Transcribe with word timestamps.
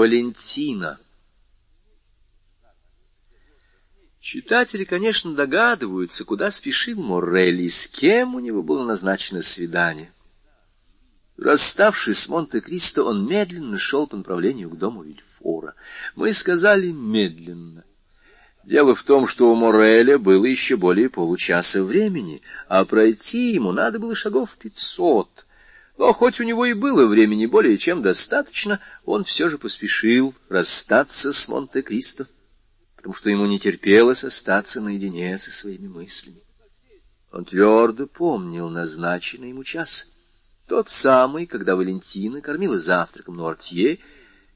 Валентина. 0.00 0.98
Читатели, 4.18 4.84
конечно, 4.84 5.34
догадываются, 5.34 6.24
куда 6.24 6.50
спешил 6.50 7.02
Моррель 7.02 7.68
с 7.68 7.86
кем 7.86 8.34
у 8.34 8.40
него 8.40 8.62
было 8.62 8.86
назначено 8.86 9.42
свидание. 9.42 10.10
Расставшись 11.36 12.18
с 12.18 12.28
Монте-Кристо, 12.30 13.04
он 13.04 13.28
медленно 13.28 13.76
шел 13.76 14.06
по 14.06 14.16
направлению 14.16 14.70
к 14.70 14.78
дому 14.78 15.02
Вильфора. 15.02 15.74
Мы 16.16 16.32
сказали 16.32 16.92
медленно. 16.92 17.84
Дело 18.64 18.94
в 18.94 19.02
том, 19.02 19.26
что 19.26 19.52
у 19.52 19.54
Мореля 19.54 20.18
было 20.18 20.46
еще 20.46 20.78
более 20.78 21.10
получаса 21.10 21.84
времени, 21.84 22.40
а 22.68 22.86
пройти 22.86 23.52
ему 23.52 23.70
надо 23.72 23.98
было 23.98 24.14
шагов 24.14 24.56
пятьсот— 24.56 25.44
но 26.00 26.14
хоть 26.14 26.40
у 26.40 26.44
него 26.44 26.64
и 26.64 26.72
было 26.72 27.06
времени 27.06 27.44
более 27.44 27.76
чем 27.76 28.00
достаточно, 28.00 28.80
он 29.04 29.22
все 29.22 29.50
же 29.50 29.58
поспешил 29.58 30.34
расстаться 30.48 31.30
с 31.30 31.46
Монте-Кристо, 31.46 32.26
потому 32.96 33.14
что 33.14 33.28
ему 33.28 33.44
не 33.44 33.60
терпелось 33.60 34.24
остаться 34.24 34.80
наедине 34.80 35.36
со 35.36 35.52
своими 35.52 35.88
мыслями. 35.88 36.40
Он 37.30 37.44
твердо 37.44 38.06
помнил 38.06 38.70
назначенный 38.70 39.50
ему 39.50 39.62
час, 39.62 40.10
тот 40.66 40.88
самый, 40.88 41.44
когда 41.44 41.76
Валентина 41.76 42.40
кормила 42.40 42.78
завтраком 42.78 43.36
Нуартье, 43.36 43.98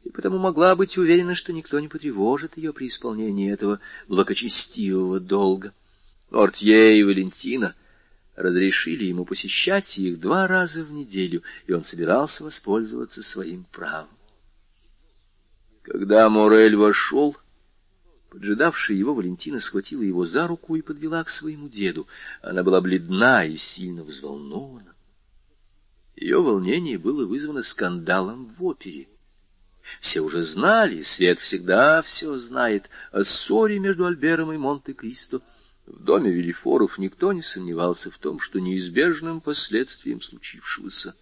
и 0.02 0.09
потому 0.09 0.38
могла 0.38 0.74
быть 0.74 0.96
уверена, 0.96 1.34
что 1.34 1.52
никто 1.52 1.79
не 1.79 1.88
потревожит 1.88 2.56
ее 2.56 2.73
при 2.73 2.88
исполнении 2.88 3.52
этого 3.52 3.80
благочестивого 4.09 5.20
долга. 5.20 5.74
Нуартье 6.30 6.98
и 6.98 7.02
Валентина— 7.02 7.74
разрешили 8.37 9.05
ему 9.05 9.24
посещать 9.24 9.98
их 9.98 10.20
два 10.20 10.47
раза 10.47 10.83
в 10.83 10.93
неделю, 10.93 11.43
и 11.66 11.73
он 11.73 11.84
собирался 11.84 12.45
воспользоваться 12.45 13.23
своим 13.23 13.65
правом. 13.65 14.09
Когда 15.83 16.29
Морель 16.29 16.77
вошел, 16.77 17.37
поджидавшая 18.30 18.97
его 18.97 19.15
Валентина 19.15 19.60
схватила 19.60 20.02
его 20.02 20.24
за 20.24 20.46
руку 20.46 20.76
и 20.76 20.82
подвела 20.82 21.23
к 21.23 21.29
своему 21.29 21.68
деду. 21.68 22.07
Она 22.43 22.63
была 22.63 22.80
бледна 22.80 23.45
и 23.45 23.57
сильно 23.57 24.02
взволнована. 24.02 24.95
Ее 26.16 26.41
волнение 26.41 26.98
было 26.98 27.26
вызвано 27.26 27.63
скандалом 27.63 28.54
в 28.59 28.65
опере. 28.65 29.09
Все 30.01 30.21
уже 30.23 30.43
знали, 30.43 31.02
Свет 31.02 31.38
всегда 31.38 32.01
все 32.01 32.37
знает, 32.38 32.88
о 33.13 33.23
ссоре 33.23 33.79
между 33.79 34.07
Альбером 34.07 34.52
и 34.52 34.57
Монте-Кристо— 34.57 35.43
в 35.87 36.02
доме 36.02 36.30
Велифоров 36.30 36.99
никто 36.99 37.32
не 37.32 37.43
сомневался 37.43 38.10
в 38.10 38.18
том, 38.18 38.40
что 38.40 38.59
неизбежным 38.59 39.40
последствием 39.40 40.23
случившегося 40.23 41.15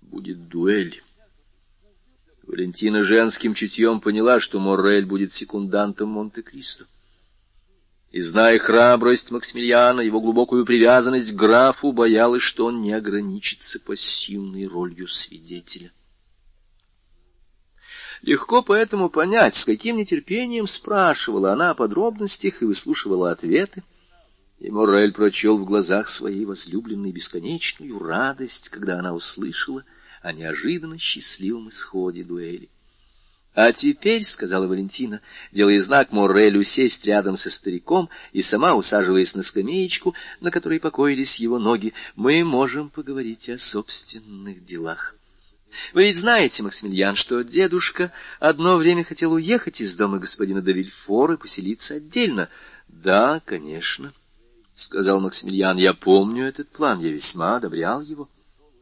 будет 0.00 0.48
дуэль. 0.48 1.02
Валентина 2.44 3.04
женским 3.04 3.54
чутьем 3.54 4.00
поняла, 4.00 4.40
что 4.40 4.58
Моррель 4.60 5.06
будет 5.06 5.32
секундантом 5.32 6.10
Монте-Кристо. 6.10 6.86
И, 8.10 8.20
зная 8.22 8.58
храбрость 8.58 9.30
Максимилиана, 9.30 10.00
его 10.00 10.20
глубокую 10.20 10.64
привязанность 10.66 11.32
к 11.32 11.36
графу, 11.36 11.92
боялась, 11.92 12.42
что 12.42 12.66
он 12.66 12.82
не 12.82 12.92
ограничится 12.92 13.78
пассивной 13.78 14.66
ролью 14.66 15.06
свидетеля. 15.06 15.92
Легко 18.22 18.62
поэтому 18.62 19.08
понять, 19.08 19.56
с 19.56 19.64
каким 19.64 19.96
нетерпением 19.96 20.66
спрашивала 20.66 21.52
она 21.52 21.70
о 21.70 21.74
подробностях 21.74 22.60
и 22.60 22.66
выслушивала 22.66 23.30
ответы. 23.30 23.82
И 24.58 24.70
Моррель 24.70 25.12
прочел 25.12 25.56
в 25.56 25.64
глазах 25.64 26.06
своей 26.08 26.44
возлюбленной 26.44 27.12
бесконечную 27.12 27.98
радость, 27.98 28.68
когда 28.68 28.98
она 28.98 29.14
услышала 29.14 29.84
о 30.20 30.34
неожиданно 30.34 30.98
счастливом 30.98 31.70
исходе 31.70 32.22
дуэли.— 32.22 32.68
А 33.54 33.72
теперь,— 33.72 34.22
сказала 34.24 34.66
Валентина, 34.66 35.22
делая 35.50 35.80
знак 35.80 36.12
Моррелю 36.12 36.62
сесть 36.62 37.04
рядом 37.06 37.38
со 37.38 37.50
стариком 37.50 38.10
и 38.32 38.42
сама 38.42 38.74
усаживаясь 38.76 39.34
на 39.34 39.42
скамеечку, 39.42 40.14
на 40.40 40.50
которой 40.50 40.78
покоились 40.78 41.36
его 41.36 41.58
ноги,— 41.58 41.94
мы 42.16 42.44
можем 42.44 42.90
поговорить 42.90 43.48
о 43.48 43.58
собственных 43.58 44.62
делах. 44.62 45.16
Вы 45.92 46.04
ведь 46.04 46.16
знаете, 46.16 46.62
Максимилиан, 46.62 47.14
что 47.14 47.42
дедушка 47.42 48.12
одно 48.38 48.76
время 48.76 49.04
хотел 49.04 49.32
уехать 49.32 49.80
из 49.80 49.94
дома 49.94 50.18
господина 50.18 50.62
Давильфора 50.62 51.34
и 51.34 51.36
поселиться 51.36 51.94
отдельно.— 51.94 52.48
Да, 52.88 53.40
конечно,— 53.44 54.12
сказал 54.74 55.20
Максимилиан,— 55.20 55.76
я 55.78 55.94
помню 55.94 56.44
этот 56.44 56.68
план, 56.70 57.00
я 57.00 57.10
весьма 57.10 57.56
одобрял 57.56 58.00
его. 58.00 58.28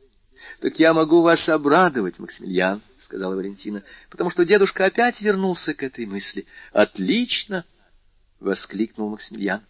—Так 0.60 0.78
я 0.78 0.94
могу 0.94 1.20
вас 1.20 1.48
обрадовать, 1.48 2.18
Максимилиан,— 2.18 2.80
сказала 2.98 3.34
Валентина,— 3.36 3.82
потому 4.10 4.30
что 4.30 4.44
дедушка 4.44 4.86
опять 4.86 5.20
вернулся 5.20 5.74
к 5.74 5.82
этой 5.82 6.06
мысли.— 6.06 6.46
Отлично!— 6.72 7.64
воскликнул 8.40 9.10
Максимилиан. 9.10 9.62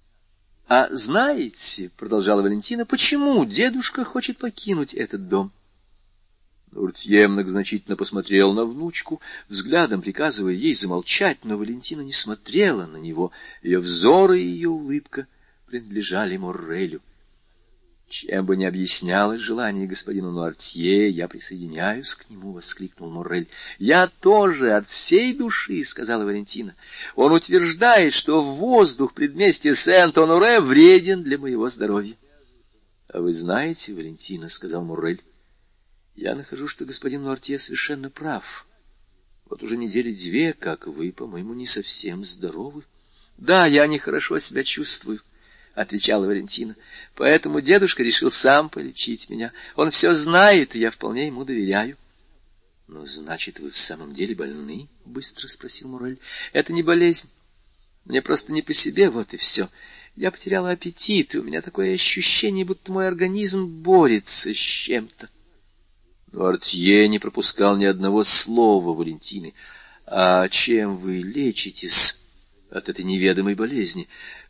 —А 0.68 0.88
знаете,— 0.94 1.90
продолжала 1.96 2.42
Валентина,— 2.42 2.84
почему 2.86 3.44
дедушка 3.46 4.04
хочет 4.04 4.36
покинуть 4.36 4.92
этот 4.92 5.28
дом?— 5.28 5.52
Уртье 6.72 7.26
многозначительно 7.26 7.96
посмотрел 7.96 8.52
на 8.52 8.64
внучку, 8.64 9.20
взглядом 9.48 10.02
приказывая 10.02 10.52
ей 10.52 10.74
замолчать, 10.74 11.44
но 11.44 11.56
Валентина 11.56 12.02
не 12.02 12.12
смотрела 12.12 12.86
на 12.86 12.96
него. 12.96 13.32
Ее 13.62 13.80
взоры 13.80 14.40
и 14.40 14.46
ее 14.46 14.68
улыбка 14.68 15.26
принадлежали 15.66 16.36
Моррелю. 16.36 17.00
Чем 18.08 18.44
бы 18.44 18.56
ни 18.56 18.64
объяснялось 18.64 19.40
желание 19.40 19.86
господина 19.86 20.32
Нуартье, 20.32 21.08
я 21.10 21.28
присоединяюсь 21.28 22.16
к 22.16 22.28
нему,— 22.28 22.52
воскликнул 22.54 23.08
Моррель.— 23.08 23.48
Я 23.78 24.08
тоже 24.20 24.72
от 24.72 24.88
всей 24.88 25.32
души,— 25.32 25.82
сказала 25.84 26.24
Валентина. 26.24 26.74
Он 27.14 27.32
утверждает, 27.32 28.12
что 28.12 28.42
воздух 28.42 29.14
предместья 29.14 29.74
Сент-Оноре 29.74 30.60
вреден 30.60 31.22
для 31.22 31.38
моего 31.38 31.68
здоровья.— 31.68 32.16
А 33.12 33.20
вы 33.20 33.32
знаете, 33.32 33.94
Валентина,— 33.94 34.48
сказал 34.50 34.84
Моррель, 34.84 35.22
я 36.20 36.34
нахожу, 36.34 36.68
что 36.68 36.84
господин 36.84 37.22
Нуартье 37.22 37.58
совершенно 37.58 38.10
прав. 38.10 38.66
Вот 39.46 39.62
уже 39.62 39.78
недели 39.78 40.12
две, 40.12 40.52
как 40.52 40.86
вы, 40.86 41.12
по-моему, 41.12 41.54
не 41.54 41.66
совсем 41.66 42.26
здоровы.— 42.26 42.84
Да, 43.38 43.66
я 43.66 43.86
нехорошо 43.86 44.38
себя 44.38 44.62
чувствую,— 44.62 45.22
отвечала 45.74 46.26
Валентина.— 46.26 46.76
Поэтому 47.14 47.62
дедушка 47.62 48.02
решил 48.02 48.30
сам 48.30 48.68
полечить 48.68 49.30
меня. 49.30 49.52
Он 49.76 49.90
все 49.90 50.14
знает, 50.14 50.76
и 50.76 50.78
я 50.78 50.90
вполне 50.90 51.26
ему 51.26 51.46
доверяю.— 51.46 51.96
Ну, 52.86 53.06
значит, 53.06 53.58
вы 53.58 53.70
в 53.70 53.78
самом 53.78 54.12
деле 54.12 54.34
больны?— 54.34 54.90
быстро 55.06 55.46
спросил 55.46 55.88
Мурель.— 55.88 56.18
Это 56.52 56.74
не 56.74 56.82
болезнь. 56.82 57.30
Мне 58.04 58.20
просто 58.20 58.52
не 58.52 58.60
по 58.60 58.74
себе, 58.74 59.08
вот 59.08 59.32
и 59.32 59.38
все. 59.38 59.70
Я 60.16 60.30
потеряла 60.30 60.72
аппетит, 60.72 61.34
и 61.34 61.38
у 61.38 61.42
меня 61.42 61.62
такое 61.62 61.94
ощущение, 61.94 62.66
будто 62.66 62.92
мой 62.92 63.08
организм 63.08 63.66
борется 63.66 64.52
с 64.52 64.56
чем-то.— 64.56 65.30
но 66.32 66.44
Артье 66.44 67.08
не 67.08 67.18
пропускал 67.18 67.76
ни 67.76 67.84
одного 67.84 68.22
слова 68.22 68.94
Валентины. 68.94 69.54
«А 70.06 70.48
чем 70.48 70.96
вы 70.96 71.18
лечитесь 71.18 72.18
от 72.70 72.88
этой 72.88 73.04
неведомой 73.04 73.54
болезни? 73.54 74.08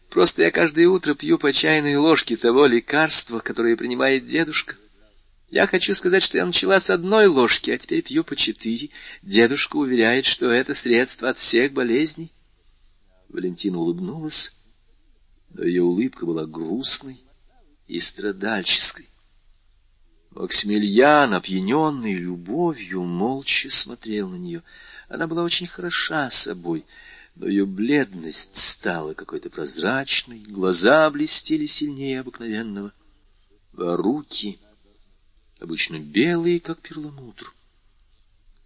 Просто 0.09 0.43
я 0.43 0.51
каждое 0.51 0.89
утро 0.89 1.15
пью 1.15 1.39
по 1.39 1.53
чайной 1.53 1.97
ложке 1.97 2.37
того 2.37 2.67
лекарства, 2.67 3.41
которое 3.41 3.77
принимает 3.77 4.27
дедушка. 4.27 4.77
Я 5.49 5.67
хочу 5.67 5.95
сказать, 5.95 6.23
что 6.23 6.39
я 6.39 6.47
начала 6.47 6.81
с 6.81 6.91
одной 6.91 7.27
ложки, 7.27 7.71
а 7.71 7.79
теперь 7.79 8.03
пью 8.03 8.25
по 8.25 8.37
четыре. 8.37 8.91
Дедушка 9.23 9.77
уверяет, 9.77 10.25
что 10.27 10.51
это 10.51 10.75
средство 10.75 11.29
от 11.29 11.39
всех 11.39 11.73
болезней». 11.73 12.33
Валентина 13.29 13.79
улыбнулась, 13.79 14.57
но 15.51 15.63
ее 15.63 15.83
улыбка 15.83 16.27
была 16.27 16.47
грустной 16.47 17.23
и 17.87 18.01
страдальческой. 18.01 19.10
Максимилиан, 20.31 21.35
опьяненный 21.35 22.15
любовью, 22.15 23.03
молча 23.03 23.69
смотрел 23.69 24.29
на 24.29 24.37
нее. 24.37 24.63
Она 25.09 25.27
была 25.27 25.43
очень 25.43 25.67
хороша 25.67 26.31
собой, 26.31 26.85
но 27.35 27.49
ее 27.49 27.67
бледность 27.67 28.57
стала 28.57 29.15
какой-то 29.15 29.51
прозрачной, 29.51 30.39
глаза 30.39 31.11
блестели 31.11 31.67
сильнее 31.67 32.21
обыкновенного, 32.21 32.93
а 33.77 33.97
руки, 33.97 34.61
обычно 35.59 35.99
белые, 35.99 36.61
как 36.61 36.81
перламутр, 36.81 37.53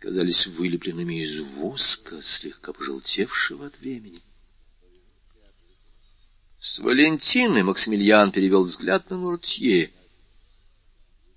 казались 0.01 0.47
вылепленными 0.47 1.23
из 1.23 1.41
воска, 1.57 2.21
слегка 2.21 2.75
пожелтевшего 2.75 3.69
от 3.69 3.79
времени. 3.81 4.21
С 6.61 6.79
Валентиной 6.79 7.63
Максимилиан 7.63 8.33
перевел 8.33 8.65
взгляд 8.65 9.09
на 9.09 9.17
Нуртье— 9.17 9.91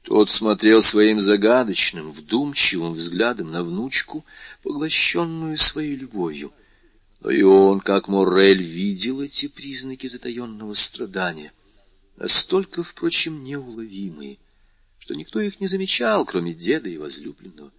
тот 0.08 0.30
смотрел 0.30 0.82
своим 0.82 1.20
загадочным, 1.20 2.14
вдумчивым 2.14 2.94
взглядом 2.94 3.52
на 3.52 3.62
внучку, 3.62 4.26
поглощенную 4.64 5.58
своей 5.58 5.98
любовью. 5.98 6.54
Но 7.20 7.30
и 7.30 7.42
он, 7.42 7.82
как 7.82 8.08
Моррель, 8.08 8.64
видел 8.64 9.20
эти 9.20 9.50
признаки 9.50 10.08
затаенного 10.08 10.76
страдания, 10.76 11.52
настолько, 12.16 12.84
впрочем, 12.84 13.44
неуловимые, 13.44 14.38
что 15.00 15.14
никто 15.14 15.42
их 15.42 15.60
не 15.60 15.68
замечал, 15.68 16.26
кроме 16.26 16.54
деда 16.54 16.88
и 16.88 16.98
возлюбленного. 16.98 17.74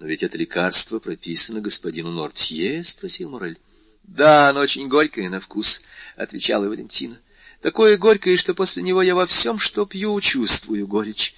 Но 0.00 0.06
ведь 0.08 0.24
это 0.24 0.36
лекарство 0.36 0.98
прописано 0.98 1.60
господину 1.60 2.10
Нортье,— 2.10 2.82
спросил 2.82 3.30
Морель.— 3.30 3.60
Да, 4.02 4.48
оно 4.48 4.58
очень 4.58 4.88
горькое 4.88 5.30
на 5.30 5.38
вкус,— 5.38 5.82
отвечала 6.16 6.68
Валентина.— 6.68 7.16
Такое 7.60 7.98
горькое, 7.98 8.36
что 8.36 8.54
после 8.54 8.82
него 8.82 9.02
я 9.02 9.14
во 9.14 9.26
всем, 9.26 9.58
что 9.58 9.84
пью, 9.84 10.20
чувствую 10.20 10.86
горечь. 10.86 11.34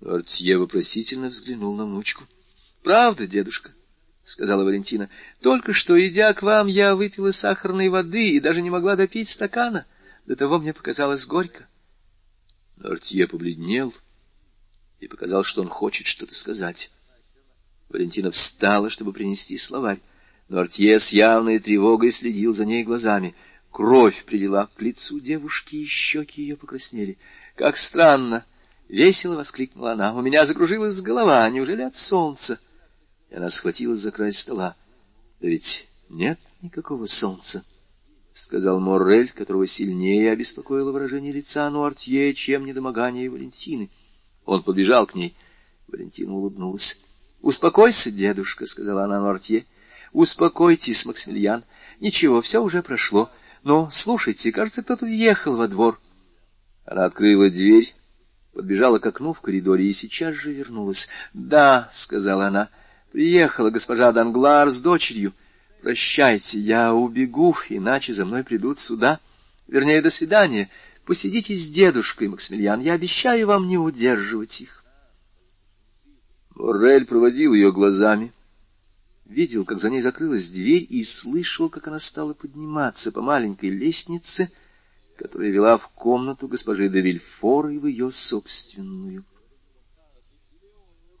Нортье 0.00 0.58
вопросительно 0.58 1.28
взглянул 1.28 1.76
на 1.76 1.84
внучку.— 1.84 2.24
Правда, 2.82 3.26
дедушка?— 3.26 3.72
сказала 4.24 4.64
Валентина.— 4.64 5.10
Только 5.42 5.74
что, 5.74 6.00
идя 6.06 6.32
к 6.32 6.42
вам, 6.42 6.66
я 6.66 6.96
выпила 6.96 7.32
сахарной 7.32 7.90
воды 7.90 8.30
и 8.30 8.40
даже 8.40 8.62
не 8.62 8.70
могла 8.70 8.96
допить 8.96 9.28
стакана. 9.28 9.86
До 10.26 10.36
того 10.36 10.58
мне 10.58 10.72
показалось 10.72 11.26
горько. 11.26 11.66
Нортье 12.76 13.28
побледнел 13.28 13.92
и 15.00 15.08
показал, 15.08 15.44
что 15.44 15.60
он 15.60 15.68
хочет 15.68 16.06
что-то 16.06 16.34
сказать. 16.34 16.90
Валентина 17.90 18.30
встала, 18.30 18.88
чтобы 18.88 19.12
принести 19.12 19.58
словарь, 19.58 20.00
но 20.48 20.60
Артье 20.60 20.98
с 20.98 21.10
явной 21.10 21.58
тревогой 21.58 22.10
следил 22.10 22.52
за 22.52 22.64
ней 22.64 22.84
глазами. 22.84 23.34
Кровь 23.70 24.24
прилила 24.24 24.68
к 24.76 24.82
лицу 24.82 25.20
девушки, 25.20 25.76
и 25.76 25.84
щеки 25.84 26.42
ее 26.42 26.56
покраснели.— 26.56 27.18
Как 27.54 27.76
странно!— 27.76 28.44
весело 28.88 29.36
воскликнула 29.36 29.92
она.— 29.92 30.12
У 30.16 30.20
меня 30.22 30.44
закружилась 30.44 31.00
голова. 31.00 31.48
Неужели 31.48 31.82
от 31.82 31.96
солнца? 31.96 32.58
И 33.30 33.34
она 33.36 33.48
схватилась 33.48 34.00
за 34.00 34.10
край 34.10 34.32
стола.— 34.32 34.74
Да 35.40 35.48
ведь 35.48 35.88
нет 36.08 36.40
никакого 36.62 37.06
солнца,— 37.06 37.64
сказал 38.32 38.80
Моррель, 38.80 39.30
которого 39.30 39.66
сильнее 39.68 40.32
обеспокоило 40.32 40.90
выражение 40.90 41.32
лица 41.32 41.70
Нуартье, 41.70 42.34
чем 42.34 42.66
недомогание 42.66 43.30
Валентины. 43.30 43.88
Он 44.44 44.64
подбежал 44.64 45.06
к 45.06 45.14
ней. 45.14 45.36
Валентина 45.86 46.34
улыбнулась.— 46.34 46.98
Успокойся, 47.40 48.10
дедушка,— 48.10 48.66
сказала 48.66 49.04
она 49.04 49.20
Нуартье.— 49.20 49.64
Успокойтесь, 50.12 51.06
Максимилиан. 51.06 51.62
Ничего, 52.00 52.42
все 52.42 52.60
уже 52.60 52.82
прошло. 52.82 53.30
Но, 53.62 53.90
слушайте, 53.92 54.52
кажется, 54.52 54.82
кто-то 54.82 55.04
въехал 55.04 55.56
во 55.56 55.68
двор. 55.68 56.00
Она 56.84 57.04
открыла 57.04 57.50
дверь, 57.50 57.94
подбежала 58.52 58.98
к 58.98 59.06
окну 59.06 59.32
в 59.32 59.40
коридоре 59.40 59.88
и 59.88 59.92
сейчас 59.92 60.34
же 60.34 60.52
вернулась.— 60.52 61.08
Да,— 61.34 61.90
сказала 61.92 62.46
она,— 62.46 62.70
приехала 63.12 63.70
госпожа 63.70 64.12
Данглар 64.12 64.70
с 64.70 64.80
дочерью. 64.80 65.34
Прощайте, 65.82 66.58
я 66.58 66.92
убегу, 66.92 67.56
иначе 67.68 68.12
за 68.12 68.24
мной 68.24 68.44
придут 68.44 68.78
сюда. 68.78 69.18
Вернее, 69.66 70.02
до 70.02 70.10
свидания. 70.10 70.68
Посидите 71.06 71.54
с 71.54 71.68
дедушкой, 71.70 72.28
Максимилиан, 72.28 72.80
я 72.80 72.92
обещаю 72.92 73.46
вам 73.46 73.66
не 73.66 73.78
удерживать 73.78 74.60
их. 74.60 74.84
Моррель 76.54 77.06
проводил 77.06 77.54
ее 77.54 77.72
глазами, 77.72 78.32
видел, 79.30 79.64
как 79.64 79.78
за 79.78 79.88
ней 79.88 80.00
закрылась 80.00 80.50
дверь, 80.50 80.86
и 80.88 81.02
слышал, 81.02 81.70
как 81.70 81.88
она 81.88 82.00
стала 82.00 82.34
подниматься 82.34 83.12
по 83.12 83.22
маленькой 83.22 83.70
лестнице, 83.70 84.50
которая 85.16 85.50
вела 85.50 85.78
в 85.78 85.88
комнату 85.88 86.48
госпожи 86.48 86.88
де 86.88 87.00
Вильфор 87.00 87.68
и 87.68 87.78
в 87.78 87.86
ее 87.86 88.10
собственную. 88.10 89.24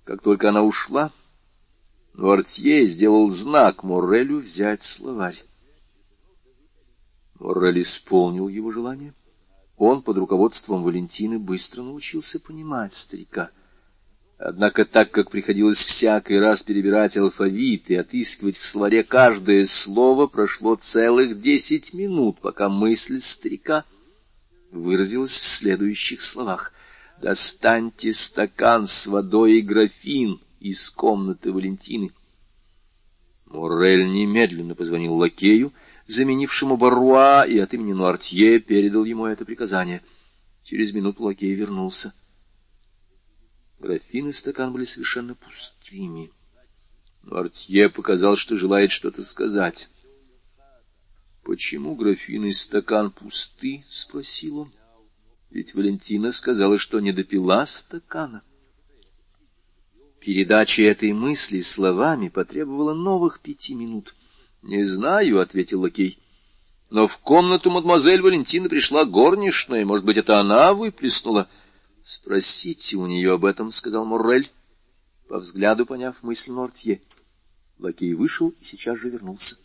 Как 0.04 0.22
только 0.22 0.48
она 0.48 0.62
ушла, 0.62 1.12
Нуартье 2.14 2.86
сделал 2.86 3.30
знак 3.30 3.84
Моррелю 3.84 4.40
взять 4.40 4.82
словарь. 4.82 5.40
Моррель 7.38 7.82
исполнил 7.82 8.48
его 8.48 8.72
желание. 8.72 9.14
Он 9.76 10.02
под 10.02 10.18
руководством 10.18 10.82
Валентины 10.82 11.38
быстро 11.38 11.82
научился 11.82 12.40
понимать 12.40 12.92
старика. 12.92 13.50
Однако 14.42 14.86
так 14.86 15.10
как 15.10 15.30
приходилось 15.30 15.76
всякий 15.76 16.38
раз 16.38 16.62
перебирать 16.62 17.14
алфавит 17.16 17.90
и 17.90 17.94
отыскивать 17.94 18.56
в 18.56 18.64
словаре 18.64 19.04
каждое 19.04 19.66
слово, 19.66 20.28
прошло 20.28 20.76
целых 20.76 21.42
десять 21.42 21.92
минут, 21.92 22.38
пока 22.40 22.70
мысль 22.70 23.20
старика 23.20 23.84
выразилась 24.70 25.32
в 25.32 25.46
следующих 25.46 26.22
словах. 26.22 26.72
«Достаньте 27.20 28.14
стакан 28.14 28.86
с 28.86 29.06
водой 29.06 29.58
и 29.58 29.60
графин», 29.60 30.40
из 30.58 30.88
комнаты 30.90 31.52
Валентины. 31.52 32.12
Моррель 33.46 34.10
немедленно 34.10 34.74
позвонил 34.74 35.14
лакею, 35.16 35.72
заменившему 36.06 36.78
Баруа, 36.78 37.44
и 37.44 37.58
от 37.58 37.74
имени 37.74 37.92
Нуартье 37.92 38.58
передал 38.60 39.04
ему 39.04 39.26
это 39.26 39.44
приказание. 39.44 40.02
Через 40.62 40.94
минуту 40.94 41.24
лакей 41.24 41.52
вернулся. 41.54 42.14
Графин 43.80 44.28
и 44.28 44.32
стакан 44.32 44.72
были 44.72 44.84
совершенно 44.84 45.34
пустыми. 45.34 46.30
Нуартье 47.22 47.88
показал, 47.88 48.36
что 48.36 48.56
желает 48.56 48.90
что-то 48.90 49.22
сказать. 49.24 49.88
«Почему 51.42 51.96
графин 51.96 52.44
и 52.44 52.52
стакан 52.52 53.10
пусты?»— 53.10 53.84
спросил 53.88 54.58
он. 54.60 54.72
«Ведь 55.50 55.74
Валентина 55.74 56.30
сказала, 56.30 56.78
что 56.78 57.00
не 57.00 57.12
допила 57.12 57.64
стакана». 57.64 58.42
Передача 60.20 60.82
этой 60.82 61.14
мысли 61.14 61.62
словами 61.62 62.28
потребовала 62.28 62.92
новых 62.92 63.40
пяти 63.40 63.74
минут.— 63.74 64.14
Не 64.62 64.84
знаю,— 64.84 65.38
ответил 65.40 65.80
лакей.— 65.80 66.18
Но 66.90 67.08
в 67.08 67.16
комнату 67.16 67.70
мадемуазель 67.70 68.20
Валентина 68.20 68.68
пришла 68.68 69.06
горничная. 69.06 69.86
Может 69.86 70.04
быть, 70.04 70.18
это 70.18 70.38
она 70.38 70.74
выплеснула?— 70.74 71.48
Спросите 72.02 72.96
у 72.96 73.06
нее 73.06 73.32
об 73.32 73.44
этом,— 73.44 73.70
сказал 73.72 74.04
Моррель, 74.04 74.50
по 75.28 75.38
взгляду 75.38 75.86
поняв 75.86 76.22
мысль 76.22 76.50
Нортье. 76.50 77.00
Лакей 77.78 78.14
вышел 78.14 78.50
и 78.60 78.64
сейчас 78.64 78.98
же 78.98 79.10
вернулся. 79.10 79.56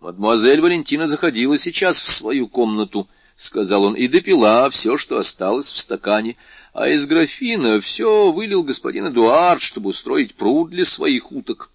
Мадемуазель 0.00 0.60
Валентина 0.60 1.08
заходила 1.08 1.56
сейчас 1.58 1.98
в 1.98 2.12
свою 2.12 2.48
комнату,— 2.48 3.08
сказал 3.36 3.84
он,— 3.84 3.94
и 3.96 4.08
допила 4.08 4.68
все, 4.70 4.98
что 4.98 5.18
осталось 5.18 5.70
в 5.70 5.78
стакане 5.78 6.36
а 6.72 6.88
из 6.88 7.06
графина 7.06 7.80
все 7.80 8.32
вылил 8.32 8.62
господин 8.62 9.08
Эдуард, 9.08 9.62
чтобы 9.62 9.90
устроить 9.90 10.34
пруд 10.34 10.70
для 10.70 10.84
своих 10.84 11.30
уток. 11.30 11.70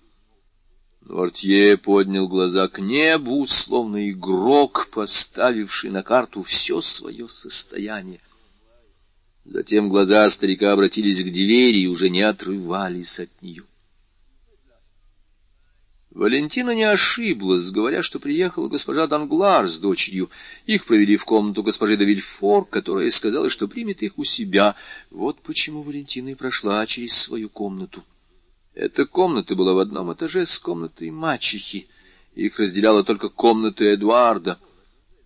Нортье 1.02 1.78
поднял 1.78 2.28
глаза 2.28 2.68
к 2.68 2.80
небу, 2.80 3.46
словно 3.48 4.10
игрок, 4.10 4.90
поставивший 4.92 5.92
на 5.92 6.04
карту 6.04 6.42
все 6.44 6.82
свое 6.82 7.30
состояние. 7.30 8.20
Затем 9.50 9.88
глаза 9.88 10.30
старика 10.30 10.74
обратились 10.74 11.24
к 11.24 11.32
двери 11.32 11.80
и 11.80 11.88
уже 11.88 12.10
не 12.10 12.22
отрывались 12.22 13.20
от 13.22 13.30
нее. 13.42 13.64
Валентина 16.12 16.72
не 16.72 16.84
ошиблась, 16.84 17.72
говоря, 17.72 18.04
что 18.04 18.20
приехала 18.20 18.68
госпожа 18.68 19.08
Данглар 19.08 19.70
с 19.70 19.80
дочерью. 19.80 20.30
Их 20.66 20.86
провели 20.86 21.16
в 21.16 21.24
комнату 21.24 21.64
госпожи 21.64 21.96
де 21.96 22.04
Вильфор, 22.04 22.66
которая 22.66 23.10
сказала, 23.10 23.50
что 23.50 23.70
примет 23.70 24.02
их 24.02 24.18
у 24.18 24.26
себя. 24.26 24.76
Вот 25.12 25.40
почему 25.42 25.82
Валентина 25.82 26.30
и 26.30 26.36
прошла 26.36 26.86
через 26.86 27.14
свою 27.14 27.48
комнату. 27.48 28.04
Эта 28.74 29.06
комната 29.06 29.56
была 29.56 29.74
в 29.74 29.80
одном 29.80 30.12
этаже 30.12 30.46
с 30.46 30.60
комнатой 30.60 31.10
мачехи. 31.12 31.88
Их 32.36 32.60
разделяла 32.60 33.06
только 33.06 33.30
комната 33.30 33.86
Эдуарда. 33.86 34.60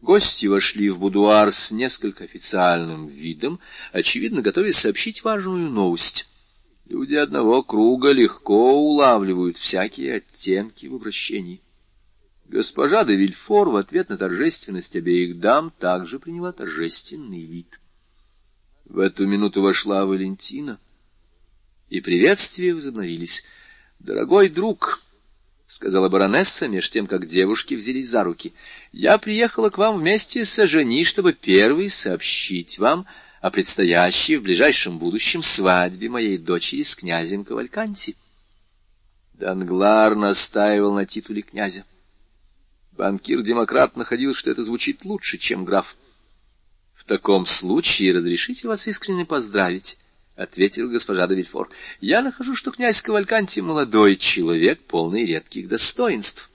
Гости 0.01 0.47
вошли 0.47 0.89
в 0.89 0.97
будуар 0.97 1.51
с 1.51 1.71
несколько 1.71 2.23
официальным 2.23 3.07
видом, 3.07 3.59
очевидно, 3.91 4.41
готовясь 4.41 4.77
сообщить 4.77 5.23
важную 5.23 5.69
новость. 5.69 6.27
Люди 6.85 7.13
одного 7.13 7.61
круга 7.61 8.11
легко 8.11 8.73
улавливают 8.73 9.57
всякие 9.57 10.15
оттенки 10.15 10.87
в 10.87 10.95
обращении. 10.95 11.61
Госпожа 12.45 13.05
де 13.05 13.15
Вильфор 13.15 13.69
в 13.69 13.75
ответ 13.75 14.09
на 14.09 14.17
торжественность 14.17 14.95
обеих 14.95 15.39
дам 15.39 15.71
также 15.79 16.17
приняла 16.17 16.51
торжественный 16.51 17.45
вид. 17.45 17.79
В 18.85 18.97
эту 18.97 19.27
минуту 19.27 19.61
вошла 19.61 20.05
Валентина, 20.05 20.79
и 21.89 22.01
приветствия 22.01 22.73
возобновились. 22.73 23.45
«Дорогой 23.99 24.49
друг»,— 24.49 25.01
сказала 25.71 26.09
баронесса, 26.09 26.67
меж 26.67 26.89
тем, 26.89 27.07
как 27.07 27.27
девушки 27.27 27.75
взялись 27.75 28.09
за 28.09 28.23
руки,— 28.23 28.53
«я 28.91 29.17
приехала 29.17 29.69
к 29.69 29.77
вам 29.77 29.99
вместе 29.99 30.43
с 30.43 30.59
Ажени, 30.59 31.05
чтобы 31.05 31.31
первый 31.31 31.89
сообщить 31.89 32.77
вам 32.77 33.07
о 33.39 33.49
предстоящей 33.51 34.35
в 34.35 34.43
ближайшем 34.43 34.99
будущем 34.99 35.41
свадьбе 35.41 36.09
моей 36.09 36.37
дочери 36.37 36.83
с 36.83 36.93
князем 36.93 37.45
Кавальканти. 37.45 38.17
Данглар 39.33 40.15
настаивал 40.15 40.93
на 40.93 41.05
титуле 41.05 41.41
князя. 41.41 41.85
Банкир-демократ 42.91 43.95
находил, 43.95 44.35
что 44.35 44.51
это 44.51 44.63
звучит 44.63 45.05
лучше, 45.05 45.37
чем 45.37 45.63
граф.— 45.63 45.95
В 46.95 47.05
таком 47.05 47.45
случае 47.45 48.13
разрешите 48.13 48.67
вас 48.67 48.85
искренне 48.87 49.25
поздравить,— 49.25 49.97
ответил 50.41 50.89
госпожа 50.89 51.27
де 51.27 51.35
Вильфор.— 51.35 51.69
Я 52.01 52.21
нахожу, 52.21 52.55
что 52.55 52.71
князь 52.71 53.01
Кавальканти— 53.01 53.59
молодой 53.61 54.17
человек, 54.17 54.81
полный 54.81 55.25
редких 55.25 55.67
достоинств. 55.67 56.49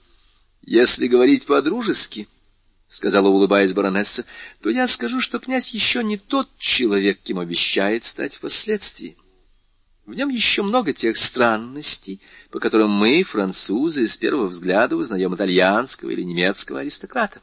Если 0.61 1.07
говорить 1.07 1.45
по-дружески,— 1.45 2.27
сказала, 2.87 3.27
улыбаясь 3.27 3.73
баронесса,— 3.73 4.25
то 4.61 4.69
я 4.69 4.87
скажу, 4.87 5.21
что 5.21 5.39
князь 5.39 5.73
еще 5.73 6.03
не 6.03 6.17
тот 6.17 6.49
человек, 6.57 7.19
кем 7.23 7.39
обещает 7.39 8.03
стать 8.03 8.35
впоследствии. 8.35 9.17
В 10.05 10.13
нем 10.13 10.29
еще 10.29 10.61
много 10.61 10.93
тех 10.93 11.17
странностей, 11.17 12.21
по 12.49 12.59
которым 12.59 12.91
мы, 12.91 13.23
французы, 13.23 14.07
с 14.07 14.15
первого 14.15 14.47
взгляда 14.47 14.95
узнаем 14.95 15.35
итальянского 15.35 16.11
или 16.11 16.21
немецкого 16.21 16.79
аристократа. 16.79 17.41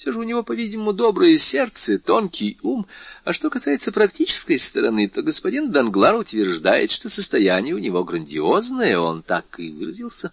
Все 0.00 0.12
же 0.12 0.18
у 0.18 0.22
него, 0.22 0.42
по-видимому, 0.42 0.94
доброе 0.94 1.36
сердце, 1.36 1.98
тонкий 1.98 2.58
ум. 2.62 2.86
А 3.22 3.34
что 3.34 3.50
касается 3.50 3.92
практической 3.92 4.58
стороны, 4.58 5.10
то 5.10 5.20
господин 5.20 5.72
Данглар 5.72 6.14
утверждает, 6.14 6.90
что 6.90 7.10
состояние 7.10 7.74
у 7.74 7.78
него 7.78 8.02
грандиозное, 8.02 8.98
он 8.98 9.22
так 9.22 9.60
и 9.60 9.70
выразился. 9.70 10.32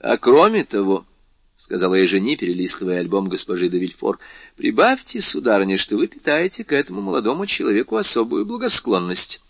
А 0.00 0.18
кроме 0.18 0.64
того,— 0.64 1.06
сказала 1.56 1.94
я 1.94 2.06
жени, 2.06 2.36
перелистывая 2.36 2.98
альбом 2.98 3.30
госпожи 3.30 3.70
де 3.70 3.78
Вильфор,— 3.78 4.18
прибавьте, 4.58 5.22
сударыня, 5.22 5.78
что 5.78 5.96
вы 5.96 6.06
питаете 6.06 6.62
к 6.62 6.72
этому 6.72 7.00
молодому 7.00 7.46
человеку 7.46 7.96
особую 7.96 8.44
благосклонность. 8.44 9.40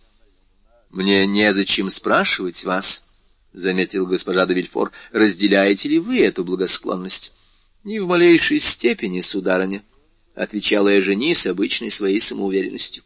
Мне 0.90 1.26
незачем 1.26 1.90
спрашивать 1.90 2.62
вас,— 2.62 3.04
заметил 3.52 4.06
госпожа 4.06 4.46
де 4.46 4.54
Вильфор,— 4.54 4.92
разделяете 5.10 5.88
ли 5.88 5.98
вы 5.98 6.20
эту 6.20 6.44
благосклонность?— 6.44 7.32
Ни 7.84 7.98
в 7.98 8.06
малейшей 8.06 8.60
степени, 8.60 9.20
сударыня,— 9.20 9.84
отвечала 10.34 10.88
я 10.88 11.02
жени 11.02 11.34
с 11.34 11.46
обычной 11.46 11.90
своей 11.90 12.18
самоуверенностью. 12.18 13.04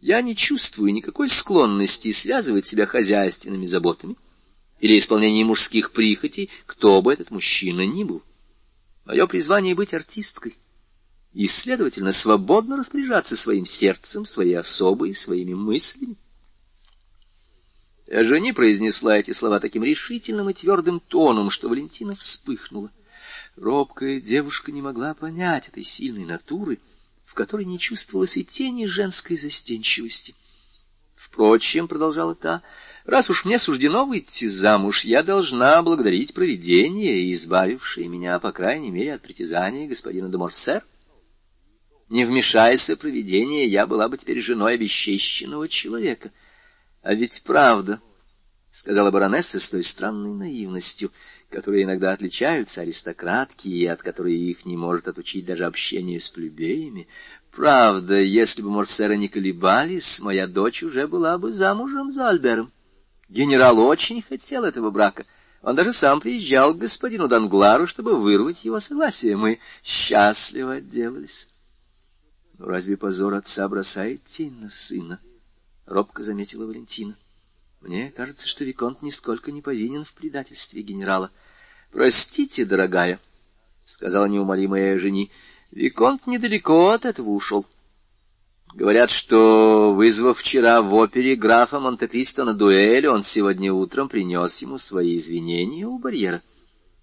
Я 0.00 0.20
не 0.22 0.34
чувствую 0.34 0.92
никакой 0.92 1.28
склонности 1.28 2.10
связывать 2.10 2.66
себя 2.66 2.86
хозяйственными 2.86 3.66
заботами 3.66 4.16
или 4.80 4.98
исполнением 4.98 5.48
мужских 5.48 5.92
прихотей, 5.92 6.50
кто 6.66 7.00
бы 7.00 7.12
этот 7.12 7.30
мужчина 7.30 7.86
ни 7.86 8.02
был. 8.02 8.22
Мое 9.04 9.24
призвание— 9.28 9.74
быть 9.76 9.94
артисткой 9.94 10.56
и, 11.32 11.46
следовательно, 11.46 12.12
свободно 12.12 12.76
распоряжаться 12.76 13.36
своим 13.36 13.66
сердцем, 13.66 14.26
своей 14.26 14.54
особой, 14.54 15.14
своими 15.14 15.54
мыслями. 15.54 16.16
Жени 18.08 18.52
произнесла 18.52 19.18
эти 19.18 19.30
слова 19.30 19.60
таким 19.60 19.84
решительным 19.84 20.50
и 20.50 20.54
твердым 20.54 20.98
тоном, 20.98 21.50
что 21.50 21.68
Валентина 21.68 22.16
вспыхнула. 22.16 22.90
Робкая 23.60 24.20
девушка 24.20 24.70
не 24.70 24.80
могла 24.80 25.14
понять 25.14 25.68
этой 25.68 25.82
сильной 25.82 26.24
натуры, 26.24 26.78
в 27.24 27.34
которой 27.34 27.64
не 27.64 27.78
чувствовалось 27.78 28.36
и 28.36 28.44
тени 28.44 28.86
женской 28.86 29.36
застенчивости. 29.36 30.34
Впрочем,— 31.16 31.88
продолжала 31.88 32.34
та,— 32.34 32.62
раз 33.04 33.30
уж 33.30 33.44
мне 33.44 33.58
суждено 33.58 34.06
выйти 34.06 34.46
замуж, 34.46 35.04
я 35.04 35.22
должна 35.22 35.82
благодарить 35.82 36.34
провидение, 36.34 37.32
избавившее 37.32 38.08
меня, 38.08 38.38
по 38.38 38.52
крайней 38.52 38.90
мере, 38.90 39.14
от 39.14 39.22
притязаний 39.22 39.88
господина 39.88 40.28
де 40.28 40.36
Морсер. 40.36 40.84
Не 42.08 42.24
вмешайся 42.24 42.96
провидение, 42.96 43.66
я 43.66 43.86
была 43.86 44.08
бы 44.08 44.18
теперь 44.18 44.40
женой 44.40 44.74
обесчещенного 44.74 45.68
человека— 45.68 46.30
а 47.02 47.14
ведь 47.14 47.42
правда,— 47.44 48.00
сказала 48.70 49.10
баронесса 49.10 49.58
с 49.60 49.70
той 49.70 49.82
странной 49.82 50.34
наивностью, 50.34 51.10
которой 51.50 51.82
иногда 51.82 52.12
отличаются 52.12 52.82
аристократки 52.82 53.68
и 53.68 53.86
от 53.86 54.02
которой 54.02 54.36
их 54.36 54.66
не 54.66 54.76
может 54.76 55.08
отучить 55.08 55.46
даже 55.46 55.64
общение 55.64 56.20
с 56.20 56.28
плебеями. 56.28 57.08
Правда, 57.50 58.20
если 58.20 58.62
бы 58.62 58.70
Морсеры 58.70 59.16
не 59.16 59.28
колебались, 59.28 60.20
моя 60.20 60.46
дочь 60.46 60.82
уже 60.82 61.06
была 61.06 61.38
бы 61.38 61.50
замужем 61.50 62.10
за 62.10 62.28
Альбером. 62.28 62.70
Генерал 63.28 63.78
очень 63.80 64.22
хотел 64.22 64.64
этого 64.64 64.90
брака. 64.90 65.24
Он 65.62 65.74
даже 65.74 65.92
сам 65.92 66.20
приезжал 66.20 66.72
к 66.74 66.78
господину 66.78 67.26
Данглару, 67.26 67.86
чтобы 67.86 68.20
вырвать 68.20 68.64
его 68.64 68.78
согласие. 68.80 69.36
Мы 69.36 69.58
счастливо 69.82 70.74
отделались. 70.74 71.48
Но 72.58 72.66
разве 72.66 72.96
позор 72.96 73.34
отца 73.34 73.68
бросает 73.68 74.24
тень 74.24 74.60
на 74.60 74.70
сына?— 74.70 75.20
робко 75.86 76.22
заметила 76.22 76.66
Валентина.— 76.66 77.16
Мне 77.80 78.10
кажется, 78.10 78.48
что 78.48 78.64
Виконт 78.64 79.02
нисколько 79.02 79.52
не 79.52 79.62
повинен 79.62 80.04
в 80.04 80.12
предательстве 80.12 80.82
генерала.— 80.82 81.30
Простите, 81.92 82.64
дорогая,— 82.64 83.20
сказала 83.84 84.26
неумолимая 84.26 84.98
жени,— 84.98 85.30
Виконт 85.72 86.26
недалеко 86.26 86.88
от 86.88 87.04
этого 87.04 87.30
ушел. 87.30 87.66
Говорят, 88.74 89.10
что, 89.10 89.94
вызвав 89.94 90.38
вчера 90.38 90.82
в 90.82 90.92
опере 90.92 91.36
графа 91.36 91.78
Монте-Кристо 91.80 92.44
на 92.44 92.52
дуэль, 92.52 93.06
он 93.06 93.22
сегодня 93.22 93.72
утром 93.72 94.08
принес 94.08 94.58
ему 94.60 94.76
свои 94.78 95.16
извинения 95.16 95.86
у 95.86 95.98
барьера. 95.98 96.42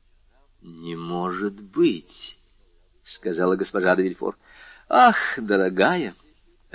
—Не 0.62 0.96
может 0.96 1.54
быть,— 1.54 2.40
сказала 3.04 3.56
госпожа 3.56 3.96
де 3.96 4.04
Вильфор.— 4.04 4.38
Ах, 4.90 5.16
дорогая!—— 5.38 6.14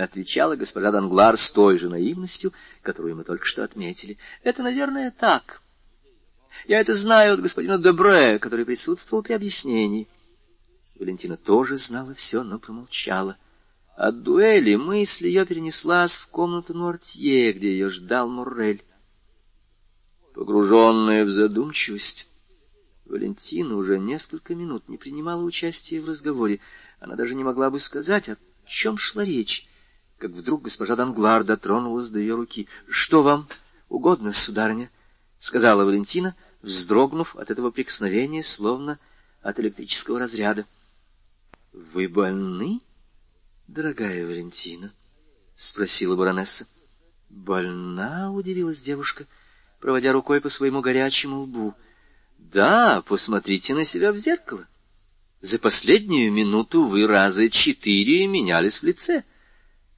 отвечала 0.04 0.56
госпожа 0.56 0.90
Данглар 0.90 1.36
с 1.36 1.50
той 1.50 1.76
же 1.76 1.88
наивностью, 1.88 2.52
которую 2.82 3.16
мы 3.16 3.24
только 3.24 3.44
что 3.44 3.64
отметили.— 3.64 4.18
Это, 4.42 4.62
наверное, 4.62 5.10
так. 5.10 5.62
Я 6.66 6.80
это 6.80 6.94
знаю 6.94 7.34
от 7.34 7.42
господина 7.42 7.78
Дебре, 7.78 8.38
который 8.38 8.64
присутствовал 8.64 9.22
при 9.22 9.32
объяснении. 9.32 10.08
Валентина 10.98 11.36
тоже 11.36 11.76
знала 11.76 12.14
все, 12.14 12.42
но 12.42 12.58
промолчала. 12.58 13.36
От 13.96 14.22
дуэли 14.22 14.76
мысль 14.76 15.26
ее 15.26 15.46
перенеслась 15.46 16.12
в 16.12 16.28
комнату 16.28 16.74
Нуартье, 16.74 17.52
где 17.52 17.72
ее 17.72 17.90
ждал 17.90 18.28
Муррель. 18.28 18.82
Погруженная 20.34 21.24
в 21.24 21.30
задумчивость, 21.30 22.28
Валентина 23.06 23.76
уже 23.76 23.98
несколько 23.98 24.54
минут 24.54 24.88
не 24.88 24.96
принимала 24.96 25.42
участия 25.42 26.00
в 26.00 26.08
разговоре. 26.08 26.60
Она 27.00 27.16
даже 27.16 27.34
не 27.34 27.44
могла 27.44 27.70
бы 27.70 27.80
сказать, 27.80 28.28
о 28.28 28.36
чем 28.66 28.98
шла 28.98 29.24
речь 29.24 29.66
как 30.20 30.32
вдруг 30.32 30.62
госпожа 30.62 30.96
Данглар 30.96 31.44
дотронулась 31.44 32.10
до 32.10 32.18
ее 32.18 32.34
руки.— 32.34 32.68
Что 32.88 33.22
вам 33.22 33.48
угодно, 33.88 34.34
сударыня?— 34.34 34.90
сказала 35.38 35.86
Валентина, 35.86 36.36
вздрогнув 36.60 37.34
от 37.36 37.50
этого 37.50 37.70
прикосновения, 37.70 38.42
словно 38.42 38.98
от 39.40 39.58
электрического 39.58 40.18
разряда.— 40.18 40.66
Вы 41.72 42.06
больны, 42.06 42.80
дорогая 43.66 44.26
Валентина?— 44.26 44.92
спросила 45.56 46.16
баронесса.— 46.16 46.68
Больна?— 47.30 48.30
удивилась 48.32 48.82
девушка, 48.82 49.26
проводя 49.80 50.12
рукой 50.12 50.42
по 50.42 50.50
своему 50.50 50.82
горячему 50.82 51.40
лбу.— 51.40 51.74
Да, 52.38 53.00
посмотрите 53.06 53.72
на 53.74 53.86
себя 53.86 54.12
в 54.12 54.18
зеркало. 54.18 54.68
За 55.40 55.58
последнюю 55.58 56.30
минуту 56.30 56.84
вы 56.84 57.06
раза 57.06 57.48
четыре 57.48 58.26
менялись 58.26 58.82
в 58.82 58.82
лице.— 58.82 59.24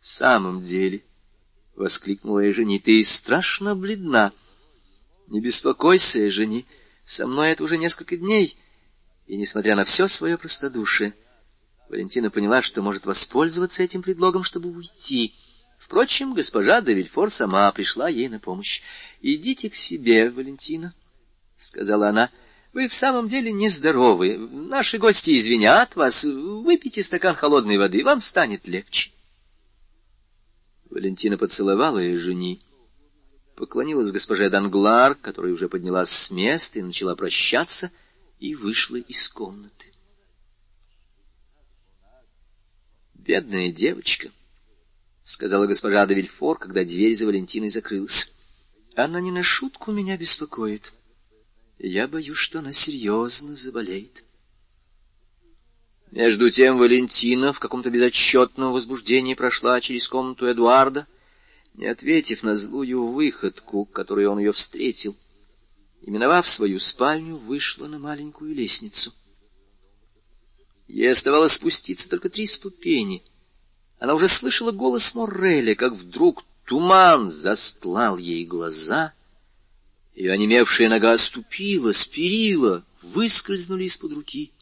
в 0.02 0.06
самом 0.09 0.61
деле,— 0.61 1.04
воскликнула 1.76 2.50
Эжени,— 2.50 2.78
ты 2.85 3.02
страшно 3.04 3.76
бледна. 3.76 4.32
Не 5.28 5.40
беспокойся, 5.40 6.26
Эжени, 6.26 6.66
со 7.04 7.28
мной 7.28 7.50
это 7.50 7.62
уже 7.62 7.78
несколько 7.78 8.16
дней. 8.16 8.56
И, 9.28 9.37
несмотря 9.37 9.76
на 9.76 9.85
все 9.85 10.09
свое 10.09 10.37
простодушие, 10.37 11.14
Валентина 11.88 12.30
поняла, 12.30 12.62
что 12.62 12.82
может 12.82 13.06
воспользоваться 13.06 13.85
этим 13.85 14.02
предлогом, 14.02 14.42
чтобы 14.42 14.71
уйти. 14.71 15.35
Впрочем, 15.78 16.35
госпожа 16.35 16.80
де 16.80 16.94
Вильфор 16.94 17.30
сама 17.30 17.71
пришла 17.71 18.09
ей 18.09 18.28
на 18.28 18.40
помощь.— 18.40 18.82
Идите 19.23 19.71
к 19.71 19.76
себе, 19.76 20.30
Валентина,— 20.30 20.94
сказала 21.54 22.09
она.— 22.09 22.28
Вы 22.73 22.88
в 22.88 22.94
самом 22.94 23.28
деле 23.28 23.52
нездоровы. 23.52 24.37
Наши 24.37 24.99
гости 24.99 25.38
извинят 25.38 25.94
вас. 25.94 26.25
Выпейте 26.25 27.04
стакан 27.04 27.37
холодной 27.37 27.78
воды, 27.78 28.02
вам 28.02 28.18
станет 28.18 28.66
легче. 28.66 29.12
Валентина 30.92 31.38
поцеловала 31.38 31.99
ее 31.99 32.18
жени, 32.18 32.61
поклонилась 33.56 34.12
госпоже 34.12 34.50
Данглар, 34.50 35.14
которая 35.14 35.54
уже 35.54 35.70
поднялась 35.70 36.11
с 36.11 36.30
места 36.30 36.78
и 36.80 36.82
начала 36.82 37.16
прощаться, 37.16 37.90
и 38.38 38.54
вышла 38.54 38.96
из 38.96 39.26
комнаты. 39.30 39.90
«Бедная 43.14 43.72
девочка»,— 43.72 44.30
сказала 45.22 45.66
госпожа 45.66 46.04
де 46.06 46.14
Вильфор, 46.14 46.58
когда 46.58 46.84
дверь 46.84 47.14
за 47.14 47.25
Валентиной 47.25 47.70
закрылась. 47.70 48.30
«Она 48.94 49.18
не 49.22 49.30
на 49.30 49.42
шутку 49.42 49.92
меня 49.92 50.18
беспокоит. 50.18 50.92
Я 51.78 52.06
боюсь, 52.06 52.37
что 52.37 52.58
она 52.58 52.72
серьезно 52.72 53.56
заболеет». 53.56 54.22
Между 56.12 56.50
тем 56.50 56.76
Валентина 56.76 57.54
в 57.54 57.59
каком-то 57.59 57.88
безотчетном 57.88 58.75
возбуждении 58.75 59.33
прошла 59.33 59.81
через 59.81 60.07
комнату 60.07 60.45
Эдуарда, 60.45 61.07
не 61.73 61.87
ответив 61.87 62.42
на 62.42 62.54
злую 62.54 63.07
выходку, 63.07 63.87
которой 63.87 64.26
он 64.26 64.38
ее 64.38 64.52
встретил, 64.52 65.16
и, 66.02 66.11
миновав 66.11 66.47
свою 66.47 66.81
спальню, 66.81 67.37
вышла 67.37 67.87
на 67.87 67.99
маленькую 67.99 68.54
лестницу. 68.54 69.14
Ей 70.87 71.11
оставалось 71.11 71.52
спуститься 71.52 72.11
только 72.11 72.28
три 72.28 72.45
ступени. 72.45 73.23
Она 73.99 74.12
уже 74.12 74.28
слышала 74.28 74.71
голос 74.71 75.14
Морреля, 75.14 75.75
как 75.75 75.95
вдруг 75.95 76.45
туман 76.66 77.31
застлал 77.31 78.19
ей 78.19 78.45
глаза, 78.45 79.14
и 80.14 80.28
онемевшая 80.28 80.90
нога 80.90 81.12
оступила, 81.12 81.92
спирила, 81.92 82.85
выскользнули 83.00 83.85
из-под 83.85 84.12
руки 84.12 84.52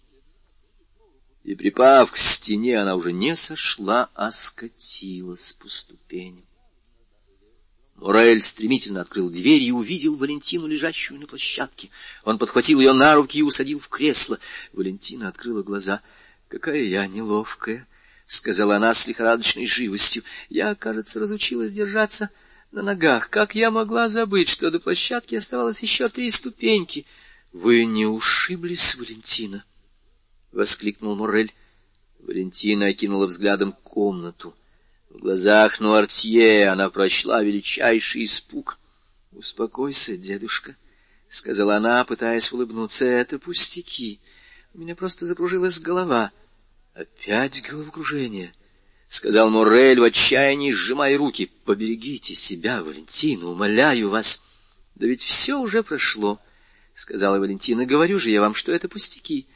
и, 1.44 1.54
припав 1.54 2.12
к 2.12 2.16
стене, 2.16 2.78
она 2.78 2.94
уже 2.97 3.12
не 3.12 3.35
сошла, 3.35 4.11
а 4.14 4.30
скатилась 4.30 5.52
по 5.54 5.68
ступеням. 5.68 6.44
Морель 7.97 8.42
стремительно 8.42 9.02
открыл 9.02 9.30
дверь 9.30 9.62
и 9.62 9.73
увидел 9.73 10.16
Валентину, 10.16 10.66
лежащую 10.66 11.20
на 11.20 11.26
площадке. 11.26 11.90
Он 12.25 12.38
подхватил 12.38 12.80
ее 12.80 12.94
на 12.94 13.14
руки 13.14 13.38
и 13.38 13.42
усадил 13.42 13.78
в 13.78 13.88
кресло. 13.88 14.38
Валентина 14.73 15.28
открыла 15.28 15.62
глаза.— 15.62 16.00
Какая 16.49 16.82
я 16.82 17.06
неловкая!— 17.06 17.87
сказала 18.26 18.76
она 18.76 18.94
с 18.94 19.06
лихорадочной 19.06 19.66
живостью.— 19.66 20.25
Я, 20.49 20.75
кажется, 20.75 21.20
разучилась 21.20 21.73
держаться 21.73 22.30
на 22.73 22.82
ногах. 22.82 23.28
Как 23.28 23.54
я 23.54 23.70
могла 23.70 24.09
забыть, 24.09 24.49
что 24.49 24.70
до 24.70 24.80
площадки 24.80 25.35
оставалось 25.35 25.82
еще 25.82 26.09
три 26.09 26.30
ступеньки?— 26.30 27.06
Вы 27.52 27.85
не 27.85 28.06
ушиблись, 28.06 28.94
Валентина?— 28.94 29.64
воскликнул 30.52 31.16
Морель. 31.16 31.52
Валентина 32.21 32.87
окинула 32.87 33.26
взглядом 33.26 33.73
комнату. 33.73 34.54
В 35.09 35.19
глазах 35.19 35.80
Нуартье 35.80 36.69
она 36.69 36.90
прочла 36.90 37.42
величайший 37.42 38.25
испуг.— 38.25 38.78
Успокойся, 39.33 40.16
дедушка,— 40.16 40.76
сказала 41.28 41.76
она, 41.76 42.04
пытаясь 42.04 42.52
улыбнуться.— 42.52 43.04
Это 43.07 43.38
пустяки. 43.38 44.21
У 44.75 44.78
меня 44.78 44.95
просто 44.95 45.26
закружилась 45.26 45.80
голова.— 45.80 46.30
Опять 46.95 47.62
головокружение,— 47.62 48.52
сказал 49.09 49.50
Морель 49.50 50.00
в 50.00 50.04
отчаянии, 50.04 50.73
сжимая 50.73 51.16
руки.— 51.16 51.50
Поберегите 51.64 52.35
себя, 52.35 52.83
Валентина, 52.83 53.47
умоляю 53.49 54.11
вас.— 54.11 54.42
Да 54.95 55.07
ведь 55.07 55.23
все 55.23 55.59
уже 55.59 55.83
прошло,— 55.83 56.40
сказала 56.95 57.38
Валентина.— 57.38 57.85
Говорю 57.87 58.19
же 58.19 58.30
я 58.30 58.40
вам, 58.40 58.54
что 58.54 58.73
это 58.73 58.88
пустяки. 58.88 59.47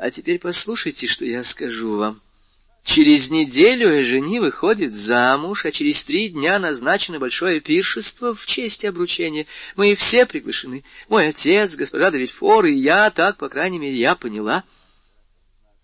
А 0.00 0.10
теперь 0.10 0.38
послушайте, 0.38 1.06
что 1.06 1.26
я 1.26 1.44
скажу 1.44 1.98
вам.— 1.98 2.22
Через 2.82 3.28
неделю 3.28 4.02
жени 4.06 4.40
выходит 4.40 4.94
замуж, 4.94 5.66
а 5.66 5.72
через 5.72 6.02
три 6.04 6.30
дня 6.30 6.58
назначено 6.58 7.18
большое 7.18 7.60
пиршество 7.60 8.34
в 8.34 8.46
честь 8.46 8.86
обручения. 8.86 9.44
Мы 9.76 9.94
все 9.94 10.24
приглашены. 10.24 10.84
Мой 11.10 11.28
отец, 11.28 11.76
госпожа 11.76 12.10
Давильфор 12.10 12.64
и 12.64 12.72
я, 12.72 13.10
так, 13.10 13.36
по 13.36 13.50
крайней 13.50 13.78
мере, 13.78 13.94
я 13.94 14.14
поняла. 14.14 14.64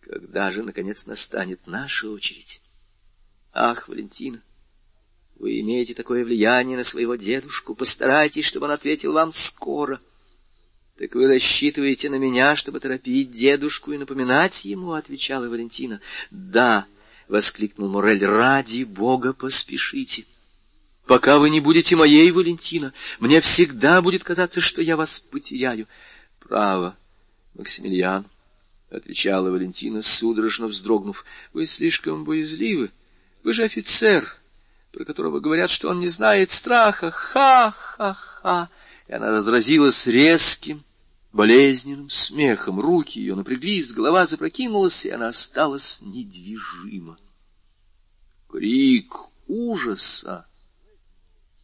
Когда 0.00 0.50
же, 0.50 0.62
наконец, 0.62 1.04
настанет 1.04 1.66
наша 1.66 2.08
очередь? 2.08 2.62
Ах, 3.52 3.86
Валентина, 3.86 4.40
вы 5.34 5.60
имеете 5.60 5.92
такое 5.92 6.24
влияние 6.24 6.78
на 6.78 6.84
своего 6.84 7.16
дедушку. 7.16 7.74
Постарайтесь, 7.74 8.46
чтобы 8.46 8.64
он 8.64 8.72
ответил 8.72 9.12
вам 9.12 9.30
скоро.— 9.30 10.00
Так 10.98 11.14
вы 11.14 11.26
рассчитываете 11.26 12.08
на 12.08 12.14
меня, 12.14 12.56
чтобы 12.56 12.80
торопить 12.80 13.30
дедушку 13.30 13.92
и 13.92 13.98
напоминать 13.98 14.64
ему?— 14.64 14.92
отвечала 14.94 15.46
Валентина.— 15.46 16.00
Да,— 16.30 16.86
воскликнул 17.28 17.90
Морель,— 17.90 18.24
ради 18.26 18.84
бога 18.84 19.34
поспешите. 19.34 20.24
Пока 21.06 21.38
вы 21.38 21.50
не 21.50 21.60
будете 21.60 21.96
моей, 21.96 22.30
Валентина, 22.30 22.94
мне 23.20 23.42
всегда 23.42 24.00
будет 24.00 24.24
казаться, 24.24 24.62
что 24.62 24.80
я 24.80 24.96
вас 24.96 25.20
потеряю.— 25.20 25.86
Право, 26.40 26.96
Максимилиан,— 27.54 28.24
отвечала 28.90 29.50
Валентина, 29.50 30.00
судорожно 30.00 30.66
вздрогнув,— 30.66 31.26
вы 31.52 31.66
слишком 31.66 32.24
боязливы. 32.24 32.90
Вы 33.42 33.52
же 33.52 33.64
офицер, 33.64 34.34
про 34.92 35.04
которого 35.04 35.40
говорят, 35.40 35.70
что 35.70 35.90
он 35.90 36.00
не 36.00 36.08
знает 36.08 36.50
страха. 36.50 37.10
Ха-ха-ха! 37.10 38.70
И 39.08 39.12
она 39.12 39.30
разразилась 39.30 40.06
резким, 40.06 40.82
болезненным 41.32 42.10
смехом. 42.10 42.80
Руки 42.80 43.20
ее 43.20 43.34
напряглись, 43.34 43.92
голова 43.92 44.26
запрокинулась, 44.26 45.04
и 45.04 45.10
она 45.10 45.28
осталась 45.28 46.00
недвижима. 46.02 47.18
Крик 48.48 49.14
ужаса, 49.46 50.46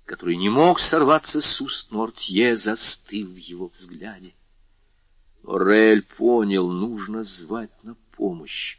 который 0.04 0.36
не 0.36 0.50
мог 0.50 0.78
сорваться 0.78 1.40
с 1.40 1.60
уст 1.60 1.90
Нортье, 1.90 2.56
застыл 2.56 3.28
в 3.28 3.36
его 3.36 3.68
взгляде. 3.68 4.34
Морель 5.42 6.02
понял, 6.02 6.70
нужно 6.70 7.24
звать 7.24 7.72
на 7.82 7.96
помощь. 8.16 8.78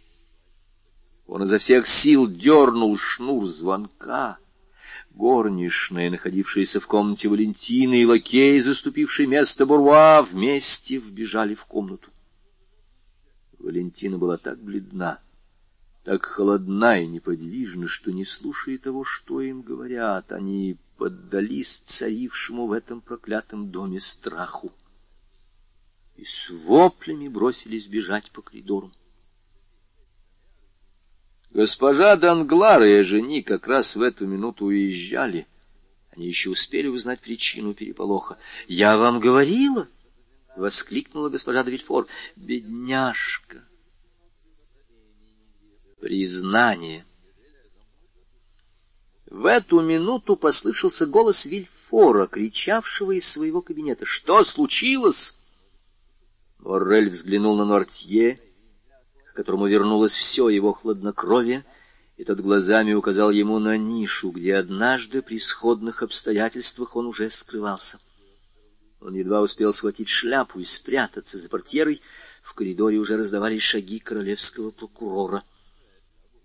Он 1.27 1.43
изо 1.43 1.57
всех 1.57 1.87
сил 1.87 2.27
дернул 2.27 2.97
шнур 2.97 3.47
звонка. 3.47 4.37
Горничная, 5.13 6.09
находившаяся 6.09 6.79
в 6.79 6.87
комнате 6.87 7.29
Валентины, 7.29 8.01
и 8.01 8.05
лакей, 8.05 8.59
заступивший 8.59 9.27
место 9.27 9.65
Бурва, 9.65 10.23
вместе 10.23 10.97
вбежали 10.97 11.55
в 11.55 11.65
комнату. 11.65 12.09
Валентина 13.59 14.17
была 14.17 14.37
так 14.37 14.59
бледна, 14.59 15.19
так 16.03 16.25
холодна 16.25 17.01
и 17.01 17.07
неподвижна, 17.07 17.87
что, 17.87 18.11
не 18.11 18.25
слушая 18.25 18.77
того, 18.77 19.03
что 19.03 19.39
им 19.39 19.61
говорят, 19.61 20.31
они 20.31 20.77
поддались 20.97 21.79
царившему 21.79 22.65
в 22.65 22.71
этом 22.71 22.99
проклятом 23.01 23.71
доме 23.71 23.99
страху 23.99 24.73
и 26.15 26.25
с 26.25 26.49
воплями 26.49 27.27
бросились 27.27 27.87
бежать 27.87 28.31
по 28.31 28.41
коридору. 28.41 28.91
Госпожа 31.53 32.15
Данглар 32.15 32.81
и 32.81 33.03
жени 33.03 33.43
как 33.43 33.67
раз 33.67 33.95
в 33.95 34.01
эту 34.01 34.25
минуту 34.25 34.65
уезжали. 34.65 35.47
Они 36.09 36.27
еще 36.27 36.49
успели 36.49 36.87
узнать 36.87 37.21
причину 37.21 37.75
переполоха.— 37.75 38.39
Я 38.67 38.97
вам 38.97 39.19
говорила!— 39.19 39.87
воскликнула 40.55 41.29
госпожа 41.29 41.63
Давильфор.— 41.63 42.07
Бедняжка! 42.35 43.63
Признание. 46.01 47.05
В 49.27 49.45
эту 49.45 49.81
минуту 49.81 50.35
послышался 50.35 51.05
голос 51.05 51.45
Вильфора, 51.45 52.25
кричавшего 52.25 53.11
из 53.11 53.27
своего 53.27 53.61
кабинета.— 53.61 54.05
Что 54.07 54.43
случилось? 54.43 55.37
Моррель 56.57 57.09
взглянул 57.09 57.55
на 57.55 57.65
Нортье 57.65 58.39
к 59.33 59.35
которому 59.35 59.67
вернулось 59.67 60.13
все 60.13 60.47
его 60.47 60.73
хладнокровие, 60.73 61.65
и 62.17 62.23
тот 62.23 62.39
глазами 62.39 62.93
указал 62.93 63.31
ему 63.31 63.57
на 63.57 63.77
нишу, 63.77 64.29
где 64.29 64.55
однажды 64.55 65.23
при 65.23 65.39
сходных 65.39 66.03
обстоятельствах 66.03 66.95
он 66.95 67.07
уже 67.07 67.31
скрывался. 67.31 67.99
Он 69.01 69.15
едва 69.15 69.41
успел 69.41 69.73
схватить 69.73 70.07
шляпу 70.07 70.59
и 70.59 70.63
спрятаться 70.63 71.39
за 71.39 71.49
портьерой, 71.49 72.01
в 72.43 72.53
коридоре 72.53 72.99
уже 72.99 73.17
раздавались 73.17 73.63
шаги 73.63 73.97
королевского 73.97 74.69
прокурора. 74.69 75.43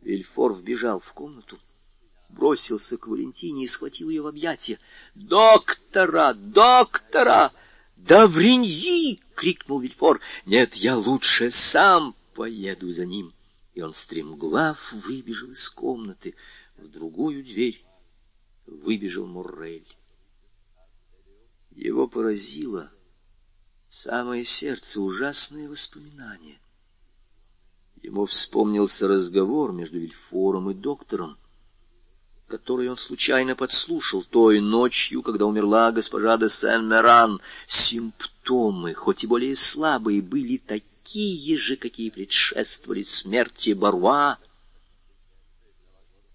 Вильфор 0.01 0.55
вбежал 0.55 1.01
в 1.01 1.13
комнату, 1.13 1.59
бросился 2.31 2.97
к 2.97 3.07
Валентине 3.07 3.65
и 3.65 3.67
схватил 3.67 4.09
ее 4.09 4.23
в 4.23 4.29
объятия. 4.29 4.79
«Доктора! 5.15 6.33
Доктора! 6.33 7.53
Да 7.97 8.27
вриньи!»— 8.27 9.21
крикнул 9.35 9.81
Вильфор. 9.81 10.21
«Нет, 10.47 10.75
я 10.75 10.97
лучше 10.97 11.51
сам 11.51 12.15
поеду 12.39 12.93
за 12.93 13.05
ним. 13.05 13.33
И 13.75 13.83
он 13.83 13.93
стремглав 13.93 14.93
выбежал 14.93 15.51
из 15.51 15.69
комнаты. 15.69 16.37
В 16.77 16.87
другую 16.87 17.43
дверь 17.43 17.85
выбежал 18.67 19.27
Муррель. 19.27 19.89
Его 21.73 22.07
поразило 22.07 22.93
самое 23.91 24.45
сердце 24.45 25.01
ужасное 25.01 25.69
воспоминание. 25.69 26.61
Ему 28.03 28.27
вспомнился 28.27 29.09
разговор 29.09 29.73
между 29.73 29.99
Вильфором 29.99 30.71
и 30.71 30.75
доктором, 30.75 31.37
который 32.47 32.89
он 32.89 32.97
случайно 32.97 33.57
подслушал 33.57 34.23
той 34.23 34.61
ночью, 34.61 35.23
когда 35.23 35.45
умерла 35.47 35.91
госпожа 35.91 36.37
де 36.39 36.49
Сен-Меран. 36.49 37.41
Симптомы, 37.67 38.95
хоть 38.95 39.25
и 39.25 39.27
более 39.27 39.57
слабые, 39.57 40.23
были 40.23 40.59
такие, 40.59 40.98
такие 41.09 41.57
же, 41.57 41.77
какие 41.77 42.11
предшествовали 42.11 43.03
смерти 43.03 43.73
Баруа. 43.73 44.37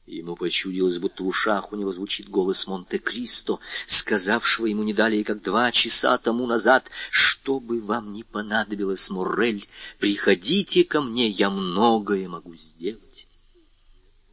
Ему 0.08 0.36
почудилось, 0.36 0.98
будто 0.98 1.24
в 1.24 1.28
ушах 1.28 1.72
у 1.72 1.76
него 1.76 1.92
звучит 1.92 2.28
голос 2.28 2.66
Монте-Кристо, 2.68 3.60
сказавшего 3.86 4.66
ему 4.66 4.84
не 4.84 4.94
далее, 4.94 5.24
как 5.24 5.44
два 5.44 5.72
часа 5.72 6.18
тому 6.18 6.48
назад, 6.48 6.90
«Что 7.12 7.60
бы 7.60 7.82
вам 7.82 8.14
ни 8.14 8.24
понадобилось, 8.24 9.10
Моррель, 9.12 9.66
приходите 10.00 10.84
ко 10.84 11.02
мне, 11.02 11.30
я 11.30 11.50
многое 11.50 12.28
могу 12.28 12.56
сделать». 12.56 13.28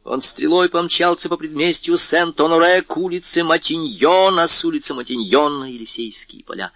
Он 0.03 0.21
стрелой 0.21 0.69
помчался 0.69 1.29
по 1.29 1.37
предместью 1.37 1.97
Сент-Оноре 1.97 2.81
к 2.81 2.97
улице 2.97 3.43
Матиньона, 3.43 4.47
с 4.47 4.65
улицы 4.65 4.95
Матиньона 4.95 5.65
Елисейские 5.65 6.43
поля. 6.43 6.71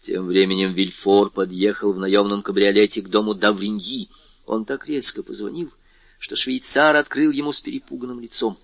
Тем 0.00 0.26
временем 0.26 0.72
Вильфор 0.72 1.28
подъехал 1.30 1.92
в 1.92 1.98
наемном 1.98 2.42
кабриолете 2.42 3.02
к 3.02 3.08
дому 3.08 3.34
Давриньи. 3.34 4.08
Он 4.46 4.64
так 4.64 4.88
резко 4.88 5.22
позвонил, 5.22 5.70
что 6.18 6.36
швейцар 6.36 6.96
открыл 6.96 7.30
ему 7.30 7.52
с 7.52 7.60
перепуганным 7.60 8.18
лицом. 8.18 8.56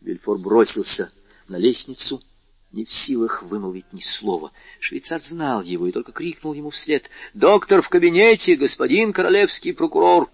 Вильфор 0.00 0.38
бросился 0.38 1.12
на 1.46 1.56
лестницу, 1.56 2.22
не 2.72 2.86
в 2.86 2.90
силах 2.90 3.42
вымолвить 3.42 3.92
ни 3.92 4.00
слова. 4.00 4.50
Швейцар 4.80 5.20
знал 5.20 5.62
его 5.62 5.86
и 5.86 5.92
только 5.92 6.12
крикнул 6.12 6.54
ему 6.54 6.70
вслед. 6.70 7.10
«Доктор 7.34 7.82
в 7.82 7.90
кабинете, 7.90 8.56
господин 8.56 9.12
королевский 9.12 9.74
прокурор!» 9.74 10.30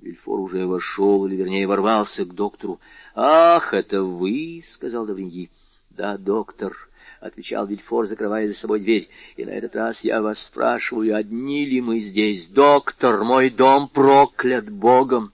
Вильфор 0.00 0.40
уже 0.40 0.66
вошел, 0.66 1.26
или, 1.26 1.36
вернее, 1.36 1.68
ворвался 1.68 2.24
к 2.24 2.34
доктору. 2.34 2.80
«Ах, 3.14 3.72
это 3.72 4.02
вы!»— 4.02 4.60
сказал 4.66 5.06
Давриньи. 5.06 5.48
«Да, 5.90 6.18
доктор, 6.18 6.88
отвечал 7.22 7.66
Вильфор, 7.66 8.06
закрывая 8.06 8.48
за 8.48 8.54
собой 8.54 8.80
дверь. 8.80 9.08
И 9.36 9.44
на 9.44 9.50
этот 9.50 9.76
раз 9.76 10.02
я 10.02 10.20
вас 10.20 10.42
спрашиваю, 10.42 11.16
одни 11.16 11.64
ли 11.64 11.80
мы 11.80 12.00
здесь? 12.00 12.46
Доктор, 12.46 13.22
мой 13.22 13.48
дом 13.48 13.88
проклят 13.88 14.68
Богом. 14.68 15.32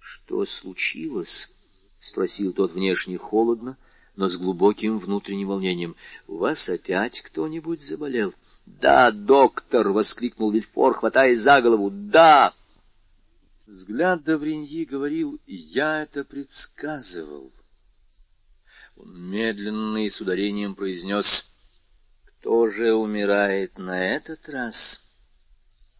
Что 0.00 0.44
случилось? 0.44 1.54
спросил 2.00 2.52
тот 2.52 2.72
внешне 2.72 3.18
холодно, 3.18 3.76
но 4.16 4.28
с 4.28 4.36
глубоким 4.36 4.98
внутренним 4.98 5.48
волнением. 5.48 5.94
У 6.26 6.38
вас 6.38 6.68
опять 6.68 7.20
кто-нибудь 7.20 7.80
заболел? 7.80 8.34
Да, 8.66 9.12
доктор, 9.12 9.90
воскликнул 9.90 10.50
Вильфор, 10.50 10.94
хватаясь 10.94 11.40
за 11.40 11.62
голову. 11.62 11.90
Да. 11.90 12.52
Взгляд 13.66 14.24
Давриньи 14.24 14.84
говорил: 14.84 15.38
"Я 15.46 16.02
это 16.02 16.24
предсказывал". 16.24 17.52
Он 18.98 19.30
медленно 19.30 20.04
и 20.04 20.10
с 20.10 20.20
ударением 20.20 20.74
произнес 20.74 21.46
«Кто 22.24 22.66
же 22.66 22.94
умирает 22.94 23.78
на 23.78 24.04
этот 24.04 24.48
раз? 24.48 25.04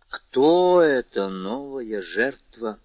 Кто 0.08 0.82
эта 0.82 1.28
новая 1.28 2.02
жертва, 2.02 2.80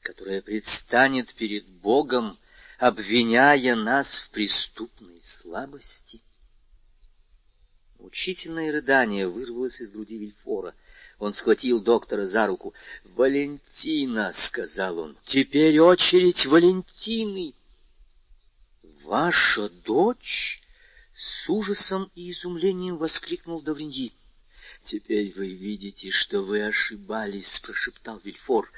которая 0.00 0.42
предстанет 0.42 1.34
перед 1.34 1.64
Богом, 1.68 2.36
обвиняя 2.78 3.76
нас 3.76 4.18
в 4.18 4.30
преступной 4.30 5.20
слабости?» 5.22 6.20
Учительное 8.00 8.72
рыдание 8.72 9.28
вырвалось 9.28 9.80
из 9.80 9.92
груди 9.92 10.18
Вильфора. 10.18 10.74
Он 11.20 11.32
схватил 11.32 11.80
доктора 11.80 12.26
за 12.26 12.48
руку. 12.48 12.74
«Валентина!»— 13.04 14.32
сказал 14.34 14.98
он. 14.98 15.16
«Теперь 15.22 15.78
очередь 15.78 16.44
Валентины!» 16.44 17.54
Ваша 19.04 19.68
дочь? 19.68 20.62
С 21.14 21.48
ужасом 21.48 22.10
и 22.14 22.30
изумлением 22.30 22.96
воскликнул 22.96 23.60
Давриньи. 23.60 24.12
Теперь 24.84 25.32
вы 25.36 25.52
видите, 25.52 26.10
что 26.10 26.42
вы 26.42 26.64
ошибались, 26.64 27.60
прошептал 27.60 28.20
Вильфор. 28.24 28.70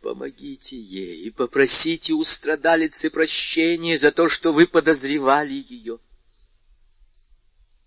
Помогите 0.00 0.80
ей 0.80 1.22
и 1.22 1.30
попросите 1.30 2.12
у 2.14 2.24
страдалицы 2.24 3.10
прощения 3.10 3.98
за 3.98 4.12
то, 4.12 4.28
что 4.28 4.52
вы 4.52 4.66
подозревали 4.66 5.64
ее. 5.68 5.98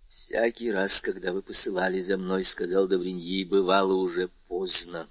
Всякий 0.07 0.71
раз, 0.71 1.01
когда 1.01 1.33
вы 1.33 1.41
посылали 1.41 1.99
за 1.99 2.17
мной, 2.17 2.43
сказал 2.43 2.87
Давриньи, 2.87 3.43
бывало 3.43 3.93
уже 3.93 4.29
поздно. 4.47 5.09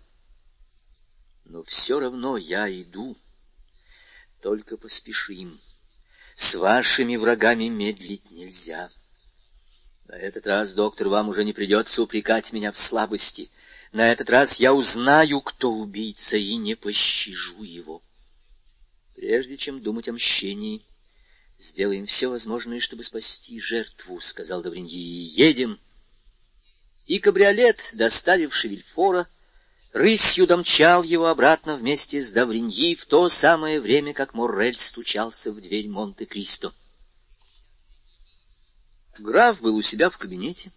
Но 1.45 1.63
все 1.65 1.99
равно 1.99 2.37
я 2.37 2.71
иду. 2.71 3.17
Только 4.41 4.77
поспешим. 4.77 5.59
С 6.35 6.57
вашими 6.57 7.17
врагами 7.17 7.69
медлить 7.69 8.31
нельзя. 8.31 8.91
На 10.07 10.17
этот 10.17 10.47
раз, 10.47 10.73
доктор, 10.73 11.09
вам 11.09 11.29
уже 11.29 11.45
не 11.45 11.53
придется 11.53 12.03
упрекать 12.03 12.53
меня 12.53 12.73
в 12.73 12.77
слабости. 12.77 13.51
На 13.93 14.11
этот 14.11 14.29
раз 14.29 14.57
я 14.57 14.75
узнаю, 14.75 15.41
кто 15.41 15.73
убийца, 15.73 16.37
и 16.37 16.57
не 16.57 16.75
пощажу 16.75 17.63
его. 17.63 18.03
Прежде 19.15 19.57
чем 19.57 19.81
думать 19.81 20.09
о 20.09 20.13
мщении, 20.13 20.85
сделаем 21.57 22.07
все 22.07 22.27
возможное, 22.27 22.81
чтобы 22.81 23.05
спасти 23.05 23.61
жертву,— 23.61 24.21
сказал 24.21 24.61
Давриньи,— 24.63 24.93
и 24.93 25.41
едем. 25.41 25.79
И 27.07 27.21
кабриолет, 27.21 27.79
доставивший 27.93 28.71
Вильфора,— 28.71 29.29
рысью 29.95 30.49
домчал 30.49 31.05
его 31.05 31.29
обратно 31.29 31.77
вместе 31.77 32.21
с 32.21 32.33
Давриньи 32.33 32.97
в 32.97 33.07
то 33.07 33.29
самое 33.29 33.81
время, 33.81 34.13
как 34.13 34.35
Моррель 34.35 34.75
стучался 34.75 35.53
в 35.53 35.61
дверь 35.61 35.89
Монте-Кристо. 35.89 36.73
Граф 39.19 39.61
был 39.61 39.77
у 39.77 39.83
себя 39.83 40.11
в 40.11 40.19
кабинете 40.19 40.73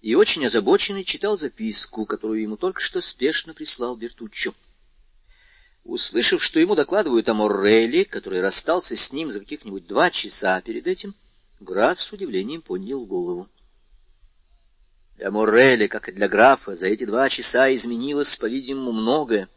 и 0.00 0.14
очень 0.14 0.46
озабоченный 0.46 1.02
читал 1.02 1.36
записку, 1.36 2.06
которую 2.06 2.40
ему 2.40 2.56
только 2.56 2.80
что 2.80 3.00
спешно 3.00 3.52
прислал 3.52 3.96
Бертуччо. 3.96 4.54
Услышав, 5.82 6.42
что 6.42 6.60
ему 6.60 6.76
докладывают 6.76 7.28
о 7.28 7.34
Морреле, 7.34 8.04
который 8.04 8.40
расстался 8.40 8.94
с 8.94 9.12
ним 9.12 9.32
за 9.32 9.40
каких-нибудь 9.40 9.88
два 9.88 10.12
часа 10.12 10.60
перед 10.60 10.86
этим, 10.86 11.16
граф 11.58 12.00
с 12.00 12.12
удивлением 12.12 12.62
поднял 12.62 13.04
голову. 13.04 13.48
Для 15.18 15.32
Морреля, 15.32 15.88
как 15.88 16.08
и 16.08 16.12
для 16.12 16.28
графа, 16.28 16.76
за 16.76 16.86
эти 16.86 17.04
два 17.04 17.28
часа 17.28 17.74
изменилось, 17.74 18.36
по-видимому, 18.36 18.92
многое. 18.92 19.48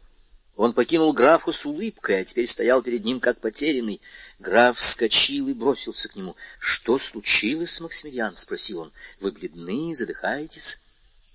Он 0.56 0.72
покинул 0.72 1.12
графа 1.12 1.52
с 1.52 1.64
улыбкой, 1.64 2.20
а 2.20 2.24
теперь 2.24 2.48
стоял 2.48 2.82
перед 2.82 3.04
ним 3.04 3.20
как 3.20 3.38
потерянный. 3.38 4.02
Граф 4.40 4.76
вскочил 4.76 5.46
и 5.46 5.52
бросился 5.52 6.08
к 6.08 6.16
нему.— 6.16 6.34
Что 6.58 6.98
случилось, 6.98 7.80
Максимилиан?— 7.80 8.34
спросил 8.36 8.80
он.— 8.80 8.92
Вы 9.20 9.30
бледны, 9.30 9.94
задыхаетесь? 9.94 10.80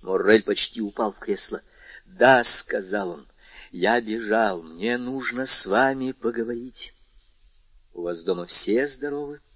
Моррель 0.02 0.42
почти 0.42 0.82
упал 0.82 1.12
в 1.12 1.18
кресло.— 1.18 1.62
Да,— 2.04 2.44
сказал 2.44 3.12
он,— 3.12 3.26
я 3.72 3.98
бежал, 3.98 4.62
мне 4.62 4.98
нужно 4.98 5.46
с 5.46 5.64
вами 5.64 6.12
поговорить.— 6.12 6.92
У 7.94 8.02
вас 8.02 8.22
дома 8.22 8.44
все 8.44 8.86
здоровы?—— 8.86 9.40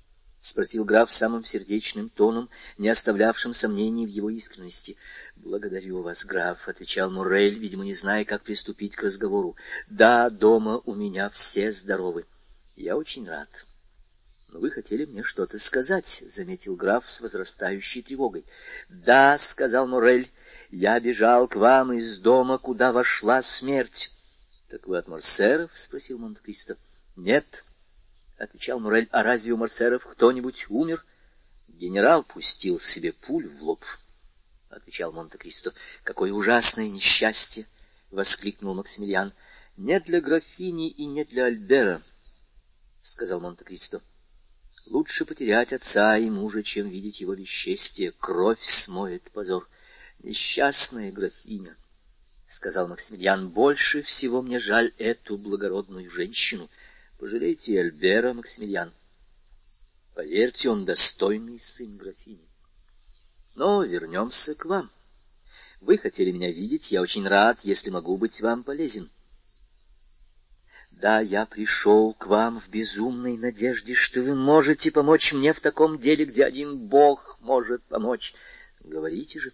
спросил 0.43 0.85
граф 0.85 1.11
самым 1.11 1.45
сердечным 1.45 2.11
тоном, 2.11 2.51
не 2.77 2.89
оставлявшим 2.89 3.55
сомнений 3.55 4.07
в 4.07 4.11
его 4.11 4.29
искренности.— 4.29 4.97
Благодарю 5.37 6.03
вас, 6.03 6.25
граф,— 6.25 6.59
отвечал 6.69 7.13
Мурель, 7.13 7.59
видимо, 7.59 7.85
не 7.85 7.95
зная, 7.95 8.25
как 8.25 8.43
приступить 8.43 8.97
к 8.97 9.05
разговору.— 9.05 9.55
Да, 9.89 10.29
дома 10.31 10.83
у 10.85 10.95
меня 10.95 11.31
все 11.31 11.71
здоровы.— 11.71 12.27
Я 12.77 12.97
очень 12.97 13.27
рад.— 13.27 13.49
Но 14.49 14.59
вы 14.59 14.73
хотели 14.73 15.05
мне 15.05 15.23
что-то 15.23 15.61
сказать,— 15.61 16.25
заметил 16.27 16.75
граф 16.75 17.09
с 17.09 17.21
возрастающей 17.21 18.03
тревогой.— 18.03 18.45
Да,— 18.89 19.39
сказал 19.39 19.87
Мурель,— 19.87 20.29
я 20.73 20.99
бежал 20.99 21.47
к 21.47 21.55
вам 21.55 21.93
из 21.93 22.19
дома, 22.19 22.59
куда 22.59 22.91
вошла 22.91 23.43
смерть.— 23.43 24.11
Так 24.69 24.89
вы 24.89 24.99
от 24.99 25.07
Морсеров?— 25.07 25.71
спросил 25.75 26.19
Монте-Кристо.— 26.19 26.77
Нет,—— 27.17 27.65
отвечал 28.43 28.81
Мурель,— 28.81 29.09
а 29.13 29.23
разве 29.23 29.53
у 29.53 29.57
Марсеров 29.57 30.05
кто-нибудь 30.05 30.67
умер?— 30.69 31.05
Генерал 31.69 32.25
пустил 32.25 32.81
себе 32.81 33.13
пуль 33.13 33.49
в 33.49 33.63
лоб,— 33.63 33.85
отвечал 34.69 35.13
Монте-Кристо.— 35.13 35.73
Какое 36.03 36.33
ужасное 36.33 36.89
несчастье!— 36.89 37.67
воскликнул 38.11 38.75
Максимилиан.— 38.75 39.33
Не 39.77 40.01
для 40.01 40.21
графини 40.21 40.91
и 40.91 41.07
не 41.07 41.25
для 41.25 41.45
Альбера,— 41.45 42.03
сказал 43.01 43.41
Монте-Кристо.— 43.41 44.03
Лучше 44.91 45.25
потерять 45.25 45.73
отца 45.73 46.19
и 46.19 46.29
мужа, 46.29 46.65
чем 46.65 46.89
видеть 46.89 47.21
его 47.21 47.37
бесчестие. 47.37 48.11
Кровь 48.11 48.63
смоет 48.65 49.23
позор. 49.31 49.69
Несчастная 50.19 51.13
графиня,— 51.13 51.77
сказал 52.49 52.89
Максимилиан,— 52.89 53.49
больше 53.51 54.03
всего 54.03 54.43
мне 54.43 54.59
жаль 54.59 54.93
эту 54.99 55.39
благородную 55.39 56.11
женщину— 56.11 56.69
Пожалейте 57.23 57.79
Альбера, 57.79 58.33
Максимилиан. 58.33 58.93
Поверьте, 60.13 60.69
он 60.71 60.85
достойный 60.85 61.61
сын 61.61 61.97
графини. 61.97 62.49
Но 63.55 63.85
вернемся 63.85 64.57
к 64.57 64.65
вам. 64.65 64.91
Вы 65.81 65.99
хотели 65.99 66.33
меня 66.33 66.51
видеть, 66.51 66.91
я 66.91 67.01
очень 67.01 67.25
рад, 67.29 67.61
если 67.63 67.91
могу 67.91 68.17
быть 68.17 68.41
вам 68.41 68.65
полезен. 68.65 69.09
Да, 70.91 71.21
я 71.21 71.47
пришел 71.47 72.13
к 72.13 72.27
вам 72.27 72.59
в 72.59 72.69
безумной 72.69 73.37
надежде, 73.37 73.95
что 73.95 74.21
вы 74.21 74.35
можете 74.35 74.91
помочь 74.91 75.33
мне 75.33 75.53
в 75.53 75.61
таком 75.61 76.01
деле, 76.01 76.25
где 76.25 76.45
один 76.45 76.89
Бог 76.89 77.39
может 77.41 77.85
помочь. 77.85 78.35
Говорите 78.81 79.39
же, 79.39 79.53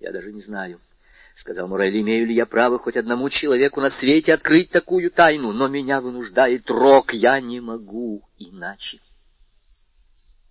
я 0.00 0.10
даже 0.10 0.32
не 0.32 0.40
знаю.— 0.40 0.80
сказал 1.34 1.66
Мурель,— 1.66 2.00
имею 2.00 2.26
ли 2.26 2.34
я 2.34 2.46
право 2.46 2.78
хоть 2.78 2.96
одному 2.96 3.28
человеку 3.28 3.80
на 3.80 3.90
свете 3.90 4.34
открыть 4.34 4.70
такую 4.70 5.10
тайну, 5.10 5.52
но 5.52 5.66
меня 5.68 6.00
вынуждает 6.00 6.70
рок, 6.70 7.12
я 7.12 7.40
не 7.40 7.60
могу 7.60 8.22
иначе. 8.38 9.00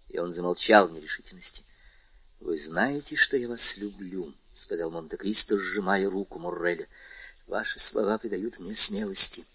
И 0.09 0.19
он 0.19 0.33
замолчал 0.33 0.89
в 0.89 0.91
нерешительности.— 0.91 1.63
Вы 2.41 2.57
знаете, 2.57 3.15
что 3.15 3.37
я 3.37 3.47
вас 3.47 3.77
люблю,— 3.77 4.33
сказал 4.53 4.91
Монте-Кристо, 4.91 5.57
сжимая 5.57 6.09
руку 6.09 6.39
Мурреля.— 6.39 6.87
Ваши 7.47 7.79
слова 7.79 8.17
придают 8.17 8.59
мне 8.59 8.75
смелости, 8.75 9.45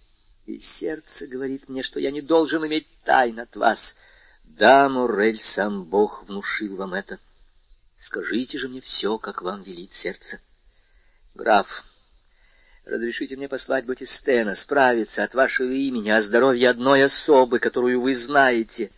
и 0.47 0.59
сердце 0.59 1.27
говорит 1.27 1.69
мне, 1.69 1.83
что 1.83 2.01
я 2.01 2.11
не 2.11 2.23
должен 2.23 2.67
иметь 2.67 2.87
тайн 3.05 3.39
от 3.41 3.55
вас. 3.55 3.97
Да, 4.45 4.89
Муррель, 4.89 5.41
сам 5.41 5.85
Бог 5.85 6.25
внушил 6.25 6.77
вам 6.77 6.95
это. 6.95 7.19
Скажите 7.99 8.57
же 8.57 8.69
мне 8.69 8.81
все, 8.81 9.19
как 9.19 9.43
вам 9.43 9.63
велит 9.63 9.93
сердце.— 9.93 10.41
Граф, 11.39 11.85
разрешите 12.85 13.37
мне 13.37 13.49
послать 13.49 13.87
Батистена 13.87 14.57
справиться 14.57 15.23
от 15.23 15.35
вашего 15.35 15.71
имени 15.71 16.11
о 16.11 16.21
здоровье 16.21 16.69
одной 16.69 17.05
особы, 17.05 17.61
которую 17.61 18.01
вы 18.01 18.17
знаете. 18.17 18.91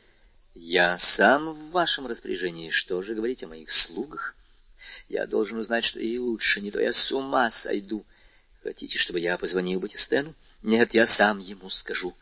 Я 0.54 0.96
сам 0.96 1.50
в 1.52 1.70
вашем 1.70 2.06
распоряжении. 2.06 2.70
Что 2.70 3.02
же 3.02 3.14
говорить 3.14 3.44
о 3.44 3.48
моих 3.48 3.70
слугах? 3.70 4.34
Я 5.10 5.26
должен 5.26 5.58
узнать, 5.58 5.84
что 5.84 6.00
ей 6.00 6.16
лучше, 6.16 6.62
не 6.62 6.70
то 6.70 6.80
я 6.80 6.94
с 6.94 7.12
ума 7.12 7.50
сойду. 7.50 8.06
Хотите, 8.62 8.96
чтобы 8.96 9.20
я 9.20 9.36
позвонил 9.36 9.78
Батистену? 9.78 10.34
Нет, 10.62 10.94
я 10.94 11.06
сам 11.06 11.40
ему 11.40 11.68
скажу. 11.68 12.16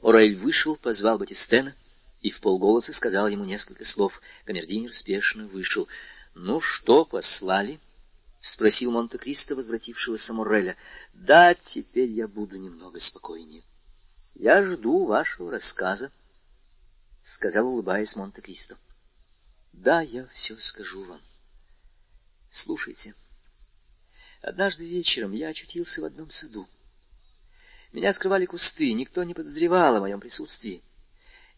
Орель 0.00 0.36
вышел, 0.36 0.76
позвал 0.76 1.18
Батистена 1.18 1.74
и 2.22 2.30
в 2.30 2.38
полголоса 2.40 2.92
сказал 2.92 3.26
ему 3.26 3.42
несколько 3.42 3.84
слов. 3.84 4.22
Камердинер 4.44 4.92
спешно 4.92 5.48
вышел.— 5.48 5.88
Ну 6.36 6.60
что, 6.60 7.04
послали?— 7.04 7.80
спросил 8.44 8.90
Монте-Кристо, 8.90 9.56
возвратившегося 9.56 10.34
Морреля.— 10.34 10.76
Да, 11.14 11.54
теперь 11.54 12.10
я 12.10 12.28
буду 12.28 12.58
немного 12.58 13.00
спокойнее.— 13.00 13.62
Я 14.34 14.62
жду 14.62 15.06
вашего 15.06 15.50
рассказа,— 15.50 16.12
сказал, 17.22 17.66
улыбаясь 17.66 18.16
Монте-Кристо.— 18.16 18.76
Да, 19.72 20.02
я 20.02 20.26
все 20.28 20.54
скажу 20.56 21.04
вам. 21.04 21.22
Слушайте. 22.50 23.14
Однажды 24.42 24.86
вечером 24.86 25.32
я 25.32 25.48
очутился 25.48 26.02
в 26.02 26.04
одном 26.04 26.28
саду. 26.28 26.68
Меня 27.92 28.12
скрывали 28.12 28.44
кусты, 28.44 28.92
никто 28.92 29.24
не 29.24 29.32
подозревал 29.32 29.96
о 29.96 30.00
моем 30.00 30.20
присутствии. 30.20 30.82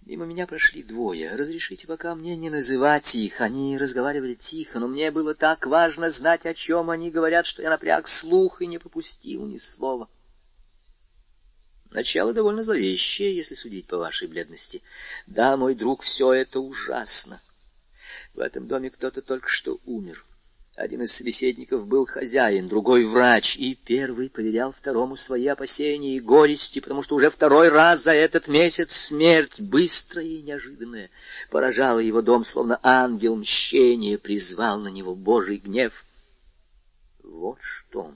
Мимо 0.04 0.24
меня 0.24 0.46
прошли 0.46 0.82
двое. 0.82 1.34
Разрешите 1.34 1.86
пока 1.86 2.14
мне 2.14 2.36
не 2.36 2.50
называть 2.50 3.14
их. 3.14 3.40
Они 3.40 3.76
разговаривали 3.76 4.34
тихо, 4.34 4.78
но 4.78 4.86
мне 4.86 5.10
было 5.10 5.34
так 5.34 5.66
важно 5.66 6.10
знать, 6.10 6.46
о 6.46 6.54
чем 6.54 6.90
они 6.90 7.10
говорят, 7.10 7.46
что 7.46 7.62
я 7.62 7.70
напряг 7.70 8.06
слух 8.06 8.62
и 8.62 8.66
не 8.66 8.78
пропустил 8.78 9.46
ни 9.46 9.56
слова. 9.56 10.08
Начало 11.90 12.34
довольно 12.34 12.62
зловещее, 12.62 13.34
если 13.34 13.54
судить 13.54 13.86
по 13.86 13.96
вашей 13.96 14.28
бледности. 14.28 14.82
Да, 15.26 15.56
мой 15.56 15.74
друг, 15.74 16.02
все 16.02 16.32
это 16.32 16.60
ужасно. 16.60 17.40
В 18.34 18.40
этом 18.40 18.68
доме 18.68 18.90
кто-то 18.90 19.22
только 19.22 19.48
что 19.48 19.80
умер. 19.86 20.24
Один 20.76 21.00
из 21.00 21.12
собеседников 21.12 21.86
был 21.86 22.04
хозяин, 22.04 22.68
другой 22.68 23.06
врач, 23.06 23.56
и 23.56 23.74
первый 23.74 24.28
поверял 24.28 24.72
второму 24.72 25.16
свои 25.16 25.46
опасения 25.46 26.16
и 26.16 26.20
горести, 26.20 26.80
потому 26.80 27.02
что 27.02 27.14
уже 27.14 27.30
второй 27.30 27.70
раз 27.70 28.02
за 28.02 28.12
этот 28.12 28.46
месяц 28.46 28.92
смерть, 28.92 29.58
быстрая 29.58 30.26
и 30.26 30.42
неожиданная, 30.42 31.08
поражала 31.50 31.98
его 31.98 32.20
дом, 32.20 32.44
словно 32.44 32.78
ангел 32.82 33.36
мщения 33.36 34.18
призвал 34.18 34.78
на 34.78 34.88
него 34.88 35.14
Божий 35.14 35.56
гнев.— 35.56 36.04
Вот 37.24 37.56
что, 37.62 38.12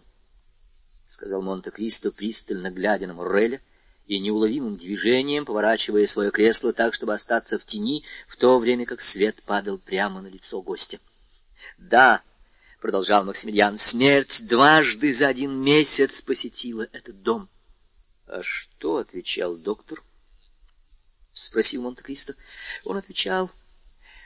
—сказал 1.06 1.40
Монте-Кристо, 1.40 2.10
пристально 2.10 2.70
глядя 2.70 3.06
на 3.06 3.14
Морреля, 3.14 3.62
и 4.06 4.20
неуловимым 4.20 4.76
движением 4.76 5.46
поворачивая 5.46 6.06
свое 6.06 6.30
кресло 6.30 6.74
так, 6.74 6.92
чтобы 6.92 7.14
остаться 7.14 7.58
в 7.58 7.64
тени, 7.64 8.04
в 8.28 8.36
то 8.36 8.58
время 8.58 8.84
как 8.84 9.00
свет 9.00 9.36
падал 9.46 9.78
прямо 9.78 10.20
на 10.20 10.26
лицо 10.26 10.60
гостя.— 10.60 10.98
Да,—— 11.78 12.20
продолжал 12.80 13.24
Максимилиан,— 13.24 13.78
смерть 13.78 14.46
дважды 14.46 15.12
за 15.12 15.28
один 15.28 15.52
месяц 15.52 16.20
посетила 16.20 16.88
этот 16.92 17.22
дом.— 17.22 17.48
А 18.26 18.42
что 18.42 18.96
отвечал 18.96 19.56
доктор?— 19.56 20.02
спросил 21.32 21.82
Монте-Кристо. 21.82 22.34
Он 22.84 22.96
отвечал... 22.96 23.50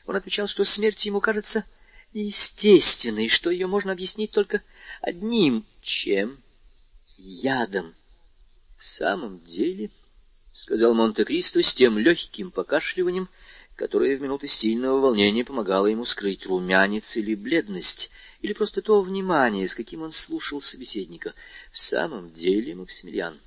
Он 0.06 0.16
отвечал, 0.16 0.46
что 0.46 0.64
смерть 0.64 1.06
ему 1.06 1.20
кажется 1.20 1.64
естественной, 2.12 3.28
что 3.28 3.50
ее 3.50 3.66
можно 3.66 3.92
объяснить 3.92 4.32
только 4.32 4.62
одним 5.00 5.66
чем— 5.82 6.42
ядом.— 7.16 7.94
В 8.78 8.84
самом 8.84 9.40
деле,— 9.40 9.90
сказал 10.52 10.94
Монте-Кристо 10.94 11.62
с 11.62 11.74
тем 11.74 11.98
легким 11.98 12.50
покашливанием, 12.50 13.28
которое 13.76 14.16
в 14.16 14.22
минуты 14.22 14.46
сильного 14.46 15.00
волнения 15.00 15.44
помогало 15.44 15.86
ему 15.86 16.04
скрыть 16.04 16.46
румянец 16.46 17.16
или 17.16 17.34
бледность, 17.34 18.10
или 18.40 18.52
просто 18.52 18.82
то 18.82 19.00
внимание, 19.00 19.66
с 19.66 19.74
каким 19.74 20.02
он 20.02 20.12
слушал 20.12 20.60
собеседника. 20.60 21.34
В 21.72 21.78
самом 21.78 22.32
деле, 22.32 22.74
Максимилиан, 22.74 23.38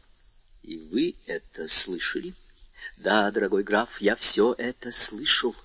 и 0.63 0.77
вы 0.77 1.15
это 1.25 1.67
слышали? 1.67 2.33
Да, 2.97 3.31
дорогой 3.31 3.63
граф, 3.63 4.01
я 4.01 4.15
все 4.15 4.53
это 4.57 4.91
слышал. 4.91 5.55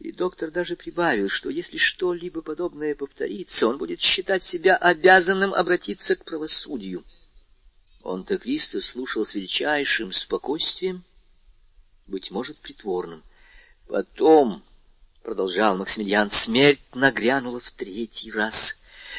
И 0.00 0.12
доктор 0.12 0.50
даже 0.50 0.76
прибавил, 0.76 1.28
что 1.28 1.50
если 1.50 1.76
что-либо 1.76 2.40
подобное 2.40 2.94
повторится, 2.94 3.68
он 3.68 3.76
будет 3.76 4.00
считать 4.00 4.42
себя 4.42 4.76
обязанным 4.76 5.52
обратиться 5.54 6.16
к 6.16 6.24
правосудию. 6.24 7.04
Он-то 8.02 8.38
Кристо 8.38 8.80
слушал 8.80 9.26
с 9.26 9.34
величайшим 9.34 10.12
спокойствием, 10.12 11.04
быть 12.06 12.30
может, 12.30 12.58
притворным. 12.58 13.22
Потом,— 13.90 14.62
продолжал 15.24 15.76
Максимилиан,— 15.76 16.30
смерть 16.30 16.80
нагрянула 16.94 17.58
в 17.58 17.72
третий 17.72 18.30
раз. 18.30 18.78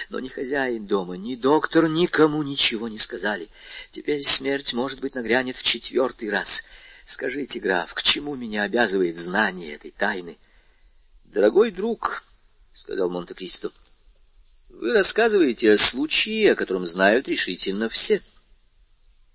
Но 0.09 0.21
ни 0.21 0.29
хозяин 0.29 0.87
дома, 0.87 1.17
ни 1.17 1.35
доктор 1.35 1.89
никому 1.89 2.41
ничего 2.41 2.87
не 2.87 2.97
сказали. 2.97 3.49
Теперь 3.91 4.23
смерть, 4.23 4.71
может 4.71 5.01
быть, 5.01 5.13
нагрянет 5.13 5.57
в 5.57 5.63
четвертый 5.63 6.29
раз. 6.29 6.63
Скажите, 7.03 7.59
граф, 7.59 7.93
к 7.93 8.01
чему 8.01 8.35
меня 8.35 8.63
обязывает 8.63 9.17
знание 9.17 9.75
этой 9.75 9.91
тайны?— 9.91 10.37
Дорогой 11.25 11.71
друг,— 11.71 12.23
сказал 12.71 13.09
Монте-Кристо,— 13.09 13.73
вы 14.69 14.93
рассказываете 14.93 15.73
о 15.73 15.77
случае, 15.77 16.53
о 16.53 16.55
котором 16.55 16.85
знают 16.85 17.27
решительно 17.27 17.89
все. 17.89 18.21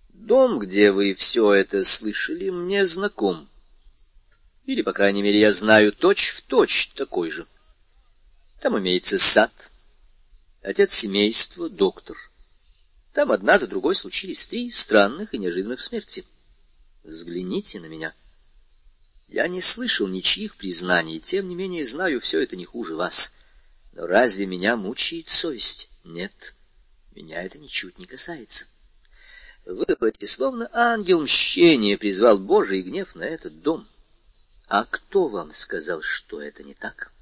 Дом, 0.09 0.61
где 0.61 0.93
вы 0.93 1.13
все 1.13 1.53
это 1.53 1.85
слышали, 1.85 2.49
мне 2.49 2.87
знаком.— 2.87 3.51
или, 4.67 4.83
по 4.83 4.93
крайней 4.93 5.23
мере, 5.23 5.41
я 5.41 5.53
знаю 5.53 5.93
точь-в-точь 5.93 6.89
точь 6.89 6.95
такой 6.95 7.31
же. 7.31 7.47
Там 8.61 8.79
имеется 8.79 9.17
сад, 9.17 9.53
отец 10.61 10.93
семейства, 10.93 11.71
доктор. 11.71 12.17
Там 13.13 13.31
одна 13.31 13.59
за 13.59 13.69
другой 13.69 13.95
случились 13.95 14.47
три 14.47 14.71
странных 14.71 15.33
и 15.33 15.39
неожиданных 15.39 15.81
смерти. 15.81 16.25
Взгляните 17.05 17.81
на 17.81 17.87
меня. 17.87 18.13
Я 19.29 19.47
не 19.49 19.61
слышал 19.61 20.09
ничьих 20.09 20.57
признаний, 20.57 21.21
тем 21.21 21.49
не 21.49 21.55
менее 21.55 21.87
знаю 21.87 22.21
все 22.21 22.41
это 22.41 22.57
не 22.57 22.65
хуже 22.65 22.97
вас. 22.97 23.35
Но 23.93 24.07
разве 24.07 24.47
меня 24.47 24.77
мучает 24.77 25.29
совесть? 25.29 25.91
Нет, 26.05 26.55
меня 27.15 27.43
это 27.43 27.59
ничуть 27.59 27.99
не 27.99 28.05
касается. 28.05 28.67
Вы, 29.65 29.87
словно 30.27 30.69
ангел 30.73 31.23
мщения, 31.23 31.97
призвал 31.97 32.39
Божий 32.39 32.83
гнев 32.83 33.15
на 33.15 33.25
этот 33.25 33.63
дом. 33.63 33.87
А 34.69 34.85
кто 34.85 35.29
вам 35.29 35.53
сказал, 35.53 36.03
что 36.03 36.43
это 36.43 36.65
не 36.65 36.75
так? 36.75 37.13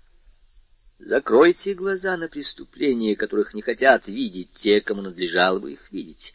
Закройте 0.98 1.74
глаза 1.74 2.16
на 2.16 2.28
преступления, 2.28 3.16
которых 3.16 3.52
не 3.52 3.61
хотят 3.61 4.09
видеть 4.09 4.52
те, 4.52 4.80
кому 4.80 5.02
надлежало 5.02 5.59
бы 5.59 5.72
их 5.72 5.92
видеть. 5.92 6.35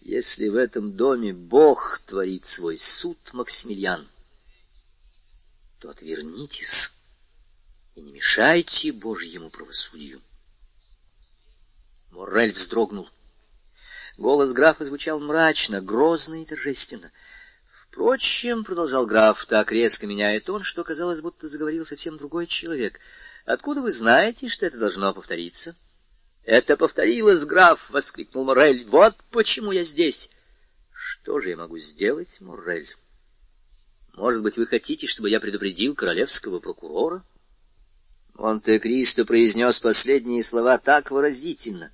Если 0.00 0.48
в 0.48 0.56
этом 0.56 0.94
доме 0.94 1.32
Бог 1.32 2.00
творит 2.06 2.44
свой 2.44 2.76
суд, 2.76 3.16
Максимилиан, 3.32 4.06
то 5.80 5.90
отвернитесь 5.90 6.92
и 7.94 8.00
не 8.02 8.12
мешайте 8.12 8.92
Божьему 8.92 9.48
правосудию. 9.48 10.20
Моррель 12.10 12.52
вздрогнул. 12.52 13.08
Голос 14.18 14.52
графа 14.52 14.84
звучал 14.84 15.18
мрачно, 15.18 15.80
грозно 15.80 16.42
и 16.42 16.44
торжественно— 16.44 17.10
Впрочем,— 17.92 18.64
продолжал 18.64 19.04
граф, 19.04 19.44
так 19.44 19.70
резко 19.70 20.06
меняя 20.06 20.40
тон, 20.40 20.62
что 20.62 20.82
казалось, 20.82 21.20
будто 21.20 21.46
заговорил 21.46 21.84
совсем 21.84 22.16
другой 22.16 22.46
человек,— 22.46 22.98
откуда 23.44 23.82
вы 23.82 23.92
знаете, 23.92 24.48
что 24.48 24.64
это 24.64 24.78
должно 24.78 25.12
повториться?— 25.12 25.76
Это 26.46 26.78
повторилось, 26.78 27.44
граф!— 27.44 27.86
воскликнул 27.90 28.46
Моррель.— 28.46 28.86
Вот 28.88 29.14
почему 29.30 29.72
я 29.72 29.84
здесь!— 29.84 30.30
Что 30.94 31.38
же 31.38 31.50
я 31.50 31.56
могу 31.58 31.76
сделать, 31.76 32.40
Моррель? 32.40 32.88
Может 34.14 34.42
быть, 34.42 34.56
вы 34.56 34.66
хотите, 34.66 35.06
чтобы 35.06 35.28
я 35.28 35.38
предупредил 35.38 35.94
королевского 35.94 36.60
прокурора? 36.60 37.22
Монте-Кристо 38.32 39.26
произнес 39.26 39.78
последние 39.80 40.42
слова 40.42 40.78
так 40.78 41.10
выразительно, 41.10 41.92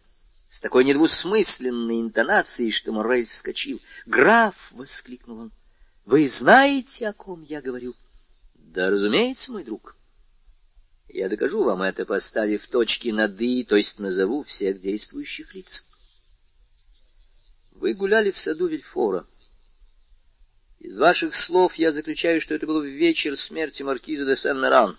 с 0.49 0.61
такой 0.61 0.85
недвусмысленной 0.85 2.03
интонацией, 2.03 2.71
что 2.71 2.93
Моррель 2.93 3.27
вскочил. 3.27 3.81
«Граф!»— 4.07 4.55
воскликнул 4.71 5.41
он. 5.41 5.53
Вы 6.09 6.27
знаете, 6.27 7.07
о 7.09 7.13
ком 7.13 7.43
я 7.43 7.61
говорю? 7.61 7.95
Да, 8.55 8.89
разумеется, 8.89 9.53
мой 9.53 9.63
друг. 9.63 9.95
Я 11.07 11.29
докажу 11.29 11.63
вам 11.63 11.83
это, 11.83 12.07
поставив 12.07 12.67
точки 12.67 13.11
над 13.11 13.39
«и», 13.39 13.63
то 13.63 13.77
есть 13.77 13.99
назову 13.99 14.43
всех 14.43 14.81
действующих 14.81 15.55
лиц. 15.55 15.85
Вы 17.73 17.93
гуляли 17.93 18.31
в 18.31 18.39
саду 18.39 18.69
Вильфора. 18.69 19.27
Из 20.79 20.97
ваших 20.97 21.35
слов 21.35 21.75
я 21.75 21.93
заключаю, 21.93 22.41
что 22.41 22.55
это 22.55 22.67
был 22.67 22.81
вечер 22.81 23.37
смерти 23.37 23.83
маркиза 23.83 24.25
де 24.25 24.35
Сен-Меран. 24.35 24.97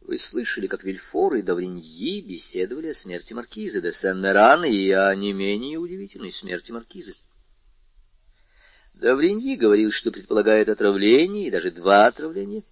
Вы 0.00 0.16
слышали, 0.16 0.66
как 0.66 0.82
Вильфор 0.82 1.34
и 1.34 1.42
Давриньи 1.42 2.22
беседовали 2.22 2.86
о 2.86 2.94
смерти 2.94 3.34
маркиза 3.34 3.82
де 3.82 3.92
Сен-Меран 3.92 4.64
и 4.64 4.90
о 4.92 5.14
не 5.14 5.34
менее 5.34 5.76
удивительной 5.76 6.32
смерти 6.32 6.72
маркиза. 6.72 7.12
Давриньи 8.94 9.56
говорил, 9.56 9.90
что 9.90 10.10
предполагает 10.10 10.68
отравление, 10.68 11.48
и 11.48 11.50
даже 11.50 11.70
два 11.70 12.06
отравления. 12.06 12.62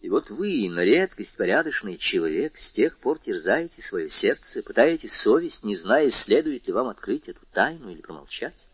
И 0.00 0.08
вот 0.08 0.30
вы, 0.30 0.68
на 0.70 0.84
редкость 0.84 1.36
порядочный 1.36 1.98
человек, 1.98 2.56
с 2.56 2.72
тех 2.72 2.98
пор 2.98 3.18
терзаете 3.18 3.82
свое 3.82 4.08
сердце, 4.08 4.62
пытаете 4.62 5.08
совесть, 5.08 5.64
не 5.64 5.74
зная, 5.76 6.10
следует 6.10 6.66
ли 6.66 6.72
вам 6.72 6.88
открыть 6.88 7.28
эту 7.28 7.44
тайну 7.52 7.90
или 7.90 8.00
промолчать. 8.00 8.68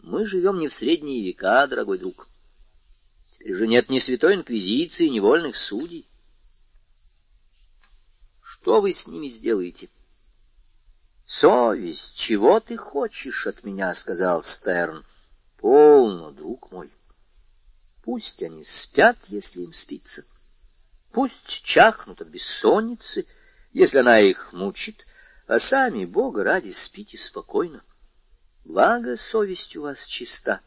Мы 0.00 0.26
живем 0.26 0.58
не 0.58 0.68
в 0.68 0.74
средние 0.74 1.24
века, 1.24 1.66
дорогой 1.66 1.98
друг. 1.98 2.28
Теперь 3.22 3.54
же 3.54 3.68
нет 3.68 3.90
ни 3.90 3.98
святой 3.98 4.34
инквизиции, 4.36 5.08
ни 5.08 5.20
вольных 5.20 5.56
судей. 5.56 6.06
Что 8.42 8.80
вы 8.80 8.92
с 8.92 9.06
ними 9.06 9.28
сделаете? 9.28 9.88
Совесть, 11.28 12.14
чего 12.14 12.58
ты 12.58 12.78
хочешь 12.78 13.46
от 13.46 13.62
меня, 13.62 13.92
сказал 13.92 14.42
Стерн. 14.42 15.04
Полно, 15.58 16.30
друг 16.30 16.72
мой. 16.72 16.90
Пусть 18.02 18.42
они 18.42 18.64
спят, 18.64 19.18
если 19.26 19.60
им 19.60 19.74
спится. 19.74 20.24
Пусть 21.12 21.44
чахнут 21.46 22.22
от 22.22 22.28
бессонницы, 22.28 23.26
если 23.74 23.98
она 23.98 24.20
их 24.20 24.54
мучит, 24.54 25.06
а 25.46 25.58
сами, 25.58 26.06
Бога 26.06 26.44
ради, 26.44 26.72
спите 26.72 27.18
спокойно. 27.18 27.82
Благо, 28.64 29.14
совесть 29.18 29.76
у 29.76 29.82
вас 29.82 30.06
чиста. 30.06 30.62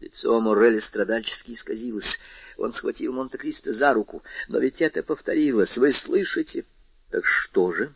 Лицо 0.00 0.40
Морреля 0.40 0.80
страдальчески 0.80 1.52
исказилось. 1.52 2.18
Он 2.56 2.72
схватил 2.72 3.12
Монте-Кристо 3.12 3.74
за 3.74 3.92
руку. 3.92 4.22
Но 4.48 4.58
ведь 4.58 4.80
это 4.80 5.02
повторилось. 5.02 5.76
Вы 5.76 5.92
слышите? 5.92 6.64
Так 7.10 7.26
что 7.26 7.74
же? 7.74 7.94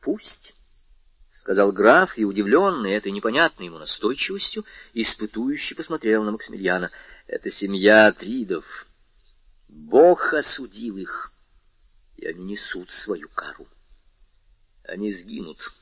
Пусть,— 0.00 0.54
сказал 1.30 1.72
граф, 1.72 2.18
и, 2.18 2.24
удивленный 2.24 2.92
этой 2.92 3.12
непонятной 3.12 3.66
ему 3.66 3.78
настойчивостью, 3.78 4.64
испытующе 4.94 5.74
посмотрел 5.74 6.24
на 6.24 6.32
Максимилиана. 6.32 6.90
Это 7.26 7.50
семья 7.50 8.10
Тридов. 8.12 8.86
Бог 9.84 10.32
осудил 10.32 10.96
их, 10.96 11.30
и 12.16 12.26
они 12.26 12.44
несут 12.44 12.90
свою 12.90 13.28
кару. 13.28 13.66
Они 14.84 15.12
сгинут. 15.12 15.72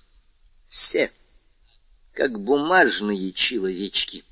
Все, 0.68 1.12
как 2.12 2.40
бумажные 2.40 3.32
человечки 3.32 4.24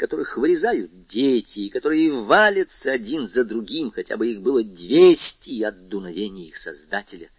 которых 0.00 0.38
вырезают 0.38 1.06
дети, 1.06 1.60
и 1.60 1.68
которые 1.68 2.10
валятся 2.10 2.90
один 2.90 3.28
за 3.28 3.44
другим, 3.44 3.90
хотя 3.90 4.16
бы 4.16 4.32
их 4.32 4.40
было 4.40 4.64
двести 4.64 5.62
от 5.62 5.88
дуновения 5.88 6.48
их 6.48 6.56
создателя. 6.56 7.30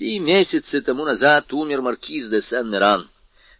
Три 0.00 0.18
месяца 0.18 0.80
тому 0.80 1.04
назад 1.04 1.52
умер 1.52 1.82
маркиз 1.82 2.30
де 2.30 2.40
Сен-Меран. 2.40 3.10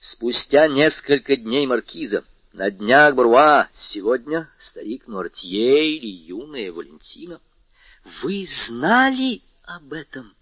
Спустя 0.01 0.69
несколько 0.69 1.37
дней 1.37 1.67
маркиза, 1.67 2.25
на 2.55 2.71
днях 2.71 3.15
Бруа, 3.15 3.69
сегодня 3.75 4.49
старик 4.59 5.07
Нуартье 5.07 5.97
или 5.97 6.07
юная 6.07 6.73
Валентина. 6.73 7.43
Вы 8.23 8.47
знали 8.47 9.43
об 9.67 9.93
этом? 9.93 10.33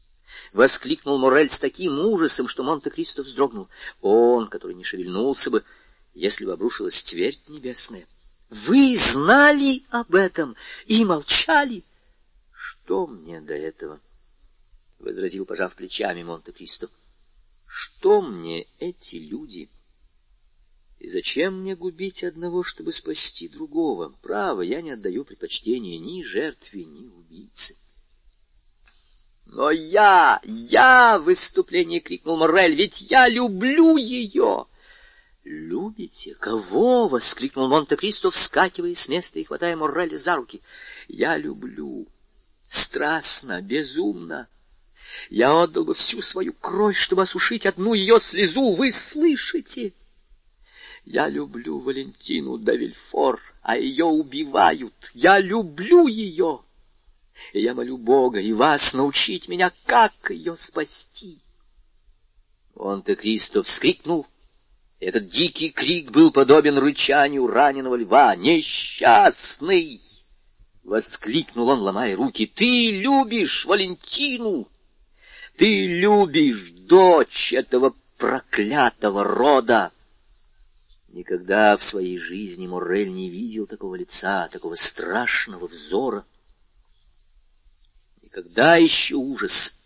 —воскликнул 0.52 1.16
Морель 1.16 1.48
с 1.48 1.58
таким 1.58 2.00
ужасом, 2.00 2.48
что 2.48 2.62
Монте-Кристо 2.62 3.22
вздрогнул. 3.22 3.70
Он, 4.02 4.48
который 4.48 4.76
не 4.76 4.84
шевельнулся 4.84 5.50
бы, 5.50 5.64
если 6.12 6.44
бы 6.44 6.52
обрушилась 6.52 7.02
твердь 7.02 7.48
небесная. 7.48 8.06
Вы 8.50 8.94
знали 8.98 9.84
об 9.88 10.14
этом 10.16 10.54
и 10.84 11.02
молчали. 11.06 11.82
Что 12.52 13.06
мне 13.06 13.40
до 13.40 13.54
этого?— 13.54 13.98
возразил, 14.98 15.46
пожав 15.46 15.74
плечами 15.74 16.22
Монте-Кристо.— 16.22 16.88
Что 17.70 18.22
мне 18.22 18.66
эти 18.78 19.16
люди? 19.16 19.68
И 20.98 21.08
зачем 21.08 21.60
мне 21.60 21.76
губить 21.76 22.24
одного, 22.24 22.62
чтобы 22.62 22.92
спасти 22.92 23.48
другого? 23.48 24.14
Право, 24.22 24.62
я 24.62 24.80
не 24.80 24.90
отдаю 24.90 25.24
предпочтения 25.24 25.98
ни 25.98 26.22
жертве, 26.22 26.84
ни 26.84 27.08
убийце. 27.08 27.76
Но 29.46 29.70
я, 29.70 30.40
я,— 30.44 31.18
в 31.20 31.24
выступлении 31.24 32.00
крикнул 32.00 32.36
Моррель,— 32.36 32.74
ведь 32.76 33.10
я 33.10 33.28
люблю 33.28 33.96
ее! 33.96 34.66
«Любите? 35.48 36.34
Кого?»— 36.34 37.06
воскликнул 37.08 37.68
Монте-Кристо, 37.68 38.32
вскакивая 38.32 38.94
с 38.94 39.08
места 39.08 39.38
и 39.38 39.44
хватая 39.44 39.76
Морреля 39.76 40.18
за 40.18 40.34
руки. 40.34 40.60
«Я 41.06 41.36
люблю. 41.38 42.08
Страстно, 42.68 43.62
безумно. 43.62 44.48
Я 45.30 45.62
отдал 45.62 45.84
бы 45.84 45.94
всю 45.94 46.22
свою 46.22 46.52
кровь, 46.52 46.96
чтобы 46.96 47.22
осушить 47.22 47.66
одну 47.66 47.94
ее 47.94 48.20
слезу. 48.20 48.72
Вы 48.72 48.92
слышите?» 48.92 49.92
Я 51.04 51.28
люблю 51.28 51.78
Валентину 51.78 52.58
Давильфор, 52.58 53.40
а 53.62 53.76
ее 53.76 54.06
убивают. 54.06 54.92
Я 55.14 55.38
люблю 55.38 56.08
ее. 56.08 56.60
И 57.52 57.60
я 57.60 57.74
молю 57.74 57.96
Бога 57.96 58.40
и 58.40 58.52
вас 58.52 58.92
научить 58.92 59.48
меня, 59.48 59.70
как 59.84 60.12
ее 60.30 60.56
спасти. 60.56 61.38
Монте-Кристо 62.74 63.62
вскрикнул 63.62 64.26
этот 64.98 65.28
дикий 65.28 65.70
крик 65.70 66.10
был 66.10 66.30
подобен 66.30 66.78
рычанию 66.78 67.46
раненого 67.46 67.96
льва. 67.96 68.34
«Несчастный!»— 68.34 70.00
воскликнул 70.84 71.68
он, 71.68 71.80
ломая 71.80 72.16
руки. 72.16 72.46
«Ты 72.46 72.92
любишь 72.92 73.66
Валентину! 73.66 74.68
Ты 75.56 75.86
любишь 75.86 76.70
дочь 76.70 77.52
этого 77.52 77.94
проклятого 78.18 79.24
рода!» 79.24 79.92
Никогда 81.08 81.76
в 81.76 81.82
своей 81.82 82.18
жизни 82.18 82.66
Моррель 82.66 83.12
не 83.12 83.30
видел 83.30 83.66
такого 83.66 83.94
лица, 83.94 84.48
такого 84.48 84.74
страшного 84.74 85.66
взора. 85.66 86.26
Никогда 88.22 88.76
еще 88.76 89.14
ужас 89.14 89.76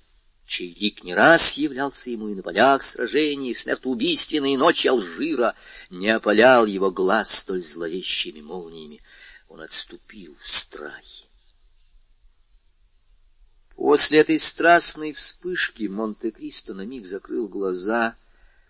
чей 0.50 0.74
лик 0.74 1.04
не 1.04 1.14
раз 1.14 1.52
являлся 1.52 2.10
ему 2.10 2.28
и 2.28 2.34
на 2.34 2.42
полях 2.42 2.82
сражений, 2.82 3.54
в 3.54 3.58
смертоубийственные 3.60 4.58
ночи 4.58 4.88
Алжира, 4.88 5.54
не 5.90 6.08
опалял 6.08 6.66
его 6.66 6.90
глаз 6.90 7.30
столь 7.30 7.62
зловещими 7.62 8.40
молниями. 8.40 9.00
Он 9.48 9.60
отступил 9.60 10.36
в 10.42 10.48
страхе. 10.48 11.29
После 13.80 14.18
этой 14.18 14.38
страстной 14.38 15.14
вспышки 15.14 15.84
Монте-Кристо 15.84 16.74
на 16.74 16.82
миг 16.82 17.06
закрыл 17.06 17.48
глаза, 17.48 18.14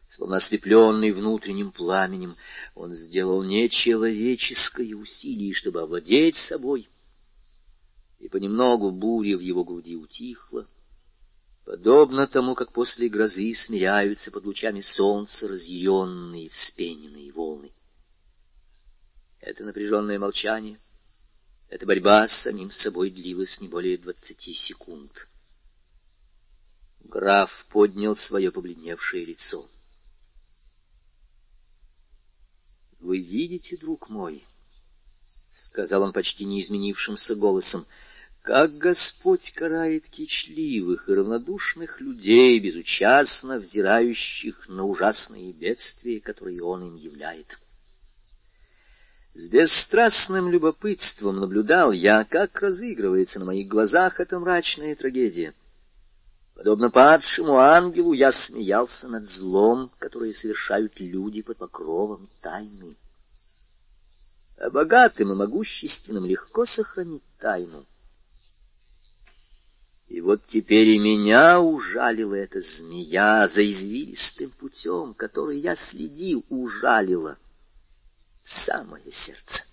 словно 0.08 0.36
ослепленный 0.36 1.10
внутренним 1.10 1.72
пламенем. 1.72 2.36
Он 2.76 2.94
сделал 2.94 3.42
нечеловеческое 3.42 4.94
усилие, 4.94 5.52
чтобы 5.52 5.80
овладеть 5.80 6.36
собой, 6.36 6.88
и 8.20 8.28
понемногу 8.28 8.92
буря 8.92 9.36
в 9.36 9.40
его 9.40 9.64
груди 9.64 9.96
утихла 9.96 10.64
подобно 11.64 12.28
тому, 12.28 12.54
как 12.54 12.72
после 12.72 13.08
грозы 13.08 13.52
смиряются 13.52 14.30
под 14.30 14.44
лучами 14.44 14.78
солнца 14.78 15.48
разъяренные 15.48 16.48
вспененные 16.50 17.32
волны. 17.32 17.72
Это 19.40 19.64
напряженное 19.64 20.20
молчание, 20.20 20.78
эта 21.70 21.86
борьба 21.86 22.26
с 22.26 22.32
самим 22.32 22.70
собой 22.70 23.10
длилась 23.10 23.60
не 23.60 23.68
более 23.68 23.96
двадцати 23.96 24.52
секунд. 24.52 25.28
Граф 26.98 27.64
поднял 27.70 28.16
свое 28.16 28.50
побледневшее 28.50 29.24
лицо.— 29.24 29.68
Вы 33.00 33.18
видите, 33.18 33.76
друг 33.76 34.10
мой,— 34.10 34.44
сказал 35.50 36.02
он 36.02 36.12
почти 36.12 36.44
неизменившимся 36.44 37.36
голосом,— 37.36 37.86
как 38.42 38.76
Господь 38.76 39.52
карает 39.52 40.08
кичливых 40.08 41.08
и 41.08 41.12
равнодушных 41.12 42.00
людей, 42.00 42.58
безучастно 42.58 43.60
взирающих 43.60 44.68
на 44.68 44.86
ужасные 44.86 45.52
бедствия, 45.52 46.20
которые 46.20 46.62
Он 46.62 46.86
им 46.86 46.96
являет. 46.96 47.58
С 49.32 49.46
бесстрастным 49.46 50.50
любопытством 50.50 51.36
наблюдал 51.36 51.92
я, 51.92 52.24
как 52.24 52.60
разыгрывается 52.60 53.38
на 53.38 53.44
моих 53.44 53.68
глазах 53.68 54.18
эта 54.18 54.40
мрачная 54.40 54.96
трагедия. 54.96 55.54
Подобно 56.56 56.90
падшему 56.90 57.56
ангелу, 57.58 58.12
я 58.12 58.32
смеялся 58.32 59.06
над 59.06 59.24
злом, 59.24 59.88
которое 60.00 60.32
совершают 60.32 60.98
люди 60.98 61.42
под 61.42 61.58
покровом 61.58 62.26
тайны. 62.42 62.96
А 64.58 64.68
богатым 64.68 65.30
и 65.32 65.36
могущественным 65.36 66.26
легко 66.26 66.66
сохранить 66.66 67.22
тайну. 67.38 67.86
И 70.08 70.20
вот 70.20 70.44
теперь 70.44 70.88
и 70.88 70.98
меня 70.98 71.60
ужалила 71.60 72.34
эта 72.34 72.60
змея 72.60 73.46
за 73.46 73.64
извилистым 73.64 74.50
путем, 74.50 75.14
который 75.14 75.60
я 75.60 75.76
следил, 75.76 76.44
ужалила 76.48 77.38
самое 78.50 79.10
сердце. 79.10 79.64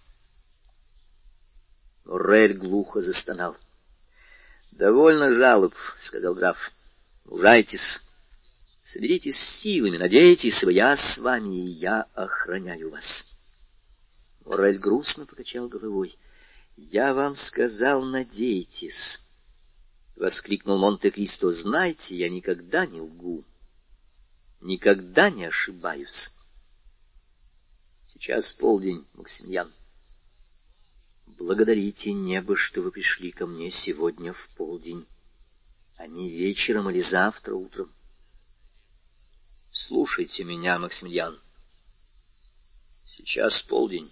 Рель 2.06 2.54
глухо 2.54 3.02
застонал.— 3.02 3.58
Довольно 4.72 5.34
жалоб,— 5.34 5.74
сказал 5.98 6.36
граф.— 6.36 6.72
Ужайтесь, 7.26 8.04
соберитесь 8.84 9.38
силами, 9.38 9.98
надейтесь, 9.98 10.64
я 10.64 10.96
с 10.96 11.18
вами, 11.18 11.66
и 11.66 11.72
я 11.72 12.04
охраняю 12.14 12.92
вас. 12.92 13.56
Морель 14.46 14.78
грустно 14.78 15.26
покачал 15.26 15.68
головой.— 15.68 16.18
Я 16.78 17.14
вам 17.14 17.36
сказал, 17.36 18.04
надейтесь.— 18.04 19.22
воскликнул 20.16 20.78
Монте-Кристо.— 20.78 21.52
Знаете, 21.52 22.16
я 22.16 22.30
никогда 22.30 22.86
не 22.86 23.02
лгу, 23.02 23.44
никогда 24.62 25.30
не 25.30 25.46
ошибаюсь. 25.46 26.37
Сейчас 28.20 28.52
полдень, 28.52 29.06
Максимьян. 29.14 29.72
Благодарите 31.28 32.12
небо, 32.14 32.56
что 32.56 32.82
вы 32.82 32.92
пришли 32.92 33.32
ко 33.32 33.46
мне 33.46 33.70
сегодня 33.70 34.34
в 34.34 34.50
полдень, 34.58 35.06
а 35.98 36.08
не 36.08 36.28
вечером 36.28 36.90
или 36.90 37.00
завтра 37.00 37.54
утром. 37.54 37.88
Слушайте 39.72 40.44
меня, 40.46 40.80
Максимилиан. 40.80 41.40
Сейчас 42.88 43.62
полдень. 43.62 44.10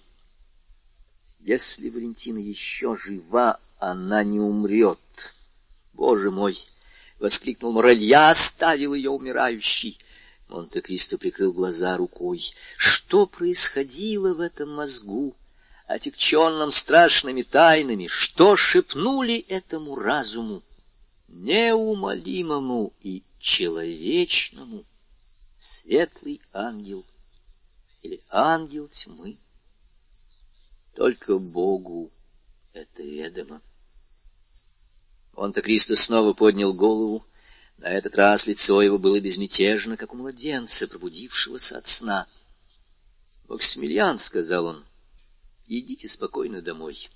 Если 1.39 1.89
Валентина 1.89 2.38
еще 2.38 2.95
жива, 2.95 3.60
она 3.80 4.24
не 4.24 4.39
умрет. 4.39 4.99
Боже 5.93 6.30
мой!— 6.30 6.64
воскликнул 7.20 7.74
Морель.— 7.74 8.03
Я 8.06 8.30
оставил 8.30 8.93
ее 8.93 9.10
умирающей. 9.10 9.99
Монте-Кристо 10.48 11.18
прикрыл 11.18 11.54
глаза 11.54 11.98
рукой. 11.98 12.54
Что 12.78 13.26
происходило 13.26 14.34
в 14.34 14.39
этом 14.39 14.74
мозгу, 14.76 15.36
отягченном 15.88 16.72
страшными 16.72 17.41
тайнами? 17.41 18.08
Что 18.08 18.56
шепнули 18.56 19.39
этому 19.48 19.96
разуму, 19.96 20.64
неумолимому 21.28 22.93
и 23.02 23.24
человечному? 23.39 24.86
Светлый 25.58 26.41
ангел 26.54 27.04
или 28.04 28.22
ангел 28.30 28.88
тьмы? 28.88 29.36
Только 30.96 31.39
Богу 31.39 32.10
это 32.74 33.02
ведомо. 33.04 33.62
Монте-Кристо 35.34 35.96
снова 35.96 36.34
поднял 36.34 36.74
голову, 36.74 37.26
на 37.78 37.88
этот 37.88 38.16
раз 38.16 38.48
лицо 38.48 38.82
его 38.82 38.98
было 38.98 39.20
безмятежно, 39.20 39.98
как 39.98 40.14
у 40.14 40.18
младенца, 40.18 40.88
пробудившегося 40.88 41.78
от 41.78 41.88
сна.— 41.88 42.26
Максимилиан,— 43.48 44.18
сказал 44.20 44.68
он,— 44.68 44.84
идите 45.68 46.08
спокойно 46.08 46.62
домой. 46.62 47.10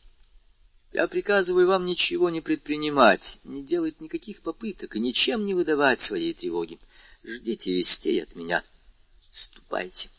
Я 0.92 1.08
приказываю 1.08 1.68
вам 1.68 1.86
ничего 1.86 2.30
не 2.30 2.42
предпринимать, 2.42 3.40
не 3.44 3.64
делать 3.64 4.02
никаких 4.02 4.42
попыток 4.42 4.96
и 4.96 5.00
ничем 5.00 5.46
не 5.46 5.54
выдавать 5.54 6.02
своей 6.02 6.34
тревоги. 6.34 6.80
Ждите 7.24 7.78
вестей 7.78 8.24
от 8.24 8.36
меня. 8.36 8.64
Ступайте. 9.30 10.10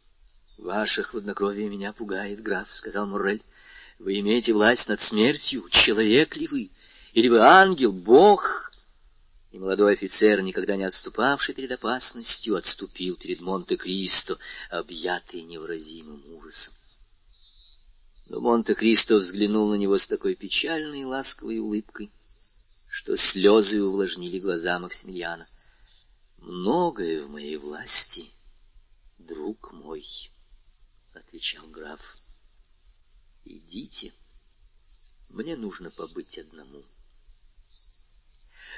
—Ваше 0.58 1.02
хладнокровие 1.02 1.68
меня 1.68 1.92
пугает, 1.92 2.42
граф,— 2.42 2.68
сказал 2.72 3.06
Муррель.— 3.06 3.42
Вы 3.98 4.20
имеете 4.20 4.52
власть 4.52 4.88
над 4.88 5.00
смертью. 5.00 5.68
Человек 5.70 6.36
ли 6.36 6.46
вы? 6.46 6.70
Или 7.12 7.28
вы 7.28 7.40
ангел, 7.40 7.92
бог? 7.92 8.69
И 9.50 9.58
молодой 9.58 9.94
офицер, 9.94 10.40
никогда 10.42 10.76
не 10.76 10.84
отступавший 10.84 11.54
перед 11.54 11.72
опасностью, 11.72 12.54
отступил 12.54 13.16
перед 13.16 13.40
Монте-Кристо, 13.40 14.38
объятый 14.70 15.42
невыразимым 15.42 16.24
ужасом. 16.26 16.74
Но 18.28 18.40
Монте-Кристо 18.40 19.16
взглянул 19.16 19.68
на 19.70 19.74
него 19.74 19.98
с 19.98 20.06
такой 20.06 20.36
печальной 20.36 21.00
и 21.00 21.04
ласковой 21.04 21.58
улыбкой, 21.58 22.12
что 22.88 23.16
слезы 23.16 23.82
увлажнили 23.82 24.38
глаза 24.38 24.78
Максимилиана. 24.78 25.44
«Многое 26.38 27.24
в 27.24 27.30
моей 27.30 27.56
власти, 27.56 28.30
друг 29.18 29.72
мой»,— 29.72 30.06
отвечал 31.14 31.66
граф. 31.66 32.00
«Идите, 33.44 34.12
мне 35.32 35.56
нужно 35.56 35.90
побыть 35.90 36.38
одному». 36.38 36.82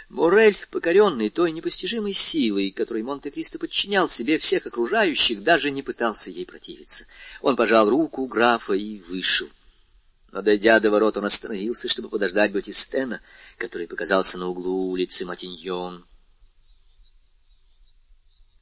Морель, 0.09 0.57
покоренный 0.71 1.31
той 1.31 1.53
непостижимой 1.53 2.13
силой, 2.13 2.71
которой 2.71 3.03
Монте-Кристо 3.03 3.59
подчинял 3.59 4.09
себе 4.09 4.39
всех 4.39 4.67
окружающих, 4.67 5.43
даже 5.43 5.71
не 5.71 5.83
пытался 5.83 6.31
ей 6.31 6.45
противиться. 6.45 7.07
Он 7.41 7.57
пожал 7.57 7.89
руку 7.89 8.27
графа 8.27 8.75
и 8.75 9.01
вышел. 9.01 9.49
Но, 10.31 10.43
дойдя 10.43 10.81
до 10.81 10.91
ворот, 10.91 11.17
он 11.17 11.27
остановился, 11.27 11.89
чтобы 11.89 12.09
подождать 12.09 12.53
Батистена, 12.53 13.21
который 13.59 13.87
показался 13.87 14.39
на 14.39 14.49
углу 14.49 14.91
улицы 14.91 15.25
Матиньон. 15.25 16.05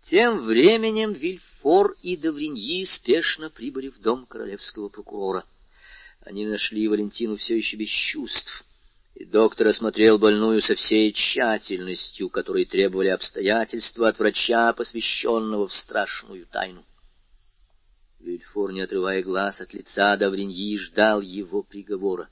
Тем 0.00 0.40
временем 0.40 1.12
Вильфор 1.12 1.94
и 2.02 2.16
Давриньи 2.16 2.84
спешно 2.84 3.50
прибыли 3.50 3.88
в 3.88 4.00
дом 4.00 4.26
королевского 4.26 4.88
прокурора. 4.88 5.44
Они 6.22 6.46
нашли 6.46 6.88
Валентину 6.88 7.36
все 7.36 7.56
еще 7.56 7.76
без 7.76 7.88
чувств— 7.88 8.64
и 9.20 9.26
доктор 9.26 9.66
осмотрел 9.66 10.18
больную 10.18 10.62
со 10.62 10.74
всей 10.74 11.12
тщательностью, 11.12 12.30
которой 12.30 12.64
требовали 12.64 13.08
обстоятельства 13.08 14.08
от 14.08 14.18
врача, 14.18 14.72
посвященного 14.72 15.68
в 15.68 15.74
страшную 15.74 16.46
тайну. 16.46 16.82
Вильфор, 18.18 18.72
не 18.72 18.80
отрывая 18.80 19.22
глаз 19.22 19.60
от 19.60 19.74
лица 19.74 20.16
Давриньи, 20.16 20.78
ждал 20.78 21.20
его 21.20 21.62
приговора. 21.62 22.30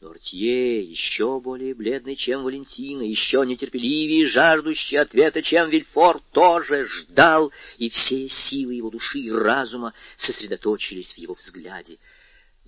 Но 0.00 0.10
Артье, 0.10 0.80
еще 0.80 1.40
более 1.40 1.74
бледный, 1.74 2.14
чем 2.14 2.44
Валентина, 2.44 3.02
еще 3.02 3.44
нетерпеливее, 3.44 4.24
жаждущий 4.28 4.96
ответа, 4.96 5.42
чем 5.42 5.70
Вильфор, 5.70 6.20
тоже 6.30 6.84
ждал, 6.84 7.50
и 7.78 7.90
все 7.90 8.28
силы 8.28 8.74
его 8.74 8.90
души 8.90 9.18
и 9.18 9.32
разума 9.32 9.92
сосредоточились 10.16 11.14
в 11.14 11.18
его 11.18 11.34
взгляде. 11.34 11.98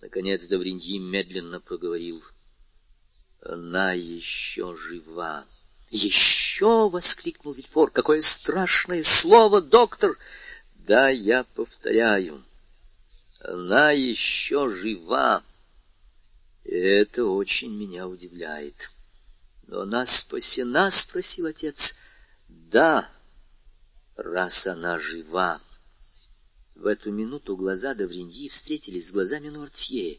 Наконец 0.03 0.45
Давриньи 0.49 0.99
медленно 0.99 1.61
проговорил— 1.61 2.21
она 3.43 3.93
еще 3.93 4.77
жива. 4.77 5.47
«Еще!»— 5.91 6.89
воскликнул 6.91 7.53
Вильфор. 7.53 7.91
«Какое 7.91 8.23
страшное 8.23 9.03
слово, 9.03 9.61
доктор!» 9.61 10.17
«Да, 10.87 11.09
я 11.09 11.45
повторяю, 11.45 12.43
она 13.41 13.91
еще 13.91 14.69
жива. 14.69 15.43
И 16.65 16.75
это 16.75 17.25
очень 17.25 17.75
меня 17.77 18.07
удивляет. 18.07 18.91
Но 19.67 19.81
она 19.81 20.07
спасена?»— 20.07 20.91
спросил 20.93 21.47
отец. 21.47 21.95
«Да, 22.49 23.11
раз 24.17 24.67
она 24.67 24.99
жива». 24.99 25.61
В 26.75 26.87
эту 26.87 27.13
минуту 27.13 27.57
глаза 27.57 27.95
Давриньи 27.95 28.49
встретились 28.49 29.09
с 29.09 29.13
глазами 29.13 29.49
Нортье. 29.49 30.19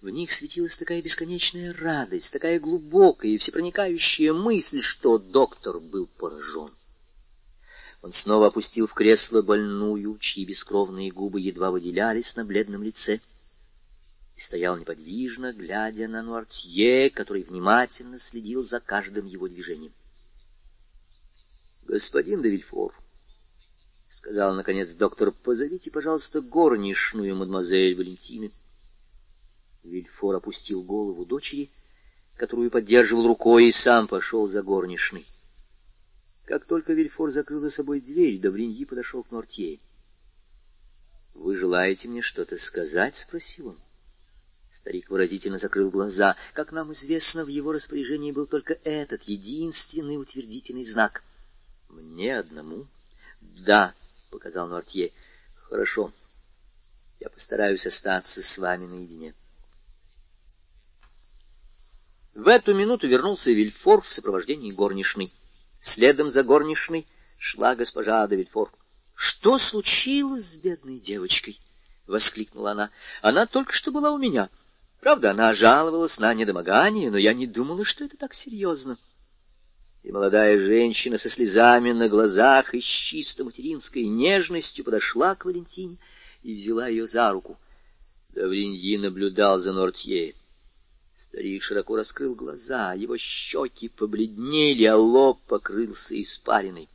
В 0.00 0.08
них 0.08 0.32
светилась 0.32 0.78
такая 0.78 1.02
бесконечная 1.02 1.74
радость, 1.74 2.32
такая 2.32 2.58
глубокая 2.58 3.32
и 3.32 3.36
всепроникающая 3.36 4.32
мысль, 4.32 4.80
что 4.80 5.18
доктор 5.18 5.78
был 5.78 6.06
поражен. 6.06 6.70
Он 8.00 8.10
снова 8.10 8.46
опустил 8.46 8.86
в 8.86 8.94
кресло 8.94 9.42
больную, 9.42 10.16
чьи 10.18 10.46
бескровные 10.46 11.10
губы 11.10 11.42
едва 11.42 11.70
выделялись 11.70 12.34
на 12.34 12.46
бледном 12.46 12.82
лице, 12.82 13.20
и 14.36 14.40
стоял 14.40 14.78
неподвижно, 14.78 15.52
глядя 15.52 16.08
на 16.08 16.22
Нуартье, 16.22 17.10
который 17.10 17.42
внимательно 17.42 18.18
следил 18.18 18.62
за 18.62 18.80
каждым 18.80 19.26
его 19.26 19.48
движением.— 19.48 19.92
Господин 21.86 22.40
де 22.40 22.64
сказал, 24.08 24.54
наконец, 24.54 24.94
доктор,— 24.94 25.30
позовите, 25.44 25.90
пожалуйста, 25.90 26.40
горничную 26.40 27.36
мадемуазель 27.36 27.96
Валентины.— 27.96 28.50
Вильфор 29.82 30.36
опустил 30.36 30.82
голову 30.82 31.24
дочери, 31.24 31.70
которую 32.36 32.70
поддерживал 32.70 33.26
рукой, 33.26 33.68
и 33.68 33.72
сам 33.72 34.08
пошел 34.08 34.48
за 34.48 34.62
горничной. 34.62 35.26
Как 36.44 36.64
только 36.64 36.92
Вильфор 36.92 37.30
закрыл 37.30 37.60
за 37.60 37.70
собой 37.70 38.00
дверь, 38.00 38.38
Давриньи 38.38 38.84
подошел 38.84 39.22
к 39.22 39.30
Нортье.— 39.30 39.78
Вы 41.36 41.56
желаете 41.56 42.08
мне 42.08 42.22
что-то 42.22 42.58
сказать?— 42.58 43.16
спросил 43.18 43.68
он. 43.68 43.78
Старик 44.70 45.10
выразительно 45.10 45.58
закрыл 45.58 45.90
глаза. 45.90 46.36
Как 46.54 46.72
нам 46.72 46.92
известно, 46.92 47.44
в 47.44 47.48
его 47.48 47.72
распоряжении 47.72 48.32
был 48.32 48.46
только 48.46 48.74
этот, 48.84 49.24
единственный 49.24 50.16
утвердительный 50.16 50.84
знак.— 50.84 51.22
Мне 51.88 52.38
одному?— 52.38 52.86
Да,— 53.40 53.94
показал 54.30 54.68
Нортье.— 54.68 55.12
Хорошо. 55.68 56.12
Я 57.20 57.28
постараюсь 57.28 57.86
остаться 57.86 58.42
с 58.42 58.58
вами 58.58 58.86
наедине.— 58.86 59.34
в 62.34 62.46
эту 62.46 62.74
минуту 62.74 63.08
вернулся 63.08 63.50
Вильфор 63.50 64.02
в 64.02 64.12
сопровождении 64.12 64.70
горничной. 64.70 65.30
Следом 65.80 66.30
за 66.30 66.42
горничной 66.42 67.06
шла 67.38 67.74
госпожа 67.74 68.26
де 68.28 68.36
Вильфор.— 68.36 68.72
Что 69.14 69.58
случилось 69.58 70.44
с 70.44 70.56
бедной 70.56 70.98
девочкой?— 70.98 71.60
воскликнула 72.06 72.72
она.— 72.72 72.90
Она 73.22 73.46
только 73.46 73.72
что 73.72 73.90
была 73.90 74.12
у 74.12 74.18
меня. 74.18 74.48
Правда, 75.00 75.32
она 75.32 75.54
жаловалась 75.54 76.18
на 76.18 76.32
недомогание, 76.34 77.10
но 77.10 77.18
я 77.18 77.32
не 77.32 77.46
думала, 77.46 77.84
что 77.84 78.04
это 78.04 78.16
так 78.16 78.34
серьезно. 78.34 78.96
И 80.02 80.12
молодая 80.12 80.58
женщина 80.60 81.18
со 81.18 81.28
слезами 81.28 81.92
на 81.92 82.08
глазах 82.08 82.74
и 82.74 82.80
с 82.80 82.84
чисто 82.84 83.44
материнской 83.44 84.04
нежностью 84.04 84.84
подошла 84.84 85.34
к 85.34 85.44
Валентине 85.44 85.98
и 86.42 86.54
взяла 86.54 86.86
ее 86.86 87.06
за 87.06 87.32
руку. 87.32 87.58
Давриньи 88.30 88.96
наблюдал 88.96 89.58
за 89.58 89.72
Нортье. 89.72 90.34
Старик 91.30 91.62
широко 91.62 91.94
раскрыл 91.94 92.34
глаза, 92.34 92.92
его 92.92 93.16
щеки 93.16 93.88
побледнели, 93.88 94.82
а 94.82 94.96
лоб 94.96 95.38
покрылся 95.46 96.20
испариной. 96.20 96.88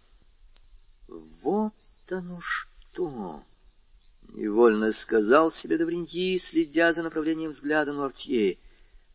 —Вот 1.07 1.71
оно 2.09 2.41
что!— 2.41 3.41
Невольно 4.33 4.91
сказал 4.91 5.51
себе 5.51 5.77
Довриньи, 5.77 6.37
следя 6.37 6.91
за 6.91 7.03
направлением 7.03 7.51
взгляда 7.51 7.93
Нуартье. 7.93 8.57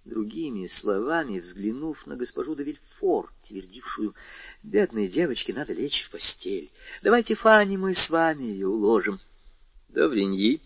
Другими 0.07 0.67
словами, 0.67 1.39
взглянув 1.39 2.07
на 2.07 2.17
госпожу 2.17 2.55
де 2.55 2.65
Вильфор, 2.65 3.31
твердившую, 3.43 4.15
«Бедной 4.63 5.07
девочке 5.09 5.53
надо 5.53 5.75
лечь 5.75 6.05
в 6.05 6.11
постель. 6.11 6.71
Давайте, 7.03 7.35
Фанни, 7.35 7.77
мы 7.77 7.93
с 7.93 8.09
вами 8.09 8.45
ее 8.45 8.69
уложим». 8.69 9.21
Довриньи, 9.91 10.63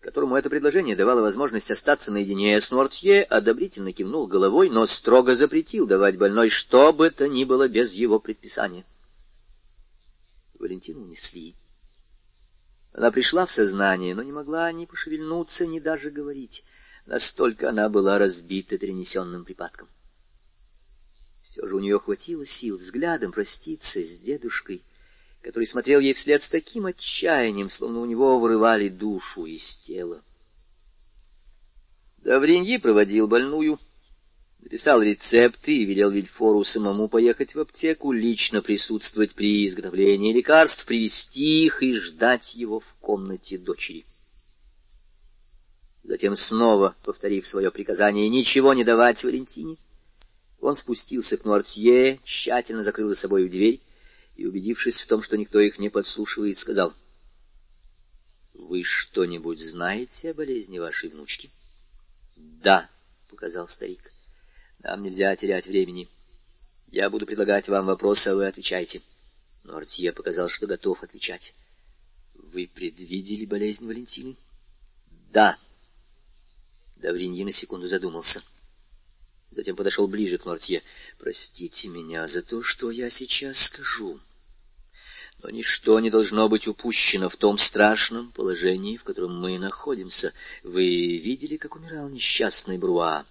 которому 0.00 0.36
это 0.36 0.48
предложение 0.48 0.96
давало 0.96 1.20
возможность 1.20 1.70
остаться 1.70 2.10
наедине 2.10 2.60
с 2.60 2.70
Нуартье, 2.70 3.22
одобрительно 3.22 3.92
кивнул 3.92 4.26
головой, 4.26 4.70
но 4.70 4.86
строго 4.86 5.34
запретил 5.34 5.86
давать 5.86 6.16
больной 6.16 6.48
что 6.48 6.92
бы 6.92 7.10
то 7.10 7.28
ни 7.28 7.44
было 7.44 7.68
без 7.68 7.92
его 7.92 8.18
предписания. 8.18 8.84
Валентину 10.58 11.02
унесли. 11.02 11.54
Она 12.94 13.10
пришла 13.10 13.46
в 13.46 13.52
сознание, 13.52 14.14
но 14.14 14.22
не 14.22 14.32
могла 14.32 14.70
ни 14.72 14.84
пошевельнуться, 14.84 15.66
ни 15.66 15.78
даже 15.78 16.10
говорить. 16.10 16.64
Настолько 17.06 17.68
она 17.68 17.88
была 17.88 18.18
разбита 18.18 18.78
перенесенным 18.78 19.44
припадком. 19.44 19.88
Все 21.32 21.66
же 21.66 21.76
у 21.76 21.80
нее 21.80 21.98
хватило 21.98 22.44
сил 22.46 22.78
взглядом 22.78 23.32
проститься 23.32 24.02
с 24.02 24.18
дедушкой, 24.18 24.82
который 25.42 25.66
смотрел 25.66 26.00
ей 26.00 26.12
вслед 26.12 26.42
с 26.42 26.48
таким 26.48 26.86
отчаянием, 26.86 27.70
словно 27.70 28.00
у 28.00 28.04
него 28.04 28.38
вырывали 28.38 28.88
душу 28.88 29.46
из 29.46 29.76
тела. 29.76 30.20
Давриньи 32.18 32.76
проводил 32.76 33.26
больную, 33.26 33.78
написал 34.58 35.00
рецепты 35.00 35.74
и 35.74 35.84
велел 35.86 36.10
Вильфору 36.10 36.64
самому 36.64 37.08
поехать 37.08 37.54
в 37.54 37.60
аптеку, 37.60 38.12
лично 38.12 38.60
присутствовать 38.60 39.34
при 39.34 39.66
изготовлении 39.66 40.34
лекарств, 40.34 40.84
привести 40.84 41.64
их 41.64 41.82
и 41.82 41.94
ждать 41.94 42.54
его 42.54 42.80
в 42.80 42.94
комнате 43.00 43.56
дочери. 43.56 44.04
Затем, 46.02 46.36
снова 46.36 46.94
повторив 47.04 47.46
свое 47.46 47.70
приказание 47.70 48.28
ничего 48.28 48.74
не 48.74 48.84
давать 48.84 49.24
Валентине, 49.24 49.76
он 50.60 50.76
спустился 50.76 51.38
к 51.38 51.46
Нуартье, 51.46 52.20
тщательно 52.24 52.82
закрыл 52.82 53.08
за 53.08 53.14
собой 53.14 53.48
дверь 53.48 53.80
и, 54.40 54.46
убедившись 54.46 55.02
в 55.02 55.06
том, 55.06 55.22
что 55.22 55.36
никто 55.36 55.60
их 55.60 55.78
не 55.78 55.90
подслушивает, 55.90 56.56
сказал, 56.56 56.94
«Вы 58.54 58.82
что-нибудь 58.82 59.60
знаете 59.60 60.30
о 60.30 60.34
болезни 60.34 60.78
вашей 60.78 61.10
внучки?» 61.10 61.50
«Да»,— 62.36 62.88
показал 63.28 63.68
старик. 63.68 64.10
Нам 64.82 65.02
нельзя 65.02 65.36
терять 65.36 65.66
времени. 65.66 66.08
Я 66.86 67.10
буду 67.10 67.26
предлагать 67.26 67.68
вам 67.68 67.84
вопросы, 67.84 68.28
а 68.28 68.34
вы 68.34 68.46
отвечайте. 68.46 69.02
Но 69.62 69.76
Артье 69.76 70.10
показал, 70.12 70.48
что 70.48 70.66
готов 70.66 71.02
отвечать. 71.02 71.54
Вы 72.34 72.66
предвидели 72.66 73.44
болезнь 73.44 73.86
Валентины? 73.86 74.36
Да. 75.32 75.54
Давриньи 76.96 77.44
на 77.44 77.52
секунду 77.52 77.88
задумался. 77.88 78.42
Затем 79.50 79.76
подошел 79.76 80.08
ближе 80.08 80.38
к 80.38 80.46
Нортье. 80.46 80.82
Простите 81.18 81.88
меня 81.88 82.26
за 82.26 82.40
то, 82.40 82.62
что 82.62 82.90
я 82.90 83.10
сейчас 83.10 83.58
скажу. 83.58 84.18
Но 85.42 85.48
ничто 85.48 85.98
не 86.00 86.10
должно 86.10 86.48
быть 86.48 86.66
упущено 86.66 87.30
в 87.30 87.36
том 87.36 87.56
страшном 87.56 88.30
положении, 88.32 88.96
в 88.96 89.04
котором 89.04 89.40
мы 89.40 89.58
находимся. 89.58 90.34
Вы 90.62 91.16
видели, 91.16 91.56
как 91.56 91.76
умирал 91.76 92.08
несчастный 92.10 92.76
Бруа? 92.76 93.24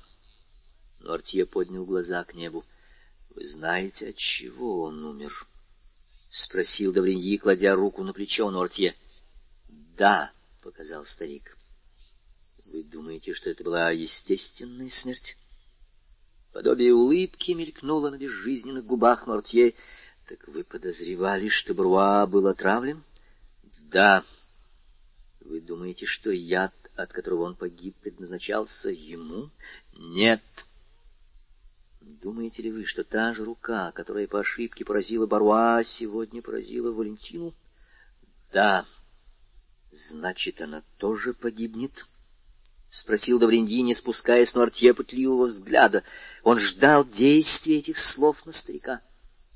Нортье 1.02 1.46
поднял 1.46 1.86
глаза 1.86 2.24
к 2.24 2.34
небу.— 2.34 2.66
Вы 3.36 3.46
знаете, 3.46 4.10
от 4.10 4.16
чего 4.16 4.82
он 4.84 5.04
умер?— 5.04 5.48
спросил 6.32 6.92
Давриньи, 6.92 7.38
кладя 7.38 7.76
руку 7.76 8.04
на 8.04 8.12
плечо 8.12 8.50
Нортье.— 8.50 8.96
Да,— 9.98 10.32
показал 10.64 11.06
старик.— 11.06 11.58
Вы 12.74 12.84
думаете, 12.86 13.34
что 13.34 13.52
это 13.52 13.64
была 13.64 13.92
естественная 13.92 14.90
смерть? 14.90 15.38
Подобие 16.54 16.96
улыбки 16.96 17.52
мелькнуло 17.52 18.10
на 18.10 18.18
безжизненных 18.18 18.86
губах 18.86 19.28
Нортье.— 19.28 19.76
Так 20.30 20.48
вы 20.48 20.64
подозревали, 20.64 21.50
что 21.50 21.74
Бруа 21.74 22.28
был 22.28 22.46
отравлен?— 22.46 23.04
Да.— 23.92 24.24
Вы 25.42 25.60
думаете, 25.60 26.06
что 26.06 26.30
яд, 26.30 26.72
от 26.96 27.12
которого 27.12 27.46
он 27.46 27.56
погиб, 27.56 27.96
предназначался 27.96 28.92
ему?— 28.92 29.44
Нет.— 30.14 30.44
Думаете 32.02 32.62
ли 32.62 32.72
вы, 32.72 32.86
что 32.86 33.04
та 33.04 33.34
же 33.34 33.44
рука, 33.44 33.92
которая 33.94 34.28
по 34.28 34.42
ошибке 34.42 34.86
поразила 34.86 35.26
Баруа, 35.26 35.82
сегодня 35.84 36.44
поразила 36.44 36.92
Валентину? 36.92 37.56
Да. 38.54 38.86
Значит, 39.92 40.62
она 40.62 40.84
тоже 41.00 41.34
погибнет?— 41.34 42.06
спросил 42.92 43.40
Давриньи, 43.40 43.82
не 43.82 43.96
спуская 43.96 44.46
с 44.46 44.54
Нуартье 44.54 44.94
пытливого 44.94 45.48
взгляда. 45.48 46.04
Он 46.44 46.60
ждал 46.60 47.04
действия 47.04 47.80
этих 47.80 47.98
слов 47.98 48.46
на 48.46 48.52
старика.— 48.52 49.02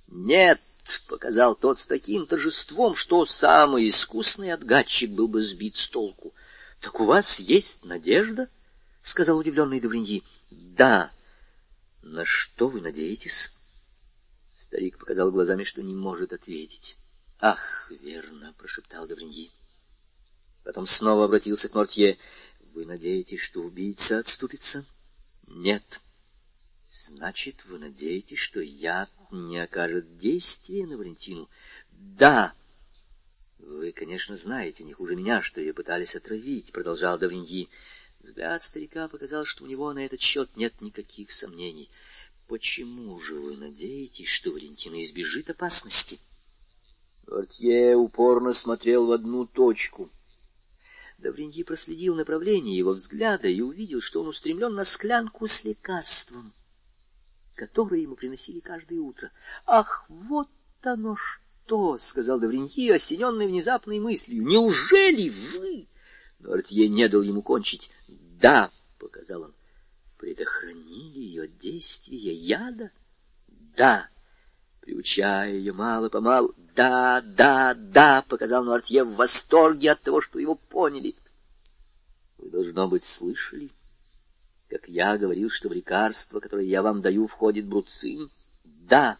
Нет,— 0.08 0.62
показал 1.08 1.56
тот 1.56 1.80
с 1.80 1.86
таким 1.86 2.26
торжеством, 2.26 2.96
что 2.96 3.26
самый 3.26 3.90
искусный 3.90 4.52
отгадчик 4.52 5.12
был 5.12 5.28
бы 5.28 5.44
сбит 5.44 5.78
с 5.78 5.88
толку.— 5.88 6.34
Так 6.82 7.00
у 7.00 7.06
вас 7.06 7.40
есть 7.40 7.86
надежда?— 7.86 8.50
сказал 9.02 9.38
удивленный 9.38 9.80
Давриньи.— 9.80 10.24
Да.— 10.52 11.12
на 12.04 12.26
что 12.26 12.68
вы 12.68 12.82
надеетесь? 12.82 13.50
Старик 14.46 14.98
показал 14.98 15.32
глазами, 15.32 15.64
что 15.64 15.82
не 15.82 15.96
может 15.96 16.34
ответить. 16.34 16.98
Ах, 17.40 17.90
верно, 18.02 18.52
прошептал 18.58 19.08
Добриньи. 19.08 19.52
Потом 20.66 20.86
снова 20.86 21.26
обратился 21.26 21.70
к 21.70 21.76
Мортье. 21.76 22.18
Вы 22.74 22.86
надеетесь, 22.86 23.40
что 23.40 23.62
убийца 23.62 24.20
отступится? 24.20 24.86
Нет. 25.48 25.84
Значит, 27.16 27.64
вы 27.66 27.78
надеетесь, 27.78 28.40
что 28.40 28.60
яд 28.60 29.12
не 29.32 29.60
окажет 29.60 30.18
действия 30.18 30.88
на 30.88 30.98
Валентину? 30.98 31.48
Да. 31.92 32.54
Вы, 33.60 33.92
конечно, 33.92 34.36
знаете, 34.36 34.84
не 34.84 34.94
хуже 34.94 35.16
меня, 35.16 35.44
что 35.44 35.62
ее 35.62 35.74
пытались 35.74 36.16
отравить, 36.16 36.72
продолжал 36.72 37.20
Давриньи. 37.20 37.70
Взгляд 38.20 38.64
старика 38.64 39.08
показал, 39.08 39.46
что 39.46 39.64
у 39.64 39.68
него 39.68 39.94
на 39.94 40.04
этот 40.04 40.22
счет 40.22 40.58
нет 40.58 40.82
никаких 40.82 41.32
сомнений. 41.32 41.90
Почему 42.48 43.20
же 43.20 43.36
вы 43.36 43.58
надеетесь, 43.58 44.28
что 44.28 44.52
Валентина 44.52 45.04
избежит 45.04 45.50
опасности? 45.50 46.20
Портье 47.28 47.96
упорно 47.96 48.54
смотрел 48.54 49.06
в 49.06 49.12
одну 49.12 49.46
точку. 49.46 50.10
Давриньи 51.20 51.64
проследил 51.64 52.16
направление 52.16 52.76
его 52.76 52.92
взгляда 52.92 53.48
и 53.48 53.62
увидел, 53.62 54.02
что 54.02 54.22
он 54.22 54.30
устремлен 54.30 54.74
на 54.74 54.84
склянку 54.84 55.48
с 55.48 55.64
лекарством, 55.64 56.52
которое 57.56 58.02
ему 58.02 58.16
приносили 58.16 58.60
каждое 58.60 59.00
утро.— 59.00 59.32
Ах, 59.66 60.06
вот 60.10 60.50
оно 60.82 61.16
что!— 61.16 61.98
сказал 62.00 62.40
Давриньи, 62.40 62.90
осененный 62.90 63.48
внезапной 63.48 64.00
мыслью.— 64.00 64.44
Неужели 64.46 65.30
вы... 65.30 65.88
Но 66.40 66.54
Артье 66.54 66.90
не 66.90 67.08
дал 67.08 67.22
ему 67.22 67.42
кончить. 67.42 67.90
«Да»,— 68.44 68.70
показал 69.00 69.44
он,— 69.44 69.54
«предохранили 70.18 71.20
ее 71.20 71.48
действие 71.48 72.34
яда?» 72.34 72.92
«Да», 73.78 74.10
приучая 74.82 75.54
ее 75.54 75.72
мало-помалу. 75.72 76.54
«Да, 76.76 77.22
да, 77.22 77.74
да»,— 77.74 78.26
показал 78.28 78.66
Нуартье 78.66 79.06
в 79.06 79.16
восторге 79.16 79.92
от 79.92 80.02
того, 80.02 80.20
что 80.20 80.40
его 80.40 80.56
поняли. 80.56 81.16
«Вы, 82.38 82.50
должно 82.50 82.90
быть, 82.90 83.06
слышали, 83.06 83.70
как 84.74 84.90
я 84.90 85.18
говорил, 85.18 85.50
что 85.50 85.70
в 85.70 85.74
лекарство, 85.74 86.40
которое 86.40 86.66
я 86.66 86.82
вам 86.82 87.02
даю, 87.02 87.28
входит 87.28 87.66
бруцин?» 87.66 88.30
«Да», 88.88 89.18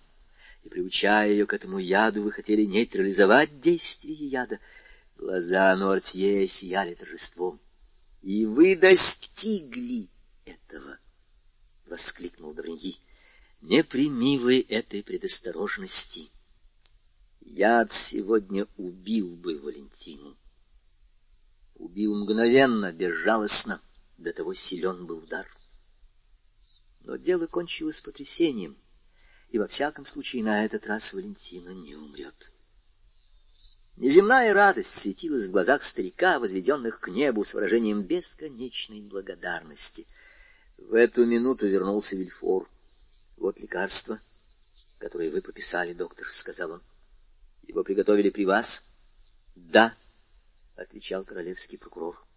и, 0.64 0.70
приучая 0.70 1.30
ее 1.30 1.46
к 1.46 1.54
этому 1.54 1.78
яду, 1.78 2.24
вы 2.24 2.32
хотели 2.32 2.64
нейтрализовать 2.64 3.60
действие 3.60 4.16
яда. 4.16 4.60
Глаза 5.18 5.76
Нуартье 5.76 6.48
сияли 6.48 6.94
торжеством.— 6.94 7.60
И 8.22 8.46
вы 8.46 8.76
достигли 8.76 10.08
этого!— 10.46 10.98
воскликнул 11.88 12.54
Давриньи.— 12.54 12.98
Не 13.62 13.84
прими 13.84 14.38
этой 14.70 15.04
предосторожности. 15.04 16.30
Яд 17.42 17.92
сегодня 17.92 18.66
убил 18.78 19.36
бы 19.36 19.60
Валентину. 19.60 20.38
Убил 21.76 22.16
мгновенно, 22.24 22.94
безжалостно, 22.94 23.82
до 24.24 24.34
того 24.34 24.54
силен 24.54 25.06
был 25.06 25.20
удар. 25.20 25.48
Но 27.02 27.18
дело 27.18 27.46
кончилось 27.46 28.02
потрясением, 28.02 28.78
и 29.50 29.60
во 29.60 29.68
всяком 29.68 30.06
случае 30.06 30.44
на 30.44 30.66
этот 30.66 30.88
раз 30.88 31.14
Валентина 31.14 31.70
не 31.70 31.96
умрет. 31.96 32.34
Неземная 33.98 34.54
радость 34.54 34.96
светилась 34.96 35.46
в 35.46 35.52
глазах 35.52 35.84
старика, 35.84 36.40
возведенных 36.40 37.00
к 37.00 37.10
небу 37.10 37.44
с 37.44 37.54
выражением 37.54 38.04
бесконечной 38.04 39.02
благодарности. 39.02 40.08
В 40.80 40.96
эту 40.96 41.26
минуту 41.26 41.68
вернулся 41.68 42.16
Вильфор.— 42.16 42.68
Вот 43.38 43.60
лекарство, 43.60 44.20
которое 44.98 45.30
вы 45.30 45.42
прописали, 45.42 45.94
доктор,— 45.94 46.28
сказал 46.32 46.72
он.— 46.72 46.82
Его 47.68 47.84
приготовили 47.84 48.32
при 48.32 48.46
вас?— 48.46 48.84
Да.— 49.56 49.96
отвечал 50.78 51.24
королевский 51.24 51.78
прокурор.— 51.78 52.18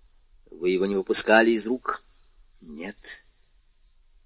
Вы 0.51 0.71
его 0.71 0.87
не 0.87 0.97
выпускали 0.97 1.51
из 1.51 1.67
рук?— 1.67 2.03
Нет. 2.63 3.25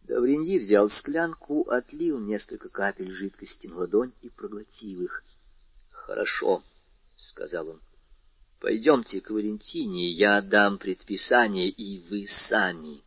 Давриньи 0.03 0.59
взял 0.59 0.89
склянку, 0.89 1.69
отлил 1.69 2.19
несколько 2.19 2.69
капель 2.69 3.11
жидкости 3.11 3.67
на 3.67 3.77
ладонь 3.77 4.13
и 4.23 4.29
проглотил 4.29 5.03
их.— 5.03 5.25
Хорошо,— 5.91 6.63
сказал 7.17 7.69
он.— 7.69 7.81
Пойдемте 8.61 9.21
к 9.21 9.31
Валентине, 9.31 10.09
я 10.09 10.41
дам 10.43 10.79
предписание, 10.79 11.69
и 11.69 12.01
вы 12.09 12.27
сами 12.27 13.03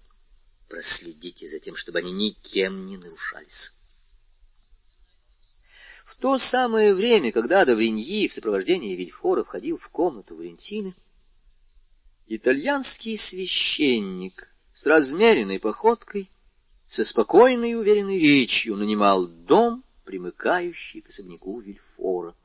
проследите 0.68 1.48
за 1.48 1.60
тем, 1.60 1.76
чтобы 1.76 2.00
они 2.00 2.12
никем 2.12 2.86
не 2.86 2.98
нарушались. 2.98 3.74
В 6.06 6.18
то 6.18 6.38
самое 6.38 6.94
время, 6.94 7.32
когда 7.32 7.66
Давриньи 7.66 8.28
в 8.28 8.34
сопровождении 8.34 8.96
Вильфора 8.96 9.44
входил 9.44 9.78
в 9.78 9.90
комнату 9.90 10.36
Валентины, 10.36 10.96
итальянский 12.28 13.18
священник 13.18 14.54
с 14.74 14.86
размеренной 14.86 15.60
походкой, 15.60 16.30
со 16.88 17.04
спокойной 17.04 17.72
и 17.72 17.76
уверенной 17.76 18.20
речью 18.20 18.76
нанимал 18.76 19.28
дом, 19.28 19.84
примыкающий 20.06 21.02
к 21.02 21.10
особняку 21.10 21.60
Вильфора. 21.60 22.36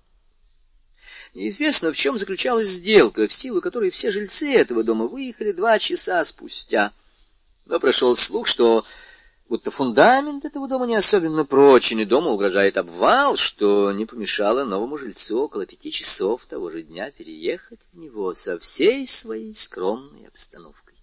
Неизвестно, 1.34 1.92
в 1.92 1.96
чем 1.96 2.18
заключалась 2.18 2.68
сделка, 2.68 3.28
в 3.28 3.32
силу 3.32 3.60
которой 3.60 3.90
все 3.90 4.10
жильцы 4.10 4.54
этого 4.54 4.82
дома 4.82 5.06
выехали 5.06 5.52
два 5.52 5.78
часа 5.78 6.24
спустя. 6.24 6.92
Но 7.66 7.78
прошел 7.78 8.16
слух, 8.16 8.46
что 8.46 8.84
будто 9.48 9.70
фундамент 9.70 10.44
этого 10.44 10.68
дома 10.68 10.86
не 10.86 10.96
особенно 10.96 11.44
прочен, 11.44 11.98
и 12.00 12.04
дома 12.04 12.30
угрожает 12.30 12.76
обвал, 12.76 13.36
что 13.36 13.92
не 13.92 14.04
помешало 14.04 14.64
новому 14.64 14.98
жильцу 14.98 15.40
около 15.40 15.66
пяти 15.66 15.90
часов 15.90 16.44
того 16.46 16.70
же 16.70 16.82
дня 16.82 17.10
переехать 17.10 17.88
в 17.92 17.98
него 17.98 18.34
со 18.34 18.58
всей 18.58 19.06
своей 19.06 19.54
скромной 19.54 20.26
обстановкой. 20.26 20.96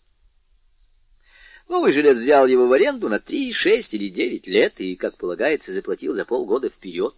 Новый 1.68 1.92
жилец 1.92 2.18
взял 2.18 2.46
его 2.46 2.68
в 2.68 2.74
аренду 2.74 3.10
на 3.10 3.20
три, 3.20 3.52
шесть 3.52 3.96
или 3.96 4.10
девять 4.10 4.46
лет 4.46 4.80
и, 4.80 4.96
как 4.96 5.18
полагается, 5.18 5.74
заплатил 5.74 6.14
за 6.14 6.24
полгода 6.24 6.70
вперед. 6.70 7.16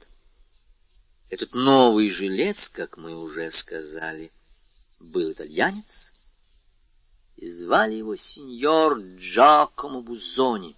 Этот 1.30 1.54
новый 1.54 2.10
жилец, 2.10 2.70
как 2.70 2.98
мы 2.98 3.14
уже 3.22 3.52
сказали, 3.52 4.30
был 5.02 5.30
итальянец, 5.30 6.14
и 7.36 7.50
звали 7.50 7.96
его 7.96 8.16
сеньор 8.16 9.00
Джакомо 9.18 10.02
Бузони. 10.02 10.78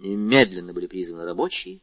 Немедленно 0.00 0.72
были 0.72 0.86
призваны 0.86 1.24
рабочие, 1.24 1.80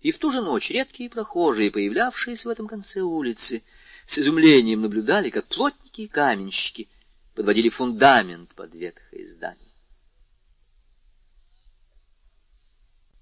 и 0.00 0.10
в 0.10 0.18
ту 0.18 0.32
же 0.32 0.42
ночь 0.42 0.70
редкие 0.70 1.08
прохожие, 1.08 1.70
появлявшиеся 1.70 2.48
в 2.48 2.50
этом 2.50 2.66
конце 2.66 3.02
улицы, 3.02 3.62
с 4.04 4.18
изумлением 4.18 4.82
наблюдали, 4.82 5.30
как 5.30 5.46
плотники 5.46 6.02
и 6.02 6.08
каменщики 6.08 6.88
подводили 7.34 7.68
фундамент 7.68 8.52
под 8.54 8.74
ветхое 8.74 9.28
здание. 9.28 9.70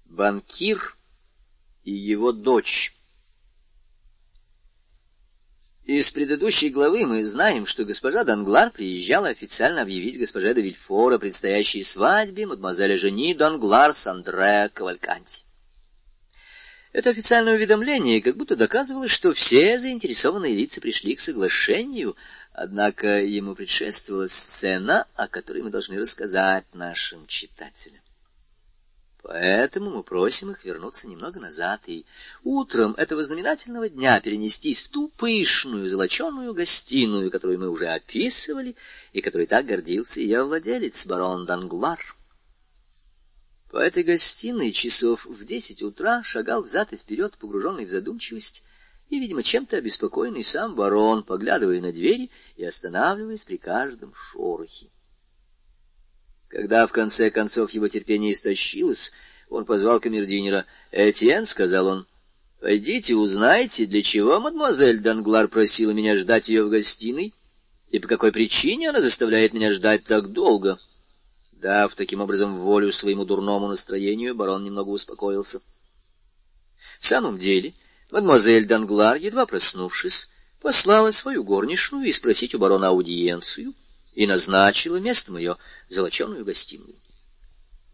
Банкир 0.09 0.97
и 1.83 1.91
его 1.91 2.31
дочь 2.31 2.95
из 5.85 6.11
предыдущей 6.11 6.69
главы 6.69 7.05
мы 7.05 7.25
знаем, 7.25 7.65
что 7.65 7.83
госпожа 7.83 8.23
Данглар 8.23 8.71
приезжала 8.71 9.27
официально 9.27 9.81
объявить 9.81 10.17
госпоже 10.17 10.53
де 10.53 10.61
Вильфор 10.61 11.13
о 11.13 11.19
предстоящей 11.19 11.83
свадьбе 11.83 12.45
мадемуазеля 12.45 12.97
Жени 12.97 13.33
Данглар 13.33 13.93
с 13.93 14.07
Андре 14.07 14.69
Кавальканти. 14.73 15.43
Это 16.93 17.09
официальное 17.09 17.55
уведомление 17.55 18.21
как 18.21 18.37
будто 18.37 18.55
доказывало, 18.55 19.09
что 19.09 19.33
все 19.33 19.77
заинтересованные 19.79 20.53
лица 20.53 20.79
пришли 20.79 21.15
к 21.15 21.19
соглашению, 21.19 22.15
однако 22.53 23.19
ему 23.19 23.53
предшествовала 23.53 24.27
сцена, 24.27 25.05
о 25.15 25.27
которой 25.27 25.63
мы 25.63 25.69
должны 25.69 25.99
рассказать 25.99 26.65
нашим 26.73 27.25
читателям. 27.27 28.02
Поэтому 29.23 29.89
мы 29.89 30.03
просим 30.03 30.51
их 30.51 30.65
вернуться 30.65 31.07
немного 31.07 31.39
назад 31.39 31.87
и 31.87 32.05
утром 32.43 32.93
этого 32.95 33.23
знаменательного 33.23 33.87
дня 33.87 34.19
перенестись 34.19 34.81
в 34.81 34.89
ту 34.89 35.07
пышную 35.17 35.87
золоченую 35.87 36.53
гостиную, 36.53 37.31
которую 37.31 37.57
мы 37.57 37.69
уже 37.69 37.87
описывали, 37.87 38.75
и 39.13 39.21
которой 39.21 39.47
так 39.47 39.65
гордился 39.65 40.19
ее 40.19 40.43
владелец, 40.43 41.07
барон 41.07 41.45
Данглар. 41.45 41.99
По 43.71 43.77
этой 43.77 44.03
гостиной 44.03 44.73
часов 44.73 45.25
в 45.25 45.45
десять 45.45 45.81
утра 45.81 46.21
шагал 46.23 46.61
взад 46.61 46.91
и 46.91 46.97
вперед, 46.97 47.37
погруженный 47.37 47.85
в 47.85 47.89
задумчивость, 47.89 48.65
и, 49.09 49.19
видимо, 49.19 49.41
чем-то 49.41 49.77
обеспокоенный 49.77 50.43
сам 50.43 50.75
барон, 50.75 51.23
поглядывая 51.23 51.79
на 51.79 51.93
двери 51.93 52.29
и 52.57 52.65
останавливаясь 52.65 53.45
при 53.45 53.55
каждом 53.55 54.13
шорохе. 54.13 54.89
Когда 56.53 56.85
в 56.85 56.91
конце 56.91 57.31
концов 57.31 57.71
его 57.71 57.87
терпение 57.87 58.31
истощилось, 58.31 59.11
он 59.49 59.65
позвал 59.65 59.99
камердинера. 59.99 60.67
«Этьен»,— 60.91 61.45
сказал 61.47 61.87
он,— 61.87 62.05
«пойдите 62.61 63.15
узнайте, 63.15 63.87
для 63.87 64.03
чего 64.03 64.39
мадемуазель 64.39 64.99
Данглар 64.99 65.47
просила 65.47 65.89
меня 65.89 66.15
ждать 66.15 66.49
ее 66.49 66.63
в 66.63 66.69
гостиной, 66.69 67.33
и 67.89 67.97
по 67.97 68.07
какой 68.07 68.31
причине 68.31 68.89
она 68.89 69.01
заставляет 69.01 69.53
меня 69.53 69.73
ждать 69.73 70.03
так 70.03 70.31
долго». 70.31 70.77
Дав 71.53 71.95
таким 71.95 72.21
образом 72.21 72.59
волю 72.59 72.91
своему 72.91 73.25
дурному 73.25 73.67
настроению, 73.67 74.35
барон 74.35 74.63
немного 74.63 74.89
успокоился. 74.89 75.59
В 76.99 77.07
самом 77.07 77.39
деле, 77.39 77.73
мадемуазель 78.11 78.67
Данглар, 78.67 79.17
едва 79.17 79.47
проснувшись, 79.47 80.29
послала 80.61 81.09
свою 81.09 81.43
горничную 81.43 82.05
и 82.05 82.11
спросить 82.11 82.53
у 82.53 82.59
барона 82.59 82.89
аудиенцию, 82.89 83.73
и 84.15 84.27
назначила 84.27 84.97
местом 84.97 85.37
ее 85.37 85.57
золоченую 85.89 86.43
гостиную. 86.43 86.93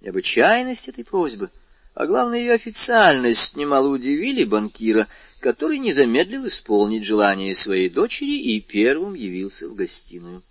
Необычайность 0.02 0.88
этой 0.88 1.04
просьбы, 1.04 1.50
а 1.94 2.06
главное 2.06 2.40
ее 2.40 2.54
официальность, 2.54 3.56
немало 3.56 3.88
удивили 3.88 4.44
банкира, 4.44 5.08
который 5.42 5.80
не 5.80 5.94
замедлил 5.94 6.48
исполнить 6.48 7.04
желание 7.04 7.56
своей 7.56 7.90
дочери 7.90 8.38
и 8.38 8.62
первым 8.62 9.14
явился 9.14 9.68
в 9.68 9.76
гостиную. 9.76 10.42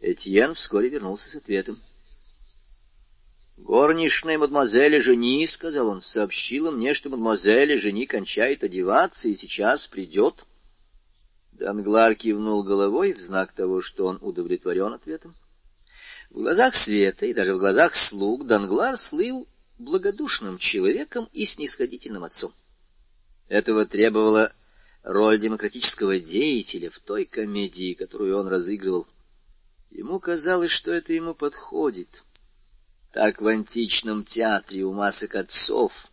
Этьен 0.00 0.54
вскоре 0.54 0.88
вернулся 0.88 1.28
с 1.30 1.34
ответом. 1.34 1.78
«Горничная 3.58 4.38
мадемуазеля 4.38 5.02
Жени,— 5.02 5.46
сказал 5.48 5.88
он,— 5.88 6.00
сообщила 6.00 6.70
мне, 6.70 6.94
что 6.94 7.10
мадемуазеля 7.10 7.78
Жени 7.78 8.06
кончает 8.06 8.64
одеваться 8.64 9.28
и 9.28 9.34
сейчас 9.34 9.86
придет». 9.86 10.46
Данглар 11.60 12.14
кивнул 12.14 12.62
головой 12.64 13.12
в 13.12 13.20
знак 13.20 13.52
того, 13.52 13.82
что 13.82 14.06
он 14.06 14.18
удовлетворен 14.22 14.94
ответом. 14.94 15.34
В 16.30 16.36
глазах 16.36 16.74
света 16.74 17.26
и 17.26 17.34
даже 17.34 17.54
в 17.54 17.58
глазах 17.58 17.94
слуг 17.94 18.46
Данглар 18.46 18.96
слыл 18.96 19.46
благодушным 19.78 20.56
человеком 20.56 21.28
и 21.34 21.44
снисходительным 21.44 22.24
отцом. 22.24 22.54
Этого 23.48 23.84
требовала 23.84 24.50
роль 25.02 25.38
демократического 25.38 26.18
деятеля 26.18 26.90
в 26.90 26.98
той 26.98 27.26
комедии, 27.26 27.92
которую 27.92 28.38
он 28.38 28.48
разыгрывал. 28.48 29.06
Ему 29.90 30.18
казалось, 30.18 30.70
что 30.70 30.92
это 30.92 31.12
ему 31.12 31.34
подходит. 31.34 32.22
Так 33.12 33.42
в 33.42 33.46
античном 33.46 34.24
театре 34.24 34.84
у 34.84 34.92
масок 34.92 35.34
отцов 35.34 36.08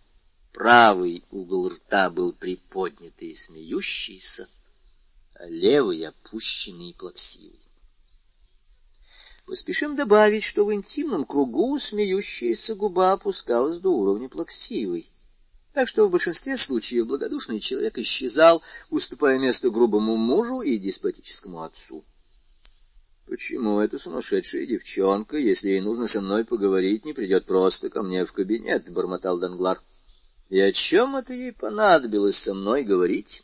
правый 0.52 1.24
угол 1.32 1.70
рта 1.70 2.10
был 2.10 2.34
приподнятый 2.34 3.30
и 3.30 3.36
смеющийся, 3.36 4.50
левый 5.46 6.06
опущенный 6.06 6.90
и 6.90 6.94
плаксивый. 6.94 7.60
Поспешим 9.46 9.96
добавить, 9.96 10.44
что 10.44 10.66
в 10.66 10.74
интимном 10.74 11.24
кругу 11.24 11.80
смеющаяся 11.80 12.76
губа 12.76 13.14
опускалась 13.14 13.80
до 13.80 13.90
уровня 13.90 14.28
плаксивой. 14.28 15.10
Так 15.74 15.88
что 15.88 16.08
в 16.08 16.12
большинстве 16.12 16.58
случаев 16.58 17.08
благодушный 17.08 17.60
человек 17.60 17.98
исчезал, 17.98 18.62
уступая 18.90 19.40
место 19.40 19.70
грубому 19.70 20.18
мужу 20.18 20.62
и 20.62 20.78
деспотическому 20.78 21.64
отцу. 21.64 22.04
Почему 23.28 23.80
эта 23.80 24.00
сумасшедшая 24.00 24.66
девчонка, 24.66 25.38
если 25.38 25.70
ей 25.70 25.82
нужно 25.82 26.08
со 26.08 26.20
мной 26.20 26.46
поговорить, 26.46 27.06
не 27.06 27.14
придет 27.14 27.46
просто 27.46 27.90
ко 27.90 28.02
мне 28.02 28.26
в 28.26 28.34
кабинет,— 28.34 28.90
бормотал 28.92 29.38
Данглар. 29.38 29.82
И 30.50 30.60
о 30.60 30.72
чем 30.72 31.16
это 31.16 31.34
ей 31.34 31.52
понадобилось 31.52 32.38
со 32.38 32.54
мной 32.54 32.84
говорить? 32.84 33.44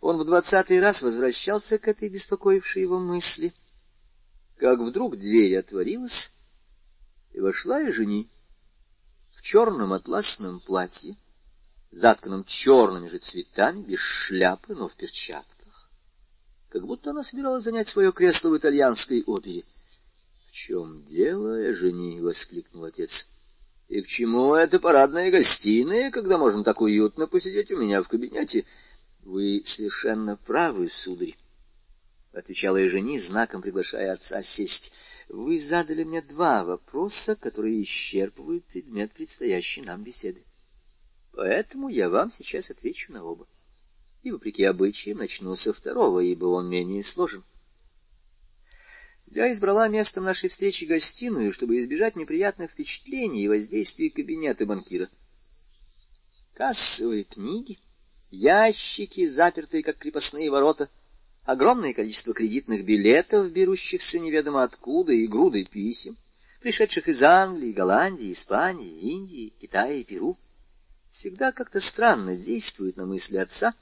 Он 0.00 0.18
в 0.18 0.24
двадцатый 0.24 0.80
раз 0.80 1.02
возвращался 1.02 1.78
к 1.78 1.88
этой 1.88 2.08
беспокоившей 2.08 2.82
его 2.82 2.98
мысли, 2.98 3.52
как 4.56 4.78
вдруг 4.78 5.16
дверь 5.16 5.58
отворилась, 5.58 6.32
и 7.32 7.40
вошла 7.40 7.80
и 7.80 7.90
жени 7.90 8.30
в 9.34 9.42
черном 9.42 9.92
атласном 9.92 10.60
платье, 10.60 11.14
затканном 11.90 12.44
черными 12.44 13.08
же 13.08 13.18
цветами, 13.18 13.82
без 13.82 13.98
шляпы, 13.98 14.74
но 14.74 14.88
в 14.88 14.94
перчатках, 14.96 15.90
как 16.68 16.86
будто 16.86 17.10
она 17.10 17.22
собиралась 17.22 17.64
занять 17.64 17.88
свое 17.88 18.12
кресло 18.12 18.50
в 18.50 18.56
итальянской 18.56 19.22
опере.— 19.24 19.62
В 20.50 20.52
чем 20.52 21.04
дело, 21.04 21.72
жени?— 21.74 22.20
воскликнул 22.22 22.84
отец.— 22.84 23.28
И 23.88 24.00
к 24.02 24.06
чему 24.06 24.54
эта 24.54 24.78
парадная 24.80 25.30
гостиная, 25.30 26.10
когда 26.10 26.38
можно 26.38 26.64
так 26.64 26.80
уютно 26.80 27.26
посидеть 27.26 27.70
у 27.70 27.76
меня 27.76 28.02
в 28.02 28.08
кабинете?— 28.08 28.64
вы 29.26 29.62
совершенно 29.64 30.36
правы, 30.36 30.88
сударь. 30.88 31.36
отвечала 32.32 32.76
я 32.76 32.88
жени, 32.88 33.18
знаком 33.18 33.60
приглашая 33.60 34.12
отца 34.12 34.40
сесть. 34.40 34.92
Вы 35.28 35.58
задали 35.58 36.04
мне 36.04 36.22
два 36.22 36.62
вопроса, 36.62 37.34
которые 37.34 37.82
исчерпывают 37.82 38.64
предмет 38.66 39.12
предстоящей 39.12 39.82
нам 39.82 40.04
беседы. 40.04 40.44
Поэтому 41.32 41.88
я 41.88 42.08
вам 42.08 42.30
сейчас 42.30 42.70
отвечу 42.70 43.12
на 43.12 43.24
оба. 43.24 43.48
И, 44.22 44.30
вопреки 44.30 44.62
обычаям, 44.62 45.18
начну 45.18 45.56
со 45.56 45.72
второго, 45.72 46.20
ибо 46.20 46.46
он 46.46 46.70
менее 46.70 47.02
сложен. 47.02 47.42
Я 49.26 49.50
избрала 49.50 49.88
местом 49.88 50.22
нашей 50.22 50.48
встречи 50.48 50.84
гостиную, 50.84 51.50
чтобы 51.50 51.80
избежать 51.80 52.14
неприятных 52.14 52.70
впечатлений 52.70 53.42
и 53.42 53.48
воздействия 53.48 54.08
кабинета 54.08 54.66
банкира. 54.66 55.08
Кассовые 56.54 57.24
книги, 57.24 57.80
ящики, 58.36 59.26
запертые, 59.26 59.82
как 59.82 59.98
крепостные 59.98 60.50
ворота, 60.50 60.88
огромное 61.44 61.94
количество 61.94 62.34
кредитных 62.34 62.84
билетов, 62.84 63.50
берущихся 63.50 64.18
неведомо 64.18 64.62
откуда, 64.62 65.12
и 65.12 65.26
груды 65.26 65.64
писем, 65.64 66.16
пришедших 66.60 67.08
из 67.08 67.22
Англии, 67.22 67.72
Голландии, 67.72 68.32
Испании, 68.32 69.00
Индии, 69.00 69.52
Китая 69.60 69.94
и 69.94 70.04
Перу, 70.04 70.36
всегда 71.10 71.52
как-то 71.52 71.80
странно 71.80 72.36
действуют 72.36 72.96
на 72.96 73.06
мысли 73.06 73.36
отца 73.36 73.74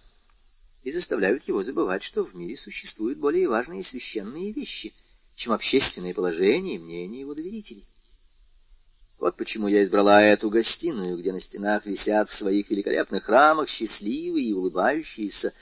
и 0.83 0.91
заставляют 0.93 1.49
его 1.49 1.63
забывать, 1.63 2.03
что 2.03 2.25
в 2.25 2.35
мире 2.35 2.57
существуют 2.57 3.19
более 3.19 3.49
важные 3.49 3.83
священные 3.83 4.53
вещи, 4.53 4.93
чем 5.35 5.53
общественное 5.53 6.15
положение 6.15 6.77
и 6.77 6.79
мнение 6.79 7.21
его 7.21 7.35
доверителей. 7.35 7.89
Вот 9.21 9.37
почему 9.37 9.69
я 9.69 9.85
избрала 9.85 10.23
эту 10.23 10.51
гостиную, 10.51 11.17
где 11.17 11.33
на 11.33 11.39
стенах 11.39 11.87
висят 11.87 12.29
в 12.29 12.35
своих 12.35 12.71
великолепных 12.71 13.29
рамах 13.29 13.69
счастливые 13.69 14.47
и 14.47 14.53
улыбающиеся 14.53 15.53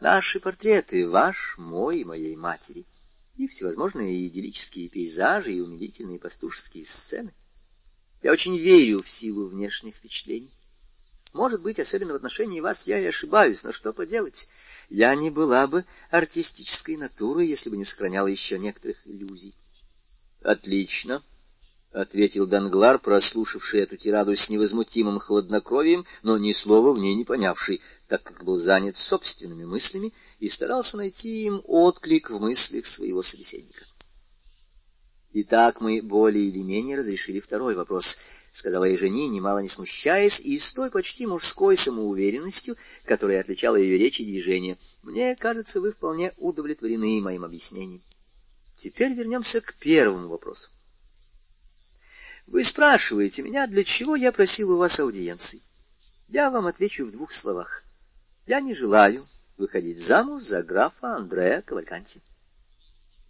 наши 0.00 0.38
портреты, 0.38 1.08
ваш, 1.08 1.56
мой, 1.58 2.04
моей 2.04 2.36
матери, 2.36 2.86
и 3.36 3.48
всевозможные 3.48 4.28
идиллические 4.28 4.88
пейзажи 4.88 5.52
и 5.52 5.60
умилительные 5.60 6.20
пастушеские 6.20 6.84
сцены. 6.84 7.34
Я 8.22 8.32
очень 8.32 8.56
верю 8.56 9.02
в 9.02 9.08
силу 9.08 9.48
внешних 9.48 9.96
впечатлений. 9.96 10.54
Может 11.32 11.62
быть, 11.62 11.80
особенно 11.80 12.12
в 12.12 12.16
отношении 12.16 12.60
вас 12.60 12.86
я 12.86 13.00
и 13.00 13.06
ошибаюсь, 13.06 13.64
но 13.64 13.72
что 13.72 13.92
поделать? 13.92 14.48
Я 14.88 15.14
не 15.16 15.30
была 15.30 15.66
бы 15.66 15.84
артистической 16.10 16.96
натурой, 16.96 17.48
если 17.48 17.70
бы 17.70 17.76
не 17.76 17.84
сохраняла 17.84 18.28
еще 18.28 18.56
некоторых 18.56 19.04
иллюзий. 19.08 19.54
Отлично.— 20.42 21.24
ответил 21.94 22.46
Данглар, 22.46 22.98
прослушавший 22.98 23.80
эту 23.80 23.96
тираду 23.96 24.34
с 24.34 24.50
невозмутимым 24.50 25.20
хладнокровием, 25.20 26.04
но 26.22 26.36
ни 26.36 26.52
слова 26.52 26.92
в 26.92 26.98
ней 26.98 27.14
не 27.14 27.24
понявший, 27.24 27.80
так 28.08 28.22
как 28.24 28.44
был 28.44 28.58
занят 28.58 28.96
собственными 28.96 29.64
мыслями 29.64 30.12
и 30.40 30.48
старался 30.48 30.96
найти 30.96 31.44
им 31.44 31.62
отклик 31.64 32.30
в 32.30 32.40
мыслях 32.40 32.84
своего 32.86 33.22
собеседника. 33.22 33.84
«Итак, 35.32 35.80
мы 35.80 36.02
более 36.02 36.48
или 36.48 36.62
менее 36.62 36.98
разрешили 36.98 37.40
второй 37.40 37.74
вопрос»,— 37.74 38.18
сказала 38.52 38.84
я 38.84 38.96
жене, 38.96 39.28
немало 39.28 39.58
не 39.60 39.68
смущаясь, 39.68 40.40
и 40.40 40.58
с 40.58 40.72
той 40.72 40.90
почти 40.90 41.26
мужской 41.26 41.76
самоуверенностью, 41.76 42.76
которая 43.04 43.40
отличала 43.40 43.76
ее 43.76 43.98
речь 43.98 44.20
и 44.20 44.24
движения. 44.24 44.78
«Мне 45.02 45.34
кажется, 45.36 45.80
вы 45.80 45.92
вполне 45.92 46.32
удовлетворены 46.38 47.20
моим 47.20 47.44
объяснением. 47.44 48.02
Теперь 48.76 49.12
вернемся 49.12 49.60
к 49.60 49.74
первому 49.78 50.28
вопросу. 50.28 50.70
Вы 52.46 52.62
спрашиваете 52.62 53.42
меня, 53.42 53.66
для 53.66 53.84
чего 53.84 54.16
я 54.16 54.30
просил 54.30 54.72
у 54.72 54.76
вас 54.76 55.00
аудиенции. 55.00 55.62
Я 56.28 56.50
вам 56.50 56.66
отвечу 56.66 57.06
в 57.06 57.12
двух 57.12 57.32
словах. 57.32 57.84
Я 58.46 58.60
не 58.60 58.74
желаю 58.74 59.22
выходить 59.56 60.00
замуж 60.00 60.42
за 60.42 60.62
графа 60.62 61.16
Андреа 61.16 61.62
Кавальканти. 61.62 62.20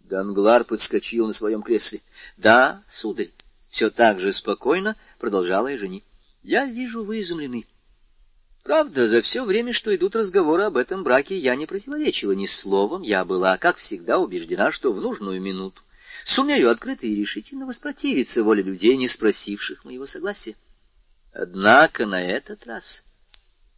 Данглар 0.01 0.65
подскочил 0.65 1.27
на 1.27 1.33
своем 1.33 1.61
кресле.— 1.61 2.01
Да, 2.37 2.83
сударь, 2.87 3.31
все 3.69 3.89
так 3.89 4.19
же 4.19 4.33
спокойно 4.33 4.95
продолжала 5.17 5.67
я 5.69 5.77
жени.— 5.77 6.03
Я 6.43 6.65
вижу, 6.65 7.03
вы 7.03 7.21
изумлены. 7.21 7.65
Правда, 8.65 9.07
за 9.07 9.21
все 9.21 9.45
время, 9.45 9.73
что 9.73 9.95
идут 9.95 10.15
разговоры 10.15 10.63
об 10.63 10.77
этом 10.77 11.03
браке, 11.03 11.37
я 11.37 11.55
не 11.55 11.65
противоречила 11.65 12.33
ни 12.33 12.47
словом. 12.47 13.01
Я 13.01 13.23
была, 13.23 13.57
как 13.57 13.77
всегда, 13.77 14.19
убеждена, 14.19 14.71
что 14.71 14.91
в 14.91 15.01
нужную 15.01 15.41
минуту 15.41 15.84
сумею 16.25 16.69
открыто 16.69 17.07
и 17.07 17.15
решительно 17.15 17.65
воспротивиться 17.65 18.43
воле 18.43 18.63
людей, 18.63 18.97
не 18.97 19.07
спросивших 19.07 19.85
моего 19.85 20.05
согласия. 20.05 20.55
Однако 21.31 22.05
на 22.05 22.21
этот 22.21 22.65
раз 22.65 23.03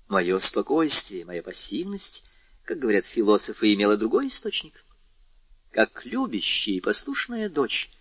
мое 0.07 0.39
спокойствие, 0.39 1.25
моя 1.25 1.43
пассивность, 1.43 2.23
как 2.63 2.79
говорят 2.79 3.05
философы, 3.05 3.73
имела 3.73 3.97
другой 3.97 4.27
источник. 4.27 4.83
Как 5.71 6.05
любящая 6.05 6.75
и 6.75 6.81
послушная 6.81 7.49
дочь, 7.49 7.91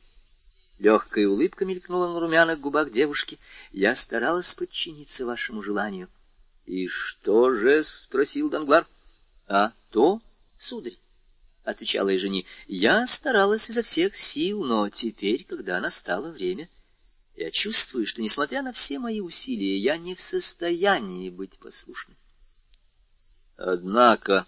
легкая 0.78 1.26
улыбка 1.26 1.64
мелькнула 1.64 2.12
на 2.12 2.20
румяных 2.20 2.60
губах 2.60 2.92
девушки, 2.92 3.38
я 3.72 3.96
старалась 3.96 4.54
подчиниться 4.54 5.26
вашему 5.26 5.62
желанию.— 5.62 6.08
И 6.66 6.88
что 6.88 7.54
же?— 7.54 7.82
спросил 7.84 8.50
Данглар.— 8.50 8.86
А 9.48 9.72
то, 9.90 10.20
сударь,— 10.58 10.98
отвечала 11.66 12.08
я 12.10 12.18
жени,— 12.18 12.46
я 12.68 13.06
старалась 13.06 13.68
изо 13.68 13.82
всех 13.82 14.14
сил, 14.14 14.64
но 14.64 14.88
теперь, 14.88 15.44
когда 15.44 15.80
настало 15.80 16.30
время, 16.30 16.68
я 17.36 17.50
чувствую, 17.50 18.06
что, 18.06 18.22
несмотря 18.22 18.62
на 18.62 18.72
все 18.72 18.98
мои 18.98 19.20
усилия, 19.20 19.76
я 19.76 19.98
не 19.98 20.14
в 20.14 20.20
состоянии 20.20 21.28
быть 21.28 21.58
послушной. 21.58 22.16
Однако, 23.56 24.46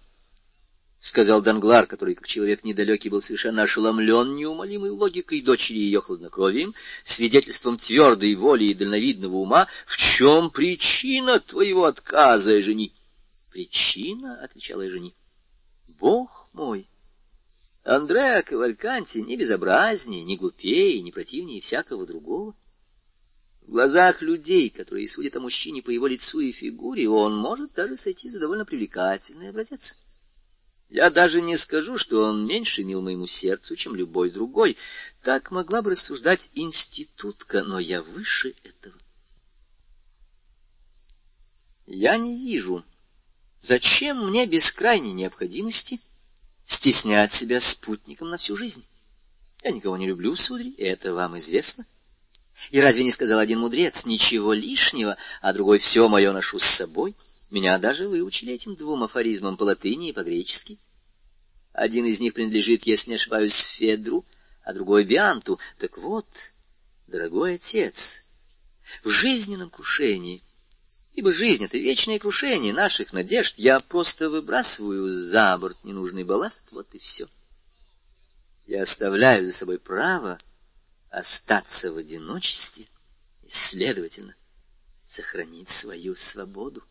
—сказал 1.00 1.42
Данглар, 1.42 1.86
который, 1.86 2.14
как 2.14 2.28
человек 2.28 2.62
недалекий, 2.64 3.10
был 3.10 3.20
совершенно 3.20 3.62
ошеломлен 3.62 4.36
неумолимой 4.36 4.90
логикой 4.90 5.42
дочери 5.42 5.78
и 5.78 5.82
ее 5.82 6.00
хладнокровием, 6.00 6.74
свидетельством 7.02 7.78
твердой 7.78 8.34
воли 8.36 8.64
и 8.64 8.74
дальновидного 8.74 9.36
ума,— 9.36 9.66
в 9.86 9.96
чем 9.96 10.50
причина 10.50 11.40
твоего 11.40 11.84
отказа, 11.84 12.62
жени?— 12.62 12.94
Причина,— 13.52 14.40
отвечала 14.42 14.88
жени,— 14.88 15.14
Бог 16.00 16.48
мой!— 16.52 16.88
Андреа 17.88 18.42
Кавальканти 18.42 19.16
не 19.20 19.38
безобразнее, 19.38 20.22
не 20.22 20.36
глупее, 20.36 21.00
не 21.00 21.10
противнее 21.10 21.62
всякого 21.62 22.04
другого. 22.06 22.54
В 23.62 23.70
глазах 23.70 24.20
людей, 24.20 24.68
которые 24.68 25.08
судят 25.08 25.36
о 25.36 25.40
мужчине 25.40 25.80
по 25.80 25.88
его 25.88 26.06
лицу 26.06 26.40
и 26.40 26.52
фигуре, 26.52 27.08
он 27.08 27.38
может 27.38 27.74
даже 27.74 27.96
сойти 27.96 28.28
за 28.28 28.40
довольно 28.40 28.66
привлекательный 28.66 29.48
образец. 29.48 29.96
Я 30.90 31.08
даже 31.08 31.40
не 31.40 31.56
скажу, 31.56 31.96
что 31.96 32.24
он 32.24 32.46
меньше 32.46 32.84
мил 32.84 33.00
моему 33.00 33.26
сердцу, 33.26 33.74
чем 33.74 33.94
любой 33.94 34.30
другой. 34.30 34.76
Так 35.22 35.50
могла 35.50 35.80
бы 35.80 35.92
рассуждать 35.92 36.50
институтка, 36.52 37.64
но 37.64 37.78
я 37.78 38.02
выше 38.02 38.54
этого. 38.64 38.98
Я 41.86 42.18
не 42.18 42.36
вижу, 42.36 42.84
зачем 43.62 44.28
мне 44.28 44.44
без 44.44 44.70
крайней 44.72 45.14
необходимости 45.14 45.98
стеснять 46.68 47.32
себя 47.32 47.60
спутником 47.60 48.28
на 48.28 48.36
всю 48.36 48.54
жизнь. 48.54 48.86
Я 49.64 49.72
никого 49.72 49.96
не 49.96 50.06
люблю, 50.06 50.36
сударь, 50.36 50.70
это 50.78 51.14
вам 51.14 51.38
известно. 51.38 51.86
И 52.70 52.78
разве 52.78 53.04
не 53.04 53.10
сказал 53.10 53.38
один 53.38 53.60
мудрец, 53.60 54.04
ничего 54.04 54.52
лишнего, 54.52 55.16
а 55.40 55.52
другой 55.52 55.78
все 55.78 56.08
мое 56.08 56.30
ношу 56.32 56.58
с 56.58 56.64
собой? 56.64 57.16
Меня 57.50 57.78
даже 57.78 58.06
выучили 58.06 58.52
этим 58.52 58.76
двум 58.76 59.02
афоризмам 59.02 59.56
по 59.56 59.62
латыни 59.62 60.10
и 60.10 60.12
по-гречески. 60.12 60.78
Один 61.72 62.04
из 62.04 62.20
них 62.20 62.34
принадлежит, 62.34 62.86
если 62.86 63.10
не 63.10 63.16
ошибаюсь, 63.16 63.54
Федру, 63.54 64.26
а 64.62 64.74
другой— 64.74 65.04
Бианту. 65.06 65.58
Так 65.78 65.96
вот, 65.96 66.26
дорогой 67.06 67.54
отец, 67.54 68.30
в 69.02 69.08
жизненном 69.08 69.70
крушении— 69.70 70.42
ибо 71.14 71.32
жизнь— 71.32 71.64
это 71.66 71.78
вечное 71.78 72.18
крушение 72.18 72.72
наших 72.72 73.12
надежд. 73.12 73.54
Я 73.58 73.80
просто 73.80 74.30
выбрасываю 74.30 75.10
за 75.10 75.56
борт 75.58 75.82
ненужный 75.84 76.24
балласт, 76.24 76.68
вот 76.70 76.86
и 76.94 76.98
все. 76.98 77.28
Я 78.66 78.82
оставляю 78.82 79.46
за 79.46 79.52
собой 79.52 79.78
право 79.78 80.38
остаться 81.10 81.90
в 81.92 81.96
одиночестве 81.96 82.86
и, 83.42 83.48
следовательно, 83.48 84.34
сохранить 85.04 85.68
свою 85.68 86.14
свободу. 86.14 86.82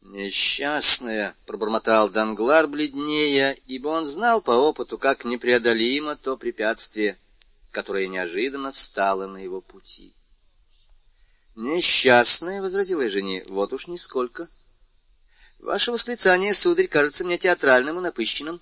«Несчастная!»— 0.00 1.34
пробормотал 1.46 2.08
Данглар 2.08 2.68
бледнее, 2.68 3.54
ибо 3.66 3.88
он 3.88 4.06
знал 4.06 4.40
по 4.40 4.52
опыту, 4.52 4.96
как 4.96 5.26
непреодолимо 5.26 6.16
то 6.16 6.38
препятствие, 6.38 7.18
которое 7.70 8.06
неожиданно 8.06 8.72
встало 8.72 9.26
на 9.26 9.36
его 9.36 9.60
пути. 9.60 10.14
Несчастная,— 11.56 12.60
возразила 12.62 13.02
я 13.02 13.08
жене,— 13.08 13.44
вот 13.48 13.72
уж 13.72 13.86
нисколько. 13.86 14.46
Ваше 15.58 15.92
восклицание, 15.92 16.54
сударь, 16.54 16.86
кажется 16.86 17.24
мне 17.24 17.38
театральным 17.38 17.98
и 17.98 18.02
напыщенным. 18.02 18.58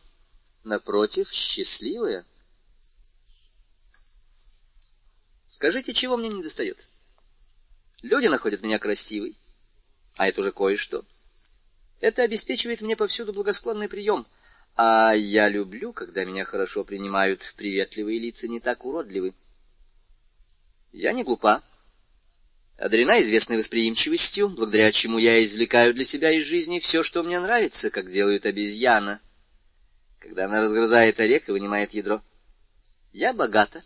Напротив, 0.64 1.30
счастливая. 1.30 2.24
Скажите, 5.46 5.92
чего 5.92 6.16
мне 6.16 6.28
не 6.28 6.42
достает? 6.42 6.78
Люди 8.02 8.26
находят 8.26 8.62
меня 8.62 8.78
красивой, 8.78 9.36
а 10.16 10.28
это 10.28 10.40
уже 10.40 10.52
кое-что. 10.52 11.04
Это 12.00 12.22
обеспечивает 12.22 12.80
мне 12.80 12.96
повсюду 12.96 13.32
благосклонный 13.32 13.88
прием, 13.88 14.24
А 14.76 15.12
я 15.14 15.48
люблю, 15.48 15.92
когда 15.92 16.24
меня 16.24 16.44
хорошо 16.44 16.84
принимают, 16.84 17.54
приветливые 17.56 18.20
лица 18.20 18.46
не 18.46 18.60
так 18.60 18.84
уродливы. 18.84 19.34
Я 20.92 21.12
не 21.12 21.24
глупа, 21.24 21.62
одарена 22.78 23.20
известной 23.20 23.58
восприимчивостью, 23.58 24.48
благодаря 24.48 24.92
чему 24.92 25.18
я 25.18 25.42
извлекаю 25.42 25.92
для 25.92 26.04
себя 26.04 26.30
из 26.30 26.44
жизни 26.44 26.78
все, 26.78 27.02
что 27.02 27.22
мне 27.22 27.40
нравится, 27.40 27.90
как 27.90 28.10
делает 28.10 28.46
обезьяна, 28.46 29.20
когда 30.20 30.46
она 30.46 30.60
разгрызает 30.60 31.20
орех 31.20 31.48
и 31.48 31.52
вынимает 31.52 31.92
ядро. 31.92 32.22
Я 33.12 33.32
богата, 33.32 33.82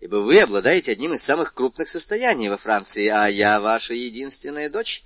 ибо 0.00 0.16
вы 0.16 0.40
обладаете 0.40 0.92
одним 0.92 1.12
из 1.12 1.22
самых 1.22 1.52
крупных 1.54 1.88
состояний 1.88 2.48
во 2.48 2.56
Франции, 2.56 3.08
а 3.08 3.28
я 3.28 3.60
ваша 3.60 3.92
единственная 3.92 4.70
дочь. 4.70 5.04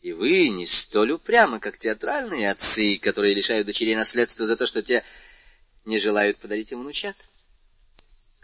И 0.00 0.12
вы 0.12 0.48
не 0.48 0.64
столь 0.64 1.12
упрямы, 1.12 1.60
как 1.60 1.76
театральные 1.76 2.50
отцы, 2.50 2.98
которые 3.02 3.34
лишают 3.34 3.66
дочерей 3.66 3.96
наследства 3.96 4.46
за 4.46 4.56
то, 4.56 4.64
что 4.64 4.80
те 4.80 5.04
не 5.84 5.98
желают 5.98 6.38
подарить 6.38 6.72
им 6.72 6.80
внучат. 6.80 7.28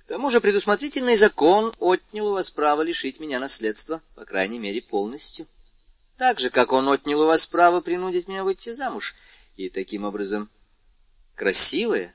К 0.04 0.08
тому 0.08 0.30
же 0.30 0.42
предусмотрительный 0.42 1.16
закон 1.16 1.74
отнял 1.78 2.28
у 2.28 2.32
вас 2.32 2.50
право 2.50 2.82
лишить 2.82 3.20
меня 3.20 3.40
наследства, 3.40 4.02
по 4.14 4.26
крайней 4.26 4.58
мере, 4.58 4.82
полностью. 4.82 5.46
Так 6.18 6.38
же, 6.38 6.50
как 6.50 6.72
он 6.72 6.88
отнял 6.88 7.22
у 7.22 7.26
вас 7.26 7.46
право 7.46 7.80
принудить 7.80 8.28
меня 8.28 8.44
выйти 8.44 8.74
замуж. 8.74 9.14
И 9.56 9.70
таким 9.70 10.04
образом 10.04 10.50
красивая, 11.34 12.14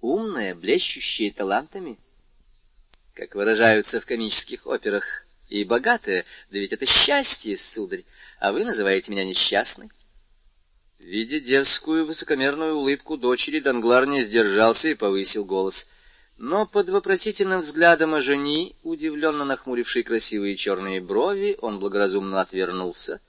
умная, 0.00 0.52
блещущая 0.56 1.30
талантами, 1.30 1.96
как 3.14 3.36
выражаются 3.36 4.00
в 4.00 4.06
комических 4.06 4.66
операх, 4.66 5.04
и 5.48 5.62
богатая, 5.62 6.24
да 6.50 6.58
ведь 6.58 6.72
это 6.72 6.86
счастье, 6.86 7.56
сударь, 7.56 8.04
а 8.38 8.50
вы 8.50 8.64
называете 8.64 9.12
меня 9.12 9.24
несчастной. 9.24 9.90
Видя 10.98 11.38
дерзкую 11.38 12.04
высокомерную 12.04 12.74
улыбку 12.74 13.16
дочери, 13.16 13.60
Данглар 13.60 14.06
не 14.06 14.22
сдержался 14.22 14.88
и 14.88 14.94
повысил 14.94 15.44
голос. 15.44 15.88
Но 16.42 16.64
под 16.64 16.88
вопросительным 16.88 17.60
взглядом 17.60 18.14
о 18.14 18.22
жени, 18.22 18.74
удивленно 18.82 19.44
нахмурившей 19.44 20.02
красивые 20.02 20.56
черные 20.56 21.02
брови, 21.02 21.58
он 21.60 21.78
благоразумно 21.78 22.40
отвернулся 22.40 23.20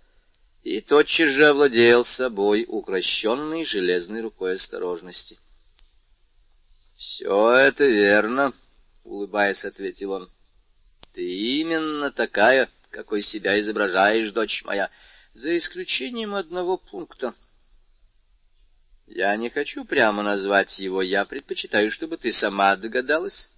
и 0.63 0.79
тотчас 0.79 1.31
же 1.31 1.47
овладел 1.47 2.05
собой 2.05 2.65
укращенной 2.65 3.65
железной 3.65 4.21
рукой 4.21 4.53
осторожности.— 4.53 5.37
Все 6.95 7.51
это 7.51 7.85
верно,— 7.85 8.53
улыбаясь, 9.03 9.65
ответил 9.65 10.13
он.— 10.13 10.29
Ты 11.13 11.21
именно 11.21 12.11
такая, 12.11 12.69
какой 12.91 13.21
себя 13.23 13.59
изображаешь, 13.59 14.31
дочь 14.31 14.63
моя, 14.63 14.89
за 15.33 15.57
исключением 15.57 16.33
одного 16.33 16.77
пункта. 16.77 17.33
Я 19.13 19.35
не 19.35 19.49
хочу 19.49 19.83
прямо 19.83 20.23
назвать 20.23 20.79
его, 20.79 21.01
я 21.01 21.25
предпочитаю, 21.25 21.91
чтобы 21.91 22.15
ты 22.15 22.31
сама 22.31 22.77
догадалась. 22.77 23.51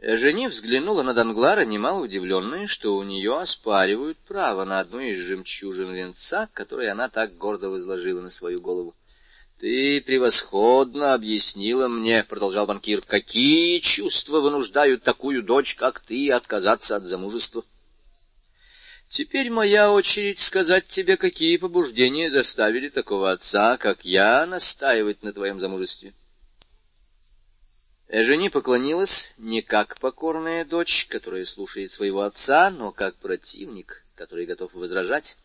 Жени 0.00 0.48
взглянула 0.48 1.04
на 1.04 1.14
Данглара, 1.14 1.64
немало 1.64 2.02
удивленная, 2.02 2.66
что 2.66 2.96
у 2.96 3.04
нее 3.04 3.38
оспаривают 3.38 4.18
право 4.18 4.64
на 4.64 4.80
одну 4.80 4.98
из 4.98 5.18
жемчужин 5.18 5.94
венца, 5.94 6.48
который 6.54 6.90
она 6.90 7.08
так 7.08 7.36
гордо 7.36 7.70
возложила 7.70 8.20
на 8.20 8.30
свою 8.30 8.60
голову.— 8.60 8.96
Ты 9.60 10.00
превосходно 10.00 11.14
объяснила 11.14 11.86
мне,— 11.86 12.24
продолжал 12.28 12.66
банкир,— 12.66 13.00
какие 13.06 13.78
чувства 13.78 14.40
вынуждают 14.40 15.04
такую 15.04 15.44
дочь, 15.44 15.76
как 15.76 16.00
ты, 16.00 16.32
отказаться 16.32 16.96
от 16.96 17.04
замужества. 17.04 17.62
Теперь 19.08 19.48
моя 19.48 19.90
очередь 19.90 20.38
сказать 20.38 20.86
тебе, 20.86 21.16
какие 21.16 21.56
побуждения 21.56 22.28
заставили 22.28 22.90
такого 22.90 23.30
отца, 23.30 23.78
как 23.78 24.04
я, 24.04 24.44
настаивать 24.44 25.22
на 25.22 25.32
твоем 25.32 25.58
замужестве. 25.60 26.12
Эжени 28.08 28.48
поклонилась 28.48 29.32
не 29.38 29.62
как 29.62 29.98
покорная 29.98 30.64
дочь, 30.66 31.06
которая 31.06 31.46
слушает 31.46 31.90
своего 31.90 32.22
отца, 32.22 32.70
но 32.70 32.92
как 32.92 33.16
противник, 33.16 34.02
который 34.14 34.44
готов 34.44 34.74
возражать. 34.74 35.38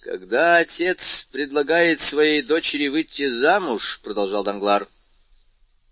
Когда 0.00 0.58
отец 0.58 1.28
предлагает 1.32 2.00
своей 2.00 2.42
дочери 2.42 2.88
выйти 2.88 3.28
замуж, 3.28 4.00
продолжал 4.02 4.42
Данглар, 4.42 4.86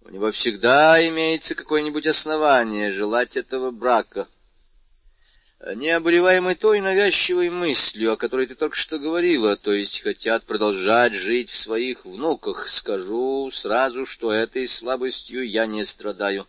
у 0.06 0.10
него 0.10 0.30
всегда 0.32 1.06
имеется 1.08 1.54
какое-нибудь 1.54 2.06
основание 2.06 2.92
желать 2.92 3.36
этого 3.36 3.70
брака 3.70 4.28
обуреваемы 5.64 6.54
той 6.56 6.80
навязчивой 6.82 7.48
мыслью, 7.48 8.12
о 8.12 8.16
которой 8.18 8.46
ты 8.46 8.54
только 8.54 8.76
что 8.76 8.98
говорила, 8.98 9.56
то 9.56 9.72
есть 9.72 10.02
хотят 10.02 10.44
продолжать 10.44 11.14
жить 11.14 11.48
в 11.48 11.56
своих 11.56 12.04
внуках, 12.04 12.68
скажу 12.68 13.50
сразу, 13.50 14.04
что 14.04 14.30
этой 14.30 14.68
слабостью 14.68 15.48
я 15.48 15.64
не 15.64 15.82
страдаю. 15.84 16.46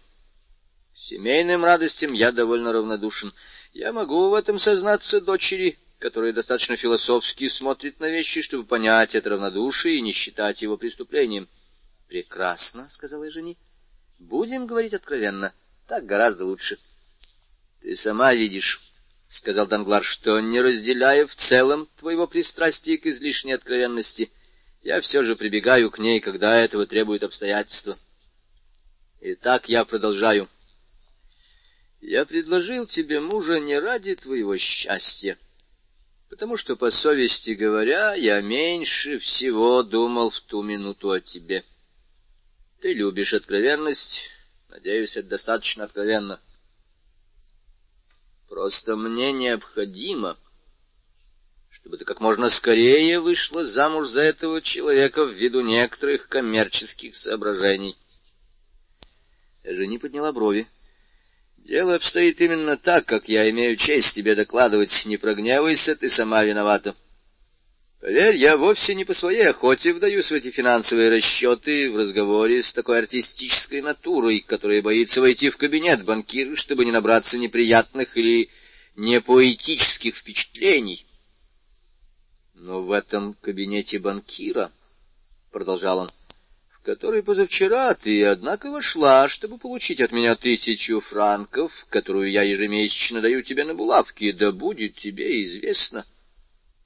Семейным 0.94 1.64
радостям 1.64 2.12
я 2.12 2.34
довольно 2.34 2.74
равнодушен. 2.74 3.32
Я 3.74 3.94
могу 3.94 4.30
в 4.30 4.34
этом 4.34 4.60
сознаться 4.60 5.22
дочери, 5.22 5.78
которая 6.00 6.34
достаточно 6.34 6.76
философски 6.76 7.48
смотрит 7.48 8.02
на 8.02 8.10
вещи, 8.10 8.42
чтобы 8.42 8.66
понять 8.66 9.16
это 9.16 9.30
равнодушие 9.30 9.96
и 9.96 10.02
не 10.02 10.12
считать 10.12 10.62
его 10.62 10.76
преступлением.— 10.76 11.48
Прекрасно,— 12.10 12.88
сказала 12.90 13.32
жени.— 13.32 13.58
Будем 14.20 14.68
говорить 14.68 14.94
откровенно. 14.94 15.54
Так 15.88 16.06
гораздо 16.06 16.44
лучше. 16.46 16.78
Ты 17.82 17.96
сама 17.96 18.34
видишь— 18.34 18.82
сказал 19.28 19.68
Данглар,— 19.68 20.04
что, 20.06 20.40
не 20.40 20.62
разделяя 20.62 21.26
в 21.26 21.36
целом 21.36 21.86
твоего 22.00 22.28
пристрастия 22.28 22.98
к 22.98 23.06
излишней 23.06 23.54
откровенности, 23.54 24.32
я 24.82 25.02
все 25.02 25.24
же 25.24 25.36
прибегаю 25.36 25.90
к 25.90 26.00
ней, 26.00 26.20
когда 26.20 26.60
этого 26.60 26.86
требует 26.86 27.24
обстоятельства. 27.24 27.96
Итак, 29.20 29.68
я 29.68 29.84
продолжаю. 29.84 30.48
Я 32.02 32.26
предложил 32.26 32.86
тебе 32.86 33.20
мужа 33.20 33.60
не 33.60 33.80
ради 33.80 34.16
твоего 34.16 34.58
счастья, 34.58 35.40
потому 36.30 36.56
что, 36.56 36.76
по 36.76 36.92
совести 36.92 37.52
говоря, 37.52 38.14
я 38.14 38.42
меньше 38.42 39.18
всего 39.18 39.82
думал 39.82 40.30
в 40.30 40.40
ту 40.42 40.62
минуту 40.62 41.10
о 41.10 41.20
тебе. 41.20 41.64
Ты 42.80 42.94
любишь 42.94 43.34
откровенность, 43.34 44.30
надеюсь, 44.70 45.18
это 45.18 45.30
достаточно 45.30 45.86
откровенно. 45.86 46.40
Просто 48.50 48.96
мне 48.96 49.32
необходимо, 49.32 50.38
чтобы 51.70 51.98
ты 51.98 52.06
как 52.06 52.22
можно 52.22 52.50
скорее 52.50 53.20
вышла 53.20 53.66
замуж 53.66 54.08
за 54.08 54.22
этого 54.22 54.62
человека 54.62 55.24
ввиду 55.24 55.62
некоторых 55.62 56.28
коммерческих 56.28 57.16
соображений. 57.16 57.98
Жени 59.64 59.98
подняла 59.98 60.32
брови. 60.32 60.68
Дело 61.58 61.96
обстоит 61.96 62.40
именно 62.42 62.78
так, 62.78 63.08
как 63.08 63.28
я 63.28 63.50
имею 63.50 63.76
честь 63.76 64.14
тебе 64.14 64.36
докладывать. 64.36 65.06
Не 65.06 65.18
прогневайся, 65.18 65.96
ты 65.96 66.08
сама 66.08 66.44
виновата. 66.44 66.96
Поверь, 68.02 68.36
я 68.36 68.58
вовсе 68.58 68.94
не 68.94 69.06
по 69.06 69.14
своей 69.14 69.48
охоте 69.48 69.94
вдаюсь 69.94 70.30
в 70.30 70.34
эти 70.34 70.52
финансовые 70.52 71.10
расчеты 71.10 71.90
в 71.90 71.96
разговоре 71.96 72.62
с 72.62 72.74
такой 72.74 73.00
артистической 73.00 73.82
натурой, 73.82 74.42
которая 74.46 74.82
боится 74.82 75.22
войти 75.22 75.50
в 75.50 75.58
кабинет 75.58 76.04
банкира, 76.04 76.56
чтобы 76.56 76.84
не 76.84 76.92
набраться 76.92 77.38
неприятных 77.38 78.18
или 78.18 78.50
непоэтических 78.98 80.14
впечатлений. 80.14 81.06
Но 82.56 82.84
в 82.84 82.92
этом 82.92 83.34
кабинете 83.36 83.98
банкира,— 83.98 84.72
продолжал 85.52 86.00
он,— 86.00 86.10
в 86.70 86.82
который 86.82 87.24
позавчера 87.24 87.94
ты, 87.94 88.26
однако, 88.26 88.72
вошла, 88.72 89.30
чтобы 89.30 89.58
получить 89.58 90.02
от 90.02 90.12
меня 90.12 90.36
тысячу 90.36 91.00
франков, 91.00 91.86
которую 91.90 92.30
я 92.30 92.44
ежемесячно 92.44 93.22
даю 93.22 93.42
тебе 93.42 93.64
на 93.64 93.74
булавки, 93.74 94.32
да 94.32 94.52
будет 94.52 94.96
тебе 94.96 95.44
известно— 95.44 96.06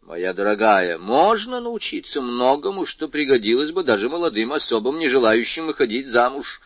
Моя 0.02 0.34
дорогая, 0.34 0.98
можно 0.98 1.60
научиться 1.60 2.22
многому, 2.22 2.86
что 2.86 3.08
пригодилось 3.08 3.72
бы 3.72 3.84
даже 3.84 4.10
молодым 4.10 4.54
особам, 4.54 4.98
не 4.98 5.08
желающим 5.08 5.68
выходить 5.68 6.08
замуж. 6.08 6.62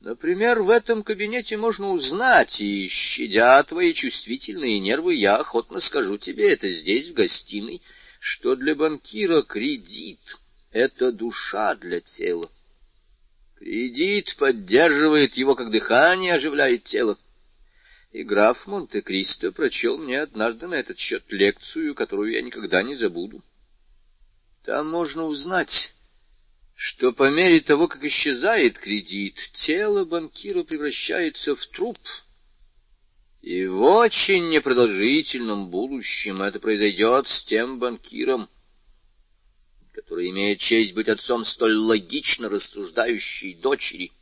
Например, 0.00 0.62
в 0.62 0.70
этом 0.70 1.02
кабинете 1.02 1.56
можно 1.56 1.90
узнать, 1.90 2.60
и, 2.60 2.88
щадя 2.88 3.62
твои 3.62 3.92
чувствительные 3.92 4.80
нервы, 4.80 5.14
я 5.14 5.36
охотно 5.36 5.80
скажу 5.80 6.16
тебе 6.16 6.52
это 6.52 6.70
здесь, 6.70 7.08
в 7.08 7.14
гостиной, 7.14 7.82
что 8.18 8.56
для 8.56 8.74
банкира 8.74 9.42
кредит— 9.42 10.20
это 10.72 11.12
душа 11.12 11.74
для 11.74 12.00
тела. 12.00 12.50
Кредит 13.56 14.34
поддерживает 14.38 15.36
его, 15.36 15.54
как 15.54 15.70
дыхание 15.70 16.34
оживляет 16.34 16.84
тело. 16.84 17.16
И 18.12 18.24
граф 18.24 18.66
Монте-Кристо 18.66 19.52
прочел 19.52 19.96
мне 19.96 20.20
однажды 20.20 20.66
на 20.66 20.74
этот 20.74 20.98
счет 20.98 21.24
лекцию, 21.32 21.94
которую 21.94 22.32
я 22.32 22.42
никогда 22.42 22.82
не 22.82 22.94
забуду. 22.94 23.42
Там 24.64 24.90
можно 24.90 25.24
узнать, 25.24 25.94
что 26.74 27.12
по 27.12 27.30
мере 27.30 27.60
того, 27.60 27.88
как 27.88 28.04
исчезает 28.04 28.78
кредит, 28.78 29.36
тело 29.54 30.04
банкира 30.04 30.62
превращается 30.62 31.56
в 31.56 31.66
труп. 31.68 31.98
И 33.40 33.66
в 33.66 33.80
очень 33.80 34.50
непродолжительном 34.50 35.70
будущем 35.70 36.42
это 36.42 36.60
произойдет 36.60 37.28
с 37.28 37.42
тем 37.44 37.78
банкиром, 37.78 38.48
который 39.94 40.30
имеет 40.30 40.60
честь 40.60 40.92
быть 40.92 41.08
отцом 41.08 41.46
столь 41.46 41.76
логично 41.76 42.50
рассуждающей 42.50 43.54
дочери. 43.54 44.12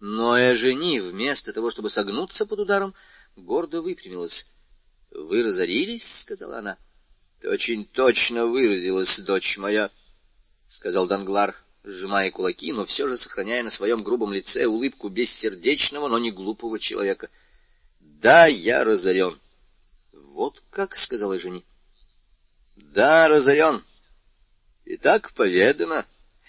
Но 0.00 0.34
Эжени, 0.38 0.98
вместо 0.98 1.52
того, 1.52 1.70
чтобы 1.70 1.90
согнуться 1.90 2.46
под 2.46 2.60
ударом, 2.60 2.94
гордо 3.36 3.82
выпрямилась.— 3.82 4.58
Вы 5.10 5.42
разорились?— 5.42 6.20
сказала 6.22 6.58
она.— 6.58 6.78
Ты 7.40 7.50
очень 7.50 7.84
точно 7.84 8.46
выразилась, 8.46 9.18
дочь 9.20 9.58
моя,— 9.58 9.90
сказал 10.66 11.06
Данглар, 11.06 11.54
сжимая 11.84 12.30
кулаки, 12.30 12.72
но 12.72 12.86
все 12.86 13.06
же 13.08 13.18
сохраняя 13.18 13.62
на 13.62 13.70
своем 13.70 14.02
грубом 14.02 14.32
лице 14.32 14.66
улыбку 14.66 15.10
бессердечного, 15.10 16.08
но 16.08 16.18
не 16.18 16.30
глупого 16.30 16.78
человека.— 16.78 17.28
Да, 18.00 18.46
я 18.46 18.84
разорен.— 18.84 19.38
Вот 20.12 20.62
как,— 20.70 20.96
сказала 20.96 21.38
жени.— 21.38 21.62
Да, 22.76 23.28
разорен. 23.28 23.82
И 24.86 24.96
так 24.96 25.34
поведано. 25.34 26.06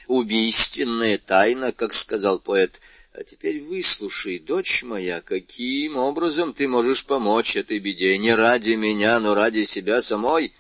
Убийственная 0.08 1.18
тайна, 1.18 1.74
как 1.74 1.94
сказал 1.94 2.40
поэт. 2.40 2.80
А 3.14 3.26
теперь 3.26 3.62
выслушай, 3.64 4.40
дочь 4.40 4.84
моя, 4.84 5.22
каким 5.22 5.98
образом 5.98 6.54
ты 6.54 6.68
можешь 6.70 7.06
помочь 7.06 7.58
этой 7.58 7.78
беде 7.80 8.18
не 8.18 8.34
ради 8.34 8.72
меня, 8.72 9.20
но 9.20 9.34
ради 9.34 9.64
себя 9.64 10.02
самой. 10.02 10.54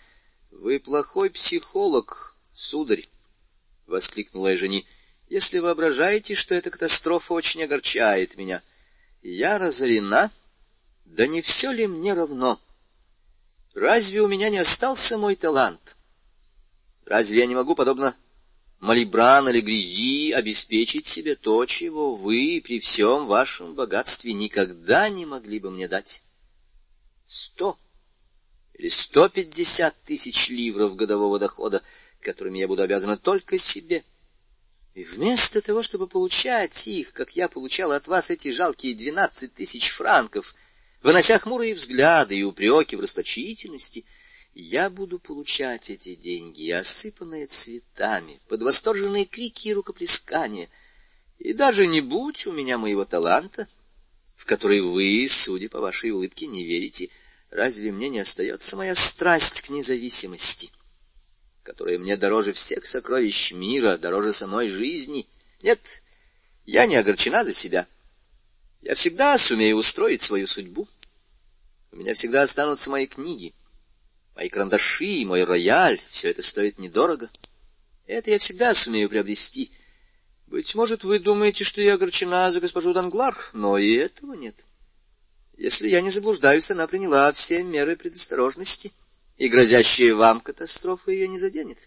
Вы 0.51 0.81
плохой 0.81 1.29
психолог, 1.29 2.33
сударь.— 2.53 3.07
воскликнула 3.87 4.49
я 4.49 4.57
жени.— 4.57 4.85
Если 5.29 5.59
воображаете, 5.59 6.35
что 6.35 6.53
эта 6.53 6.69
катастрофа 6.71 7.33
очень 7.33 7.63
огорчает 7.63 8.35
меня. 8.35 8.61
Я 9.21 9.57
разорена, 9.57 10.29
да 11.05 11.27
не 11.27 11.41
все 11.41 11.71
ли 11.71 11.87
мне 11.87 12.13
равно? 12.13 12.59
Разве 13.73 14.21
у 14.21 14.27
меня 14.27 14.49
не 14.49 14.57
остался 14.57 15.17
мой 15.17 15.35
талант? 15.35 15.95
Разве 17.05 17.39
я 17.39 17.45
не 17.45 17.55
могу, 17.55 17.75
подобно 17.75 18.17
Малибран 18.81 19.47
или 19.47 19.61
Грязи, 19.61 20.31
обеспечить 20.31 21.07
себе 21.07 21.35
то, 21.35 21.65
чего 21.65 22.15
вы 22.15 22.61
при 22.63 22.79
всем 22.79 23.27
вашем 23.27 23.75
богатстве 23.75 24.33
никогда 24.33 25.07
не 25.07 25.25
могли 25.25 25.59
бы 25.59 25.71
мне 25.71 25.87
дать? 25.87 26.21
Сто 27.25 27.77
или 28.73 28.89
сто 28.89 29.29
пятьдесят 29.29 29.95
тысяч 30.03 30.49
ливров 30.49 30.95
годового 30.95 31.39
дохода— 31.39 31.81
которыми 32.21 32.59
я 32.59 32.67
буду 32.67 32.83
обязана 32.83 33.17
только 33.17 33.57
себе. 33.57 34.03
И 34.93 35.03
вместо 35.03 35.61
того, 35.61 35.83
чтобы 35.83 36.07
получать 36.07 36.87
их, 36.87 37.13
как 37.13 37.35
я 37.35 37.47
получала 37.47 37.95
от 37.95 38.07
вас 38.07 38.29
эти 38.29 38.51
жалкие 38.51 38.95
двенадцать 38.95 39.53
тысяч 39.53 39.89
франков, 39.89 40.53
вынося 41.01 41.39
хмурые 41.39 41.73
взгляды 41.73 42.37
и 42.37 42.43
упреки 42.43 42.95
в 42.95 43.01
расточительности, 43.01 44.05
я 44.53 44.89
буду 44.89 45.19
получать 45.19 45.89
эти 45.89 46.15
деньги, 46.15 46.69
осыпанные 46.71 47.47
цветами, 47.47 48.39
под 48.47 48.61
восторженные 48.61 49.25
крики 49.25 49.69
и 49.69 49.73
рукоплескания. 49.73 50.69
И 51.39 51.53
даже 51.53 51.87
не 51.87 52.01
будь 52.01 52.45
у 52.45 52.51
меня 52.51 52.77
моего 52.77 53.05
таланта, 53.05 53.67
в 54.37 54.45
который 54.45 54.81
вы, 54.81 55.27
судя 55.29 55.69
по 55.69 55.79
вашей 55.79 56.11
улыбке, 56.11 56.47
не 56.47 56.65
верите, 56.65 57.09
разве 57.49 57.91
мне 57.91 58.09
не 58.09 58.19
остается 58.19 58.75
моя 58.75 58.95
страсть 58.95 59.61
к 59.61 59.69
независимости?» 59.69 60.71
которая 61.63 61.99
мне 61.99 62.17
дороже 62.17 62.53
всех 62.53 62.85
сокровищ 62.85 63.51
мира, 63.51 63.97
дороже 63.97 64.33
самой 64.33 64.67
жизни. 64.67 65.27
Нет, 65.61 65.79
я 66.65 66.85
не 66.85 66.95
огорчена 66.95 67.45
за 67.45 67.53
себя. 67.53 67.87
Я 68.81 68.95
всегда 68.95 69.37
сумею 69.37 69.77
устроить 69.77 70.21
свою 70.21 70.47
судьбу. 70.47 70.87
У 71.91 71.97
меня 71.97 72.13
всегда 72.13 72.43
останутся 72.43 72.89
мои 72.89 73.05
книги, 73.05 73.53
мои 74.41 74.49
карандаши, 74.49 75.23
мой 75.25 75.43
рояль. 75.43 76.01
Все 76.09 76.31
это 76.31 76.41
стоит 76.41 76.79
недорого. 76.79 77.29
Это 78.07 78.31
я 78.31 78.39
всегда 78.39 78.73
сумею 78.73 79.07
приобрести. 79.07 79.71
Быть 80.47 80.73
может, 80.73 81.03
вы 81.03 81.19
думаете, 81.19 81.63
что 81.63 81.81
я 81.81 81.93
огорчена 81.93 82.51
за 82.51 82.59
госпожу 82.59 82.91
Данглар, 82.91 83.37
но 83.53 83.77
и 83.77 83.93
этого 83.93 84.33
нет. 84.33 84.65
Если 85.57 85.87
я 85.87 86.01
не 86.01 86.09
заблуждаюсь, 86.09 86.71
она 86.71 86.87
приняла 86.87 87.31
все 87.33 87.63
меры 87.63 87.95
предосторожности— 87.95 88.91
и 89.41 89.49
грозящая 89.49 90.13
вам 90.13 90.39
катастрофа 90.39 91.09
ее 91.09 91.27
не 91.27 91.39
заденет. 91.39 91.79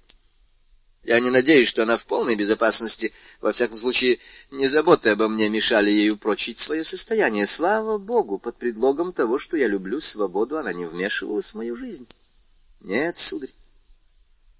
Я 1.05 1.21
не 1.21 1.31
надеюсь, 1.31 1.69
что 1.69 1.85
она 1.85 1.97
в 1.97 2.05
полной 2.05 2.35
безопасности, 2.35 3.13
во 3.41 3.53
всяком 3.53 3.79
случае, 3.79 4.19
не 4.51 4.67
заботы 4.67 5.11
обо 5.11 5.29
мне 5.29 5.49
мешали 5.49 5.89
ей 5.89 6.11
упрочить 6.11 6.59
свое 6.59 6.83
состояние. 6.83 7.47
Слава 7.47 7.97
Богу, 7.97 8.41
под 8.41 8.57
предлогом 8.57 9.13
того, 9.13 9.39
что 9.39 9.57
я 9.57 9.69
люблю 9.69 10.01
свободу, 10.01 10.59
она 10.59 10.73
не 10.73 10.85
вмешивалась 10.85 11.53
в 11.53 11.55
мою 11.55 11.77
жизнь. 11.77 12.09
Нет, 12.85 13.17
сударь, 13.17 13.53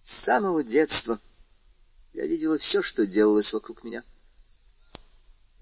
с 0.03 0.11
самого 0.11 0.65
детства 0.65 1.21
я 2.15 2.27
видела 2.27 2.57
все, 2.57 2.81
что 2.81 3.07
делалось 3.07 3.53
вокруг 3.53 3.85
меня. 3.85 4.03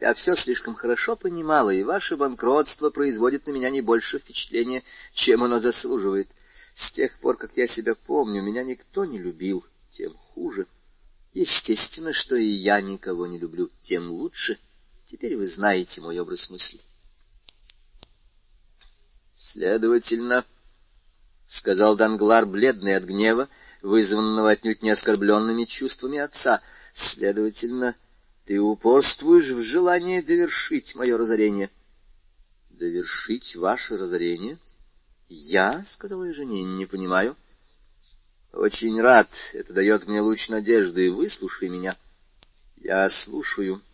Я 0.00 0.14
все 0.14 0.36
слишком 0.36 0.76
хорошо 0.76 1.16
понимала, 1.16 1.70
и 1.70 1.82
ваше 1.82 2.16
банкротство 2.16 2.90
производит 2.90 3.46
на 3.46 3.50
меня 3.50 3.68
не 3.68 3.80
больше 3.80 4.20
впечатления, 4.20 4.84
чем 5.12 5.42
оно 5.42 5.58
заслуживает.— 5.58 6.28
с 6.74 6.92
тех 6.92 7.18
пор, 7.18 7.36
как 7.36 7.56
я 7.56 7.66
себя 7.66 7.96
помню, 7.96 8.42
меня 8.42 8.62
никто 8.62 9.04
не 9.04 9.18
любил, 9.18 9.64
тем 9.90 10.14
хуже. 10.14 10.66
Естественно, 11.34 12.12
что 12.12 12.36
и 12.36 12.46
я 12.46 12.80
никого 12.80 13.26
не 13.26 13.38
люблю, 13.38 13.70
тем 13.80 14.08
лучше. 14.08 14.58
Теперь 15.04 15.36
вы 15.36 15.48
знаете 15.48 16.00
мой 16.00 16.18
образ 16.18 16.48
мысли. 16.48 16.80
Следовательно,— 19.34 20.46
сказал 21.52 21.96
Данглар, 21.96 22.46
бледный 22.46 22.96
от 22.96 23.04
гнева, 23.04 23.48
вызванного 23.82 24.50
отнюдь 24.50 24.82
не 24.82 24.90
оскорбленными 24.90 25.64
чувствами 25.64 26.18
отца,— 26.18 26.60
следовательно, 26.94 27.94
ты 28.46 28.60
упорствуешь 28.60 29.50
в 29.50 29.62
желании 29.62 30.20
довершить 30.20 30.94
мое 30.94 31.16
разорение.— 31.16 31.70
Довершить 32.70 33.56
ваше 33.56 33.96
разорение?— 33.96 34.58
«Я?»— 35.34 35.82
сказала 35.86 36.24
я 36.24 36.34
жене,— 36.34 36.62
«не 36.64 36.84
понимаю». 36.84 37.36
«Очень 38.52 39.00
рад. 39.00 39.30
Это 39.54 39.72
дает 39.72 40.06
мне 40.06 40.20
луч 40.20 40.50
надежды. 40.50 41.10
Выслушай 41.10 41.70
меня». 41.70 41.96
«Я 42.76 43.08
слушаю»,— 43.08 43.80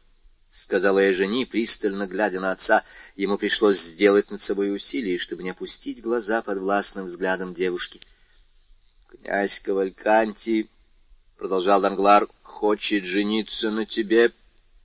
сказала 0.51 0.99
я 1.01 1.13
жене, 1.13 1.47
пристально 1.47 2.07
глядя 2.07 2.41
на 2.41 2.53
отца. 2.53 2.85
Ему 3.17 3.39
пришлось 3.39 3.81
сделать 3.81 4.31
над 4.31 4.41
собой 4.41 4.75
усилие, 4.75 5.19
чтобы 5.19 5.43
не 5.43 5.51
опустить 5.51 6.03
глаза 6.03 6.43
под 6.43 6.59
властным 6.59 7.07
взглядом 7.07 7.55
девушки. 7.55 8.01
«Князь 9.09 9.61
Кавальканти»,— 9.61 10.69
продолжал 11.37 11.81
Данглар,— 11.81 12.29
«хочет 12.43 13.05
жениться 13.05 13.71
на 13.71 13.87
тебе 13.87 14.33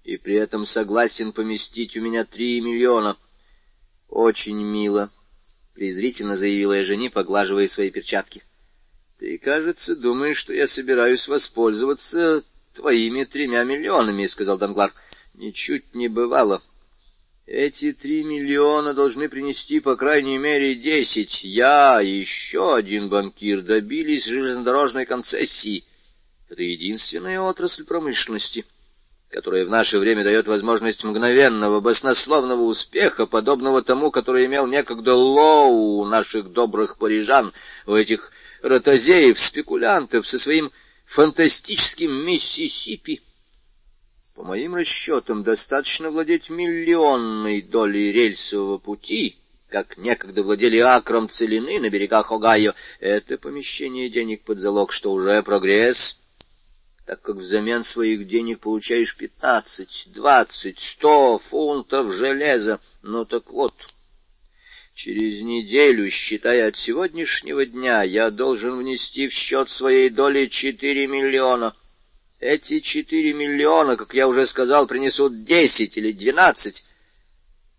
и 0.03 0.18
при 0.18 0.36
этом 0.36 0.66
согласен 0.66 1.32
поместить 1.32 1.95
у 1.97 2.01
меня 2.01 2.26
три 2.26 2.61
миллиона». 2.61 3.18
«Очень 4.09 4.61
мило»,— 4.61 5.09
презрительно 5.74 6.36
заявила 6.36 6.74
я 6.74 6.84
жени, 6.84 7.09
поглаживая 7.09 7.68
свои 7.68 7.89
перчатки.— 7.89 8.43
Ты, 9.20 9.38
кажется, 9.38 9.95
думаешь, 9.95 10.38
что 10.38 10.53
я 10.53 10.68
собираюсь 10.68 11.28
воспользоваться 11.28 12.43
твоими 12.74 13.24
тремя 13.24 13.64
миллионами,— 13.64 14.26
сказал 14.28 14.57
Данглар.— 14.57 14.91
Ничуть 15.36 15.96
не 15.96 16.08
бывало. 16.08 16.62
Эти 17.46 17.92
три 17.92 18.24
миллиона 18.24 18.94
должны 18.94 19.28
принести 19.30 19.80
по 19.80 19.96
крайней 19.96 20.38
мере 20.38 20.76
десять. 20.76 21.44
Я 21.44 22.02
и 22.02 22.20
еще 22.20 22.76
один 22.76 23.10
банкир 23.10 23.62
добились 23.62 24.26
железнодорожной 24.26 25.06
концессии. 25.06 25.86
Это 26.50 26.62
единственная 26.62 27.42
отрасль 27.42 27.84
промышленности, 27.84 28.64
которая 29.30 29.66
в 29.66 29.70
наше 29.70 29.98
время 29.98 30.24
дает 30.24 30.48
возможность 30.48 31.04
мгновенного, 31.04 31.82
баснословного 31.82 32.62
успеха, 32.62 33.26
подобного 33.26 33.82
тому, 33.82 34.12
который 34.12 34.46
имел 34.46 34.68
некогда 34.68 35.16
Лоу 35.16 36.00
у 36.00 36.06
наших 36.06 36.54
добрых 36.54 37.00
парижан, 37.00 37.54
у 37.88 37.96
этих 37.96 38.32
ротозеев, 38.62 39.40
спекулянтов 39.40 40.28
со 40.28 40.38
своим 40.38 40.72
фантастическим 41.06 42.26
Миссисипи. 42.26 43.22
По 44.36 44.44
моим 44.44 44.76
расчетам, 44.76 45.44
достаточно 45.44 46.10
владеть 46.10 46.50
миллионной 46.50 47.62
долей 47.62 48.12
рельсового 48.12 48.80
пути, 48.80 49.38
как 49.70 49.98
некогда 49.98 50.42
владели 50.44 50.80
акром 50.80 51.30
целины 51.30 51.80
на 51.80 51.90
берегах 51.90 52.32
Огайо. 52.32 52.74
Это 53.00 53.38
помещение 53.38 54.10
денег 54.10 54.44
под 54.44 54.60
залог, 54.60 54.92
что 54.92 55.12
уже 55.12 55.42
прогресс— 55.44 56.20
так 57.06 57.22
как 57.22 57.36
взамен 57.36 57.84
своих 57.84 58.28
денег 58.28 58.62
получаешь 58.62 59.16
пятнадцать, 59.16 60.06
двадцать, 60.16 60.80
сто 60.80 61.38
фунтов 61.38 62.14
железа. 62.14 62.80
Ну 63.02 63.26
так 63.26 63.52
вот, 63.52 63.74
через 64.96 65.44
неделю, 65.44 66.10
считая 66.10 66.70
от 66.70 66.78
сегодняшнего 66.78 67.66
дня, 67.66 68.04
я 68.04 68.32
должен 68.32 68.78
внести 68.78 69.28
в 69.28 69.34
счет 69.34 69.70
своей 69.70 70.10
доли 70.10 70.48
четыре 70.48 71.08
миллиона. 71.08 71.76
Эти 72.46 72.82
четыре 72.82 73.32
миллиона, 73.32 73.96
как 73.96 74.14
я 74.14 74.28
уже 74.28 74.46
сказал, 74.46 74.86
принесут 74.86 75.46
десять 75.46 75.96
или 75.98 76.12
двенадцать. 76.12 76.84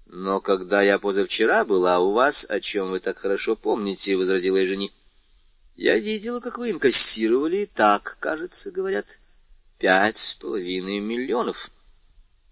Но 0.07 0.41
когда 0.41 0.81
я 0.81 0.99
позавчера 0.99 1.67
была 1.67 1.99
у 1.99 2.13
вас, 2.13 2.47
о 2.49 2.61
чем 2.61 2.91
вы 2.91 3.01
так 3.01 3.19
хорошо 3.19 3.57
помните,— 3.57 4.17
возразила 4.17 4.57
я 4.57 4.65
жени,— 4.65 4.91
Я 5.77 5.99
видела, 5.99 6.41
как 6.41 6.57
вы 6.57 6.71
инкассировали, 6.71 7.69
так, 7.75 8.17
кажется, 8.21 8.71
говорят, 8.71 9.05
пять 9.79 10.17
с 10.17 10.35
половиной 10.35 10.99
миллионов. 10.99 11.71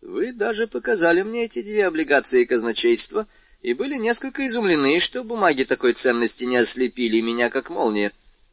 Вы 0.03 0.35
даже 0.35 0.67
показали 0.67 1.23
мне 1.23 1.47
эти 1.47 1.63
две 1.63 1.87
облигации 1.87 2.45
казначейства 2.45 3.27
и 3.63 3.73
были 3.73 3.97
несколько 3.97 4.47
изумлены, 4.47 5.01
что 5.01 5.25
бумаги 5.25 5.65
такой 5.65 5.95
ценности 5.95 6.45
не 6.45 6.59
ослепили 6.59 7.23
меня, 7.23 7.49
как 7.49 7.71
молния. 7.71 8.13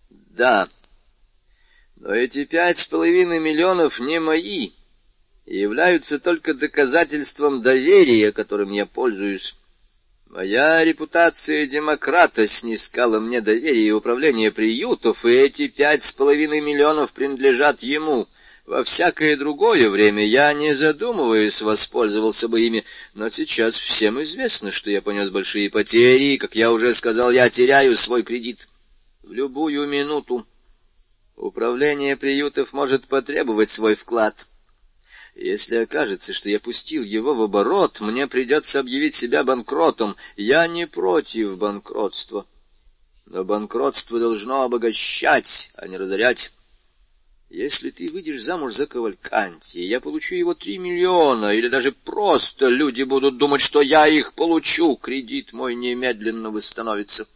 Да, 0.09 0.69
но 1.99 2.15
эти 2.15 2.45
пять 2.45 2.77
с 2.77 2.87
половиной 2.87 3.39
миллионов 3.39 3.99
не 3.99 4.19
мои 4.19 4.71
и 5.45 5.57
являются 5.57 6.19
только 6.19 6.53
доказательством 6.53 7.61
доверия, 7.61 8.31
которым 8.31 8.71
я 8.71 8.85
пользуюсь. 8.85 9.53
Моя 10.27 10.83
репутация 10.85 11.65
демократа 11.65 12.45
снискала 12.45 13.19
мне 13.19 13.41
доверие 13.41 13.87
и 13.87 13.91
управление 13.91 14.51
приютов, 14.51 15.25
и 15.25 15.31
эти 15.31 15.67
пять 15.67 16.03
с 16.03 16.11
половиной 16.11 16.61
миллионов 16.61 17.11
принадлежат 17.13 17.81
ему. 17.81 18.27
Во 18.67 18.83
всякое 18.83 19.35
другое 19.35 19.89
время 19.89 20.23
я, 20.23 20.53
не 20.53 20.75
задумываясь, 20.75 21.63
воспользовался 21.63 22.47
бы 22.47 22.61
ими, 22.61 22.85
но 23.15 23.27
сейчас 23.29 23.73
всем 23.73 24.21
известно, 24.21 24.69
что 24.69 24.91
я 24.91 25.01
понес 25.01 25.31
большие 25.31 25.71
потери, 25.71 26.35
и, 26.35 26.37
как 26.37 26.55
я 26.55 26.71
уже 26.71 26.93
сказал, 26.93 27.31
я 27.31 27.49
теряю 27.49 27.95
свой 27.95 28.21
кредит. 28.21 28.67
В 29.23 29.33
любую 29.33 29.87
минуту 29.87 30.45
управление 31.39 32.15
приютов 32.15 32.73
может 32.73 33.07
потребовать 33.07 33.69
свой 33.69 33.95
вклад— 33.95 34.45
если 35.41 35.75
окажется, 35.75 36.33
что 36.33 36.49
я 36.49 36.59
пустил 36.59 37.01
его 37.01 37.33
в 37.33 37.41
оборот, 37.41 38.01
мне 38.01 38.27
придется 38.27 38.81
объявить 38.81 39.15
себя 39.15 39.45
банкротом. 39.45 40.17
Я 40.35 40.67
не 40.67 40.85
против 40.85 41.57
банкротства. 41.57 42.45
Но 43.25 43.45
банкротство 43.45 44.19
должно 44.19 44.63
обогащать, 44.63 45.71
а 45.77 45.87
не 45.87 45.95
разорять. 45.95 46.51
Если 47.49 47.89
ты 47.89 48.11
выйдешь 48.11 48.41
замуж 48.41 48.73
за 48.73 48.85
Кавальканти, 48.85 49.79
я 49.79 50.01
получу 50.01 50.35
его 50.35 50.53
три 50.55 50.77
миллиона, 50.77 51.53
или 51.53 51.69
даже 51.69 51.93
просто 51.93 52.67
люди 52.67 53.03
будут 53.03 53.37
думать, 53.37 53.61
что 53.61 53.81
я 53.81 54.07
их 54.07 54.33
получу, 54.33 54.97
кредит 54.97 55.53
мой 55.53 55.73
немедленно 55.73 56.51
восстановится. 56.51 57.27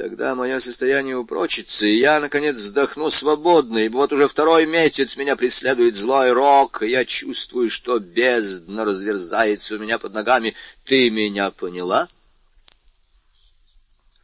Тогда 0.00 0.34
мое 0.34 0.60
состояние 0.60 1.14
упрочится, 1.14 1.86
и 1.86 1.98
я, 1.98 2.20
наконец, 2.20 2.56
вздохну 2.56 3.10
свободно, 3.10 3.76
ибо 3.76 3.98
вот 3.98 4.14
уже 4.14 4.28
второй 4.28 4.64
месяц 4.64 5.18
меня 5.18 5.36
преследует 5.36 5.94
злой 5.94 6.32
рок, 6.32 6.82
и 6.82 6.88
я 6.88 7.04
чувствую, 7.04 7.68
что 7.68 7.98
бездна 7.98 8.86
разверзается 8.86 9.74
у 9.74 9.78
меня 9.78 9.98
под 9.98 10.14
ногами. 10.14 10.54
Ты 10.86 11.10
меня 11.10 11.50
поняла? 11.50 12.08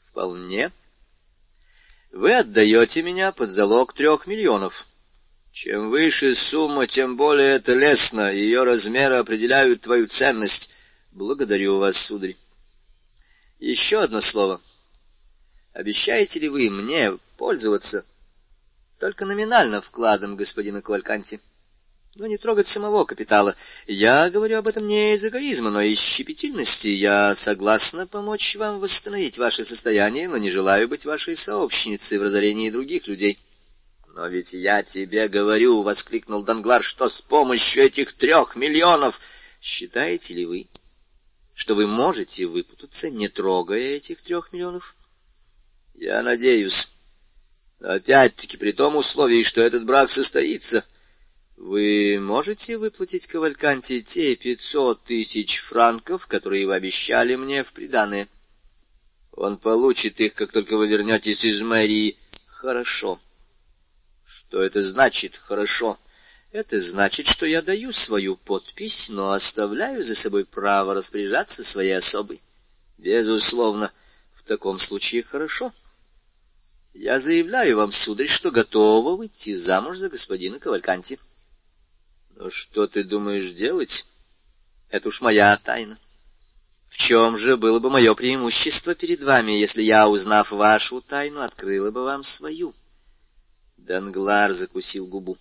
Вполне. 0.09 0.72
Вы 2.11 2.33
отдаете 2.33 3.03
меня 3.03 3.31
под 3.33 3.51
залог 3.51 3.93
трех 3.93 4.27
миллионов. 4.27 4.87
Чем 5.53 5.91
выше 5.91 6.35
сумма, 6.37 6.87
тем 6.87 7.18
более 7.18 7.57
это 7.57 7.74
лестно, 7.74 8.33
ее 8.33 8.62
размеры 8.62 9.16
определяют 9.16 9.83
твою 9.83 10.07
ценность. 10.07 10.70
Благодарю 11.12 11.77
вас, 11.77 11.99
сударь. 11.99 12.35
Еще 13.59 14.01
одно 14.01 14.22
слово— 14.22 14.62
Обещаете 15.77 16.41
ли 16.41 16.49
вы 16.49 16.70
мне 16.70 17.18
пользоваться 17.37 18.07
только 18.99 19.27
номинально 19.27 19.83
вкладом 19.83 20.35
господина 20.35 20.81
Квальканти? 20.81 21.39
Но 22.14 22.27
не 22.27 22.39
трогать 22.39 22.66
самого 22.66 23.05
капитала. 23.05 23.55
Я 23.87 24.31
говорю 24.31 24.57
об 24.57 24.68
этом 24.68 24.87
не 24.87 25.12
из 25.12 25.22
эгоизма, 25.22 25.68
но 25.68 25.83
из 25.83 25.99
щепетильности. 25.99 26.89
Я 26.89 27.35
согласна 27.35 28.07
помочь 28.07 28.57
вам 28.57 28.81
восстановить 28.81 29.37
ваше 29.37 29.66
состояние, 29.66 30.31
но 30.31 30.39
не 30.39 30.51
желаю 30.51 30.89
быть 30.89 31.05
вашей 31.05 31.37
сообщницей 31.37 32.16
в 32.16 32.22
разорении 32.22 32.70
других 32.70 33.07
людей. 33.07 33.39
Но 34.14 34.29
ведь 34.29 34.55
я 34.55 34.83
тебе 34.83 35.29
говорю,— 35.29 35.83
воскликнул 35.83 36.43
Данглар,— 36.43 36.83
что 36.85 37.07
с 37.11 37.20
помощью 37.20 37.85
этих 37.85 38.14
трех 38.14 38.57
миллионов... 38.57 39.20
Считаете 39.61 40.33
ли 40.33 40.47
вы, 40.47 40.68
что 41.55 41.74
вы 41.74 41.87
можете 41.87 42.47
выпутаться, 42.47 43.11
не 43.11 43.29
трогая 43.29 43.97
этих 43.97 44.22
трех 44.22 44.55
миллионов? 44.55 44.97
Я 45.99 46.22
надеюсь. 46.22 46.88
Опять-таки 47.80 48.59
при 48.59 48.72
том 48.72 48.97
условии, 48.97 49.42
что 49.42 49.62
этот 49.62 49.86
брак 49.86 50.11
состоится. 50.11 50.84
Вы 51.57 52.18
можете 52.20 52.76
выплатить 52.76 53.26
Кавальканте 53.26 54.03
те 54.03 54.36
пятьсот 54.36 55.05
тысяч 55.05 55.59
франков, 55.61 56.26
которые 56.26 56.66
вы 56.66 56.74
обещали 56.74 57.34
мне 57.36 57.64
в 57.64 57.72
приданое? 57.72 58.28
Он 59.32 59.57
получит 59.57 60.20
их, 60.20 60.34
как 60.34 60.53
только 60.53 60.76
вы 60.76 60.86
вернетесь 60.86 61.44
из 61.44 61.62
мэрии. 61.62 62.18
Хорошо. 62.47 63.18
Что 64.26 64.62
это 64.62 64.82
значит 64.82 65.36
«хорошо»? 65.36 65.99
Это 66.53 66.78
значит, 66.80 67.26
что 67.26 67.47
я 67.47 67.62
даю 67.62 67.92
свою 67.92 68.36
подпись, 68.36 69.09
но 69.09 69.32
оставляю 69.32 70.05
за 70.05 70.14
собой 70.14 70.44
право 70.44 70.94
распоряжаться 70.94 71.64
своей 71.64 71.97
особой. 71.97 72.40
Безусловно, 72.99 73.90
в 74.34 74.42
таком 74.42 74.78
случае 74.78 75.22
хорошо.— 75.22 75.72
я 76.99 77.20
заявляю 77.20 77.76
вам, 77.76 77.92
сударь, 77.92 78.26
что 78.26 78.51
готова 78.51 79.16
выйти 79.16 79.55
замуж 79.55 79.99
за 79.99 80.09
господина 80.09 80.59
Кавальканти. 80.59 81.18
Но 82.30 82.51
что 82.51 82.86
ты 82.86 83.05
думаешь 83.05 83.51
делать? 83.53 84.07
Это 84.88 85.09
уж 85.09 85.20
моя 85.20 85.57
тайна. 85.59 85.99
В 86.88 86.97
чем 86.97 87.36
же 87.36 87.57
было 87.57 87.78
бы 87.78 87.90
мое 87.90 88.14
преимущество 88.14 88.94
перед 88.94 89.20
вами, 89.20 89.53
если 89.53 89.82
я, 89.82 90.09
узнав 90.09 90.51
вашу 90.51 91.03
тайну, 91.03 91.40
открыла 91.40 91.90
бы 91.90 92.05
вам 92.05 92.24
свою? 92.24 92.74
Данглар 93.76 94.53
закусил 94.53 95.07
губу. 95.07 95.36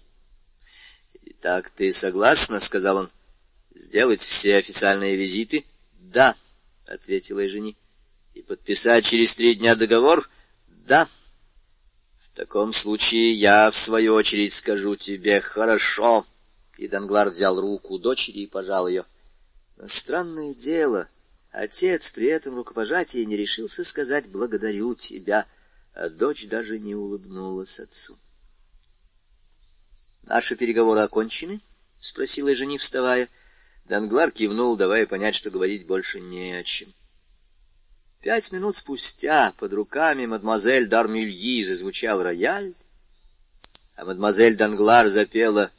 —Итак, 1.25 1.69
ты 1.69 1.93
согласна,— 1.93 2.59
сказал 2.61 2.97
он,— 2.97 3.09
сделать 3.71 4.21
все 4.21 4.57
официальные 4.57 5.15
визиты?— 5.15 5.65
Да,— 5.99 6.35
ответила 6.85 7.47
жени.— 7.47 7.77
И 8.33 8.41
подписать 8.41 9.05
через 9.05 9.35
три 9.35 9.55
дня 9.55 9.75
договор?— 9.75 10.29
Да.— 10.87 11.07
в 12.35 12.37
таком 12.37 12.73
случае 12.73 13.31
я, 13.31 13.71
в 13.71 13.77
свою 13.77 14.13
очередь, 14.13 14.53
скажу 14.53 14.97
тебе 14.97 15.39
«хорошо». 15.39 16.27
И 16.77 16.89
Данглар 16.89 17.29
взял 17.29 17.61
руку 17.61 17.97
дочери 17.97 18.39
и 18.39 18.47
пожал 18.47 18.89
ее. 18.89 19.05
Но 19.77 19.87
странное 19.87 20.53
дело, 20.53 21.07
отец 21.51 22.11
при 22.11 22.27
этом 22.27 22.57
рукопожатии 22.57 23.23
не 23.23 23.37
решился 23.37 23.85
сказать 23.85 24.27
«благодарю 24.27 24.95
тебя», 24.95 25.47
а 25.93 26.09
дочь 26.09 26.49
даже 26.49 26.77
не 26.77 26.93
улыбнулась 26.93 27.79
отцу. 27.79 28.17
«Наши 30.23 30.57
переговоры 30.57 30.99
окончены?»— 30.99 31.61
спросила 32.01 32.53
жени, 32.53 32.77
вставая. 32.77 33.29
Данглар 33.85 34.31
кивнул, 34.31 34.75
давая 34.75 35.05
понять, 35.05 35.35
что 35.35 35.51
говорить 35.51 35.87
больше 35.87 36.19
не 36.19 36.51
о 36.51 36.65
чем. 36.65 36.93
Пять 38.25 38.51
минут 38.51 38.75
спустя 38.75 39.53
под 39.59 39.71
руками 39.73 40.25
мадемуазель 40.25 40.87
Дармюльи 40.87 41.63
зазвучал 41.63 42.23
рояль, 42.23 42.73
а 43.95 44.03
мадемуазель 44.03 44.57
Данглар 44.57 45.09
запела 45.09 45.71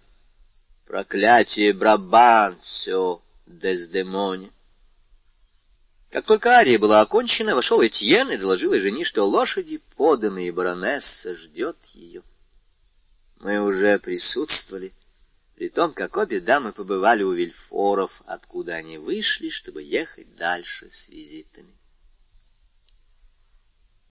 «Проклятие 0.86 1.73
Брабанцо 1.73 3.20
Дездемоне». 3.48 4.52
Как 6.12 6.24
только 6.24 6.51
ария 6.51 6.78
была 6.78 7.01
окончена, 7.01 7.56
вошел 7.56 7.85
Этьен 7.85 8.31
и 8.31 8.36
доложил 8.36 8.74
жене, 8.74 9.02
что 9.02 9.24
лошади, 9.24 9.82
поданные 9.97 10.52
баронесса, 10.52 11.35
ждет 11.35 11.77
ее. 11.94 12.23
Мы 13.40 13.60
уже 13.60 13.98
присутствовали, 13.98 14.93
при 15.56 15.68
том, 15.68 15.93
как 15.93 16.16
обе 16.16 16.40
дамы 16.40 16.73
побывали 16.73 17.24
у 17.24 17.32
Вильфоров, 17.32 18.23
откуда 18.27 18.74
они 18.74 18.98
вышли, 18.98 19.48
чтобы 19.51 19.82
ехать 19.82 20.36
дальше 20.36 20.89
с 20.93 21.09
визитами. 21.09 21.74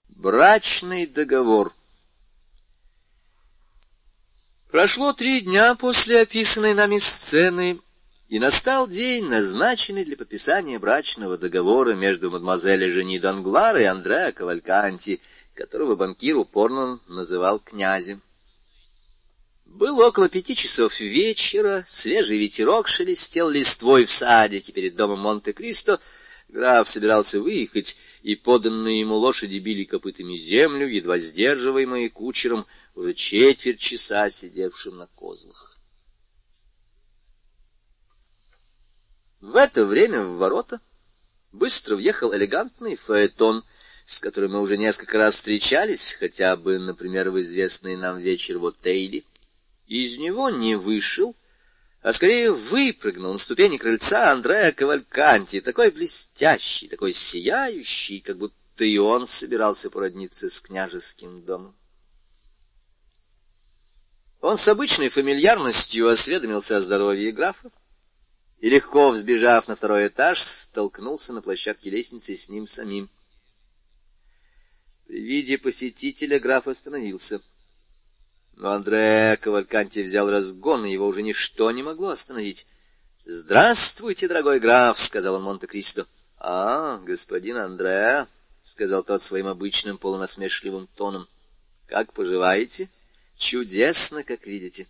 Брачный 0.08 1.06
договор 1.06 1.74
Прошло 4.70 5.12
три 5.12 5.42
дня 5.42 5.74
после 5.74 6.20
описанной 6.20 6.74
нами 6.74 6.98
сцены, 6.98 7.80
и 8.28 8.38
настал 8.38 8.88
день, 8.88 9.26
назначенный 9.26 10.04
для 10.04 10.16
подписания 10.16 10.78
брачного 10.78 11.38
договора 11.38 11.94
между 11.94 12.30
мадемуазель 12.30 12.90
Жени 12.90 13.18
Данглар 13.18 13.76
и 13.78 13.84
Андреа 13.84 14.32
Кавальканти, 14.32 15.20
которого 15.54 15.96
банкир 15.96 16.36
упорно 16.36 17.00
называл 17.08 17.60
князем. 17.60 18.22
Было 19.66 20.08
около 20.08 20.28
пяти 20.28 20.56
часов 20.56 20.98
вечера, 21.00 21.84
свежий 21.86 22.38
ветерок 22.38 22.88
шелестел 22.88 23.48
листвой 23.48 24.04
в 24.06 24.10
садике 24.10 24.72
перед 24.72 24.96
домом 24.96 25.20
Монте-Кристо, 25.20 26.00
Граф 26.48 26.88
собирался 26.88 27.40
выехать, 27.40 27.96
и 28.26 28.34
поданные 28.34 28.98
ему 28.98 29.14
лошади 29.18 29.58
били 29.58 29.84
копытами 29.84 30.36
землю, 30.36 30.88
едва 30.88 31.16
сдерживаемые 31.16 32.10
кучером, 32.10 32.66
уже 32.96 33.14
четверть 33.14 33.78
часа 33.78 34.30
сидевшим 34.30 34.96
на 34.96 35.06
козлах. 35.06 35.76
В 39.40 39.54
это 39.54 39.86
время 39.86 40.24
в 40.24 40.38
ворота 40.38 40.80
быстро 41.52 41.94
въехал 41.94 42.34
элегантный 42.34 42.96
фаэтон, 42.96 43.62
с 44.04 44.18
которым 44.18 44.54
мы 44.54 44.60
уже 44.60 44.76
несколько 44.76 45.18
раз 45.18 45.36
встречались, 45.36 46.14
хотя 46.14 46.56
бы, 46.56 46.80
например, 46.80 47.30
в 47.30 47.40
известный 47.40 47.96
нам 47.96 48.18
вечер 48.18 48.58
в 48.58 48.66
отеле, 48.66 49.22
из 49.86 50.18
него 50.18 50.50
не 50.50 50.74
вышел, 50.74 51.36
а 52.06 52.12
скорее 52.12 52.52
выпрыгнул 52.52 53.32
на 53.32 53.38
ступени 53.38 53.78
крыльца 53.78 54.30
Андреа 54.30 54.70
Кавальканти, 54.70 55.60
такой 55.60 55.90
блестящий, 55.90 56.86
такой 56.86 57.12
сияющий, 57.12 58.20
как 58.20 58.38
будто 58.38 58.84
и 58.84 58.96
он 58.96 59.26
собирался 59.26 59.90
породниться 59.90 60.48
с 60.48 60.60
княжеским 60.60 61.44
домом. 61.44 61.74
Он 64.40 64.56
с 64.56 64.68
обычной 64.68 65.08
фамильярностью 65.08 66.08
осведомился 66.08 66.76
о 66.76 66.80
здоровье 66.80 67.32
графа, 67.32 67.72
и, 68.60 68.70
легко 68.70 69.10
взбежав 69.10 69.66
на 69.66 69.74
второй 69.74 70.06
этаж, 70.06 70.40
столкнулся 70.40 71.32
на 71.32 71.42
площадке 71.42 71.90
лестницы 71.90 72.36
с 72.36 72.48
ним 72.48 72.68
самим. 72.68 73.10
При 75.08 75.24
виде 75.24 75.58
посетителя 75.58 76.38
граф 76.38 76.68
остановился. 76.68 77.40
Но 78.56 78.72
Андре 78.72 79.38
Кавальканти 79.42 80.00
взял 80.00 80.30
разгон, 80.30 80.86
и 80.86 80.92
его 80.92 81.06
уже 81.06 81.22
ничто 81.22 81.70
не 81.70 81.82
могло 81.82 82.08
остановить.— 82.08 82.66
Здравствуйте, 83.26 84.28
дорогой 84.28 84.60
граф,— 84.60 84.98
сказал 85.00 85.34
он 85.34 85.42
Монте-Кристо.— 85.42 86.06
А, 86.38 86.98
господин 86.98 87.58
Андре,— 87.58 88.26
сказал 88.62 89.04
тот 89.04 89.22
своим 89.22 89.46
обычным 89.46 89.98
полунасмешливым 89.98 90.88
тоном,— 90.96 91.28
как 91.86 92.14
поживаете?— 92.14 92.88
Чудесно, 93.36 94.24
как 94.24 94.46
видите. 94.46 94.86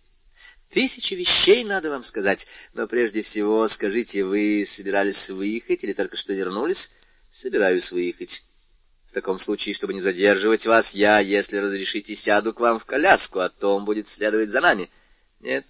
Тысячи 0.71 1.15
вещей 1.15 1.65
надо 1.65 1.91
вам 1.91 2.05
сказать, 2.05 2.47
но 2.73 2.87
прежде 2.87 3.23
всего 3.23 3.67
скажите, 3.67 4.23
вы 4.23 4.65
собирались 4.65 5.29
выехать 5.29 5.83
или 5.83 5.93
только 5.93 6.17
что 6.17 6.35
вернулись?— 6.35 6.93
Собираюсь 7.33 7.91
выехать 7.91 8.45
таком 9.13 9.39
случае, 9.39 9.75
чтобы 9.75 9.95
не 9.95 10.01
задерживать 10.01 10.67
вас, 10.67 10.91
я, 10.91 11.21
если 11.21 11.59
разрешите, 11.59 12.15
сяду 12.15 12.53
к 12.53 12.61
вам 12.61 12.79
в 12.79 12.85
коляску, 12.85 13.39
а 13.39 13.49
Том 13.49 13.85
будет 13.85 14.09
следовать 14.09 14.51
за 14.51 14.61
нами.— 14.61 14.91
Нет, 15.41 15.67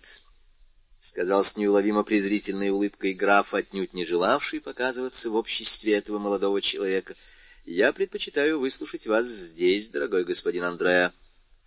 —сказал 1.00 1.44
с 1.44 1.56
неуловимо 1.56 2.02
презрительной 2.02 2.70
улыбкой 2.70 3.14
граф, 3.14 3.54
отнюдь 3.54 3.94
не 3.94 4.04
желавший 4.04 4.60
показываться 4.60 5.30
в 5.30 5.34
обществе 5.34 5.94
этого 5.94 6.18
молодого 6.18 6.60
человека.— 6.60 7.14
Я 7.64 7.92
предпочитаю 7.92 8.60
выслушать 8.60 9.06
вас 9.06 9.26
здесь, 9.26 9.90
дорогой 9.90 10.24
господин 10.24 10.64
Андреа. 10.64 11.12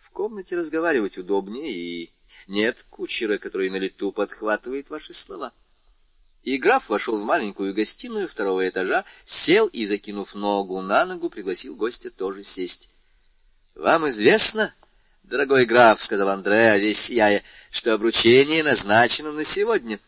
В 0.03 0.09
комнате 0.11 0.55
разговаривать 0.55 1.17
удобнее, 1.17 1.71
и 1.71 2.13
нет 2.47 2.85
кучера, 2.89 3.37
который 3.37 3.69
на 3.69 3.77
лету 3.77 4.11
подхватывает 4.11 4.89
ваши 4.89 5.13
слова.— 5.13 5.53
и 6.43 6.57
граф 6.57 6.87
вошел 6.89 7.19
в 7.19 7.25
маленькую 7.25 7.73
гостиную 7.73 8.27
второго 8.27 8.67
этажа, 8.67 9.05
сел 9.25 9.67
и, 9.67 9.85
закинув 9.85 10.33
ногу 10.35 10.81
на 10.81 11.05
ногу, 11.05 11.29
пригласил 11.29 11.75
гостя 11.75 12.09
тоже 12.11 12.43
сесть.— 12.43 12.91
Вам 13.75 14.07
известно, 14.09 14.73
дорогой 15.23 15.65
граф,— 15.65 16.01
сказал 16.03 16.29
Андреа, 16.29 16.77
весь 16.77 16.99
сияя,— 16.99 17.43
что 17.71 17.93
обручение 17.93 18.63
назначено 18.63 19.31
на 19.31 19.43
сегодня. 19.43 19.99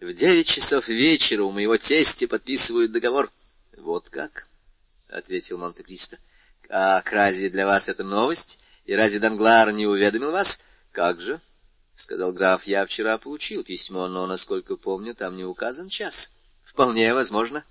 В 0.00 0.12
девять 0.12 0.48
часов 0.48 0.88
вечера 0.88 1.42
у 1.42 1.50
моего 1.50 1.76
тестя 1.76 2.28
подписывают 2.28 2.92
договор.— 2.92 3.30
Вот 3.78 4.08
как?— 4.10 4.48
ответил 5.08 5.58
Монте-Кристо.— 5.58 6.18
Как, 6.68 7.10
разве 7.12 7.48
для 7.48 7.66
вас 7.66 7.88
это 7.88 8.04
новость? 8.04 8.58
И 8.84 8.94
разве 8.94 9.18
Данглар 9.18 9.72
не 9.72 9.86
уведомил 9.86 10.30
вас?— 10.30 10.60
Как 10.92 11.20
же?—— 11.20 11.40
сказал 12.00 12.32
граф,— 12.32 12.62
я 12.64 12.84
вчера 12.86 13.18
получил 13.18 13.62
письмо, 13.62 14.08
но, 14.08 14.26
насколько 14.26 14.76
помню, 14.76 15.14
там 15.14 15.36
не 15.36 15.44
указан 15.44 15.88
час.— 15.88 16.30
Вполне 16.64 17.14
возможно. 17.14 17.64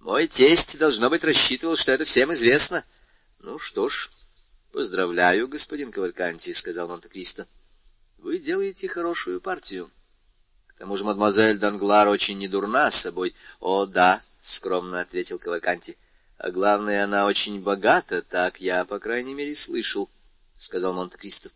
Мой 0.00 0.26
тесть, 0.26 0.78
должно 0.78 1.08
быть, 1.08 1.24
рассчитывал, 1.24 1.76
что 1.76 1.92
это 1.92 2.04
всем 2.04 2.32
известно.— 2.32 2.84
Ну 3.42 3.58
что 3.58 3.88
ж, 3.88 4.10
поздравляю, 4.72 5.48
господин 5.48 5.92
Кавальканти,— 5.92 6.52
сказал 6.52 6.88
Монте-Кристо.— 6.88 7.46
Вы 8.18 8.38
делаете 8.38 8.88
хорошую 8.88 9.40
партию. 9.40 9.90
К 10.66 10.78
тому 10.78 10.96
же 10.96 11.04
мадемуазель 11.04 11.58
Данглар 11.58 12.08
очень 12.08 12.38
недурна 12.38 12.90
с 12.90 13.00
собой.— 13.00 13.34
О, 13.60 13.86
да,— 13.86 14.20
скромно 14.40 15.00
ответил 15.00 15.38
Кавальканти.— 15.38 15.96
А 16.38 16.50
главное, 16.50 17.04
она 17.04 17.26
очень 17.26 17.62
богата, 17.62 18.22
так 18.22 18.60
я, 18.60 18.84
по 18.84 18.98
крайней 18.98 19.34
мере, 19.34 19.54
слышал,— 19.54 20.10
сказал 20.56 20.94
Монте-Кристо. 20.94 21.50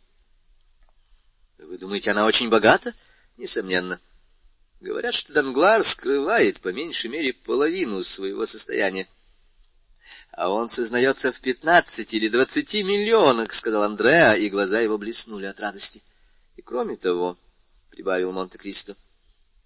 Вы 1.58 1.78
думаете, 1.78 2.10
она 2.10 2.26
очень 2.26 2.48
богата? 2.48 2.94
Несомненно. 3.36 4.00
Говорят, 4.80 5.14
что 5.14 5.32
Данглар 5.32 5.82
скрывает 5.82 6.60
по 6.60 6.68
меньшей 6.68 7.10
мере 7.10 7.32
половину 7.32 8.02
своего 8.02 8.44
состояния. 8.44 9.08
А 10.32 10.50
он 10.50 10.68
сознается 10.68 11.30
в 11.32 11.40
пятнадцати 11.40 12.16
или 12.16 12.28
двадцати 12.28 12.82
миллионах,— 12.82 13.52
сказал 13.54 13.84
Андреа, 13.84 14.34
и 14.34 14.50
глаза 14.50 14.80
его 14.80 14.98
блеснули 14.98 15.46
от 15.46 15.60
радости. 15.60 16.02
И 16.56 16.62
кроме 16.62 16.96
того,— 16.96 17.38
прибавил 17.90 18.32
Монте-Кристо,— 18.32 18.96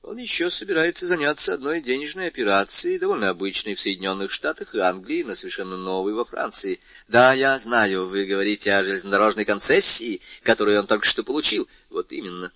он 0.03 0.17
еще 0.17 0.49
собирается 0.49 1.07
заняться 1.07 1.55
одной 1.55 1.81
денежной 1.81 2.29
операцией, 2.29 2.99
довольно 2.99 3.31
обычной 3.31 3.75
в 3.75 3.81
Соединенных 3.81 4.31
Штатах 4.31 4.75
и 4.75 4.79
Англии, 4.79 5.23
но 5.23 5.35
совершенно 5.35 5.77
новой 5.77 6.15
во 6.15 6.25
Франции. 6.25 6.81
Да, 7.09 7.33
я 7.33 7.59
знаю, 7.59 8.07
вы 8.07 8.25
говорите 8.25 8.73
о 8.73 8.85
железнодорожной 8.85 9.45
концессии, 9.45 10.21
которую 10.43 10.81
он 10.81 10.87
только 10.87 11.07
что 11.07 11.25
получил. 11.25 11.69
Вот 11.91 12.13
именно. 12.13 12.53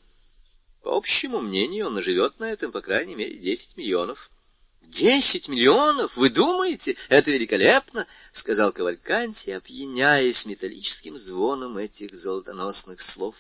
По 0.82 0.96
общему 0.96 1.40
мнению, 1.40 1.86
он 1.86 1.94
наживет 1.94 2.38
на 2.38 2.50
этом, 2.50 2.72
по 2.72 2.80
крайней 2.80 3.14
мере, 3.14 3.36
десять 3.38 3.76
миллионов. 3.76 4.30
«Десять 4.82 5.48
миллионов? 5.48 6.16
Вы 6.16 6.28
думаете? 6.28 6.96
Это 7.08 7.30
великолепно!»— 7.30 8.06
сказал 8.32 8.72
Кавальканти, 8.72 9.50
опьяняясь 9.50 10.44
металлическим 10.44 11.16
звоном 11.16 11.78
этих 11.78 12.14
золотоносных 12.14 13.00
слов. 13.00 13.36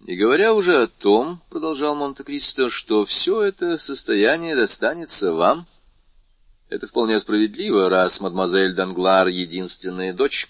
Не 0.00 0.16
говоря 0.16 0.54
уже 0.54 0.82
о 0.82 0.88
том,— 0.88 1.42
продолжал 1.50 1.94
Монте-Кристо,— 1.94 2.70
что 2.70 3.04
все 3.04 3.42
это 3.42 3.76
состояние 3.76 4.56
достанется 4.56 5.34
вам. 5.34 5.66
Это 6.70 6.86
вполне 6.86 7.20
справедливо, 7.20 7.90
раз 7.90 8.18
мадемуазель 8.18 8.72
Данглар— 8.72 9.26
единственная 9.28 10.14
дочь. 10.14 10.48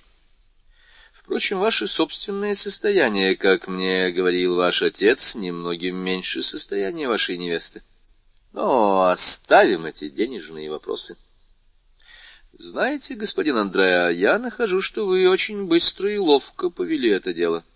Впрочем, 1.13 1.59
ваше 1.59 1.89
собственное 1.89 2.55
состояние, 2.55 3.37
как 3.37 3.67
мне 3.67 4.13
говорил 4.13 4.55
ваш 4.55 4.83
отец, 4.83 5.35
немногим 5.35 5.97
меньше 5.97 6.45
состояния 6.45 7.09
вашей 7.09 7.37
невесты. 7.37 7.83
Но 8.53 9.09
оставим 9.09 9.85
эти 9.85 10.09
денежные 10.09 10.71
вопросы. 10.71 11.17
Знаете, 12.53 13.17
господин 13.17 13.57
Андреа, 13.57 14.11
я 14.11 14.39
нахожу, 14.39 14.81
что 14.81 15.07
вы 15.07 15.29
очень 15.29 15.67
быстро 15.67 16.13
и 16.13 16.19
ловко 16.19 16.71
повели 16.71 17.11
это 17.11 17.33
дело.— 17.33 17.65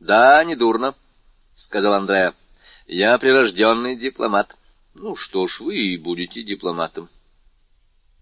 Да, 0.00 0.42
недурно,— 0.44 0.94
сказал 1.54 1.92
Андреа.— 1.92 2.32
Я 2.86 3.18
прирожденный 3.18 3.96
дипломат.— 3.96 4.56
Ну 4.94 5.14
что 5.14 5.46
ж, 5.46 5.60
вы 5.60 5.76
и 5.76 5.98
будете 5.98 6.42
дипломатом. 6.42 7.08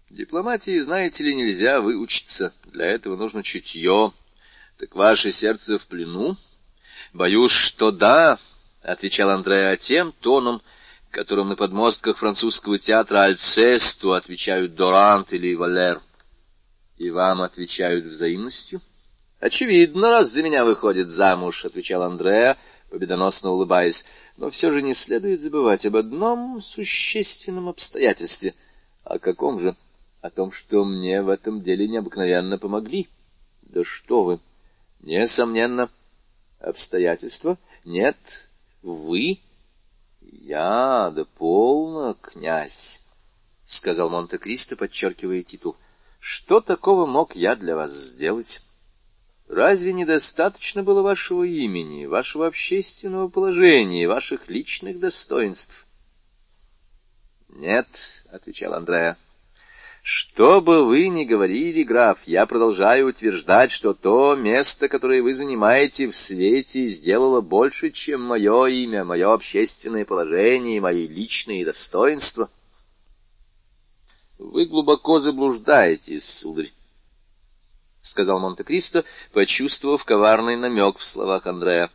Дипломатии, 0.09 0.77
знаете 0.79 1.23
ли, 1.23 1.33
нельзя 1.33 1.79
выучиться. 1.79 2.53
Для 2.65 2.85
этого 2.85 3.15
нужно 3.15 3.43
чутье. 3.43 4.11
Так 4.77 4.93
ваше 4.93 5.31
сердце 5.31 5.79
в 5.79 5.87
плену?— 5.87 6.35
Боюсь, 7.13 7.53
что 7.53 7.91
да,— 7.91 8.39
отвечал 8.81 9.29
Андреа 9.29 9.77
тем 9.77 10.11
тоном, 10.11 10.61
которым 11.11 11.47
на 11.47 11.55
подмостках 11.55 12.17
французского 12.17 12.77
театра 12.77 13.23
Альцесту 13.23 14.11
отвечают 14.13 14.75
Дорант 14.75 15.31
или 15.31 15.55
Валер.— 15.55 16.01
И 16.97 17.09
вам 17.09 17.41
отвечают 17.41 18.03
взаимностью?—— 18.03 18.81
Очевидно, 19.39 20.09
раз 20.09 20.31
за 20.31 20.43
меня 20.43 20.65
выходит 20.65 21.09
замуж,— 21.09 21.63
отвечал 21.65 22.03
Андреа, 22.03 22.57
победоносно 22.89 23.51
улыбаясь.— 23.51 24.03
Но 24.37 24.49
все 24.49 24.69
же 24.71 24.81
не 24.81 24.93
следует 24.93 25.39
забывать 25.39 25.85
об 25.85 25.95
одном 25.95 26.59
существенном 26.61 27.69
обстоятельстве.— 27.69 28.53
О 29.05 29.17
каком 29.17 29.57
же?— 29.57 29.77
О 30.21 30.29
том, 30.29 30.51
что 30.51 30.83
мне 30.83 31.21
в 31.21 31.29
этом 31.29 31.61
деле 31.61 31.87
необыкновенно 31.87 32.57
помогли.— 32.57 33.07
Да 33.73 33.85
что 33.85 34.23
вы!— 34.25 34.41
Несомненно.— 35.03 35.89
Обстоятельства?— 36.59 37.57
Нет. 37.85 38.17
Вы?— 38.81 39.39
Я, 40.21 41.11
да 41.15 41.23
полно, 41.37 42.13
князь,— 42.21 43.05
сказал 43.63 44.09
Монте-Кристо, 44.09 44.75
подчеркивая 44.75 45.43
титул.— 45.43 45.77
Что 46.19 46.59
такого 46.59 47.05
мог 47.05 47.37
я 47.37 47.55
для 47.55 47.77
вас 47.77 47.91
сделать? 47.91 48.61
Разве 49.49 49.93
недостаточно 49.93 50.83
было 50.83 51.01
вашего 51.01 51.43
имени, 51.43 52.05
вашего 52.05 52.45
общественного 52.45 53.29
положения, 53.29 54.07
ваших 54.07 54.47
личных 54.47 54.99
достоинств?— 54.99 55.87
Нет,— 57.49 57.87
отвечал 58.31 58.75
Андреа.— 58.75 59.17
Что 60.03 60.61
бы 60.61 60.85
вы 60.85 61.07
ни 61.07 61.23
говорили, 61.23 61.81
граф, 61.81 62.19
я 62.27 62.45
продолжаю 62.45 63.07
утверждать, 63.07 63.71
что 63.71 63.95
то 63.95 64.35
место, 64.35 64.87
которое 64.87 65.23
вы 65.23 65.33
занимаете 65.33 66.07
в 66.07 66.15
свете, 66.15 66.87
сделало 66.87 67.41
больше, 67.41 67.89
чем 67.89 68.21
мое 68.21 68.67
имя, 68.67 69.03
мое 69.03 69.33
общественное 69.33 70.05
положение 70.05 70.77
и 70.77 70.79
мои 70.79 71.07
личные 71.07 71.65
достоинства.— 71.65 72.51
Вы 74.37 74.67
глубоко 74.67 75.19
заблуждаетесь, 75.19 76.23
сударь,— 76.23 76.71
сказал 78.09 78.39
Монте-Кристо, 78.39 79.05
почувствовав 79.31 80.03
коварный 80.03 80.55
намек 80.55 80.97
в 80.97 81.05
словах 81.05 81.47
Андрея. 81.47 81.91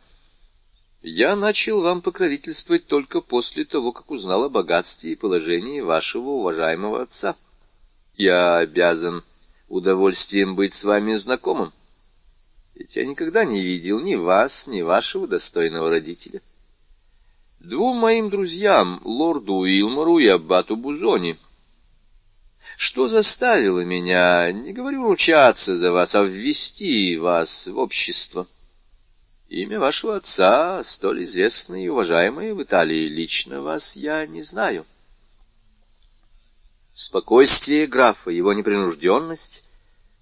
Я 1.01 1.35
начал 1.35 1.81
вам 1.81 2.01
покровительствовать 2.01 2.87
только 2.87 3.21
после 3.21 3.65
того, 3.65 3.91
как 3.91 4.09
узнал 4.09 4.45
о 4.45 4.49
богатстве 4.49 5.11
и 5.11 5.15
положении 5.15 5.81
вашего 5.81 6.29
уважаемого 6.29 7.03
отца. 7.03 7.35
Я 8.15 8.57
обязан 8.57 9.23
удовольствием 9.67 10.55
быть 10.55 10.73
с 10.73 10.83
вами 10.83 11.13
знакомым, 11.13 11.73
ведь 12.73 12.95
я 12.95 13.05
никогда 13.05 13.45
не 13.45 13.61
видел 13.61 13.99
ни 14.01 14.15
вас, 14.15 14.67
ни 14.67 14.81
вашего 14.81 15.27
достойного 15.27 15.89
родителя. 15.89 16.41
Двум 17.59 17.97
моим 17.97 18.29
друзьям, 18.29 19.01
лорду 19.03 19.55
Уилмору 19.55 20.17
и 20.17 20.27
аббату 20.27 20.75
Бузони, 20.75 21.37
что 22.77 23.07
заставило 23.07 23.81
меня, 23.81 24.51
не 24.51 24.73
говорю 24.73 25.03
ручаться 25.03 25.77
за 25.77 25.91
вас, 25.91 26.15
а 26.15 26.23
ввести 26.23 27.17
вас 27.17 27.67
в 27.67 27.77
общество? 27.77 28.47
Имя 29.47 29.79
вашего 29.79 30.15
отца, 30.15 30.83
столь 30.83 31.23
известное 31.23 31.81
и 31.81 31.87
уважаемое 31.87 32.53
в 32.53 32.63
Италии, 32.63 33.07
лично 33.07 33.61
вас 33.61 33.95
я 33.95 34.25
не 34.25 34.41
знаю. 34.41 34.85
Спокойствие 36.93 37.87
графа, 37.87 38.31
его 38.31 38.53
непринужденность 38.53 39.63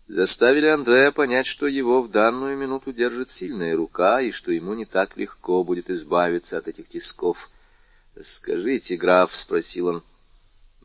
заставили 0.07 0.67
Андрея 0.67 1.11
понять, 1.11 1.47
что 1.47 1.67
его 1.67 2.01
в 2.01 2.11
данную 2.11 2.57
минуту 2.57 2.91
держит 2.91 3.29
сильная 3.29 3.75
рука, 3.75 4.21
и 4.21 4.31
что 4.31 4.51
ему 4.51 4.73
не 4.73 4.85
так 4.85 5.15
легко 5.17 5.63
будет 5.63 5.89
избавиться 5.89 6.57
от 6.57 6.67
этих 6.67 6.89
тисков.— 6.89 7.49
Скажите, 8.21 8.95
граф,— 8.95 9.35
спросил 9.35 9.87
он,— 9.87 10.03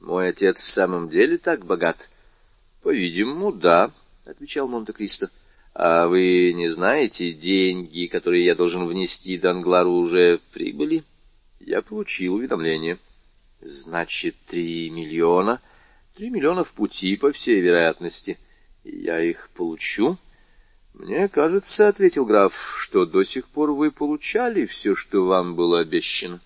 мой 0.00 0.30
отец 0.30 0.62
в 0.62 0.68
самом 0.68 1.08
деле 1.08 1.38
так 1.38 1.64
богат?— 1.64 2.08
По-видимому, 2.82 3.52
да,— 3.52 3.90
отвечал 4.24 4.68
Монте-Кристо.— 4.68 5.30
А 5.74 6.06
вы 6.06 6.52
не 6.54 6.68
знаете, 6.68 7.32
деньги, 7.32 8.06
которые 8.06 8.44
я 8.44 8.54
должен 8.54 8.86
внести 8.86 9.36
Данглару, 9.38 9.92
уже 9.92 10.40
прибыли? 10.52 11.04
Я 11.60 11.82
получил 11.82 12.34
уведомление.— 12.34 12.98
Значит, 13.60 14.36
три 14.46 14.90
миллиона? 14.90 15.60
Три 16.14 16.30
миллиона 16.30 16.64
в 16.64 16.72
пути, 16.72 17.16
по 17.16 17.32
всей 17.32 17.60
вероятности.— 17.60 18.38
я 18.84 19.20
их 19.20 19.50
получу? 19.54 20.18
Мне 20.94 21.28
кажется,— 21.28 21.88
ответил 21.88 22.26
граф,— 22.26 22.54
что 22.80 23.06
до 23.06 23.24
сих 23.24 23.46
пор 23.48 23.72
вы 23.72 23.90
получали 23.90 24.66
все, 24.66 24.94
что 24.94 25.26
вам 25.26 25.54
было 25.54 25.80
обещано. 25.80 26.40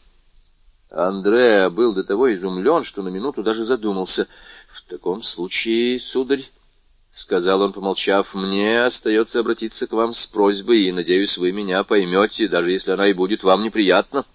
Андреа 0.93 1.71
был 1.71 1.95
до 1.95 2.05
того 2.05 2.35
изумлен, 2.35 2.85
что 2.85 3.03
на 3.03 3.09
минуту 3.09 3.43
даже 3.43 3.65
задумался.— 3.65 4.29
В 4.75 4.83
таком 4.91 5.23
случае, 5.23 5.99
сударь,— 5.99 6.47
сказал 7.11 7.63
он, 7.63 7.73
помолчав,— 7.73 8.35
мне 8.35 8.85
остается 8.85 9.41
обратиться 9.41 9.87
к 9.87 9.93
вам 9.93 10.13
с 10.13 10.27
просьбой, 10.27 10.83
и, 10.83 10.93
надеюсь, 10.93 11.39
вы 11.39 11.51
меня 11.53 11.83
поймете, 11.85 12.47
даже 12.47 12.73
если 12.73 12.91
она 12.91 13.09
и 13.09 13.15
будет 13.15 13.43
вам 13.43 13.63
неприятна. 13.63 14.27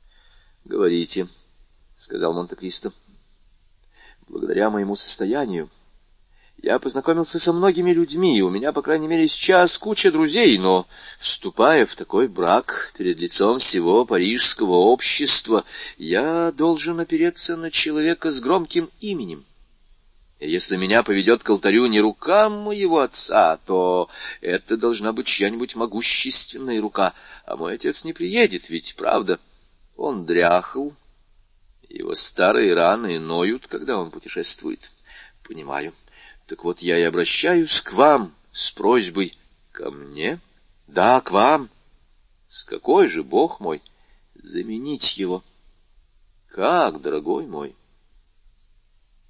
—Говорите,— 0.64 1.28
сказал 1.96 2.32
Монте-Кристо.— 2.32 2.92
Благодаря 4.28 4.70
моему 4.70 4.96
состоянию 4.96 5.68
я 6.62 6.78
познакомился 6.78 7.38
со 7.38 7.52
многими 7.52 7.92
людьми, 7.92 8.38
и 8.38 8.42
у 8.42 8.50
меня, 8.50 8.72
по 8.72 8.82
крайней 8.82 9.08
мере, 9.08 9.28
сейчас 9.28 9.78
куча 9.78 10.10
друзей, 10.10 10.58
но, 10.58 10.86
вступая 11.18 11.86
в 11.86 11.94
такой 11.94 12.28
брак 12.28 12.92
перед 12.98 13.18
лицом 13.18 13.60
всего 13.60 14.04
парижского 14.04 14.74
общества, 14.74 15.64
я 15.96 16.52
должен 16.52 17.00
опереться 17.00 17.56
на 17.56 17.70
человека 17.70 18.30
с 18.30 18.40
громким 18.40 18.90
именем. 19.00 19.46
И 20.38 20.50
если 20.50 20.76
меня 20.76 21.02
поведет 21.02 21.42
к 21.42 21.48
алтарю 21.48 21.86
не 21.86 22.00
рука 22.00 22.50
моего 22.50 23.00
отца, 23.00 23.58
то 23.64 24.10
это 24.42 24.76
должна 24.76 25.12
быть 25.12 25.26
чья-нибудь 25.26 25.76
могущественная 25.76 26.80
рука, 26.80 27.14
а 27.46 27.56
мой 27.56 27.74
отец 27.74 28.04
не 28.04 28.12
приедет, 28.12 28.68
ведь, 28.68 28.94
правда, 28.96 29.40
он 29.96 30.26
дряхл, 30.26 30.92
его 31.88 32.14
старые 32.14 32.74
раны 32.74 33.18
ноют, 33.18 33.66
когда 33.66 33.98
он 33.98 34.10
путешествует. 34.10 34.90
Понимаю. 35.42 35.92
Так 36.50 36.64
вот 36.64 36.80
я 36.80 36.98
и 36.98 37.02
обращаюсь 37.04 37.80
к 37.80 37.92
вам 37.92 38.34
с 38.50 38.72
просьбой. 38.72 39.38
Ко 39.70 39.92
мне? 39.92 40.40
Да, 40.88 41.20
к 41.20 41.30
вам. 41.30 41.70
С 42.48 42.64
какой 42.64 43.06
же, 43.06 43.22
Бог 43.22 43.60
мой, 43.60 43.80
заменить 44.34 45.16
его? 45.16 45.44
Как, 46.48 47.02
дорогой 47.02 47.46
мой? 47.46 47.76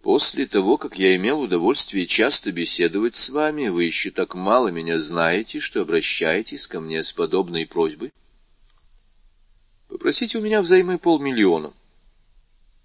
После 0.01 0.47
того, 0.47 0.78
как 0.78 0.98
я 0.98 1.14
имел 1.14 1.40
удовольствие 1.40 2.06
часто 2.06 2.52
беседовать 2.52 3.16
с 3.16 3.28
вами, 3.28 3.68
вы 3.68 3.84
еще 3.84 4.10
так 4.10 4.34
мало 4.34 4.68
меня 4.68 4.98
знаете, 4.98 5.60
что 5.60 5.82
обращаетесь 5.82 6.66
ко 6.66 6.80
мне 6.80 7.05
с 7.05 7.12
подобной 7.12 7.66
просьбой. 7.66 8.14
Попросите 9.88 10.38
у 10.38 10.40
меня 10.40 10.62
взаймы 10.62 10.97
полмиллиона. 10.97 11.74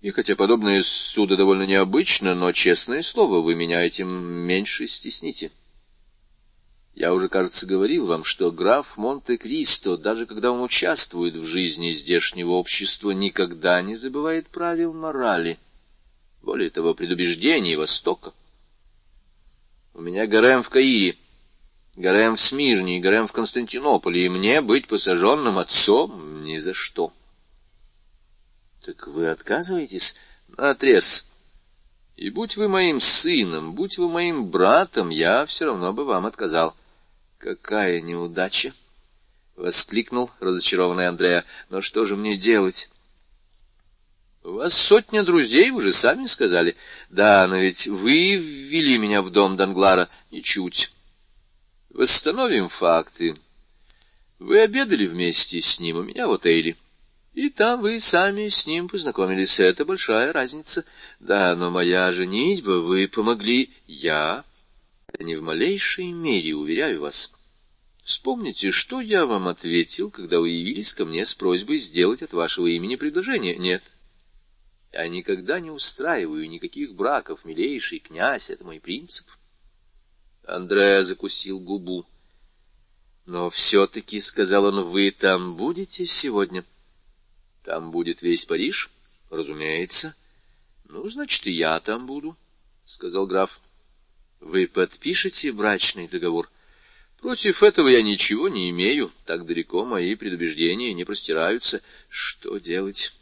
И 0.05 0.11
хотя 0.11 0.35
подобное 0.35 0.83
суда 0.83 1.35
довольно 1.35 1.63
необычно, 1.63 2.35
но, 2.35 2.51
честное 2.51 3.01
слово, 3.01 3.41
вы 3.41 3.55
меня 3.55 3.81
этим 3.81 4.07
меньше 4.07 4.87
стесните. 4.87 5.51
Я 6.93 7.11
уже, 7.11 7.27
кажется, 7.27 7.65
говорил 7.65 8.05
вам, 8.05 8.23
что 8.23 8.51
граф 8.51 8.97
Монте-Кристо, 8.97 9.97
даже 9.97 10.27
когда 10.27 10.51
он 10.51 10.61
участвует 10.61 11.33
в 11.33 11.47
жизни 11.47 11.89
здешнего 11.89 12.51
общества, 12.51 13.09
никогда 13.09 13.81
не 13.81 13.95
забывает 13.95 14.47
правил 14.49 14.93
морали, 14.93 15.57
более 16.43 16.69
того, 16.69 16.93
предубеждений 16.93 17.75
Востока. 17.75 18.31
У 19.95 20.01
меня 20.01 20.27
гарем 20.27 20.61
в 20.61 20.69
Каире, 20.69 21.17
гарем 21.95 22.35
в 22.35 22.41
Смирне 22.41 22.99
гарем 22.99 23.25
в 23.25 23.31
Константинополе, 23.31 24.27
и 24.27 24.29
мне 24.29 24.61
быть 24.61 24.87
посаженным 24.87 25.57
отцом 25.57 26.45
ни 26.45 26.59
за 26.59 26.75
что. 26.75 27.11
Так 28.85 29.07
вы 29.07 29.29
отказываетесь? 29.29 30.15
Отрез. 30.57 31.27
И 32.15 32.29
будь 32.29 32.55
вы 32.55 32.69
моим 32.69 32.99
сыном, 33.01 33.73
будь 33.73 33.97
вы 33.97 34.07
моим 34.07 34.51
братом, 34.51 35.09
я 35.09 35.47
все 35.47 35.65
равно 35.65 35.91
бы 35.91 36.05
вам 36.05 36.27
отказал. 36.27 36.75
Какая 37.39 37.99
неудача!— 37.99 38.73
воскликнул 39.55 40.29
разочарованный 40.39 41.07
Андреа.— 41.07 41.45
Но 41.69 41.81
что 41.81 42.05
же 42.05 42.15
мне 42.15 42.37
делать?— 42.37 42.87
У 44.43 44.53
вас 44.53 44.75
сотня 44.75 45.23
друзей, 45.23 45.71
вы 45.71 45.81
же 45.81 45.91
сами 45.91 46.27
сказали. 46.27 46.75
Да, 47.09 47.47
но 47.47 47.57
ведь 47.57 47.87
вы 47.87 48.35
ввели 48.35 48.99
меня 48.99 49.23
в 49.23 49.31
дом 49.31 49.57
Данглара. 49.57 50.09
Ничуть. 50.29 50.91
Восстановим 51.89 52.69
факты. 52.69 53.35
Вы 54.37 54.59
обедали 54.59 55.07
вместе 55.07 55.59
с 55.59 55.79
ним 55.79 55.97
у 55.97 56.03
меня 56.03 56.27
в 56.27 56.33
отеле. 56.33 56.77
И 57.35 57.49
там 57.49 57.81
вы 57.81 57.99
сами 57.99 58.47
с 58.47 58.65
ним 58.65 58.87
познакомились. 58.87 59.59
Это 59.59 59.83
большая 59.83 60.31
разница. 60.31 60.85
Да, 61.19 61.53
но 61.57 61.69
моя 61.69 62.13
женитьба, 62.13 62.79
вы 62.79 63.09
помогли. 63.09 63.73
Я? 63.87 64.45
Не 65.19 65.35
в 65.35 65.43
малейшей 65.43 66.13
мере, 66.13 66.55
уверяю 66.55 67.01
вас. 67.01 67.33
Вспомните, 68.05 68.71
что 68.71 69.01
я 69.01 69.25
вам 69.25 69.49
ответил, 69.49 70.11
когда 70.11 70.39
вы 70.39 70.49
явились 70.49 70.93
ко 70.93 71.03
мне 71.03 71.25
с 71.25 71.33
просьбой 71.33 71.79
сделать 71.79 72.21
от 72.21 72.31
вашего 72.31 72.67
имени 72.67 72.95
предложение. 72.95 73.57
Нет. 73.57 73.83
Я 74.93 75.05
никогда 75.09 75.59
не 75.59 75.71
устраиваю 75.71 76.49
никаких 76.49 76.95
браков, 76.95 77.43
милейший 77.43 77.99
князь, 77.99 78.49
это 78.49 78.63
мой 78.63 78.79
принцип. 78.79 79.27
Андреа 80.47 81.03
закусил 81.03 81.59
губу. 81.59 82.05
Но 83.25 83.49
все-таки,— 83.49 84.21
сказал 84.21 84.65
он,— 84.65 84.85
вы 84.91 85.11
там 85.11 85.57
будете 85.57 86.05
сегодня?— 86.05 86.63
там 87.65 87.89
будет 87.89 88.21
весь 88.21 88.45
Париж? 88.45 88.91
Разумеется. 89.31 90.15
Ну, 90.87 91.09
значит, 91.09 91.47
и 91.47 91.51
я 91.51 91.79
там 91.79 92.05
буду,— 92.05 92.37
сказал 92.85 93.25
граф. 93.25 93.59
Вы 94.39 94.67
подпишете 94.67 95.51
брачный 95.51 96.07
договор? 96.07 96.49
Против 97.19 97.63
этого 97.63 97.87
я 97.87 98.03
ничего 98.03 98.49
не 98.49 98.69
имею. 98.69 99.11
Так 99.25 99.47
далеко 99.47 99.83
мои 99.83 100.13
предубеждения 100.13 100.93
не 100.93 101.05
простираются. 101.05 101.81
Что 102.07 102.59
делать? 102.59 103.13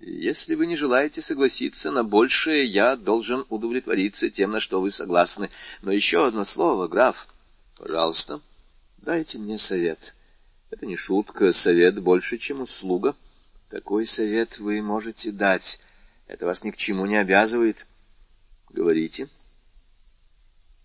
Если 0.00 0.54
вы 0.54 0.66
не 0.66 0.76
желаете 0.76 1.20
согласиться 1.20 1.90
на 1.90 2.04
большее, 2.04 2.64
я 2.64 2.94
должен 2.94 3.44
удовлетвориться 3.48 4.30
тем, 4.30 4.52
на 4.52 4.60
что 4.60 4.80
вы 4.80 4.92
согласны. 4.92 5.50
Но 5.82 5.90
еще 5.90 6.24
одно 6.24 6.44
слово, 6.44 6.86
граф. 6.86 7.26
Пожалуйста, 7.76 8.40
дайте 8.98 9.38
мне 9.38 9.58
совет.— 9.58 10.14
это 10.70 10.86
не 10.86 10.96
шутка, 10.96 11.52
совет 11.52 12.00
больше, 12.00 12.38
чем 12.38 12.60
услуга. 12.60 13.16
Такой 13.70 14.06
совет 14.06 14.58
вы 14.58 14.82
можете 14.82 15.32
дать. 15.32 15.80
Это 16.26 16.46
вас 16.46 16.62
ни 16.62 16.70
к 16.70 16.76
чему 16.76 17.06
не 17.06 17.16
обязывает. 17.16 17.86
Говорите. 18.68 19.28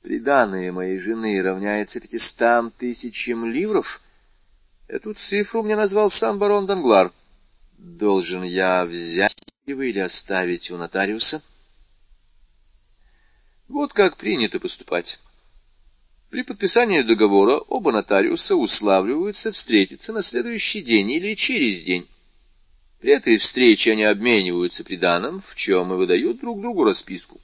Приданное 0.02 0.72
моей 0.72 0.98
жены 1.00 1.42
равняется 1.42 2.00
пятистам 2.00 2.72
тысячам 2.72 3.46
ливров. 3.46 4.02
Эту 4.88 5.14
цифру 5.14 5.64
мне 5.64 5.76
назвал 5.76 6.12
сам 6.12 6.40
барон 6.40 6.66
Данглар. 6.66 7.12
Должен 7.78 8.44
я 8.44 8.86
взять 8.86 9.36
его 9.66 9.82
или 9.82 10.00
оставить 10.00 10.72
у 10.72 10.78
нотариуса? 10.78 11.42
Вот 13.68 13.94
как 13.94 14.18
принято 14.18 14.60
поступать. 14.60 15.20
При 16.34 16.42
подписании 16.42 17.04
договора 17.04 17.58
оба 17.58 17.92
нотариуса 17.92 18.56
уславливаются 18.56 19.52
встретиться 19.52 20.12
на 20.14 20.24
следующий 20.24 20.82
день 20.82 21.12
или 21.12 21.36
через 21.36 21.84
день. 21.84 22.08
При 23.00 23.12
этой 23.12 23.38
встрече 23.38 23.92
они 23.92 24.04
обмениваются 24.04 24.84
приданым, 24.84 25.44
в 25.48 25.56
чем 25.56 25.94
и 25.94 25.96
выдают 25.96 26.40
друг 26.40 26.60
другу 26.60 26.86
расписку. 26.86 27.40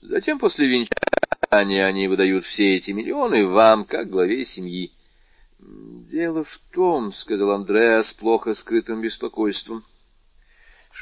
Затем 0.00 0.40
после 0.40 0.66
венчания 0.66 1.86
они 1.86 2.08
выдают 2.08 2.44
все 2.46 2.74
эти 2.74 2.90
миллионы 2.90 3.46
вам, 3.46 3.84
как 3.84 4.10
главе 4.10 4.44
семьи.— 4.44 4.90
Дело 5.60 6.42
в 6.42 6.60
том,— 6.74 7.12
сказал 7.12 7.52
Андреа 7.52 8.02
с 8.02 8.12
плохо 8.12 8.54
скрытым 8.54 9.02
беспокойством,— 9.02 9.84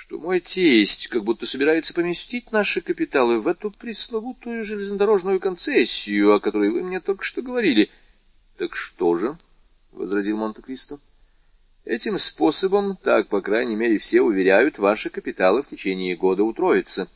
что 0.06 0.20
мой 0.20 0.38
тесть 0.38 1.08
как 1.08 1.24
будто 1.24 1.46
собирается 1.46 1.92
поместить 1.92 2.52
наши 2.52 2.80
капиталы 2.80 3.40
в 3.40 3.48
эту 3.48 3.72
пресловутую 3.72 4.64
железнодорожную 4.64 5.40
концессию, 5.40 6.32
о 6.32 6.40
которой 6.40 6.70
вы 6.70 6.84
мне 6.84 7.00
только 7.00 7.24
что 7.24 7.42
говорили.— 7.42 7.90
Так 8.56 8.76
что 8.76 9.16
же?— 9.16 9.36
возразил 9.92 10.36
Монте-Кристо.— 10.36 11.00
Этим 11.84 12.18
способом, 12.18 12.96
так, 12.96 13.28
по 13.28 13.40
крайней 13.40 13.74
мере, 13.74 13.98
все 13.98 14.22
уверяют, 14.22 14.78
ваши 14.78 15.10
капиталы 15.10 15.64
в 15.64 15.68
течение 15.68 16.14
года 16.14 16.44
утроятся. 16.44 17.10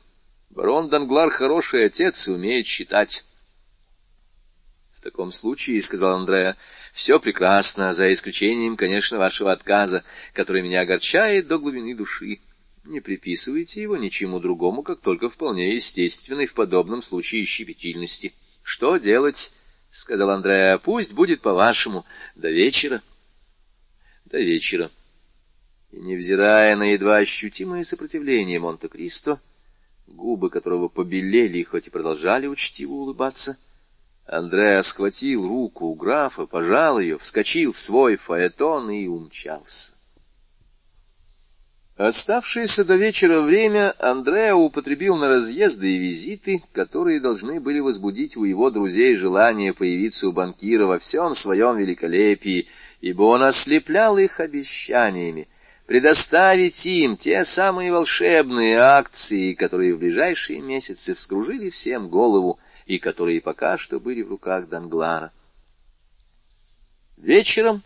Барон 0.51 0.89
Данглар 0.89 1.31
хороший 1.31 1.87
отец 1.87 2.27
и 2.27 2.33
умеет 2.33 2.67
считать.— 2.67 3.25
В 4.99 5.01
таком 5.01 5.31
случае,— 5.31 5.81
сказал 5.83 6.17
Андреа,— 6.19 6.57
все 6.93 7.21
прекрасно, 7.21 7.95
за 7.95 8.13
исключением, 8.13 8.77
конечно, 8.77 9.17
вашего 9.17 9.53
отказа, 9.53 10.03
который 10.33 10.63
меня 10.63 10.81
огорчает 10.81 11.47
до 11.47 11.59
глубины 11.59 11.95
души. 11.95 12.41
Не 12.91 12.99
приписывайте 12.99 13.81
его 13.81 13.97
ничему 13.97 14.41
другому, 14.41 14.83
как 14.83 15.01
только 15.01 15.31
вполне 15.31 15.77
естественной 15.77 16.47
в 16.47 16.55
подобном 16.55 17.03
случае 17.03 17.45
щепетильности.— 17.45 18.33
Что 18.65 18.97
делать?— 18.97 19.53
сказал 19.93 20.31
Андреа.— 20.31 20.77
Пусть 20.85 21.13
будет 21.13 21.41
по-вашему. 21.41 22.05
До 22.35 22.51
вечера. 22.51 23.01
До 24.25 24.39
вечера. 24.39 24.91
И, 25.93 26.01
невзирая 26.01 26.75
на 26.75 26.91
едва 26.91 27.19
ощутимое 27.19 27.85
сопротивление 27.85 28.59
Монте-Кристо, 28.59 29.41
губы 30.09 30.51
которого 30.51 30.89
побелели, 30.89 31.63
хоть 31.63 31.87
и 31.87 31.91
продолжали 31.91 32.49
учтиво 32.49 32.95
улыбаться, 32.95 33.57
Андреа 34.27 34.83
схватил 34.83 35.47
руку 35.47 35.87
у 35.87 35.95
графа, 35.95 36.45
пожал 36.45 36.99
ее, 36.99 37.19
вскочил 37.19 37.73
в 37.73 37.79
свой 37.79 38.17
фаэтон 38.17 38.91
и 38.91 39.07
умчался. 39.07 39.93
Оставшееся 42.01 42.83
до 42.87 42.97
вечера 42.97 43.43
время 43.43 43.95
Андреа 43.99 44.55
употребил 44.55 45.19
на 45.19 45.29
разъезды 45.29 45.97
и 45.97 45.99
визиты, 45.99 46.63
которые 46.73 47.21
должны 47.21 47.61
были 47.61 47.79
возбудить 47.79 48.39
у 48.39 48.45
его 48.45 48.71
друзей 48.71 49.17
желание 49.17 49.75
появиться 49.75 50.27
у 50.27 50.33
банкира 50.33 50.87
во 50.87 50.99
всем 50.99 51.35
своем 51.35 51.77
великолепии, 51.77 52.69
ибо 53.03 53.25
он 53.25 53.43
ослеплял 53.43 54.17
их 54.17 54.41
обещаниями 54.41 55.47
предоставить 55.87 56.87
им 56.87 57.19
те 57.19 57.45
самые 57.45 57.93
волшебные 57.93 58.79
акции, 58.79 59.53
которые 59.53 59.95
в 59.95 59.99
ближайшие 59.99 60.63
месяцы 60.63 61.15
вскружили 61.15 61.69
всем 61.69 62.09
голову 62.09 62.59
и 62.87 62.99
которые 62.99 63.43
пока 63.43 63.77
что 63.77 64.01
были 64.01 64.23
в 64.23 64.29
руках 64.31 64.71
Данглара. 64.71 65.33
Вечером 67.19 67.83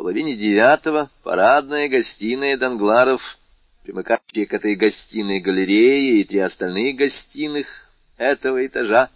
половине 0.00 0.34
девятого 0.34 1.10
парадная 1.22 1.86
гостиная 1.86 2.56
Дангларов, 2.56 3.36
примыкающая 3.82 4.46
к 4.46 4.54
этой 4.54 4.74
гостиной 4.74 5.40
галерея 5.40 6.14
и 6.14 6.24
три 6.24 6.38
остальных 6.38 6.96
гостиных 6.96 7.66
этого 8.16 8.64
этажа, 8.64 9.10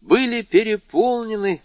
были 0.00 0.42
переполнены 0.42 1.62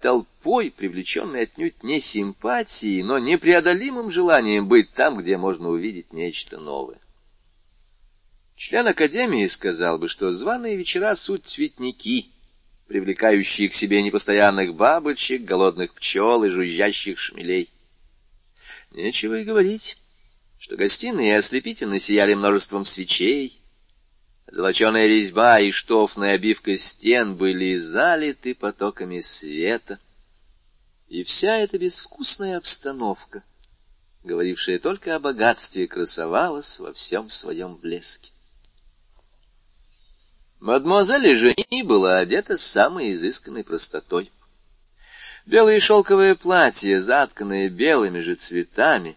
толпой, 0.00 0.70
привлеченной 0.70 1.42
отнюдь 1.42 1.82
не 1.82 1.98
симпатией, 1.98 3.02
но 3.02 3.18
непреодолимым 3.18 4.12
желанием 4.12 4.68
быть 4.68 4.92
там, 4.92 5.16
где 5.16 5.36
можно 5.36 5.68
увидеть 5.70 6.12
нечто 6.12 6.60
новое. 6.60 7.00
Член 8.54 8.86
Академии 8.86 9.48
сказал 9.48 9.98
бы, 9.98 10.08
что 10.08 10.30
званые 10.30 10.76
вечера— 10.76 11.12
суть 11.16 11.46
цветники— 11.46 12.30
привлекающие 12.92 13.70
к 13.70 13.74
себе 13.74 14.02
непостоянных 14.02 14.74
бабочек, 14.74 15.44
голодных 15.44 15.94
пчел 15.94 16.44
и 16.44 16.50
жужжащих 16.50 17.18
шмелей. 17.18 17.70
Нечего 18.90 19.40
и 19.40 19.44
говорить, 19.44 19.96
что 20.58 20.76
гостиные 20.76 21.38
ослепительно 21.38 21.98
сияли 21.98 22.34
множеством 22.34 22.84
свечей, 22.84 23.58
золоченая 24.46 25.06
резьба 25.06 25.58
и 25.60 25.70
штофная 25.70 26.34
обивка 26.34 26.76
стен 26.76 27.34
были 27.34 27.76
залиты 27.76 28.54
потоками 28.54 29.20
света, 29.20 29.98
и 31.08 31.24
вся 31.24 31.56
эта 31.56 31.78
безвкусная 31.78 32.58
обстановка, 32.58 33.42
говорившая 34.22 34.78
только 34.78 35.16
о 35.16 35.18
богатстве, 35.18 35.88
красовалась 35.88 36.78
во 36.78 36.92
всем 36.92 37.30
своем 37.30 37.76
блеске. 37.78 38.31
Мадемуазель 40.62 41.34
Жени 41.34 41.82
была 41.82 42.18
одета 42.18 42.56
с 42.56 42.62
самой 42.62 43.10
изысканной 43.10 43.64
простотой. 43.64 44.30
Белое 45.44 45.80
шелковое 45.80 46.36
платье, 46.36 47.00
затканное 47.00 47.68
белыми 47.68 48.20
же 48.20 48.36
цветами, 48.36 49.16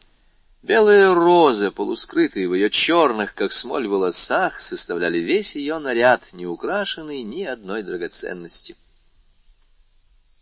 белая 0.64 1.14
роза, 1.14 1.70
полускрытая 1.70 2.48
в 2.48 2.56
ее 2.56 2.72
черных, 2.72 3.36
как 3.36 3.52
смоль, 3.52 3.88
волосах, 3.88 4.60
составляли 4.60 5.20
весь 5.20 5.56
ее 5.56 5.78
наряд, 5.78 6.34
не 6.34 6.48
украшенный 6.48 7.22
ни 7.22 7.44
одной 7.44 7.84
драгоценностью. 7.84 8.76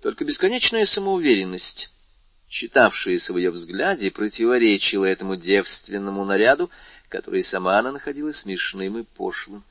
Только 0.02 0.24
бесконечная 0.24 0.86
самоуверенность, 0.86 1.92
читавшаяся 2.48 3.34
в 3.34 3.38
ее 3.38 3.52
взгляде, 3.52 4.10
противоречила 4.10 5.04
этому 5.04 5.36
девственному 5.36 6.24
наряду, 6.24 6.70
который 7.10 7.44
сама 7.44 7.78
она 7.78 7.92
находила 7.92 8.32
смешным 8.32 9.00
и 9.00 9.04
пошлым. 9.04 9.66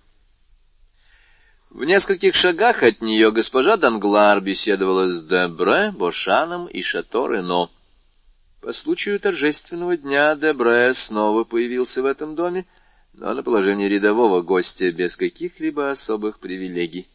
В 1.73 1.85
нескольких 1.85 2.35
шагах 2.35 2.83
от 2.83 3.01
нее 3.01 3.33
госпожа 3.33 3.79
Данглар 3.79 4.43
беседовала 4.43 5.09
с 5.09 5.23
Дебре, 5.23 5.91
Бошаном 5.91 6.67
и 6.67 6.83
Шато 6.83 7.27
Рено. 7.29 7.71
По 8.61 8.75
случаю 8.75 9.19
торжественного 9.19 9.97
дня 9.97 10.37
Дебре 10.37 10.93
снова 10.93 11.45
появился 11.45 12.03
в 12.03 12.05
этом 12.05 12.35
доме, 12.35 12.67
но 13.15 13.33
на 13.33 13.43
положении 13.43 13.89
рядового 13.89 14.43
гостя 14.43 14.93
без 14.93 15.17
каких-либо 15.17 15.91
особых 15.91 16.41
привилегий. 16.41 17.09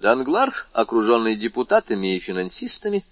Данглар, 0.00 0.68
окруженный 0.72 1.34
депутатами 1.34 2.16
и 2.16 2.20
финансистами, 2.20 3.04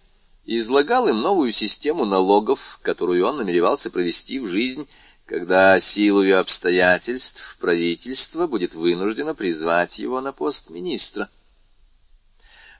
излагал 0.45 1.09
им 1.09 1.23
новую 1.23 1.51
систему 1.51 2.05
налогов, 2.05 2.79
которую 2.83 3.27
он 3.27 3.39
намеревался 3.39 3.91
провести 3.91 4.39
в 4.39 4.47
жизнь, 4.47 4.89
когда 5.31 5.79
силою 5.79 6.41
обстоятельств 6.41 7.57
правительство 7.61 8.49
будет 8.49 8.75
вынуждено 8.75 9.33
призвать 9.33 10.01
его 10.01 10.21
на 10.21 10.33
пост 10.33 10.71
министра. 10.71 11.29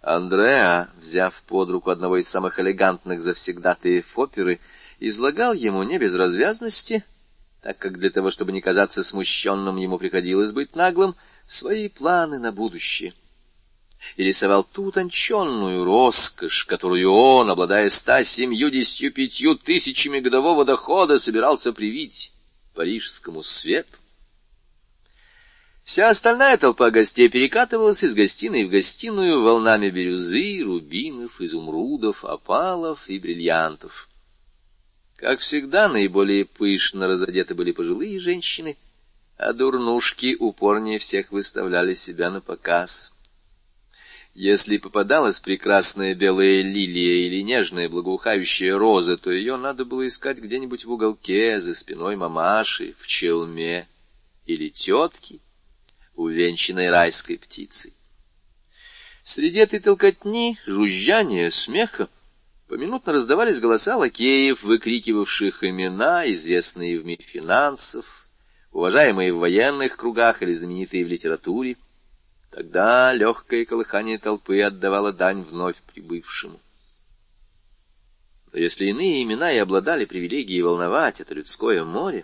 Андреа, 0.03 0.91
взяв 0.99 1.41
под 1.45 1.71
руку 1.71 1.91
одного 1.91 2.17
из 2.17 2.27
самых 2.27 2.59
элегантных 2.59 3.23
завсегдатаев 3.23 4.19
оперы, 4.19 4.59
излагал 4.99 5.53
ему 5.53 5.85
не 5.85 5.99
без 5.99 6.13
развязности, 6.13 7.05
так 7.63 7.79
как 7.79 8.01
для 8.01 8.11
того, 8.11 8.33
чтобы 8.33 8.51
не 8.51 8.61
казаться 8.61 9.05
смущенным, 9.05 9.77
ему 9.77 9.97
приходилось 9.97 10.51
быть 10.51 10.75
наглым, 10.75 11.15
свои 11.47 11.89
планы 11.89 12.41
на 12.41 12.51
будущее. 12.51 13.15
И 14.17 14.25
рисовал 14.25 14.65
ту 14.65 14.87
утонченную 14.87 15.85
роскошь, 15.85 16.65
которую 16.65 17.13
он, 17.13 17.49
обладая 17.49 17.89
ста 17.91 18.25
семьюдесятью 18.25 19.13
пятью 19.13 19.55
тысячами 19.55 20.19
годового 20.19 20.65
дохода, 20.65 21.21
собирался 21.21 21.73
привить 21.73 22.33
парижскому 22.81 23.43
свету. 23.43 23.99
Вся 25.85 26.09
остальная 26.09 26.57
толпа 26.57 26.91
гостей 26.91 27.29
перекатывалась 27.29 28.03
из 28.03 28.15
гостиной 28.15 28.65
в 28.65 28.71
гостиную 28.71 29.43
волнами 29.43 29.91
бирюзы, 29.91 30.63
рубинов, 30.65 31.43
изумрудов, 31.43 32.25
опалов 32.25 33.07
и 33.11 33.19
бриллиантов. 33.19 34.09
Как 35.17 35.41
всегда, 35.41 35.89
наиболее 35.89 36.47
пышно 36.47 37.07
разодеты 37.07 37.55
были 37.55 37.73
пожилые 37.73 38.19
женщины, 38.19 38.79
а 39.37 39.53
дурнушки 39.53 40.35
упорнее 40.41 40.99
всех 40.99 41.33
выставляли 41.33 41.93
себя 41.93 42.31
на 42.31 42.41
показ. 42.41 43.13
Если 44.35 44.79
попадалась 44.79 45.41
прекрасная 45.41 46.15
белая 46.15 46.63
лилия 46.63 47.27
или 47.27 47.43
нежная 47.43 47.89
благоухающая 47.89 48.77
роза, 48.79 49.17
то 49.17 49.31
ее 49.31 49.57
надо 49.57 49.85
было 49.85 50.07
искать 50.07 50.39
где-нибудь 50.39 50.85
в 50.85 50.93
уголке, 50.93 51.61
за 51.61 51.75
спиной 51.75 52.15
мамаши, 52.15 52.95
в 53.01 53.07
челме 53.09 53.89
или 54.47 54.69
тетки, 54.69 55.41
увенчанной 56.15 56.91
райской 56.91 57.39
птицей. 57.39 57.93
Среди 59.25 59.59
этой 59.59 59.81
толкотни, 59.81 60.59
жужжания, 60.65 61.51
смеха 61.51 62.09
поминутно 62.69 63.13
раздавались 63.13 63.59
голоса 63.59 63.97
лакеев, 63.97 64.63
выкрикивавших 64.63 65.65
имена, 65.65 66.31
известные 66.31 66.99
в 67.01 67.05
мире 67.05 67.25
финансов, 67.25 68.07
уважаемые 68.71 69.35
в 69.35 69.39
военных 69.39 69.97
кругах 69.97 70.41
или 70.43 70.55
знаменитые 70.55 71.05
в 71.05 71.09
литературе, 71.09 71.77
тогда 72.61 73.15
легкое 73.15 73.65
колыхание 73.65 74.19
толпы 74.19 74.61
отдавало 74.61 75.15
дань 75.15 75.41
вновь 75.45 75.81
прибывшему. 75.95 76.61
Но 78.53 78.59
если 78.59 78.85
иные 78.85 79.23
имена 79.23 79.51
и 79.51 79.57
обладали 79.57 80.05
привилегией 80.05 80.61
волновать 80.61 81.23
это 81.23 81.33
людское 81.33 81.83
море, 81.85 82.23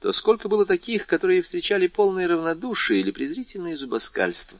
то 0.00 0.10
сколько 0.12 0.48
было 0.48 0.64
таких, 0.64 1.06
которые 1.06 1.42
встречали 1.42 1.86
полное 1.86 2.26
равнодушие 2.26 3.00
или 3.00 3.10
презрительное 3.10 3.76
зубоскальство. 3.76 4.58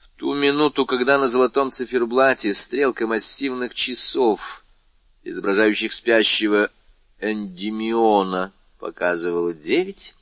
В 0.00 0.08
ту 0.18 0.34
минуту, 0.34 0.86
когда 0.86 1.18
на 1.18 1.28
золотом 1.28 1.70
циферблате 1.70 2.52
стрелка 2.52 3.06
массивных 3.06 3.76
часов, 3.76 4.64
изображающих 5.22 5.92
спящего 5.92 6.68
Эндимиона, 7.20 8.52
показывала 8.80 9.54
девять, 9.54 10.16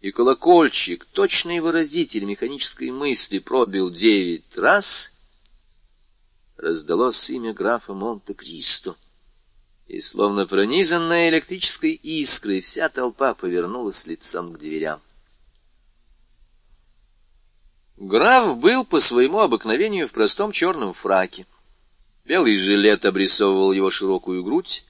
и 0.00 0.12
колокольчик, 0.12 1.04
точный 1.04 1.60
выразитель 1.60 2.24
механической 2.24 2.90
мысли, 2.90 3.38
пробил 3.38 3.90
девять 3.90 4.56
раз, 4.56 5.14
раздалось 6.56 7.28
имя 7.28 7.52
графа 7.52 7.92
Монте-Кристо, 7.92 8.96
и, 9.86 10.00
словно 10.00 10.46
пронизанная 10.46 11.28
электрической 11.28 11.92
искрой, 11.92 12.60
вся 12.60 12.88
толпа 12.88 13.34
повернулась 13.34 14.06
лицом 14.06 14.54
к 14.54 14.58
дверям. 14.58 15.02
Граф 17.96 18.56
был 18.56 18.86
по 18.86 19.00
своему 19.00 19.40
обыкновению 19.40 20.08
в 20.08 20.12
простом 20.12 20.52
черном 20.52 20.94
фраке. 20.94 21.44
Белый 22.24 22.56
жилет 22.56 23.04
обрисовывал 23.04 23.72
его 23.72 23.90
широкую 23.90 24.42
грудь, 24.42 24.84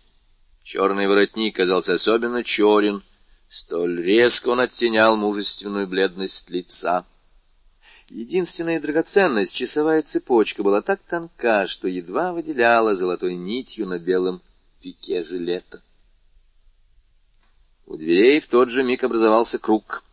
черный 0.62 1.08
воротник 1.08 1.56
казался 1.56 1.94
особенно 1.94 2.44
черен, 2.44 3.02
столь 3.50 4.02
резко 4.02 4.48
он 4.48 4.60
оттенял 4.60 5.16
мужественную 5.16 5.86
бледность 5.86 6.48
лица. 6.48 7.04
Единственная 8.08 8.80
драгоценность, 8.80 9.54
часовая 9.54 10.00
цепочка, 10.02 10.62
была 10.62 10.80
так 10.80 11.00
тонка, 11.02 11.66
что 11.66 11.86
едва 11.86 12.32
выделяла 12.32 12.96
золотой 12.96 13.34
нитью 13.34 13.86
на 13.86 13.98
белом 13.98 14.40
пике 14.80 15.22
жилета. 15.22 15.82
У 17.86 17.98
дверей 17.98 18.40
в 18.40 18.46
тот 18.46 18.70
же 18.70 18.82
миг 18.82 19.04
образовался 19.04 19.58
круг— 19.58 20.02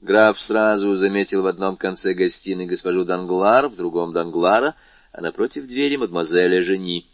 Граф 0.00 0.40
сразу 0.40 0.96
заметил 0.96 1.42
в 1.42 1.46
одном 1.46 1.76
конце 1.76 2.14
гостиной 2.14 2.64
госпожу 2.64 3.04
Данглар, 3.04 3.68
в 3.68 3.76
другом 3.76 4.14
Данглара, 4.14 4.74
а 5.12 5.20
напротив 5.20 5.66
двери 5.66 5.96
мадемуазеля 5.96 6.62
Жени. 6.62 7.06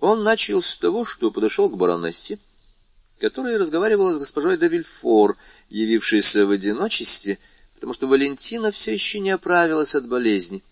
Он 0.00 0.22
начал 0.22 0.62
с 0.62 0.74
того, 0.76 1.04
что 1.04 1.30
подошел 1.30 1.68
к 1.68 1.76
баронессе, 1.76 2.38
которая 3.22 3.56
разговаривала 3.56 4.14
с 4.14 4.18
госпожой 4.18 4.58
де 4.58 4.66
Вильфор, 4.66 5.36
явившейся 5.70 6.44
в 6.44 6.50
одиночестве, 6.50 7.38
потому 7.72 7.92
что 7.92 8.08
Валентина 8.08 8.72
все 8.72 8.94
еще 8.94 9.20
не 9.20 9.30
оправилась 9.30 9.94
от 9.94 10.08
болезни. 10.08 10.64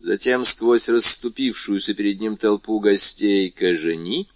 Затем 0.00 0.46
сквозь 0.46 0.88
расступившуюся 0.88 1.92
перед 1.92 2.20
ним 2.22 2.38
толпу 2.38 2.80
гостей 2.80 3.50
к 3.50 3.74
Жени, 3.74 4.30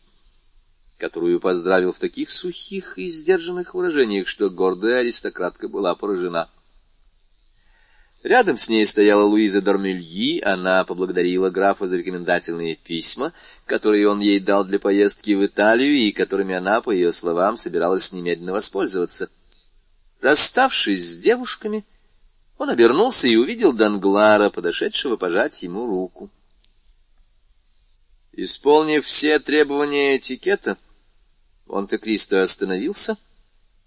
которую 0.98 1.40
поздравил 1.40 1.94
в 1.94 1.98
таких 1.98 2.28
сухих 2.28 2.98
и 2.98 3.08
сдержанных 3.08 3.72
выражениях, 3.72 4.28
что 4.28 4.50
гордая 4.50 5.00
аристократка 5.00 5.68
была 5.68 5.94
поражена. 5.94 6.50
Рядом 8.24 8.56
с 8.58 8.68
ней 8.68 8.84
стояла 8.84 9.22
Луиза 9.22 9.62
Дормельи, 9.62 10.40
она 10.40 10.84
поблагодарила 10.84 11.50
графа 11.50 11.86
за 11.86 11.96
рекомендательные 11.96 12.74
письма, 12.74 13.32
которые 13.64 14.08
он 14.08 14.18
ей 14.20 14.40
дал 14.40 14.64
для 14.64 14.80
поездки 14.80 15.34
в 15.34 15.46
Италию 15.46 15.94
и 15.94 16.10
которыми 16.10 16.56
она, 16.56 16.80
по 16.80 16.90
ее 16.90 17.12
словам, 17.12 17.56
собиралась 17.56 18.10
немедленно 18.10 18.52
воспользоваться. 18.52 19.30
Расставшись 20.20 21.14
с 21.14 21.18
девушками, 21.18 21.84
он 22.58 22.70
обернулся 22.70 23.28
и 23.28 23.36
увидел 23.36 23.72
Данглара, 23.72 24.50
подошедшего 24.50 25.16
пожать 25.16 25.62
ему 25.62 25.86
руку. 25.86 26.28
Исполнив 28.32 29.06
все 29.06 29.38
требования 29.38 30.16
этикета, 30.16 30.76
Монте-Кристо 31.66 32.42
остановился, 32.42 33.16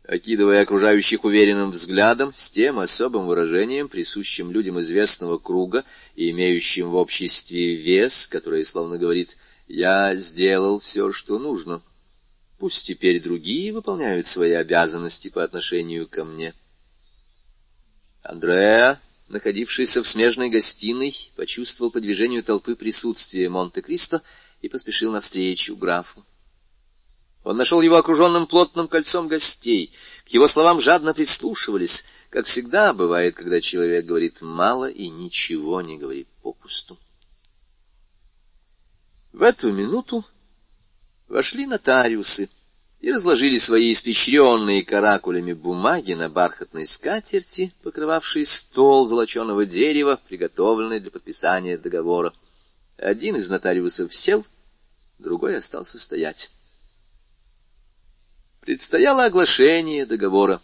окидывая 0.08 0.64
окружающих 0.64 1.24
уверенным 1.24 1.72
взглядом, 1.72 2.34
с 2.34 2.52
тем 2.52 2.80
особым 2.80 3.28
выражением, 3.28 3.88
присущим 3.88 4.52
людям 4.52 4.80
известного 4.80 5.38
круга 5.38 5.84
и 6.16 6.32
имеющим 6.32 6.90
в 6.90 6.96
обществе 6.96 7.76
вес, 7.76 8.28
который 8.28 8.66
словно 8.66 8.98
говорит 8.98 9.38
«Я 9.68 10.16
сделал 10.16 10.80
все, 10.80 11.12
что 11.12 11.40
нужно. 11.40 11.82
Пусть 12.60 12.86
теперь 12.86 13.22
другие 13.22 13.74
выполняют 13.74 14.28
свои 14.28 14.52
обязанности 14.52 15.30
по 15.30 15.44
отношению 15.44 16.08
ко 16.08 16.26
мне». 16.26 16.54
Андреа, 18.24 19.00
находившийся 19.30 20.04
в 20.04 20.08
смежной 20.08 20.50
гостиной, 20.50 21.16
почувствовал 21.36 21.92
по 21.92 22.00
движению 22.00 22.44
толпы 22.44 22.76
присутствие 22.76 23.50
Монте-Кристо 23.50 24.22
и 24.62 24.70
поспешил 24.70 25.12
навстречу 25.12 25.76
графу. 25.76 26.24
Он 27.44 27.58
нашел 27.58 27.82
его 27.82 27.96
окруженным 27.96 28.46
плотным 28.46 28.88
кольцом 28.88 29.28
гостей. 29.28 29.92
К 30.26 30.30
его 30.30 30.48
словам 30.48 30.80
жадно 30.80 31.14
прислушивались, 31.14 32.06
как 32.30 32.46
всегда 32.46 32.94
бывает, 32.94 33.36
когда 33.36 33.60
человек 33.62 34.06
говорит 34.06 34.42
мало 34.42 34.90
и 34.90 35.10
ничего 35.10 35.82
не 35.82 35.98
говорит 35.98 36.28
попусту. 36.44 37.00
В 39.34 39.42
эту 39.42 39.72
минуту 39.72 40.24
вошли 41.28 41.66
нотариусы 41.66 42.50
и 43.00 43.12
разложили 43.12 43.58
свои 43.58 43.94
испещренные 43.94 44.84
каракулями 44.84 45.54
бумаги 45.54 46.14
на 46.14 46.30
бархатной 46.30 46.86
скатерти, 46.86 47.74
покрывавшей 47.82 48.46
стол 48.46 49.08
золоченого 49.08 49.66
дерева, 49.66 50.20
приготовленный 50.28 51.00
для 51.00 51.10
подписания 51.10 51.80
договора. 51.80 52.34
Один 52.98 53.36
из 53.36 53.50
нотариусов 53.50 54.14
сел, 54.14 54.46
другой 55.18 55.58
остался 55.58 55.98
стоять 55.98 56.52
предстояло 58.62 59.26
оглашение 59.26 60.06
договора, 60.06 60.62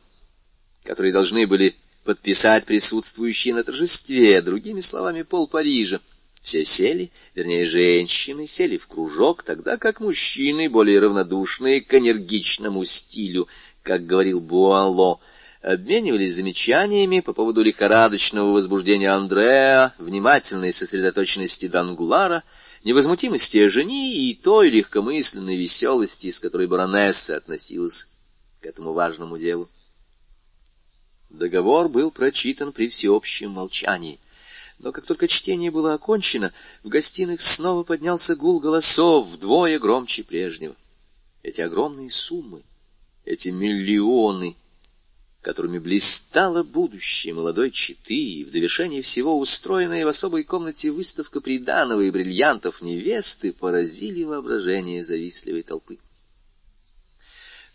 который 0.84 1.12
должны 1.12 1.48
были 1.48 1.76
подписать 2.04 2.66
присутствующие 2.66 3.54
на 3.56 3.64
торжестве, 3.64 4.42
другими 4.42 4.82
словами, 4.82 5.24
пол 5.24 5.48
Парижа. 5.48 6.00
Все 6.42 6.64
сели, 6.64 7.12
вернее, 7.34 7.66
женщины 7.66 8.46
сели 8.46 8.78
в 8.78 8.88
кружок, 8.88 9.44
тогда 9.44 9.78
как 9.78 10.00
мужчины, 10.00 10.70
более 10.70 11.00
равнодушные 11.00 11.82
к 11.82 11.94
энергичному 11.94 12.86
стилю, 12.86 13.48
как 13.82 14.06
говорил 14.06 14.40
Буало, 14.40 15.20
обменивались 15.62 16.36
замечаниями 16.36 17.20
по 17.20 17.34
поводу 17.34 17.64
лихорадочного 17.64 18.52
возбуждения 18.52 19.10
Андреа, 19.10 19.96
внимательной 19.98 20.72
сосредоточенности 20.72 21.68
Данглара— 21.68 22.44
невозмутимости 22.88 23.68
жени 23.68 24.30
и 24.30 24.34
той 24.34 24.70
легкомысленной 24.70 25.58
веселости, 25.58 26.32
с 26.32 26.40
которой 26.40 26.68
баронесса 26.68 27.36
относилась 27.36 28.10
к 28.62 28.66
этому 28.66 28.94
важному 28.94 29.38
делу. 29.38 29.70
Договор 31.30 31.90
был 31.90 32.12
прочитан 32.12 32.72
при 32.72 32.88
всеобщем 32.88 33.52
молчании. 33.52 34.22
Но 34.80 34.94
как 34.94 35.06
только 35.06 35.28
чтение 35.28 35.70
было 35.70 35.96
окончено, 35.96 36.54
в 36.82 36.88
гостиных 36.88 37.42
снова 37.42 37.84
поднялся 37.84 38.38
гул 38.38 38.62
голосов 38.62 39.28
вдвое 39.28 39.80
громче 39.80 40.24
прежнего. 40.24 40.76
Эти 41.44 41.60
огромные 41.60 42.10
суммы, 42.10 42.64
эти 43.26 43.50
миллионы— 43.50 44.56
которыми 45.48 45.80
блистало 45.80 46.62
будущее 46.62 47.34
молодой 47.34 47.72
четы, 47.72 48.14
и 48.14 48.44
в 48.44 48.52
довершение 48.52 49.02
всего 49.02 49.40
устроенная 49.40 50.04
в 50.04 50.10
особой 50.10 50.44
комнате 50.44 50.92
выставка 50.92 51.40
приданого 51.40 52.02
и 52.02 52.12
бриллиантов 52.12 52.82
невесты 52.82 53.54
поразили 53.54 54.26
воображение 54.26 55.06
завистливой 55.06 55.64
толпы. 55.64 56.00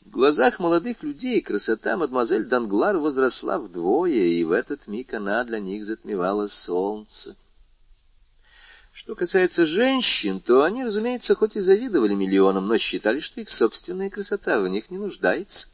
В 0.03 0.11
глазах 0.11 0.59
молодых 0.59 1.03
людей 1.03 1.41
красота 1.41 1.97
мадемуазель 1.97 2.45
Данглар 2.45 2.99
возросла 2.99 3.59
вдвое, 3.59 4.13
и 4.13 4.45
в 4.45 4.53
этот 4.53 4.87
миг 4.87 5.15
она 5.15 5.43
для 5.43 5.59
них 5.59 5.87
затмевала 5.87 6.49
солнце. 6.49 7.39
Что 8.93 9.15
касается 9.15 9.65
женщин, 9.65 10.41
то 10.41 10.63
они, 10.63 10.85
разумеется, 10.85 11.35
хоть 11.35 11.57
и 11.57 11.61
завидовали 11.61 12.13
миллионам, 12.13 12.67
но 12.67 12.77
считали, 12.77 13.21
что 13.21 13.41
их 13.41 13.49
собственная 13.49 14.11
красота 14.11 14.61
в 14.61 14.69
них 14.69 14.91
не 14.91 14.99
нуждается. 14.99 15.69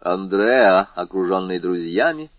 Андреа, 0.00 0.82
окруженный 0.94 1.58
друзьями, 1.58 2.30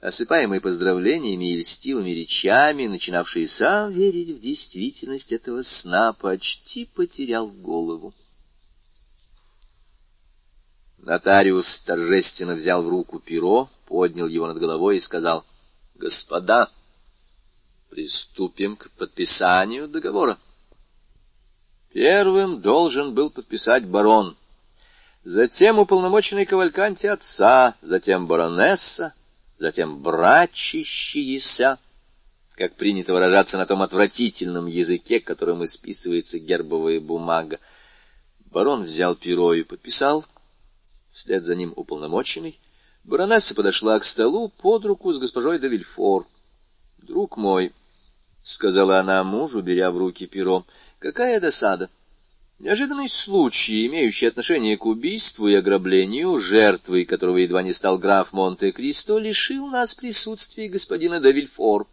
осыпаемый 0.00 0.60
поздравлениями 0.60 1.52
и 1.52 1.58
льстивыми 1.58 2.10
речами, 2.10 2.86
начинавший 2.86 3.46
сам 3.46 3.92
верить 3.92 4.30
в 4.30 4.40
действительность 4.40 5.32
этого 5.32 5.62
сна, 5.62 6.12
почти 6.14 6.86
потерял 6.86 7.48
голову. 7.48 8.14
Нотариус 10.98 11.80
торжественно 11.80 12.54
взял 12.54 12.82
в 12.82 12.88
руку 12.88 13.20
перо, 13.20 13.68
поднял 13.86 14.26
его 14.26 14.46
над 14.46 14.58
головой 14.58 14.96
и 14.96 15.00
сказал, 15.00 15.44
«Господа, 15.94 16.70
приступим 17.90 18.76
к 18.76 18.90
подписанию 18.92 19.88
договора». 19.88 20.38
Первым 21.92 22.62
должен 22.62 23.14
был 23.14 23.30
подписать 23.30 23.86
барон— 23.86 24.36
затем 25.24 25.78
уполномоченный 25.78 26.44
кавальканти 26.44 27.06
отца, 27.06 27.74
затем 27.80 28.26
баронесса, 28.26 29.14
затем 29.58 30.02
брачищиеся, 30.02 31.78
как 32.52 32.76
принято 32.76 33.12
выражаться 33.12 33.56
на 33.56 33.66
том 33.66 33.82
отвратительном 33.82 34.66
языке, 34.66 35.20
которым 35.20 35.64
исписывается 35.64 36.38
гербовая 36.38 37.00
бумага. 37.00 37.58
Барон 38.46 38.84
взял 38.84 39.16
перо 39.16 39.54
и 39.54 39.62
подписал, 39.62 40.24
вслед 41.10 41.44
за 41.44 41.56
ним 41.56 41.72
уполномоченный. 41.74 42.60
Баронесса 43.02 43.54
подошла 43.54 43.98
к 43.98 44.04
столу 44.04 44.48
под 44.48 44.84
руку 44.84 45.12
с 45.12 45.18
госпожой 45.18 45.58
де 45.58 45.68
Вильфор.— 45.68 46.26
Друг 46.98 47.36
мой,— 47.36 47.74
сказала 48.42 49.00
она 49.00 49.24
мужу, 49.24 49.60
беря 49.60 49.90
в 49.90 49.98
руки 49.98 50.26
перо,— 50.26 50.64
какая 51.00 51.40
досада! 51.40 51.90
Неожиданный 52.64 53.10
случай, 53.10 53.86
имеющий 53.86 54.24
отношение 54.24 54.78
к 54.78 54.86
убийству 54.86 55.48
и 55.48 55.54
ограблению, 55.54 56.38
жертвой 56.38 57.04
которого 57.04 57.36
едва 57.36 57.62
не 57.62 57.74
стал 57.74 57.98
граф 57.98 58.32
Монте-Кристо, 58.32 59.18
лишил 59.18 59.66
нас 59.66 59.94
присутствия 59.94 60.70
господина 60.70 61.20
де 61.20 61.30
Вильфор. 61.30 61.86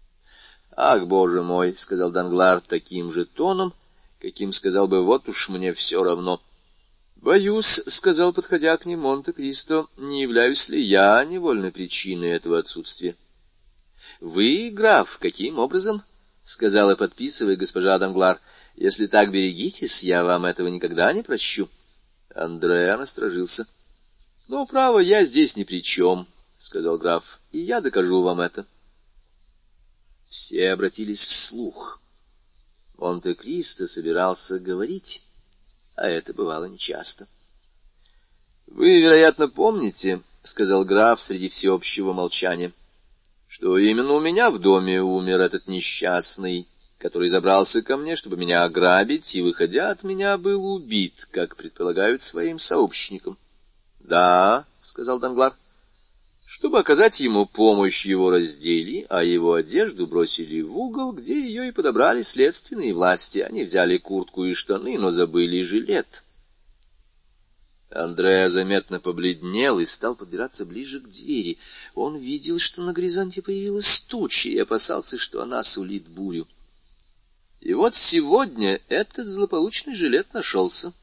—Ах, 0.74 1.06
боже 1.06 1.42
мой!— 1.42 1.74
сказал 1.76 2.10
Данглар 2.10 2.62
таким 2.62 3.12
же 3.12 3.26
тоном, 3.26 3.74
каким 4.22 4.54
сказал 4.54 4.88
бы 4.88 5.04
«вот 5.04 5.28
уж 5.28 5.50
мне 5.50 5.74
все 5.74 6.02
равно». 6.02 6.40
«Боюсь»,— 7.16 7.82
сказал, 7.86 8.32
подходя 8.32 8.78
к 8.78 8.86
ним 8.86 9.00
Монте-Кристо,— 9.00 9.86
«не 9.98 10.22
являюсь 10.22 10.70
ли 10.70 10.80
я 10.80 11.22
невольной 11.26 11.72
причиной 11.72 12.30
этого 12.30 12.58
отсутствия?» 12.58 13.16
«Вы, 14.20 14.70
граф, 14.72 15.18
каким 15.20 15.58
образом?»— 15.58 16.02
сказала, 16.42 16.96
подписывая 16.96 17.56
госпожа 17.56 17.98
Данглар. 17.98 18.40
«Если 18.80 19.06
так 19.06 19.30
берегитесь, 19.30 20.02
я 20.02 20.24
вам 20.24 20.44
этого 20.44 20.66
никогда 20.66 21.12
не 21.12 21.22
прощу». 21.22 21.68
Андреа 22.34 22.96
насторожился. 22.96 23.68
«Ну, 24.48 24.66
право, 24.66 24.98
я 24.98 25.24
здесь 25.24 25.54
ни 25.54 25.62
при 25.62 25.84
чем»,— 25.84 26.26
сказал 26.50 26.98
граф,— 26.98 27.22
«и 27.52 27.60
я 27.60 27.80
докажу 27.80 28.22
вам 28.22 28.40
это». 28.40 28.66
Все 30.28 30.72
обратились 30.72 31.24
вслух. 31.24 32.00
Монте-Кристо 32.96 33.86
собирался 33.86 34.58
говорить 34.58 35.22
а 36.00 36.08
это 36.08 36.32
бывало 36.32 36.64
нечасто.— 36.64 37.26
Вы, 38.68 39.02
вероятно, 39.02 39.48
помните,— 39.48 40.22
сказал 40.42 40.86
граф 40.86 41.20
среди 41.20 41.50
всеобщего 41.50 42.14
молчания,— 42.14 42.72
что 43.48 43.76
именно 43.76 44.14
у 44.14 44.20
меня 44.20 44.50
в 44.50 44.58
доме 44.58 45.02
умер 45.02 45.40
этот 45.40 45.68
несчастный, 45.68 46.66
который 47.00 47.30
забрался 47.30 47.80
ко 47.80 47.96
мне, 47.96 48.14
чтобы 48.14 48.36
меня 48.36 48.62
ограбить, 48.62 49.34
и, 49.34 49.40
выходя 49.40 49.90
от 49.90 50.04
меня, 50.04 50.36
был 50.36 50.66
убит, 50.66 51.14
как 51.32 51.56
предполагают 51.56 52.22
своим 52.22 52.58
сообщникам.— 52.58 53.38
Да,— 54.00 54.66
сказал 54.82 55.18
Данглар,— 55.18 55.54
чтобы 56.46 56.78
оказать 56.78 57.18
ему 57.20 57.46
помощь, 57.46 58.04
его 58.04 58.28
раздели, 58.30 59.06
а 59.08 59.24
его 59.24 59.54
одежду 59.54 60.06
бросили 60.06 60.60
в 60.60 60.76
угол, 60.76 61.12
где 61.12 61.40
ее 61.40 61.68
и 61.68 61.72
подобрали 61.72 62.20
следственные 62.20 62.92
власти. 62.92 63.38
Они 63.38 63.64
взяли 63.64 63.96
куртку 63.96 64.44
и 64.44 64.52
штаны, 64.52 64.98
но 64.98 65.10
забыли 65.10 65.62
жилет. 65.62 66.22
Андреа 67.90 68.50
заметно 68.50 69.00
побледнел 69.00 69.78
и 69.78 69.86
стал 69.86 70.16
подбираться 70.16 70.66
ближе 70.66 71.00
к 71.00 71.08
двери. 71.08 71.56
Он 71.94 72.18
видел, 72.18 72.58
что 72.58 72.82
на 72.82 72.92
горизонте 72.92 73.40
появилась 73.40 74.00
туча, 74.08 74.50
и 74.50 74.58
опасался, 74.58 75.16
что 75.16 75.42
она 75.42 75.62
сулит 75.62 76.06
бурю. 76.06 76.46
И 77.60 77.74
вот 77.74 77.94
сегодня 77.94 78.80
этот 78.88 79.26
злополучный 79.26 79.94
жилет 79.94 80.32
нашелся, 80.32 80.94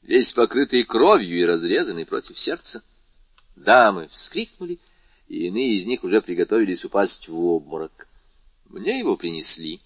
весь 0.00 0.32
покрытый 0.32 0.84
кровью 0.84 1.40
и 1.40 1.44
разрезанный 1.44 2.06
против 2.06 2.38
сердца. 2.38 2.82
Дамы 3.56 4.08
вскрикнули, 4.08 4.78
и 5.28 5.48
иные 5.48 5.74
из 5.74 5.86
них 5.86 6.04
уже 6.04 6.22
приготовились 6.22 6.84
упасть 6.84 7.28
в 7.28 7.36
обморок. 7.36 8.08
Мне 8.66 9.00
его 9.00 9.16
принесли. 9.16 9.80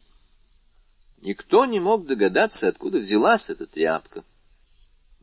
Никто 1.23 1.65
не 1.65 1.81
мог 1.81 2.07
догадаться, 2.07 2.69
откуда 2.69 2.99
взялась 2.99 3.49
эта 3.49 3.67
тряпка. 3.67 4.23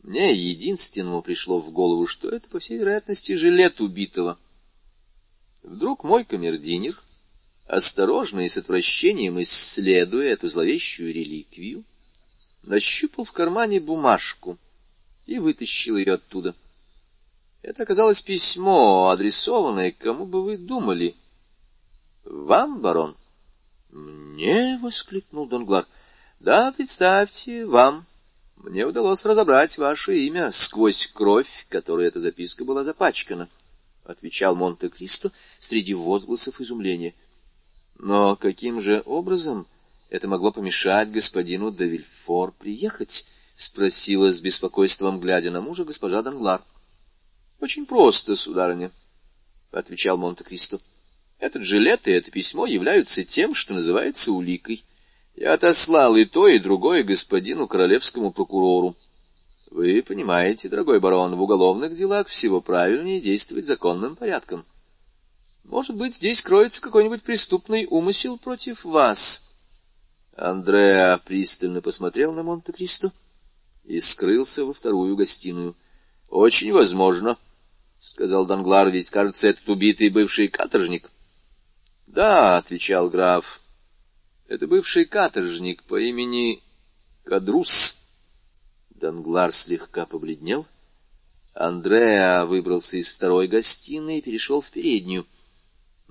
Мне 0.01 0.33
единственному 0.33 1.21
пришло 1.21 1.61
в 1.61 1.71
голову, 1.71 2.07
что 2.07 2.29
это, 2.29 2.49
по 2.49 2.59
всей 2.59 2.79
вероятности, 2.79 3.35
жилет 3.35 3.79
убитого. 3.79 4.39
Вдруг 5.61 6.03
мой 6.03 6.25
камердинер, 6.25 7.01
осторожно 7.65 8.41
и 8.41 8.49
с 8.49 8.57
отвращением 8.57 9.41
исследуя 9.41 10.33
эту 10.33 10.49
зловещую 10.49 11.13
реликвию, 11.13 11.83
нащупал 12.63 13.25
в 13.25 13.31
кармане 13.31 13.79
бумажку 13.79 14.57
и 15.25 15.39
вытащил 15.39 15.97
ее 15.97 16.13
оттуда. 16.13 16.55
Это 17.61 17.83
оказалось 17.83 18.21
письмо, 18.21 19.09
адресованное 19.09 19.91
кому 19.91 20.25
бы 20.25 20.43
вы 20.43 20.57
думали.— 20.57 21.15
Вам, 22.25 22.81
барон?— 22.81 23.15
Мне?— 23.91 24.79
воскликнул 24.81 25.45
Донглар.— 25.45 25.87
Да, 26.39 26.71
представьте, 26.71 27.65
вам. 27.65 28.05
Мне 28.57 28.85
удалось 28.85 29.25
разобрать 29.25 29.77
ваше 29.77 30.17
имя 30.17 30.51
сквозь 30.51 31.07
кровь, 31.07 31.65
которой 31.69 32.07
эта 32.07 32.19
записка 32.19 32.65
была 32.65 32.83
запачкана,— 32.83 33.49
отвечал 34.03 34.55
Монте-Кристо 34.55 35.31
среди 35.59 35.93
возгласов 35.93 36.59
изумления.— 36.59 37.13
Но 37.97 38.35
каким 38.35 38.81
же 38.81 39.01
образом 39.05 39.67
это 40.09 40.27
могло 40.27 40.51
помешать 40.51 41.11
господину 41.11 41.71
де 41.71 42.03
приехать?— 42.59 43.25
спросила 43.55 44.31
с 44.31 44.41
беспокойством, 44.41 45.19
глядя 45.19 45.51
на 45.51 45.61
мужа 45.61 45.85
госпожа 45.85 46.23
Данглар.—— 46.23 46.63
Очень 47.59 47.85
просто, 47.85 48.35
сударыня,— 48.35 48.91
отвечал 49.71 50.17
Монте-Кристо.— 50.17 50.79
Этот 51.39 51.61
жилет 51.61 52.07
и 52.07 52.11
это 52.11 52.31
письмо 52.31 52.65
являются 52.65 53.23
тем, 53.23 53.53
что 53.53 53.75
называется 53.75 54.31
уликой. 54.31 54.83
Я 55.35 55.53
отослал 55.53 56.15
и 56.15 56.25
то, 56.25 56.47
и 56.47 56.57
другое 56.57 57.03
господину 57.03 57.67
королевскому 57.67 58.31
прокурору. 58.31 58.95
Вы 59.69 60.03
понимаете, 60.03 60.69
дорогой 60.69 60.99
барон, 60.99 61.35
в 61.35 61.41
уголовных 61.41 61.95
делах 61.95 62.27
всего 62.27 62.59
правильнее 62.61 63.19
действовать 63.19 63.65
законным 63.65 64.15
порядком. 64.15 64.65
Может 65.63 65.95
быть, 65.95 66.15
здесь 66.15 66.41
кроется 66.41 66.81
какой-нибудь 66.81 67.23
преступный 67.23 67.87
умысел 67.89 68.37
против 68.37 68.83
вас. 68.83 69.43
Андреа 70.35 71.19
пристально 71.25 71.81
посмотрел 71.81 72.33
на 72.33 72.43
Монте-Кристо 72.43 73.13
и 73.85 73.99
скрылся 73.99 74.65
во 74.65 74.73
вторую 74.73 75.15
гостиную.— 75.15 75.75
Очень 76.29 76.73
возможно,— 76.73 77.37
сказал 77.99 78.45
Данглар,— 78.45 78.89
ведь, 78.91 79.09
кажется, 79.09 79.47
этот 79.47 79.67
убитый 79.69 80.09
бывший 80.09 80.47
каторжник.— 80.47 81.11
Да,— 82.07 82.57
отвечал 82.59 83.09
граф,— 83.09 83.61
это 84.47 84.67
бывший 84.67 85.05
каторжник 85.05 85.83
по 85.83 85.99
имени 85.99 86.61
Кадрус. 87.23 87.95
Данглар 88.89 89.51
слегка 89.53 90.05
побледнел. 90.05 90.65
Андреа 91.53 92.45
выбрался 92.45 92.97
из 92.97 93.13
второй 93.13 93.47
гостиной 93.47 94.17
и 94.17 94.21
перешел 94.21 94.59
в 94.59 94.69
переднюю.— 94.71 95.25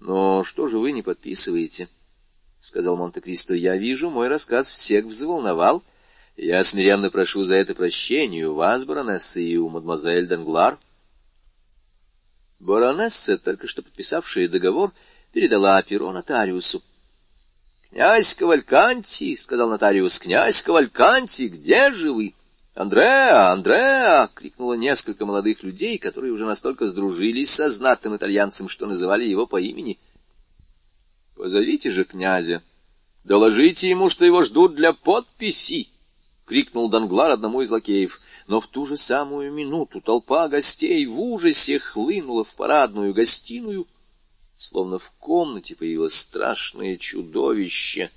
Но 0.04 0.42
что 0.42 0.68
же 0.68 0.78
вы 0.78 0.92
не 0.92 1.02
подписываете?— 1.02 1.88
сказал 2.60 2.96
Монте-Кристо.— 2.96 3.54
Я 3.54 3.76
вижу, 3.76 4.10
мой 4.10 4.28
рассказ 4.28 4.70
всех 4.70 5.06
взволновал.— 5.06 5.82
я 6.36 6.64
смиренно 6.64 7.10
прошу 7.10 7.44
за 7.44 7.56
это 7.56 7.74
прощения 7.74 8.48
у 8.48 8.54
вас, 8.54 8.84
баронесса, 8.84 9.38
и 9.38 9.56
у 9.56 9.68
мадемуазель 9.68 10.26
Данглар. 10.26 10.78
Баронесса, 12.60 13.38
только 13.38 13.68
что 13.68 13.82
подписавшая 13.82 14.48
договор, 14.48 14.92
передала 15.32 15.82
перо 15.82 16.10
нотариусу.— 16.12 16.82
Князь 17.90 18.34
Кавальканти,— 18.34 19.34
сказал 19.36 19.68
нотариус,— 19.68 20.18
князь 20.20 20.62
Кавальканти, 20.62 21.48
где 21.48 21.92
же 21.92 22.12
вы?— 22.12 22.34
Андреа, 22.74 23.52
Андреа!— 23.52 24.28
крикнуло 24.34 24.74
несколько 24.74 25.26
молодых 25.26 25.62
людей, 25.62 25.98
которые 25.98 26.32
уже 26.32 26.46
настолько 26.46 26.86
сдружились 26.86 27.50
со 27.50 27.68
знатным 27.68 28.16
итальянцем, 28.16 28.68
что 28.68 28.86
называли 28.86 29.24
его 29.24 29.46
по 29.46 29.60
имени.— 29.60 29.98
Позовите 31.36 31.90
же 31.90 32.04
князя, 32.04 32.62
доложите 33.24 33.90
ему, 33.90 34.08
что 34.08 34.24
его 34.24 34.42
ждут 34.42 34.74
для 34.74 34.92
подписи.— 34.92 35.88
крикнул 36.44 36.88
Данглар 36.88 37.30
одному 37.30 37.60
из 37.60 37.70
лакеев. 37.70 38.20
Но 38.48 38.60
в 38.60 38.66
ту 38.66 38.86
же 38.86 38.96
самую 38.96 39.52
минуту 39.52 40.00
толпа 40.00 40.48
гостей 40.48 41.06
в 41.06 41.20
ужасе 41.20 41.78
хлынула 41.78 42.44
в 42.44 42.54
парадную 42.56 43.14
гостиную, 43.14 43.86
словно 44.56 44.98
в 44.98 45.08
комнате 45.20 45.76
появилось 45.76 46.14
страшное 46.14 46.96
чудовище, 46.96 48.10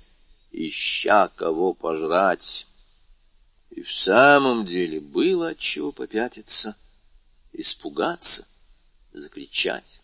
ища 0.50 1.28
кого 1.28 1.72
пожрать. 1.72 2.66
И 3.76 3.82
в 3.82 3.92
самом 3.92 4.64
деле 4.64 5.00
было 5.00 5.50
от 5.50 5.58
чего 5.58 5.92
попятиться, 5.92 6.74
испугаться, 7.52 8.48
закричать. 9.12 10.00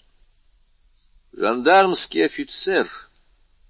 Жандармский 1.32 2.24
офицер 2.24 2.86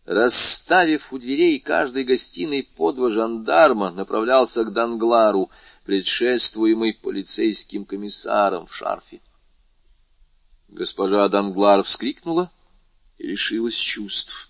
Расставив 0.04 1.12
у 1.12 1.18
дверей 1.18 1.60
каждой 1.60 2.02
гостиной 2.02 2.68
по 2.76 2.90
два 2.90 3.08
жандарма, 3.10 3.92
направлялся 3.92 4.64
к 4.64 4.72
Данглару. 4.72 5.48
предшествуемый 5.84 6.94
полицейским 6.94 7.84
комиссаром 7.84 8.66
в 8.66 8.74
шарфе. 8.74 9.20
Госпожа 10.68 11.28
Данглар 11.28 11.84
вскрикнула 11.84 12.50
и 13.18 13.28
лишилась 13.28 13.76
чувств. 13.76 14.48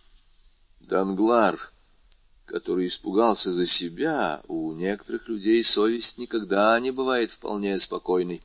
Данглар, 0.80 1.71
который 2.52 2.86
испугался 2.86 3.50
за 3.50 3.64
себя, 3.64 4.42
у 4.46 4.74
некоторых 4.74 5.26
людей 5.26 5.64
совесть 5.64 6.18
никогда 6.18 6.78
не 6.80 6.90
бывает 6.90 7.30
вполне 7.30 7.78
спокойной, 7.78 8.42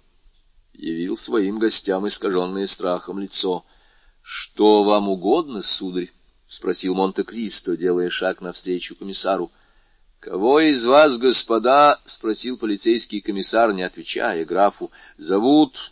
явил 0.71 1.17
своим 1.17 1.59
гостям 1.59 2.07
искаженное 2.07 2.67
страхом 2.67 3.19
лицо.— 3.19 3.65
Что 4.21 4.85
вам 4.85 5.09
угодно, 5.09 5.61
сударь?— 5.61 6.09
спросил 6.47 6.95
Монте-Кристо, 6.95 7.75
делая 7.75 8.09
шаг 8.09 8.39
навстречу 8.39 8.95
комиссару.— 8.95 9.51
Кого 10.21 10.61
из 10.61 10.85
вас, 10.85 11.17
господа,— 11.17 11.99
спросил 12.05 12.57
полицейский 12.57 13.19
комиссар, 13.19 13.73
не 13.73 13.84
отвечая 13.84 14.45
графу,— 14.45 14.89
зовут 15.17 15.91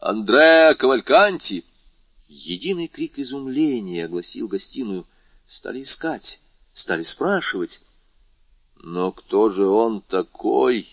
Андреа 0.00 0.72
Кавальканти? 0.72 1.66
Единый 2.26 2.88
крик 2.88 3.18
изумления 3.18 4.06
огласил 4.06 4.48
гостиную. 4.48 5.04
Стали 5.46 5.82
искать, 5.82 6.40
стали 6.80 7.02
спрашивать. 7.02 7.80
Но 8.82 9.12
кто 9.12 9.50
же 9.50 9.66
он 9.66 10.00
такой? 10.00 10.88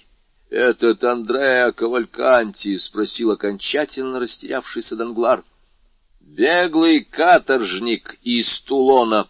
Этот 0.49 1.03
Андреа 1.03 1.71
Кавальканти,— 1.71 2.77
спросил 2.77 3.31
окончательно 3.31 4.19
растерявшийся 4.19 4.95
Данглар.— 4.95 5.43
Беглый 6.19 7.03
каторжник 7.03 8.17
из 8.23 8.59
Тулона. 8.61 9.27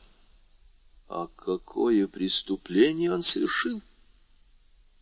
А 1.08 1.28
какое 1.36 2.08
преступление 2.08 3.14
он 3.14 3.22
совершил? 3.22 3.82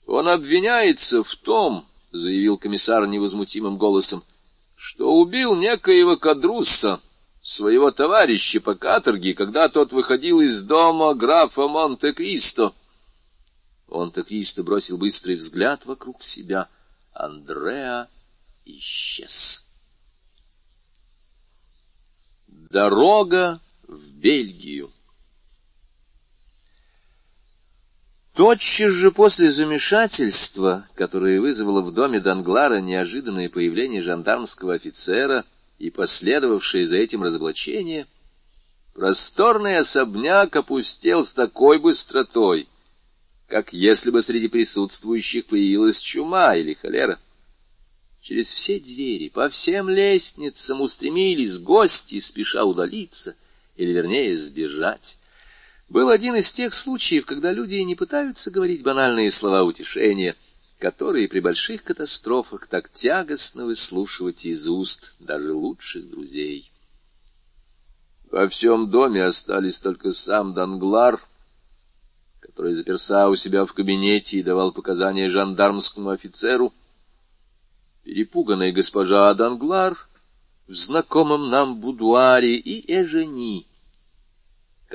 Он 0.06 0.28
обвиняется 0.30 1.24
в 1.24 1.36
том,— 1.36 1.86
заявил 2.12 2.58
комиссар 2.58 3.08
невозмутимым 3.08 3.78
голосом,— 3.78 4.24
что 4.76 5.16
убил 5.16 5.56
некоего 5.56 6.18
Кадрусса, 6.18 7.02
своего 7.46 7.92
товарища 7.92 8.60
по 8.60 8.74
каторге, 8.74 9.36
когда 9.36 9.70
тот 9.70 9.94
выходил 9.94 10.42
из 10.42 10.64
дома 10.64 11.14
графа 11.14 11.68
Монте-Кристо. 11.68 12.74
Монте-Кристо 13.88 14.64
бросил 14.64 14.98
быстрый 14.98 15.36
взгляд 15.36 15.86
вокруг 15.86 16.24
себя. 16.24 16.68
Андреа 17.14 18.08
исчез. 18.66 19.64
Дорога 22.48 23.62
в 23.84 24.00
Бельгию. 24.14 24.90
Тотчас 28.34 28.92
же 28.92 29.12
после 29.12 29.52
замешательства, 29.52 30.88
которое 30.96 31.40
вызвало 31.40 31.82
в 31.82 31.94
доме 31.94 32.20
Данглара 32.20 32.82
неожиданное 32.82 33.50
появление 33.50 34.02
жандармского 34.02 34.74
офицера 34.74 35.46
и 35.78 35.90
последовавшее 35.90 36.88
за 36.88 36.98
этим 36.98 37.24
разоблачение, 37.24 38.08
просторный 38.94 39.78
особняк 39.78 40.56
опустел 40.56 41.26
с 41.26 41.34
такой 41.34 41.80
быстротой, 41.80 42.68
как 43.48 43.74
если 43.74 44.10
бы 44.10 44.22
среди 44.22 44.48
присутствующих 44.48 45.48
появилась 45.48 46.00
чума 46.00 46.56
или 46.56 46.74
холера. 46.74 47.20
Через 48.22 48.52
все 48.52 48.80
двери, 48.80 49.30
по 49.30 49.50
всем 49.50 49.88
лестницам 49.88 50.82
устремились 50.82 51.60
гости, 51.60 52.20
спеша 52.20 52.64
удалиться, 52.64 53.36
или, 53.76 53.92
вернее, 53.92 54.36
сбежать. 54.38 55.20
Был 55.90 56.10
один 56.10 56.36
из 56.36 56.52
тех 56.52 56.74
случаев, 56.74 57.28
когда 57.28 57.52
люди 57.52 57.76
не 57.76 57.94
пытаются 57.94 58.50
говорить 58.50 58.82
банальные 58.82 59.30
слова 59.30 59.64
утешения, 59.64 60.36
которые 60.86 61.28
при 61.28 61.40
больших 61.40 61.84
катастрофах 61.84 62.68
так 62.68 62.90
тягостно 62.90 63.66
выслушивать 63.66 64.46
из 64.46 64.68
уст 64.68 65.16
даже 65.18 65.52
лучших 65.52 66.12
друзей. 66.12 66.72
Во 68.30 68.48
всем 68.48 68.92
доме 68.92 69.24
остались 69.24 69.80
только 69.80 70.12
сам 70.12 70.54
Данглар, 70.54 71.20
который 72.40 72.76
заперся 72.76 73.30
у 73.30 73.36
себя 73.36 73.66
в 73.66 73.74
кабинете 73.74 74.38
и 74.38 74.44
давал 74.44 74.72
показания 74.74 75.28
жандармскому 75.32 76.12
офицеру, 76.12 76.72
перепуганная 78.04 78.72
госпожа 78.72 79.34
Данглар 79.34 79.98
в 80.68 80.76
знакомом 80.76 81.50
нам 81.50 81.80
будуаре 81.80 82.58
и 82.58 82.94
Эжени, 82.94 83.66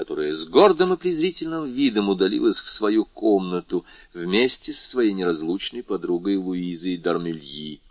которая 0.00 0.32
с 0.32 0.46
гордым 0.46 0.94
и 0.94 0.96
презрительным 0.96 1.70
видом 1.70 2.08
удалилась 2.08 2.58
в 2.58 2.70
свою 2.70 3.04
комнату 3.04 3.84
вместе 4.14 4.72
со 4.72 4.88
своей 4.88 5.12
неразлучной 5.12 5.82
подругой 5.82 6.36
Луизой 6.36 6.96
Дармельи. 6.96 7.82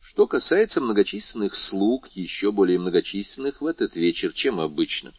Что 0.00 0.26
касается 0.26 0.80
многочисленных 0.80 1.54
слуг, 1.54 2.08
еще 2.08 2.50
более 2.50 2.80
многочисленных 2.80 3.60
в 3.60 3.66
этот 3.66 3.94
вечер, 3.94 4.32
чем 4.32 4.58
обычно, 4.58 5.12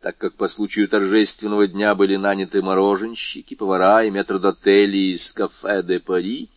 так 0.00 0.18
как 0.18 0.34
по 0.34 0.48
случаю 0.48 0.88
торжественного 0.88 1.68
дня 1.68 1.94
были 1.94 2.16
наняты 2.16 2.62
мороженщики, 2.62 3.54
повара 3.54 4.02
и 4.02 4.10
метрдотели 4.10 5.14
из 5.14 5.32
кафе 5.32 5.84
де 5.84 6.00
Пари, 6.00 6.50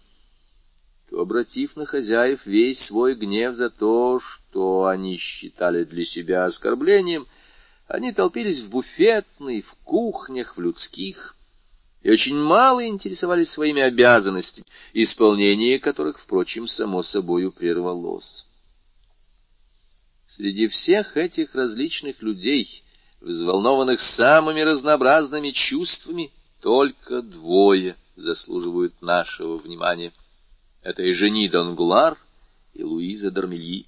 то, 1.11 1.21
обратив 1.21 1.75
на 1.75 1.85
хозяев 1.85 2.47
весь 2.47 2.79
свой 2.79 3.13
гнев 3.13 3.55
за 3.57 3.69
то, 3.69 4.19
что 4.19 4.85
они 4.85 5.17
считали 5.17 5.83
для 5.83 6.03
себя 6.03 6.45
оскорблением, 6.45 7.27
они 7.89 8.13
толпились 8.13 8.59
в 8.59 8.69
буфетной, 8.69 9.61
в 9.61 9.73
кухнях, 9.83 10.55
в 10.55 10.61
людских, 10.61 11.35
и 12.01 12.11
очень 12.11 12.37
мало 12.37 12.87
интересовались 12.87 13.49
своими 13.49 13.81
обязанностями, 13.81 14.65
исполнение 14.93 15.79
которых, 15.79 16.19
впрочем, 16.19 16.67
само 16.67 17.03
собою 17.03 17.51
прервалось. 17.51 18.45
Среди 20.27 20.67
всех 20.67 21.17
этих 21.17 21.55
различных 21.55 22.21
людей, 22.21 22.83
взволнованных 23.19 23.99
самыми 23.99 24.61
разнообразными 24.61 25.49
чувствами, 25.49 26.31
только 26.61 27.23
двое 27.23 27.95
заслуживают 28.15 29.01
нашего 29.01 29.57
внимания— 29.57 30.13
это 30.83 31.01
и 31.03 31.11
жени 31.11 31.49
Данглар, 31.49 32.17
и 32.73 32.83
Луиза 32.83 33.31
Дармельи. 33.31 33.87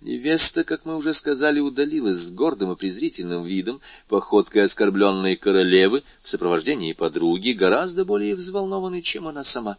Невеста, 0.00 0.64
как 0.64 0.86
мы 0.86 0.96
уже 0.96 1.12
сказали, 1.12 1.60
удалилась 1.60 2.18
с 2.18 2.30
гордым 2.30 2.72
и 2.72 2.76
презрительным 2.76 3.44
видом, 3.44 3.80
походкой 4.08 4.64
оскорбленной 4.64 5.36
королевы, 5.36 6.02
в 6.22 6.28
сопровождении 6.28 6.94
подруги, 6.94 7.50
гораздо 7.50 8.04
более 8.04 8.34
взволнованной, 8.34 9.02
чем 9.02 9.28
она 9.28 9.44
сама. 9.44 9.76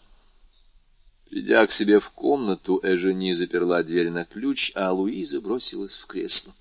Придя 1.30 1.66
к 1.66 1.72
себе 1.72 2.00
в 2.00 2.12
комнату, 2.12 2.80
Эжени 2.84 3.34
заперла 3.34 3.82
дверь 3.82 4.12
на 4.12 4.26
ключ, 4.26 4.72
а 4.76 4.92
Луиза 4.92 5.42
бросилась 5.42 5.98
в 5.98 6.06
кресло. 6.06 6.54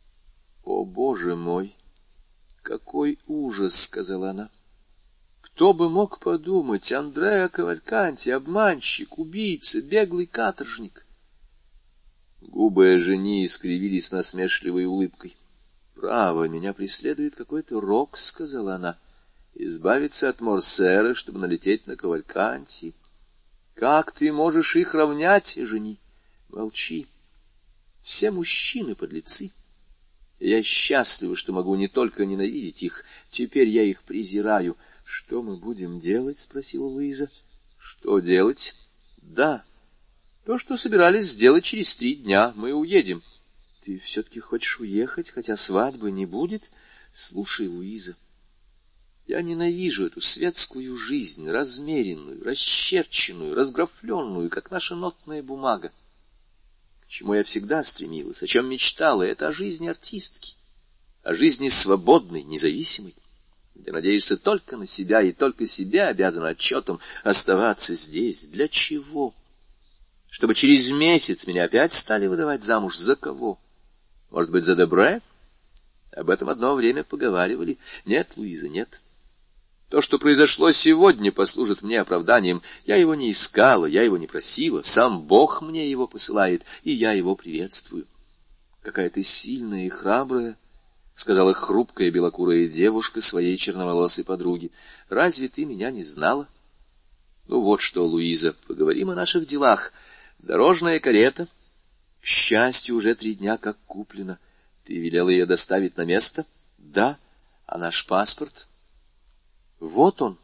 —О, 0.64 0.84
боже 0.84 1.36
мой! 1.36 1.74
Какой 2.62 3.18
ужас!— 3.26 3.74
сказала 3.84 4.30
она.— 4.30 4.48
кто 5.54 5.72
бы 5.72 5.88
мог 5.88 6.18
подумать, 6.18 6.90
Андреа 6.90 7.48
Кавальканти, 7.48 8.30
обманщик, 8.30 9.20
убийца, 9.20 9.80
беглый 9.80 10.26
каторжник. 10.26 11.03
Губы 12.48 12.98
жени 12.98 13.44
искривились 13.44 14.12
насмешливой 14.12 14.84
улыбкой.— 14.84 15.36
Право, 15.94 16.48
меня 16.48 16.72
преследует 16.72 17.34
какой-то 17.34 17.80
рок,— 17.80 18.16
сказала 18.18 18.74
она.— 18.74 18.98
Избавиться 19.54 20.28
от 20.28 20.40
Морсера, 20.40 21.14
чтобы 21.14 21.38
налететь 21.38 21.86
на 21.86 21.96
Кавальканти.— 21.96 22.94
Как 23.74 24.12
ты 24.12 24.32
можешь 24.32 24.76
их 24.76 24.94
равнять, 24.94 25.54
жени? 25.56 25.98
Молчи. 26.48 27.06
Все 28.02 28.30
мужчины 28.30 28.94
подлецы. 28.94 29.50
Я 30.38 30.62
счастлива, 30.62 31.36
что 31.36 31.52
могу 31.52 31.74
не 31.76 31.88
только 31.88 32.26
ненавидеть 32.26 32.82
их, 32.82 33.04
теперь 33.30 33.68
я 33.68 33.82
их 33.82 34.02
презираю.— 34.02 34.76
что 35.04 35.42
мы 35.42 35.56
будем 35.56 36.00
делать?— 36.00 36.38
спросила 36.40 36.86
Луиза.— 36.86 37.30
Что 37.78 38.20
делать?— 38.20 38.74
Да. 39.22 39.64
То, 40.44 40.58
что 40.58 40.76
собирались 40.76 41.30
сделать 41.30 41.64
через 41.64 41.94
три 41.94 42.16
дня. 42.16 42.52
Мы 42.54 42.74
уедем.— 42.74 43.22
Ты 43.84 43.98
все-таки 43.98 44.40
хочешь 44.40 44.78
уехать, 44.78 45.30
хотя 45.30 45.56
свадьбы 45.56 46.10
не 46.10 46.26
будет? 46.26 46.62
Слушай, 47.12 47.66
Луиза, 47.66 48.16
я 49.26 49.40
ненавижу 49.40 50.06
эту 50.06 50.20
светскую 50.20 50.96
жизнь, 50.96 51.48
размеренную, 51.48 52.44
расчерченную, 52.44 53.54
разграфленную, 53.54 54.50
как 54.50 54.70
наша 54.70 54.94
нотная 54.94 55.42
бумага. 55.42 55.92
К 57.06 57.08
чему 57.08 57.34
я 57.34 57.44
всегда 57.44 57.82
стремилась, 57.82 58.42
о 58.42 58.46
чем 58.46 58.68
мечтала, 58.68 59.22
это 59.22 59.48
о 59.48 59.52
жизни 59.52 59.88
артистки, 59.88 60.56
о 61.22 61.32
жизни 61.32 61.68
свободной, 61.68 62.42
независимой. 62.42 63.14
Ты 63.82 63.92
надеешься 63.92 64.36
только 64.36 64.76
на 64.76 64.86
себя 64.86 65.22
и 65.22 65.32
только 65.32 65.66
себя 65.66 66.08
обязан 66.08 66.44
отчетом 66.44 67.00
оставаться 67.22 67.94
здесь. 67.94 68.46
Для 68.48 68.68
чего? 68.68 69.34
Чтобы 70.34 70.56
через 70.56 70.90
месяц 70.90 71.46
меня 71.46 71.62
опять 71.62 71.92
стали 71.92 72.26
выдавать 72.26 72.64
замуж 72.64 72.96
за 72.96 73.14
кого? 73.14 73.56
Может 74.32 74.50
быть, 74.50 74.64
за 74.64 74.74
Дебре? 74.74 75.22
Об 76.10 76.28
этом 76.28 76.48
одно 76.48 76.74
время 76.74 77.04
поговаривали. 77.04 77.78
Нет, 78.04 78.32
Луиза, 78.34 78.68
нет. 78.68 79.00
То, 79.90 80.00
что 80.00 80.18
произошло 80.18 80.72
сегодня, 80.72 81.30
послужит 81.30 81.82
мне 81.82 82.00
оправданием. 82.00 82.62
Я 82.84 82.96
его 82.96 83.14
не 83.14 83.30
искала, 83.30 83.86
я 83.86 84.02
его 84.02 84.18
не 84.18 84.26
просила, 84.26 84.82
сам 84.82 85.22
Бог 85.22 85.62
мне 85.62 85.88
его 85.88 86.08
посылает, 86.08 86.64
и 86.82 86.90
я 86.90 87.12
его 87.12 87.36
приветствую. 87.36 88.04
Какая 88.82 89.10
ты 89.10 89.22
сильная 89.22 89.86
и 89.86 89.88
храбрая,— 89.88 90.58
сказала 91.14 91.54
хрупкая 91.54 92.10
белокурая 92.10 92.66
девушка 92.66 93.20
своей 93.20 93.56
черноволосой 93.56 94.24
подруге.— 94.24 94.72
Разве 95.08 95.46
ты 95.46 95.64
меня 95.64 95.92
не 95.92 96.02
знала?— 96.02 96.48
Ну 97.46 97.60
вот 97.60 97.80
что, 97.80 98.04
Луиза, 98.04 98.56
поговорим 98.66 99.10
о 99.10 99.14
наших 99.14 99.46
делах. 99.46 99.92
Дорожная 100.46 101.00
карета, 101.00 101.48
к 102.20 102.26
счастью, 102.26 102.96
уже 102.96 103.14
три 103.14 103.34
дня 103.34 103.56
как 103.56 103.78
куплена. 103.86 104.38
Ты 104.84 104.98
велела 104.98 105.30
ее 105.30 105.46
доставить 105.46 105.96
на 105.96 106.04
место?— 106.04 106.44
Да. 106.78 107.18
А 107.66 107.78
наш 107.78 108.04
паспорт?— 108.06 108.68
Вот 109.80 110.20
он. 110.20 110.38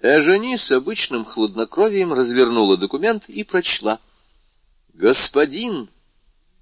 Эжени 0.00 0.56
с 0.56 0.70
обычным 0.70 1.26
хладнокровием 1.26 2.14
развернула 2.14 2.78
документ 2.78 3.28
и 3.28 3.44
прочла.— 3.44 4.00
Господин 4.94 5.90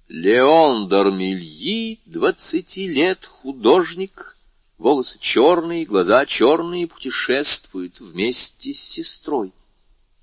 Леон 0.09 0.89
Дормильи, 0.89 2.01
двадцати 2.05 2.85
лет, 2.89 3.23
художник, 3.25 4.35
волосы 4.77 5.17
черные, 5.19 5.85
глаза 5.85 6.25
черные, 6.25 6.85
путешествует 6.85 8.01
вместе 8.01 8.73
с 8.73 8.79
сестрой. 8.79 9.53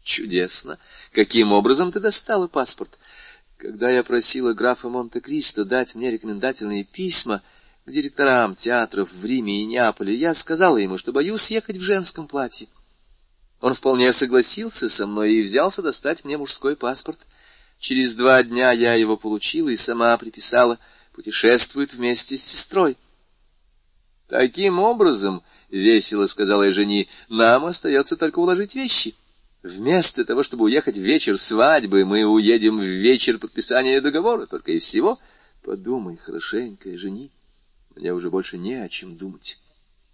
Чудесно! 0.06 0.78
Каким 1.12 1.52
образом 1.52 1.92
ты 1.92 2.00
достала 2.00 2.46
паспорт? 2.46 2.98
Когда 3.58 3.90
я 3.90 4.02
просила 4.02 4.54
графа 4.54 4.88
Монте-Кристо 4.88 5.64
дать 5.64 5.94
мне 5.94 6.10
рекомендательные 6.10 6.84
письма 6.84 7.42
к 7.84 7.90
директорам 7.90 8.54
театров 8.54 9.12
в 9.12 9.24
Риме 9.24 9.62
и 9.62 9.66
Неаполе, 9.66 10.14
я 10.14 10.32
сказала 10.32 10.78
ему, 10.78 10.96
что 10.96 11.12
боюсь 11.12 11.50
ехать 11.50 11.76
в 11.76 11.82
женском 11.82 12.26
платье. 12.26 12.68
Он 13.60 13.74
вполне 13.74 14.12
согласился 14.12 14.88
со 14.88 15.06
мной 15.06 15.34
и 15.34 15.42
взялся 15.42 15.82
достать 15.82 16.24
мне 16.24 16.38
мужской 16.38 16.76
паспорт— 16.76 17.18
Через 17.78 18.14
два 18.16 18.42
дня 18.42 18.72
я 18.72 18.94
его 18.94 19.16
получила 19.16 19.68
и 19.68 19.76
сама 19.76 20.16
приписала, 20.16 20.78
путешествует 21.12 21.92
вместе 21.92 22.36
с 22.36 22.42
сестрой. 22.42 22.96
Таким 24.28 24.78
образом,— 24.78 25.42
весело 25.70 26.26
сказала 26.26 26.64
я 26.64 26.72
жени,— 26.72 27.08
нам 27.28 27.66
остается 27.66 28.16
только 28.16 28.38
уложить 28.38 28.74
вещи. 28.74 29.14
Вместо 29.66 30.24
того, 30.24 30.44
чтобы 30.44 30.66
уехать 30.66 30.96
в 30.96 31.00
вечер 31.00 31.36
свадьбы, 31.38 32.04
мы 32.04 32.24
уедем 32.24 32.78
в 32.78 32.84
вечер 32.84 33.40
подписания 33.40 34.00
договора, 34.00 34.46
только 34.46 34.70
и 34.70 34.78
всего. 34.78 35.18
Подумай 35.64 36.16
хорошенько, 36.16 36.96
жени, 36.96 37.32
мне 37.96 38.14
уже 38.14 38.30
больше 38.30 38.58
не 38.58 38.74
о 38.74 38.88
чем 38.88 39.16
думать. 39.16 39.58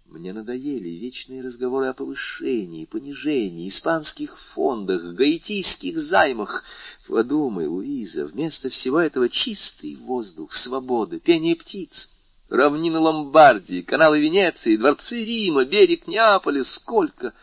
Мне 0.07 0.33
надоели 0.33 0.89
вечные 0.89 1.43
разговоры 1.43 1.85
о 1.85 1.93
повышении, 1.93 2.85
понижении, 2.85 3.67
испанских 3.67 4.39
фондах, 4.39 5.13
гаитийских 5.13 5.99
займах. 5.99 6.63
Подумай, 7.07 7.67
Луиза, 7.67 8.25
вместо 8.25 8.69
всего 8.69 8.99
этого 8.99 9.29
чистый 9.29 9.97
воздух, 9.97 10.53
свобода, 10.53 11.19
пение 11.19 11.55
птиц, 11.55 12.09
равнины 12.49 12.97
Ломбардии, 12.97 13.81
каналы 13.81 14.19
Венеции, 14.19 14.77
дворцы 14.77 15.23
Рима, 15.23 15.63
берег 15.63 16.07
Неаполя, 16.07 16.63
сколько 16.63 17.33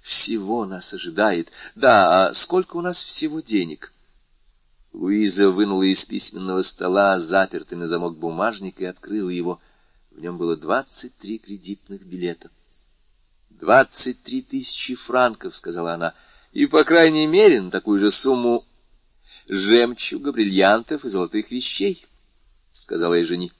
всего 0.00 0.64
нас 0.64 0.92
ожидает. 0.94 1.50
Да, 1.74 2.28
а 2.28 2.34
сколько 2.34 2.76
у 2.76 2.80
нас 2.80 3.02
всего 3.02 3.40
денег? 3.40 3.92
Луиза 4.92 5.50
вынула 5.50 5.84
из 5.84 6.04
письменного 6.04 6.62
стола 6.62 7.20
запертый 7.20 7.78
на 7.78 7.86
замок 7.86 8.18
бумажник 8.18 8.80
и 8.80 8.84
открыла 8.84 9.30
его— 9.30 9.60
в 10.10 10.20
нем 10.20 10.36
было 10.36 10.56
двадцать 10.56 11.16
три 11.18 11.38
кредитных 11.38 12.02
билета. 12.02 12.50
«Двадцать 13.48 14.22
три 14.22 14.42
тысячи 14.42 14.94
франков»,— 14.94 15.54
сказала 15.56 15.94
она,— 15.94 16.14
«и, 16.52 16.66
по 16.66 16.84
крайней 16.84 17.26
мере, 17.26 17.60
на 17.60 17.70
такую 17.70 18.00
же 18.00 18.10
сумму 18.10 18.66
жемчуга, 19.48 20.32
бриллиантов 20.32 21.04
и 21.04 21.08
золотых 21.08 21.50
вещей»,— 21.50 22.06
сказала 22.72 23.14
я 23.14 23.24
жени. 23.24 23.52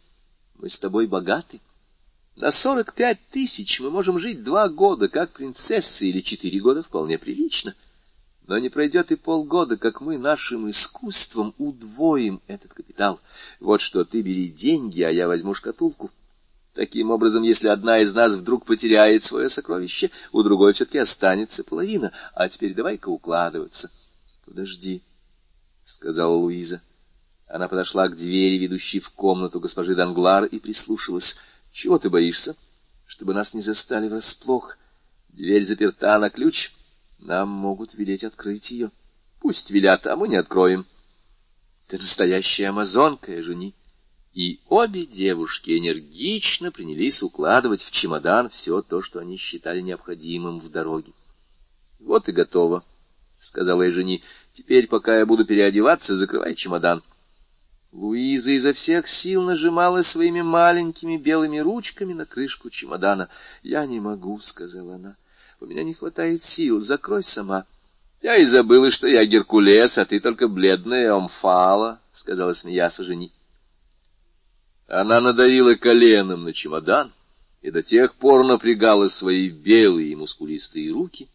«Мы 0.57 0.69
с 0.69 0.79
тобой 0.79 1.07
богаты. 1.07 1.61
На 2.41 2.53
сорок 2.53 2.95
пять 2.95 3.19
тысяч 3.31 3.81
мы 3.81 3.91
можем 3.91 4.19
жить 4.19 4.43
два 4.43 4.71
года, 4.71 5.11
как 5.11 5.31
принцессы, 5.33 6.09
или 6.09 6.23
четыре 6.23 6.59
года 6.59 6.83
вполне 6.83 7.19
прилично. 7.19 7.75
Но 8.47 8.57
не 8.57 8.71
пройдет 8.71 9.13
и 9.13 9.17
полгода, 9.17 9.77
как 9.77 10.01
мы 10.01 10.17
нашим 10.17 10.71
искусством 10.71 11.55
удвоим 11.59 12.41
этот 12.47 12.73
капитал. 12.73 13.21
Вот 13.61 13.83
что, 13.83 14.07
ты 14.07 14.23
бери 14.23 14.49
деньги, 14.49 15.03
а 15.03 15.11
я 15.11 15.29
возьму 15.29 15.53
шкатулку». 15.53 16.11
Таким 16.73 17.11
образом, 17.11 17.43
если 17.43 17.69
одна 17.69 17.99
из 17.99 18.15
нас 18.15 18.33
вдруг 18.33 18.65
потеряет 18.65 19.23
свое 19.23 19.51
сокровище, 19.51 20.11
у 20.33 20.43
другой 20.43 20.73
все-таки 20.73 20.99
останется 20.99 21.63
половина. 21.63 22.13
А 22.33 22.49
теперь 22.49 22.73
давай-ка 22.73 23.11
укладываться.— 23.11 23.91
Подожди,— 24.47 25.03
сказала 25.85 26.37
Луиза. 26.37 26.81
Она 27.49 27.69
подошла 27.69 28.09
к 28.09 28.17
двери, 28.17 28.57
ведущей 28.57 29.01
в 29.01 29.11
комнату 29.11 29.61
госпожи 29.61 29.95
Данглар, 29.95 30.45
и 30.47 30.59
прислушалась.— 30.59 31.37
Чего 31.73 31.99
ты 31.99 32.11
боишься? 32.11 32.57
Чтобы 33.07 33.35
нас 33.35 33.55
не 33.55 33.61
застали 33.61 34.09
врасплох. 34.09 34.77
Дверь 35.29 35.65
заперта 35.65 36.19
на 36.19 36.31
ключ. 36.31 36.73
Нам 37.21 37.49
могут 37.49 37.95
велеть 37.95 38.25
открыть 38.25 38.71
ее. 38.71 38.91
Пусть 39.41 39.71
велят, 39.71 40.07
а 40.07 40.17
мы 40.17 40.29
не 40.29 40.37
откроем. 40.37 40.87
Ты 41.89 41.99
настоящая 41.99 42.69
амазонка, 42.69 43.43
жени. 43.43 43.75
И 44.33 44.61
обе 44.69 45.07
девушки 45.07 45.77
энергично 45.77 46.71
принялись 46.71 47.23
укладывать 47.23 47.83
в 47.83 47.91
чемодан 47.91 48.49
все 48.49 48.81
то, 48.81 49.03
что 49.03 49.19
они 49.19 49.37
считали 49.37 49.81
необходимым 49.81 50.61
в 50.61 50.71
дороге.— 50.71 51.13
Вот 52.01 52.29
и 52.29 52.33
готово,— 52.33 52.85
сказала 53.39 53.83
я 53.83 53.91
жени.— 53.91 54.23
Теперь, 54.53 54.87
пока 54.87 55.19
я 55.19 55.27
буду 55.27 55.45
переодеваться, 55.45 56.15
закрывай 56.15 56.55
чемодан. 56.55 57.03
Луиза 57.93 58.53
изо 58.53 58.73
всех 58.73 59.09
сил 59.09 59.43
нажимала 59.43 60.03
своими 60.03 60.43
маленькими 60.43 61.17
белыми 61.17 61.59
ручками 61.59 62.13
на 62.13 62.25
крышку 62.25 62.71
чемодана.— 62.71 63.29
Я 63.63 63.85
не 63.87 63.99
могу,— 63.99 64.39
сказала 64.41 64.95
она.— 64.95 65.17
У 65.61 65.67
меня 65.67 65.83
не 65.83 65.95
хватает 65.95 66.45
сил. 66.45 66.81
Закрой 66.81 67.25
сама.— 67.25 67.67
Я 68.23 68.37
и 68.37 68.45
забыла, 68.45 68.93
что 68.93 69.09
я 69.09 69.25
Геркулес, 69.25 69.99
а 69.99 70.05
ты 70.05 70.21
только 70.21 70.47
бледная 70.47 71.13
Омфала,— 71.13 72.01
сказала 72.13 72.55
смеясь 72.55 72.97
жени. 72.99 73.33
Она 74.87 75.21
надавила 75.21 75.75
коленом 75.75 76.45
на 76.45 76.53
чемодан 76.53 77.13
и 77.61 77.71
до 77.71 77.83
тех 77.83 78.15
пор 78.17 78.47
напрягала 78.47 79.09
свои 79.09 79.49
белые 79.49 80.17
мускулистые 80.17 80.93
руки, 80.93 81.29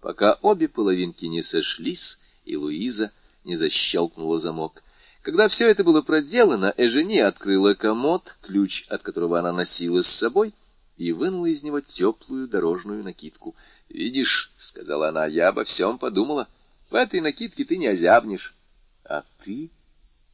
пока 0.00 0.38
обе 0.40 0.66
половинки 0.68 1.26
не 1.26 1.42
сошлись, 1.42 2.18
и 2.44 2.56
Луиза 2.56 3.12
не 3.44 3.56
защелкнула 3.56 4.38
замок. 4.38 4.82
Когда 5.22 5.48
все 5.48 5.68
это 5.68 5.84
было 5.84 6.00
проделано, 6.00 6.72
Эжени 6.76 7.18
открыла 7.18 7.74
комод, 7.74 8.36
ключ 8.40 8.86
от 8.88 9.02
которого 9.02 9.38
она 9.38 9.52
носила 9.52 10.02
с 10.02 10.06
собой, 10.06 10.54
и 10.96 11.12
вынула 11.12 11.46
из 11.46 11.62
него 11.62 11.80
теплую 11.80 12.48
дорожную 12.48 13.04
накидку.— 13.04 13.54
Видишь,— 13.88 14.52
сказала 14.56 15.08
она,— 15.08 15.26
я 15.26 15.48
обо 15.48 15.64
всем 15.64 15.98
подумала. 15.98 16.48
В 16.90 16.94
этой 16.94 17.20
накидке 17.20 17.64
ты 17.64 17.76
не 17.76 17.86
озябнешь.— 17.88 18.54
А 19.04 19.24
ты? 19.42 19.70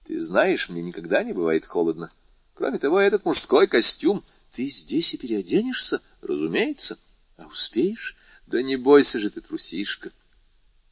Ты 0.07 0.21
знаешь, 0.21 0.69
мне 0.69 0.83
никогда 0.83 1.25
не 1.25 1.33
бывает 1.33 1.67
холодно. 1.67 2.13
Кроме 2.55 2.79
того, 2.79 3.01
этот 3.01 3.25
мужской 3.25 3.67
костюм... 3.67 4.25
Ты 4.55 4.71
здесь 4.71 5.13
и 5.13 5.19
переоденешься? 5.19 6.01
Разумеется. 6.23 6.99
А 7.37 7.45
успеешь? 7.45 8.17
Да 8.47 8.63
не 8.63 8.77
бойся 8.77 9.21
же 9.21 9.29
ты, 9.29 9.43
трусишка. 9.43 10.13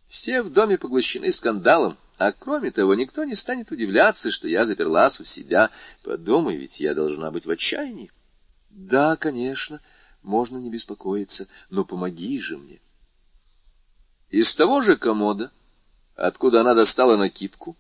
Все 0.07 0.43
в 0.43 0.53
доме 0.53 0.77
поглощены 0.77 1.33
скандалом, 1.33 1.97
а 2.17 2.33
кроме 2.33 2.71
того, 2.71 2.95
никто 2.95 3.25
не 3.25 3.35
станет 3.35 3.71
удивляться, 3.71 4.31
что 4.31 4.47
я 4.47 4.67
заперлась 4.67 5.19
у 5.19 5.25
себя. 5.25 5.71
Подумай, 6.03 6.57
ведь 6.57 6.79
я 6.81 6.95
должна 6.95 7.31
быть 7.31 7.47
в 7.47 7.51
отчаянии. 7.51 8.13
Да, 8.71 9.17
конечно, 9.17 9.81
можно 10.23 10.59
не 10.59 10.71
беспокоиться, 10.71 11.49
но 11.71 11.85
помоги 11.85 12.39
же 12.39 12.57
мне. 12.57 12.81
Из 14.31 14.55
того 14.55 14.81
же 14.81 14.97
комода, 14.97 15.53
откуда 16.15 16.61
она 16.61 16.75
достала 16.75 17.17
накидку, 17.17 17.77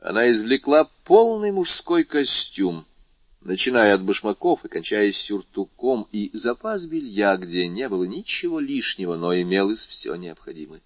она 0.00 0.30
извлекла 0.30 0.90
полный 1.04 1.52
мужской 1.52 2.04
костюм, 2.04 2.86
начиная 3.40 3.94
от 3.94 4.02
башмаков 4.02 4.64
и 4.64 4.68
кончая 4.68 5.12
сюртуком, 5.12 6.08
и 6.10 6.30
запас 6.36 6.86
белья, 6.86 7.36
где 7.36 7.68
не 7.68 7.88
было 7.88 8.04
ничего 8.04 8.60
лишнего, 8.60 9.16
но 9.16 9.34
имелось 9.34 9.84
все 9.86 10.14
необходимое. 10.16 10.80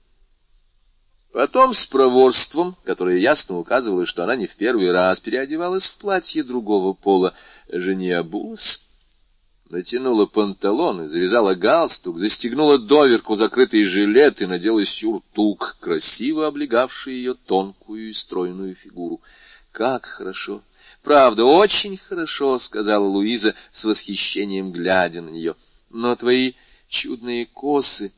Потом 1.35 1.75
с 1.75 1.85
проворством, 1.87 2.77
которое 2.85 3.19
ясно 3.19 3.59
указывало, 3.59 4.07
что 4.07 4.23
она 4.23 4.37
не 4.37 4.47
в 4.47 4.55
первый 4.55 4.93
раз 4.93 5.19
переодевалась 5.19 5.85
в 5.85 5.97
платье 5.97 6.45
другого 6.45 6.93
пола, 6.93 7.35
жене 7.69 8.19
обулась, 8.19 8.87
натянула 9.69 10.27
панталоны, 10.27 11.09
завязала 11.09 11.57
галстук, 11.57 12.21
застегнула 12.21 12.79
доверку 12.79 13.35
закрытый 13.35 13.83
жилет 13.83 14.43
и 14.43 14.47
надела 14.47 14.85
сюртук, 14.85 15.77
красиво 15.81 16.47
облегавший 16.47 17.15
ее 17.15 17.35
тонкую 17.35 18.11
и 18.11 18.13
стройную 18.13 18.77
фигуру. 18.77 19.21
Как 19.73 20.07
хорошо! 20.07 20.63
Правда, 21.03 21.45
очень 21.45 21.97
хорошо,— 21.97 22.59
сказала 22.61 23.07
Луиза 23.09 23.57
с 23.73 23.85
восхищением, 23.85 24.71
глядя 24.71 25.21
на 25.21 25.31
нее. 25.31 25.57
Но 25.91 26.15
твои 26.15 26.53
чудные 26.87 27.47
косы, 27.47 28.13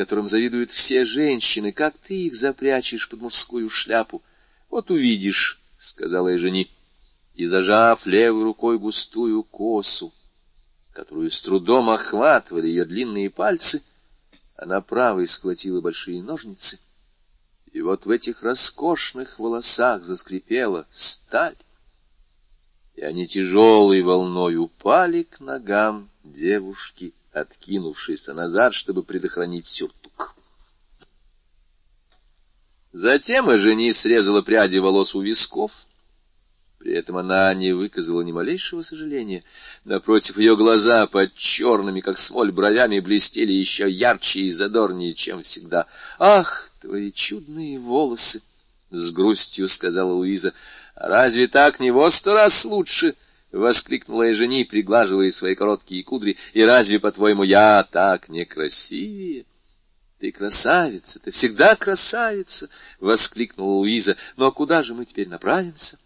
которым 0.00 0.28
завидуют 0.28 0.70
все 0.70 1.04
женщины, 1.04 1.72
как 1.72 1.98
ты 1.98 2.28
их 2.28 2.34
запрячешь 2.34 3.06
под 3.06 3.20
мужскую 3.20 3.68
шляпу? 3.68 4.22
Вот 4.70 4.90
увидишь,— 4.90 5.60
сказала 5.76 6.28
я 6.28 6.38
жени, 6.38 6.70
и, 7.34 7.44
зажав 7.44 8.06
левой 8.06 8.44
рукой 8.44 8.78
густую 8.78 9.42
косу, 9.42 10.10
которую 10.94 11.30
с 11.30 11.38
трудом 11.42 11.90
охватывали 11.90 12.68
ее 12.68 12.86
длинные 12.86 13.28
пальцы, 13.28 13.82
она 14.56 14.80
правой 14.80 15.26
схватила 15.26 15.82
большие 15.82 16.22
ножницы, 16.22 16.78
и 17.70 17.82
вот 17.82 18.06
в 18.06 18.10
этих 18.10 18.42
роскошных 18.42 19.38
волосах 19.38 20.04
заскрипела 20.04 20.86
сталь, 20.90 21.58
и 22.94 23.02
они 23.02 23.28
тяжелой 23.28 24.00
волной 24.00 24.56
упали 24.56 25.24
к 25.24 25.40
ногам 25.40 26.08
девушки, 26.24 27.12
откинувшейся 27.32 28.34
назад, 28.34 28.74
чтобы 28.74 29.02
предохранить 29.02 29.66
сюртук. 29.66 30.34
Затем 32.92 33.54
Эжени 33.54 33.92
срезала 33.92 34.42
пряди 34.42 34.78
волос 34.78 35.14
у 35.14 35.20
висков, 35.20 35.70
при 36.80 36.94
этом 36.94 37.18
она 37.18 37.52
не 37.52 37.72
выказала 37.72 38.22
ни 38.22 38.32
малейшего 38.32 38.80
сожаления. 38.80 39.44
Напротив, 39.84 40.38
ее 40.38 40.56
глаза 40.56 41.06
под 41.06 41.34
черными, 41.34 42.00
как 42.00 42.16
смоль, 42.16 42.50
бровями 42.50 43.00
блестели 43.00 43.52
еще 43.52 43.88
ярче 43.88 44.40
и 44.40 44.50
задорнее, 44.50 45.12
чем 45.12 45.42
всегда. 45.42 45.86
«Ах, 46.18 46.70
твои 46.80 47.12
чудные 47.12 47.78
волосы!»— 47.78 48.40
с 48.90 49.10
грустью 49.10 49.68
сказала 49.68 50.14
Луиза. 50.14 50.54
«А 50.94 51.08
разве 51.08 51.48
так 51.48 51.80
не 51.80 51.90
во 51.90 52.10
сто 52.10 52.32
раз 52.32 52.64
лучше?»— 52.64 53.14
воскликнула 53.52 54.30
Эжени, 54.30 54.64
приглаживая 54.64 55.30
свои 55.30 55.54
короткие 55.54 56.04
кудри. 56.04 56.36
«И 56.52 56.62
разве, 56.62 57.00
по-твоему, 57.00 57.42
я 57.42 57.82
так 57.90 58.28
некрасивее?» 58.28 59.46
«Ты 60.18 60.32
красавица, 60.32 61.18
ты 61.18 61.30
всегда 61.30 61.76
красавица!»— 61.76 62.68
воскликнула 63.00 63.78
Луиза. 63.78 64.16
«Но 64.36 64.52
куда 64.52 64.82
же 64.82 64.94
мы 64.94 65.04
теперь 65.04 65.28
направимся?» 65.28 65.98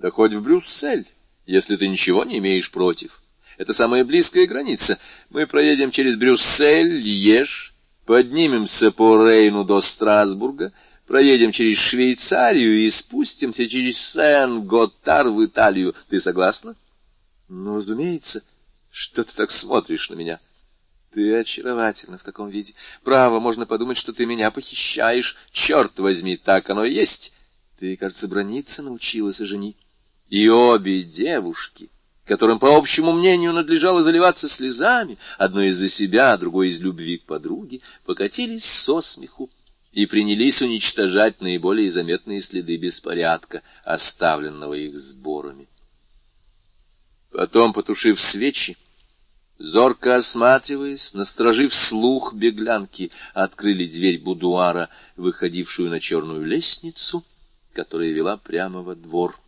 Да 0.00 0.10
хоть 0.10 0.32
в 0.32 0.42
Брюссель, 0.42 1.06
если 1.46 1.76
ты 1.76 1.86
ничего 1.86 2.24
не 2.24 2.38
имеешь 2.38 2.70
против. 2.70 3.20
Это 3.58 3.74
самая 3.74 4.04
близкая 4.04 4.46
граница. 4.46 4.98
Мы 5.28 5.46
проедем 5.46 5.90
через 5.90 6.16
Брюссель, 6.16 7.00
Льеж, 7.00 7.74
поднимемся 8.06 8.92
по 8.92 9.22
Рейну 9.22 9.64
до 9.64 9.82
Страсбурга, 9.82 10.72
проедем 11.10 11.50
через 11.50 11.76
Швейцарию 11.78 12.84
и 12.84 12.88
спустимся 12.88 13.68
через 13.68 13.98
Сен-Готар 13.98 15.28
в 15.28 15.44
Италию. 15.44 15.92
Ты 16.08 16.20
согласна? 16.20 16.76
Ну, 17.48 17.74
разумеется. 17.74 18.44
Что 18.92 19.24
ты 19.24 19.32
так 19.34 19.50
смотришь 19.50 20.08
на 20.08 20.14
меня? 20.14 20.38
Ты 21.12 21.34
очаровательна 21.34 22.16
в 22.16 22.22
таком 22.22 22.48
виде. 22.48 22.74
Право, 23.02 23.40
можно 23.40 23.66
подумать, 23.66 23.98
что 23.98 24.12
ты 24.12 24.24
меня 24.24 24.52
похищаешь. 24.52 25.36
Черт 25.50 25.98
возьми, 25.98 26.36
так 26.36 26.70
оно 26.70 26.84
и 26.84 26.94
есть. 26.94 27.32
Ты, 27.80 27.96
кажется, 27.96 28.28
брониться 28.28 28.80
научилась, 28.84 29.38
жени. 29.38 29.76
И 30.28 30.48
обе 30.48 31.02
девушки, 31.02 31.90
которым, 32.24 32.60
по 32.60 32.76
общему 32.76 33.10
мнению, 33.10 33.52
надлежало 33.52 34.04
заливаться 34.04 34.46
слезами, 34.46 35.18
одной 35.38 35.70
из-за 35.70 35.88
себя, 35.88 36.36
другой 36.36 36.68
из 36.68 36.80
любви 36.80 37.18
к 37.18 37.24
подруге, 37.24 37.80
покатились 38.04 38.64
со 38.64 39.00
смеху 39.00 39.50
и 39.92 40.06
принялись 40.06 40.62
уничтожать 40.62 41.40
наиболее 41.40 41.90
заметные 41.90 42.40
следы 42.40 42.76
беспорядка, 42.76 43.62
оставленного 43.84 44.74
их 44.74 44.96
сборами. 44.96 45.68
Потом, 47.32 47.72
потушив 47.72 48.20
свечи, 48.20 48.76
зорко 49.58 50.16
осматриваясь, 50.16 51.14
насторожив 51.14 51.74
слух 51.74 52.34
беглянки, 52.34 53.10
открыли 53.34 53.86
дверь 53.86 54.20
будуара, 54.20 54.88
выходившую 55.16 55.90
на 55.90 56.00
черную 56.00 56.44
лестницу, 56.44 57.24
которая 57.72 58.10
вела 58.10 58.36
прямо 58.36 58.82
во 58.82 58.94
двор. 58.94 59.38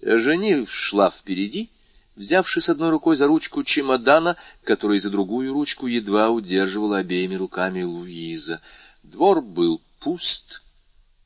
Жени 0.00 0.66
шла 0.66 1.10
впереди, 1.10 1.70
взявшись 2.16 2.68
одной 2.68 2.90
рукой 2.90 3.16
за 3.16 3.26
ручку 3.26 3.64
чемодана, 3.64 4.36
который 4.64 5.00
за 5.00 5.10
другую 5.10 5.52
ручку 5.52 5.86
едва 5.86 6.30
удерживала 6.30 6.98
обеими 6.98 7.34
руками 7.34 7.82
Луиза. 7.82 8.60
Двор 9.02 9.42
был 9.42 9.82
пуст, 10.00 10.62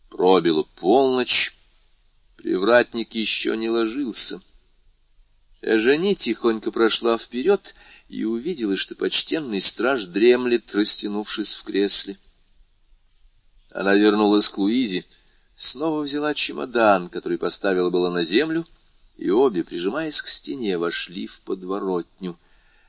пробила 0.09 0.63
полночь, 0.63 1.55
привратник 2.37 3.15
еще 3.15 3.57
не 3.57 3.69
ложился. 3.69 4.41
Жени 5.63 6.17
тихонько 6.17 6.71
прошла 6.73 7.19
вперед 7.19 7.75
и 8.09 8.25
увидела, 8.25 8.77
что 8.77 8.95
почтенный 8.95 9.61
страж 9.61 10.05
дремлет, 10.05 10.75
растянувшись 10.75 11.55
в 11.55 11.65
кресле. 11.65 12.19
Она 13.73 13.95
вернулась 13.95 14.49
к 14.49 14.57
Луизе, 14.57 15.05
снова 15.55 16.03
взяла 16.03 16.35
чемодан, 16.35 17.11
который 17.11 17.37
поставила 17.37 17.91
было 17.91 18.11
на 18.11 18.25
землю, 18.25 18.67
и 19.19 19.29
обе, 19.29 19.65
прижимаясь 19.65 20.21
к 20.23 20.29
стене, 20.29 20.79
вошли 20.79 21.27
в 21.27 21.41
подворотню. 21.41 22.39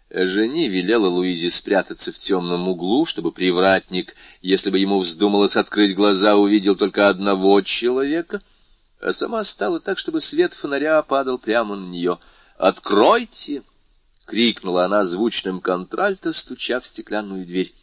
Жени 0.09 0.69
велела 0.69 1.07
Луизе 1.07 1.51
спрятаться 1.51 2.11
в 2.11 2.17
темном 2.17 2.69
углу, 2.69 3.05
чтобы 3.05 3.31
привратник, 3.31 4.15
если 4.41 4.69
бы 4.69 4.79
ему 4.79 4.99
вздумалось 4.99 5.55
открыть 5.55 5.95
глаза, 5.95 6.37
увидел 6.37 6.75
только 6.75 7.09
одного 7.09 7.61
человека, 7.61 8.41
а 9.01 9.11
сама 9.11 9.43
стала 9.43 9.79
так, 9.79 9.99
чтобы 9.99 10.21
свет 10.21 10.53
фонаря 10.53 11.01
падал 11.01 11.37
прямо 11.37 11.75
на 11.75 11.85
нее. 11.85 12.19
«Откройте!»— 12.57 13.63
крикнула 14.25 14.85
она 14.85 15.03
звучным 15.05 15.59
контральто, 15.59 16.33
стуча 16.33 16.79
в 16.79 16.87
стеклянную 16.87 17.45
дверь. 17.45 17.73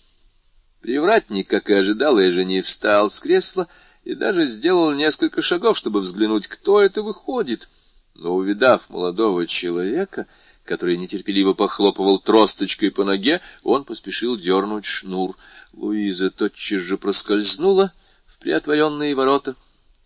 Привратник, 0.81 1.49
как 1.49 1.71
и 1.71 1.75
ожидала, 1.75 2.31
Жени 2.31 2.63
встал 2.63 3.11
с 3.11 3.21
кресла— 3.21 3.69
и 4.05 4.15
даже 4.15 4.47
сделал 4.47 4.93
несколько 4.93 5.43
шагов, 5.43 5.79
чтобы 5.79 6.01
взглянуть, 6.01 6.47
кто 6.47 6.81
это 6.81 7.03
выходит. 7.03 7.69
Но, 8.15 8.35
увидав 8.35 8.89
молодого 8.91 9.47
человека, 9.47 10.27
который 10.65 10.97
нетерпеливо 10.97 11.53
похлопывал 11.53 12.19
тросточкой 12.19 12.91
по 12.91 13.05
ноге, 13.05 13.41
он 13.63 13.85
поспешил 13.85 14.37
дернуть 14.37 14.87
шнур. 14.87 15.37
Луиза 15.73 16.31
тотчас 16.31 16.83
же 16.83 16.97
проскользнула 16.97 17.93
в 18.27 18.39
приотворенные 18.39 19.15
ворота 19.15 19.57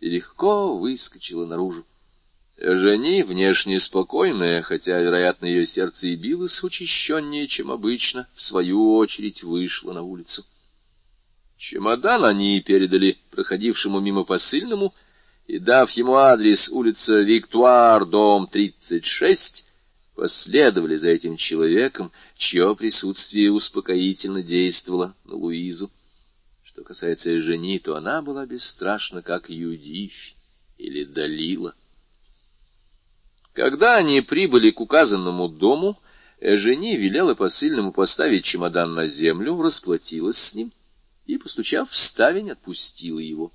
и 0.01 0.10
легко 0.10 0.76
выскочила 0.76 1.47
наружу. 1.47 1.85
Жени, 2.60 3.22
внешне 3.22 3.78
спокойная, 3.78 4.62
хотя, 4.62 5.01
вероятно, 5.01 5.47
ее 5.47 5.64
сердце 5.64 6.09
и 6.09 6.16
билось 6.16 6.64
учащеннее, 6.64 7.47
чем 7.47 7.70
обычно, 7.70 8.26
в 8.35 8.43
свою 8.43 8.97
очередь 8.97 9.44
вышла 9.44 9.93
на 9.93 10.02
улицу. 10.02 10.44
Чемодан 11.56 12.24
они 12.24 12.60
передали 12.60 13.16
проходившему 13.30 14.01
мимо 14.01 14.24
посыльному, 14.24 14.93
и, 15.47 15.60
дав 15.60 15.89
ему 15.93 16.14
адрес 16.14 16.68
улица 16.68 17.20
Виктуар, 17.20 18.05
дом 18.05 18.48
36, 18.48 19.68
последовали 20.19 20.97
за 20.97 21.11
этим 21.11 21.36
человеком, 21.36 22.11
чье 22.36 22.74
присутствие 22.74 23.53
успокоительно 23.53 24.43
действовало 24.43 25.15
на 25.24 25.36
Луизу. 25.36 25.93
Что 26.65 26.82
касается 26.82 27.40
жени, 27.40 27.78
то 27.78 27.95
она 27.95 28.20
была 28.20 28.45
бесстрашна, 28.45 29.23
как 29.23 29.49
Юдифь 29.49 30.35
или 30.77 31.05
Далила. 31.05 31.73
Когда 33.53 33.95
они 33.95 34.20
прибыли 34.20 34.73
к 34.73 34.81
указанному 34.81 35.49
дому, 35.49 36.01
Эжени 36.40 36.97
велела 36.97 37.36
посыльному 37.36 37.93
поставить 37.93 38.45
чемодан 38.45 38.95
на 38.95 39.07
землю, 39.07 39.62
расплатилась 39.62 40.39
с 40.39 40.53
ним 40.53 40.73
и, 41.27 41.39
постучав 41.39 41.93
в 41.93 41.97
ставень, 41.97 42.51
отпустила 42.51 43.20
его. 43.20 43.53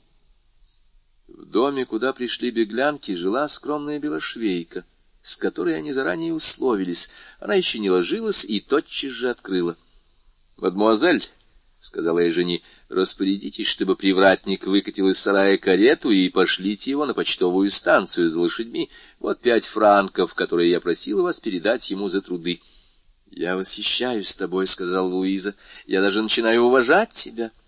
В 1.27 1.45
доме, 1.45 1.85
куда 1.85 2.13
пришли 2.13 2.51
беглянки, 2.51 3.15
жила 3.15 3.49
скромная 3.49 3.99
белошвейка, 3.99 4.85
с 5.23 5.37
которой 5.37 5.77
они 5.77 5.93
заранее 5.93 6.33
условились. 6.33 7.09
Она 7.39 7.55
еще 7.55 7.79
не 7.79 7.89
ложилась 7.89 8.43
и 8.43 8.59
тотчас 8.59 9.11
же 9.11 9.29
открыла.— 9.29 9.77
Мадемуазель,— 10.57 11.25
сказала 11.79 12.19
я 12.19 12.31
жени,— 12.31 12.61
распорядитесь, 12.89 13.67
чтобы 13.67 13.95
привратник 13.95 14.65
выкатил 14.65 15.09
из 15.09 15.17
сарая 15.17 15.57
карету 15.57 16.11
и 16.11 16.29
пошлите 16.29 16.91
его 16.91 17.05
на 17.05 17.13
почтовую 17.13 17.71
станцию 17.71 18.29
за 18.29 18.39
лошадьми. 18.39 18.91
Вот 19.19 19.39
пять 19.39 19.65
франков, 19.65 20.33
которые 20.35 20.69
я 20.69 20.81
просила 20.81 21.23
вас 21.23 21.39
передать 21.39 21.89
ему 21.89 22.09
за 22.09 22.21
труды.— 22.21 22.59
Я 23.31 23.55
восхищаюсь 23.55 24.35
тобой,— 24.35 24.67
сказала 24.67 25.07
Луиза.— 25.07 25.55
Я 25.87 26.01
даже 26.01 26.21
начинаю 26.21 26.63
уважать 26.63 27.11
тебя.— 27.11 27.51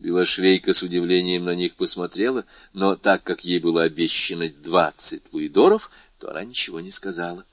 Белошвейка 0.00 0.72
с 0.72 0.82
удивлением 0.82 1.44
на 1.44 1.54
них 1.54 1.74
посмотрела, 1.74 2.46
но 2.72 2.96
так 2.96 3.22
как 3.22 3.44
ей 3.44 3.58
было 3.58 3.82
обещано 3.82 4.48
двадцать 4.48 5.30
луидоров, 5.32 5.90
то 6.20 6.30
она 6.30 6.44
ничего 6.44 6.80
не 6.80 6.90
сказала. 6.90 7.44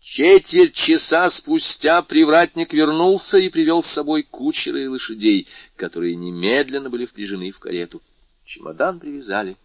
Четверть 0.00 0.74
часа 0.74 1.30
спустя 1.30 2.02
привратник 2.02 2.72
вернулся 2.72 3.38
и 3.38 3.48
привел 3.48 3.82
с 3.82 3.86
собой 3.86 4.24
кучера 4.24 4.80
и 4.80 4.86
лошадей, 4.86 5.46
которые 5.76 6.16
немедленно 6.16 6.90
были 6.90 7.06
впряжены 7.06 7.50
в 7.52 7.58
карету. 7.58 8.02
Чемодан 8.44 8.98
привязали 8.98 9.56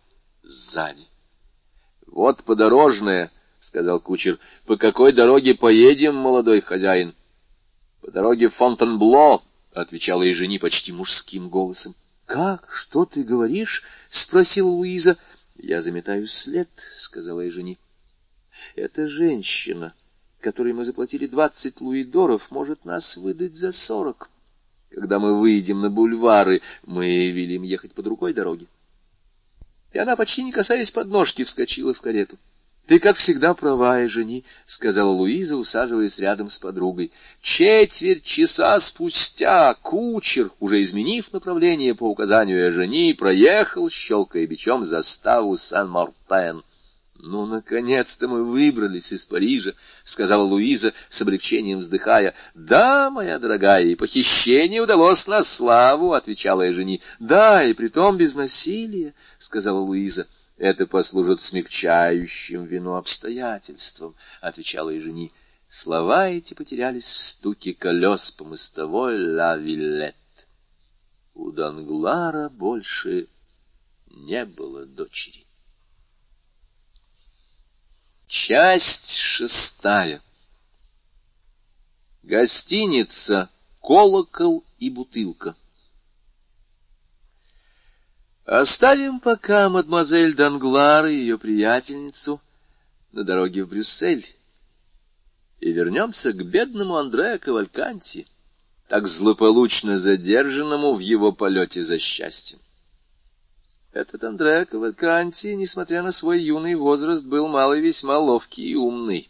сзади.— 0.43 1.07
Вот 2.07 2.43
подорожная,— 2.43 3.31
сказал 3.59 3.99
кучер.— 3.99 4.37
По 4.65 4.77
какой 4.77 5.11
дороге 5.11 5.55
поедем, 5.55 6.15
молодой 6.15 6.61
хозяин?— 6.61 7.15
По 8.01 8.11
дороге 8.11 8.49
Фонтенбло,— 8.49 9.43
отвечала 9.73 10.23
ей 10.23 10.33
жени 10.33 10.59
почти 10.59 10.91
мужским 10.91 11.49
голосом.— 11.49 11.95
Как? 12.25 12.67
Что 12.71 13.05
ты 13.05 13.23
говоришь?— 13.23 13.83
спросила 14.09 14.67
Луиза.— 14.69 15.17
Я 15.55 15.81
заметаю 15.81 16.27
след,— 16.27 16.69
сказала 16.97 17.41
ей 17.41 17.51
жени.— 17.51 17.77
Эта 18.75 19.07
женщина, 19.07 19.93
которой 20.39 20.73
мы 20.73 20.83
заплатили 20.83 21.27
двадцать 21.27 21.79
луидоров, 21.79 22.49
может 22.49 22.85
нас 22.85 23.17
выдать 23.17 23.53
за 23.53 23.71
сорок. 23.71 24.31
Когда 24.89 25.19
мы 25.19 25.39
выйдем 25.39 25.81
на 25.81 25.89
бульвары, 25.89 26.61
мы 26.85 27.29
велим 27.29 27.63
ехать 27.63 27.93
по 27.93 28.01
другой 28.01 28.33
дороге. 28.33 28.65
И 29.91 29.99
она, 29.99 30.15
почти 30.15 30.43
не 30.43 30.51
касаясь 30.51 30.89
подножки, 30.89 31.43
вскочила 31.43 31.93
в 31.93 32.01
карету.— 32.01 32.37
Ты, 32.87 32.99
как 32.99 33.15
всегда, 33.15 33.53
права, 33.53 34.07
жени,— 34.09 34.43
сказала 34.65 35.09
Луиза, 35.11 35.55
усаживаясь 35.55 36.19
рядом 36.19 36.49
с 36.49 36.57
подругой. 36.57 37.11
Четверть 37.41 38.23
часа 38.23 38.77
спустя 38.79 39.73
кучер, 39.75 40.51
уже 40.59 40.81
изменив 40.81 41.31
направление 41.31 41.95
по 41.95 42.09
указанию 42.09 42.73
жени, 42.73 43.13
проехал, 43.13 43.89
щелкая 43.89 44.45
бичом, 44.47 44.83
заставу 44.83 45.55
Сан-Мартен. 45.55 46.63
«Ну, 47.19 47.45
наконец-то 47.45 48.27
мы 48.27 48.43
выбрались 48.43 49.11
из 49.11 49.23
Парижа»,— 49.23 49.73
сказала 50.03 50.43
Луиза, 50.43 50.93
с 51.09 51.21
облегчением 51.21 51.79
вздыхая. 51.79 52.33
«Да, 52.55 53.11
моя 53.11 53.37
дорогая, 53.37 53.83
и 53.85 53.95
похищение 53.95 54.81
удалось 54.81 55.27
на 55.27 55.43
славу»,— 55.43 56.13
отвечала 56.13 56.63
я 56.63 56.73
жени. 56.73 57.01
«Да, 57.19 57.63
и 57.63 57.73
притом 57.73 58.17
без 58.17 58.35
насилия»,— 58.35 59.13
сказала 59.37 59.79
Луиза. 59.79 60.27
«Это 60.57 60.87
послужит 60.87 61.41
смягчающим 61.41 62.65
вину 62.65 62.95
обстоятельствам»,— 62.95 64.15
отвечала 64.41 64.89
я 64.89 64.99
жени. 64.99 65.31
Слова 65.67 66.29
эти 66.29 66.53
потерялись 66.53 67.11
в 67.11 67.19
стуке 67.19 67.73
колес 67.73 68.31
по 68.31 68.43
мостовой 68.43 69.19
«Ла 69.33 69.57
Виллет». 69.57 70.15
У 71.35 71.51
Данглара 71.51 72.49
больше 72.49 73.27
не 74.11 74.45
было 74.45 74.85
дочери. 74.85 75.43
Часть 78.33 79.11
шестая. 79.11 80.19
Гостиница 82.23 83.51
«Колокол 83.79 84.65
и 84.79 84.89
бутылка». 84.89 85.55
Оставим 88.43 89.19
пока 89.19 89.69
мадемуазель 89.69 90.33
Данглар 90.33 91.05
и 91.05 91.15
ее 91.17 91.37
приятельницу 91.37 92.41
на 93.11 93.23
дороге 93.23 93.65
в 93.65 93.69
Брюссель 93.69 94.25
и 95.59 95.71
вернемся 95.71 96.33
к 96.33 96.43
бедному 96.43 96.97
Андреа 96.97 97.37
Кавальканти, 97.37 98.25
так 98.87 99.07
злополучно 99.07 99.99
задержанному 99.99 100.95
в 100.95 100.99
его 100.99 101.33
полете 101.33 101.83
за 101.83 101.99
счастьем. 101.99 102.57
Этот 103.93 104.23
Андре 104.23 104.65
Кавальканти, 104.65 105.53
несмотря 105.53 106.01
на 106.01 106.11
свой 106.11 106.41
юный 106.41 106.73
возраст, 106.73 107.23
был 107.23 107.47
малый 107.47 107.79
весьма 107.79 108.17
ловкий 108.17 108.71
и 108.71 108.75
умный. 108.75 109.29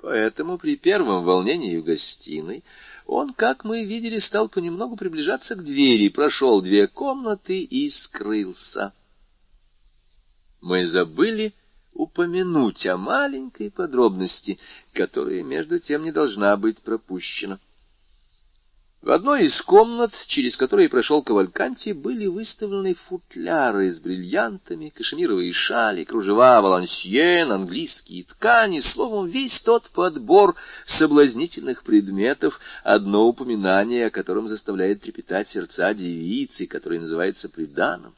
Поэтому 0.00 0.58
при 0.58 0.76
первом 0.76 1.24
волнении 1.24 1.76
в 1.76 1.82
гостиной 1.82 2.62
он, 3.04 3.34
как 3.34 3.64
мы 3.64 3.84
видели, 3.84 4.20
стал 4.20 4.48
понемногу 4.48 4.96
приближаться 4.96 5.56
к 5.56 5.64
двери, 5.64 6.08
прошел 6.08 6.62
две 6.62 6.86
комнаты 6.86 7.58
и 7.58 7.88
скрылся. 7.88 8.92
Мы 10.60 10.86
забыли 10.86 11.52
упомянуть 11.92 12.86
о 12.86 12.96
маленькой 12.96 13.72
подробности, 13.72 14.60
которая, 14.92 15.42
между 15.42 15.80
тем, 15.80 16.04
не 16.04 16.12
должна 16.12 16.56
быть 16.56 16.78
пропущена. 16.78 17.58
В 19.00 19.12
одной 19.12 19.44
из 19.44 19.62
комнат, 19.62 20.12
через 20.26 20.56
которые 20.56 20.88
прошел 20.88 21.22
Кавальканти, 21.22 21.92
были 21.92 22.26
выставлены 22.26 22.94
футляры 22.94 23.92
с 23.92 24.00
бриллиантами, 24.00 24.88
кашемировые 24.88 25.52
шали, 25.52 26.02
кружева, 26.02 26.60
валансьен, 26.60 27.52
английские 27.52 28.24
ткани, 28.24 28.80
словом, 28.80 29.28
весь 29.28 29.60
тот 29.60 29.88
подбор 29.90 30.56
соблазнительных 30.84 31.84
предметов, 31.84 32.58
одно 32.82 33.28
упоминание 33.28 34.06
о 34.06 34.10
котором 34.10 34.48
заставляет 34.48 35.00
трепетать 35.02 35.46
сердца 35.46 35.94
девицы, 35.94 36.66
который 36.66 36.98
называется 36.98 37.48
приданым. 37.48 38.14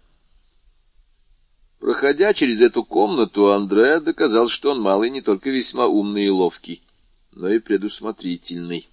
Проходя 1.78 2.32
через 2.32 2.62
эту 2.62 2.84
комнату, 2.84 3.52
Андре 3.52 4.00
доказал, 4.00 4.48
что 4.48 4.70
он 4.70 4.80
малый 4.80 5.10
не 5.10 5.20
только 5.20 5.50
весьма 5.50 5.86
умный 5.86 6.24
и 6.24 6.30
ловкий, 6.30 6.82
но 7.32 7.50
и 7.50 7.58
предусмотрительный 7.58 8.88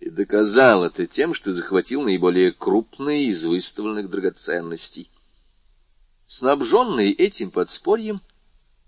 и 0.00 0.10
доказал 0.10 0.84
это 0.84 1.06
тем, 1.06 1.34
что 1.34 1.52
захватил 1.52 2.02
наиболее 2.02 2.52
крупные 2.52 3.26
из 3.26 3.44
выставленных 3.44 4.10
драгоценностей. 4.10 5.10
Снабженный 6.26 7.12
этим 7.12 7.50
подспорьем, 7.50 8.20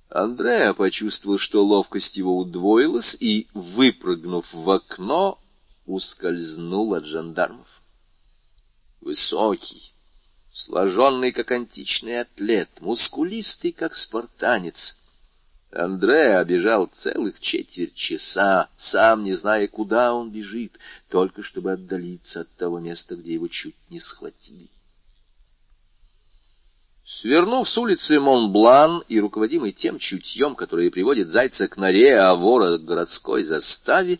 Андреа 0.09 0.75
почувствовал, 0.75 1.39
что 1.39 1.65
ловкость 1.65 2.17
его 2.17 2.37
удвоилась, 2.37 3.17
и, 3.19 3.47
выпрыгнув 3.55 4.53
в 4.53 4.69
окно, 4.71 5.39
ускользнул 5.87 6.95
от 6.95 7.05
жандармов. 7.05 7.69
Высокий, 9.01 9.93
сложенный, 10.53 11.33
как 11.33 11.51
античный 11.53 12.21
атлет, 12.21 12.69
мускулистый, 12.81 13.73
как 13.73 13.95
спартанец, 13.95 14.99
Андре 15.73 16.45
бежал 16.45 16.87
целых 16.87 17.39
четверть 17.39 17.95
часа, 17.95 18.69
сам 18.77 19.23
не 19.23 19.35
зная, 19.35 19.69
куда 19.69 20.15
он 20.15 20.31
бежит, 20.31 20.77
только 21.09 21.45
чтобы 21.45 21.73
отдалиться 21.73 22.41
от 22.41 22.51
того 22.57 22.81
места, 22.81 23.15
где 23.15 23.35
его 23.35 23.47
чуть 23.47 23.77
не 23.89 24.01
схватили. 24.01 24.69
Свернув 27.05 27.69
с 27.69 27.79
улицы 27.79 28.19
Монблан 28.19 29.05
и 29.09 29.21
руководимый 29.21 29.73
тем 29.73 29.99
чутьем, 29.99 30.57
которое 30.57 30.91
приводит 30.91 31.29
зайца 31.29 31.69
к 31.69 31.77
норе, 31.77 32.19
а 32.19 32.35
вора 32.35 32.79
к 32.79 32.85
городской 32.85 33.45
заставе, 33.45 34.19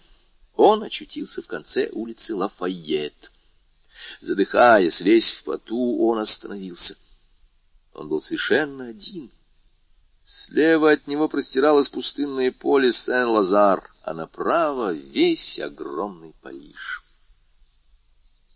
он 0.55 0.85
очутился 0.85 1.43
в 1.43 1.47
конце 1.47 1.89
улицы 1.91 2.35
Лафайет. 2.35 3.33
Задыхаясь, 4.21 5.01
весь 5.01 5.33
в 5.33 5.45
поту, 5.45 6.07
он 6.07 6.19
остановился. 6.19 6.97
Он 7.93 8.09
был 8.09 8.21
совершенно 8.21 8.87
один— 8.87 9.31
Слева 10.33 10.93
от 10.93 11.09
него 11.09 11.27
простиралось 11.29 11.89
пустынное 11.89 12.53
поле 12.53 12.93
Сен-Лазар, 12.93 13.91
а 14.05 14.15
направо 14.15 14.93
весь 14.93 15.59
огромный 15.59 16.37
Париж. 16.41 17.03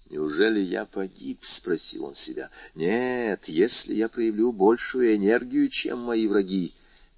«Неужели 0.08 0.60
я 0.60 0.84
погиб?»— 0.84 1.40
спросил 1.42 2.04
он 2.04 2.14
себя. 2.14 2.50
«Нет, 2.76 3.48
если 3.48 3.92
я 3.92 4.08
проявлю 4.08 4.52
большую 4.52 5.16
энергию, 5.16 5.68
чем 5.68 5.98
мои 5.98 6.28
враги, 6.28 6.72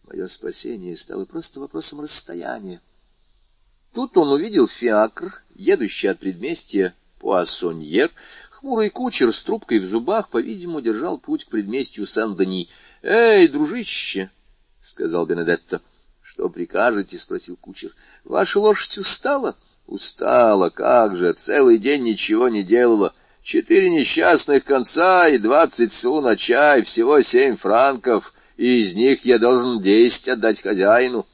мое 0.07 0.27
спасение 0.27 0.97
стало 0.97 1.27
просто 1.27 1.61
вопросом 1.61 2.01
расстояния». 2.01 2.81
Тут 3.93 4.17
он 4.17 4.33
увидел 4.33 4.69
фиакр, 4.69 5.43
едущий 5.55 6.09
от 6.09 6.19
предместья 6.19 6.95
Пуассоньер. 7.19 8.11
Хмурый 8.49 8.89
кучер 8.89 9.35
с 9.35 9.43
трубкой 9.43 9.81
в 9.81 9.85
зубах, 9.85 10.31
по-видимому, 10.31 10.81
держал 10.81 11.19
путь 11.19 11.45
к 11.45 11.49
предместью 11.49 12.07
Сен-Дени. 12.07 12.71
«Эй, 13.03 13.49
дружище!»— 13.49 14.31
сказал 14.87 15.27
Бенедетто.— 15.27 15.83
Что 16.23 16.49
прикажете?— 16.49 17.19
спросил 17.19 17.57
кучер.— 17.57 17.91
Ваша 18.25 18.61
лошадь 18.61 18.99
устала?— 18.99 19.57
Устала, 19.87 20.71
как 20.71 21.17
же, 21.17 21.33
целый 21.33 21.79
день 21.79 22.03
ничего 22.03 22.49
не 22.49 22.63
делала. 22.63 23.15
Четыре 23.43 23.91
несчастных 23.91 24.65
конца 24.65 25.29
и 25.29 25.39
двадцать 25.39 25.93
су 25.93 26.21
на 26.21 26.37
чай, 26.37 26.83
всего 26.83 27.21
семь 27.21 27.57
франков, 27.57 28.35
и 28.57 28.81
из 28.81 28.95
них 28.95 29.25
я 29.25 29.39
должен 29.39 29.81
десять 29.81 30.29
отдать 30.29 30.61
хозяину. 30.61 31.25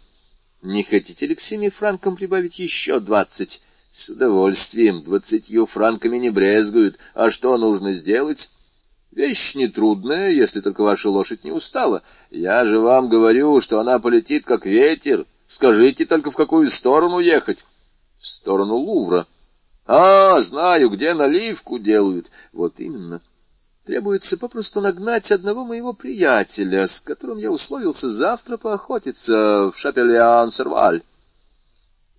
Не 0.61 0.85
хотите 0.85 1.27
ли 1.27 1.35
к 1.35 1.41
семи 1.41 1.71
франкам 1.71 2.17
прибавить 2.17 2.59
еще 2.59 3.01
двадцать? 3.01 3.63
С 3.91 4.11
удовольствием, 4.11 5.03
двадцатью 5.03 5.65
франками 5.65 6.19
не 6.19 6.29
брезгуют. 6.31 6.99
А 7.15 7.31
что 7.31 7.57
нужно 7.57 7.93
сделать? 7.93 8.51
Вещь 9.13 9.55
нетрудная, 9.55 10.31
если 10.31 10.61
только 10.61 10.83
ваша 10.83 11.11
лошадь 11.11 11.45
не 11.45 11.53
устала. 11.53 12.03
Я 12.31 12.65
же 12.65 12.81
вам 12.81 13.11
говорю, 13.11 13.61
что 13.61 13.79
она 13.79 13.99
полетит, 13.99 14.47
как 14.47 14.65
ветер. 14.65 15.27
Скажите 15.47 16.07
только, 16.07 16.31
в 16.31 16.35
какую 16.35 16.71
сторону 16.71 17.19
ехать. 17.19 17.67
В 18.19 18.27
сторону 18.27 18.77
Лувра. 18.77 19.27
А, 19.85 20.41
знаю, 20.41 20.89
где 20.89 21.13
наливку 21.13 21.79
делают. 21.79 22.31
Вот 22.53 22.81
именно. 22.81 23.21
Требуется 23.85 24.39
попросту 24.39 24.81
нагнать 24.81 25.31
одного 25.31 25.65
моего 25.65 25.93
приятеля, 25.93 26.87
с 26.87 27.01
которым 27.01 27.37
я 27.37 27.51
условился 27.51 28.09
завтра 28.09 28.57
поохотиться 28.57 29.71
в 29.71 29.77
Шапелиан-Серваль. 29.77 31.03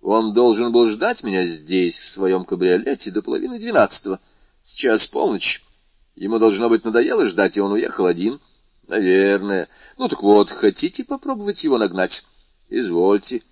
Он 0.00 0.32
должен 0.32 0.70
был 0.70 0.86
ждать 0.86 1.24
меня 1.24 1.44
здесь, 1.44 1.98
в 1.98 2.04
своем 2.04 2.44
кабриолете, 2.44 3.10
до 3.10 3.20
половины 3.20 3.58
двенадцатого. 3.58 4.20
Сейчас 4.62 5.08
полночь. 5.08 5.64
Ему, 6.16 6.38
должно 6.38 6.68
быть, 6.68 6.84
надоело 6.84 7.26
ждать, 7.26 7.56
и 7.56 7.60
он 7.60 7.72
уехал 7.72 8.06
один. 8.06 8.40
Наверное. 8.86 9.68
Ну 9.98 10.08
так 10.08 10.22
вот, 10.22 10.50
хотите 10.50 11.04
попробовать 11.04 11.64
его 11.64 11.78
нагнать? 11.78 12.24
Извольте. 12.68 13.42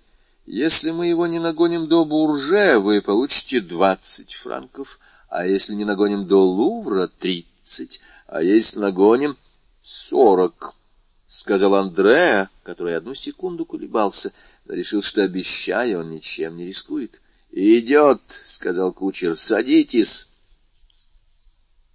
Если 0.45 0.91
мы 0.91 1.07
его 1.07 1.25
не 1.27 1.39
нагоним 1.39 1.87
до 1.87 2.03
Бурже, 2.03 2.77
вы 2.79 3.01
получите 3.01 3.61
двадцать 3.61 4.33
франков, 4.33 4.99
а 5.29 5.47
если 5.47 5.73
не 5.73 5.85
нагоним 5.85 6.27
до 6.27 6.37
Лувра— 6.37 7.07
тридцать, 7.19 8.01
а 8.27 8.41
если 8.43 8.79
нагоним— 8.79 9.37
сорок,— 9.81 10.75
сказал 11.27 11.75
Андреа, 11.75 12.49
который 12.63 12.97
одну 12.97 13.15
секунду 13.15 13.65
колебался, 13.65 14.33
но 14.65 14.73
решил, 14.73 15.01
что, 15.01 15.23
обещая, 15.23 15.97
он 15.97 16.11
ничем 16.11 16.57
не 16.57 16.65
рискует.— 16.65 17.21
Идет,— 17.51 18.21
сказал 18.43 18.91
кучер,— 18.91 19.37
садитесь. 19.39 20.27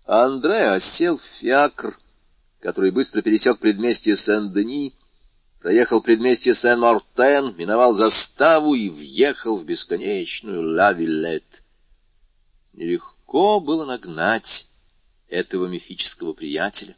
Андреа 0.09 0.81
сел 0.81 1.19
в 1.19 1.23
фиакр, 1.23 1.99
который 2.61 2.91
быстро 2.91 3.21
пересек 3.21 3.59
предместье 3.59 4.17
Сен-Дени, 4.17 4.95
проехал 5.61 6.01
предместье 6.01 6.55
Сен-Мортен, 6.55 7.55
миновал 7.59 7.95
заставу 7.95 8.75
и 8.75 8.89
въехал 8.89 9.59
в 9.59 9.67
бесконечную 9.67 10.63
Ла-Виллет. 10.63 11.63
Нелегко 12.73 13.61
было 13.61 13.85
нагнать 13.85 14.67
этого 15.29 15.67
мифического 15.67 16.33
приятеля. 16.33 16.97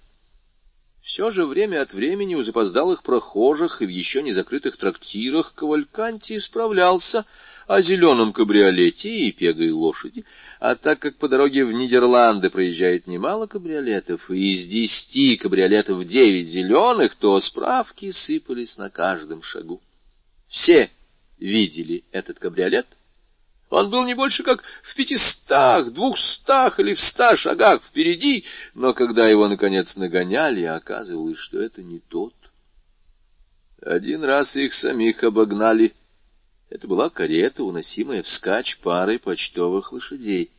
Все 1.03 1.33
же 1.33 1.47
время 1.47 1.83
от 1.83 1.93
времени 1.93 2.37
у 2.37 2.45
запоздалых 2.45 3.03
прохожих 3.03 3.83
и 3.83 3.87
в 3.87 3.89
еще 3.89 4.23
не 4.23 4.31
закрытых 4.31 4.77
трактирах 4.77 5.55
Кавальканти 5.55 6.39
справлялся 6.39 7.27
о 7.71 7.83
зеленом 7.83 8.33
кабриолете 8.33 9.09
и 9.09 9.31
пегой 9.31 9.71
лошади, 9.71 10.25
а 10.59 10.75
так 10.75 10.99
как 10.99 11.19
по 11.19 11.29
дороге 11.29 11.65
в 11.65 11.71
Нидерланды 11.71 12.51
проезжает 12.51 13.07
немало 13.07 13.47
кабриолетов, 13.47 14.29
и 14.29 14.55
из 14.55 14.67
десяти 14.67 15.37
кабриолетов 15.37 16.05
девять 16.05 16.49
зеленых, 16.49 17.15
то 17.15 17.39
справки 17.39 18.11
сыпались 18.11 18.77
на 18.77 18.91
каждом 18.91 19.45
шагу. 19.45 19.81
Все 20.49 20.91
видели 21.39 22.03
этот 22.11 22.41
кабриолет. 22.41 22.89
Он 23.69 23.89
был 23.89 24.05
не 24.05 24.15
больше 24.15 24.43
как 24.43 24.65
в 24.83 24.93
пятистах, 24.97 25.93
двухстах 25.93 26.81
или 26.81 26.95
в 26.95 27.01
ста 27.01 27.37
шагах 27.37 27.85
впереди, 27.85 28.47
но 28.75 28.95
когда 28.95 29.29
его, 29.29 29.47
наконец, 29.47 29.95
нагоняли, 29.95 30.65
оказывалось, 30.65 31.39
что 31.39 31.61
это 31.61 31.83
не 31.83 32.01
тот. 32.01 32.35
Один 33.81 34.25
раз 34.25 34.57
их 34.57 34.75
самих 34.75 35.23
обогнали 35.23 35.95
это 36.71 36.87
была 36.87 37.11
карета, 37.11 37.65
уносимая 37.65 38.23
вскачь 38.23 38.79
парой 38.79 39.19
почтовых 39.19 39.93
лошадей. 39.93 40.53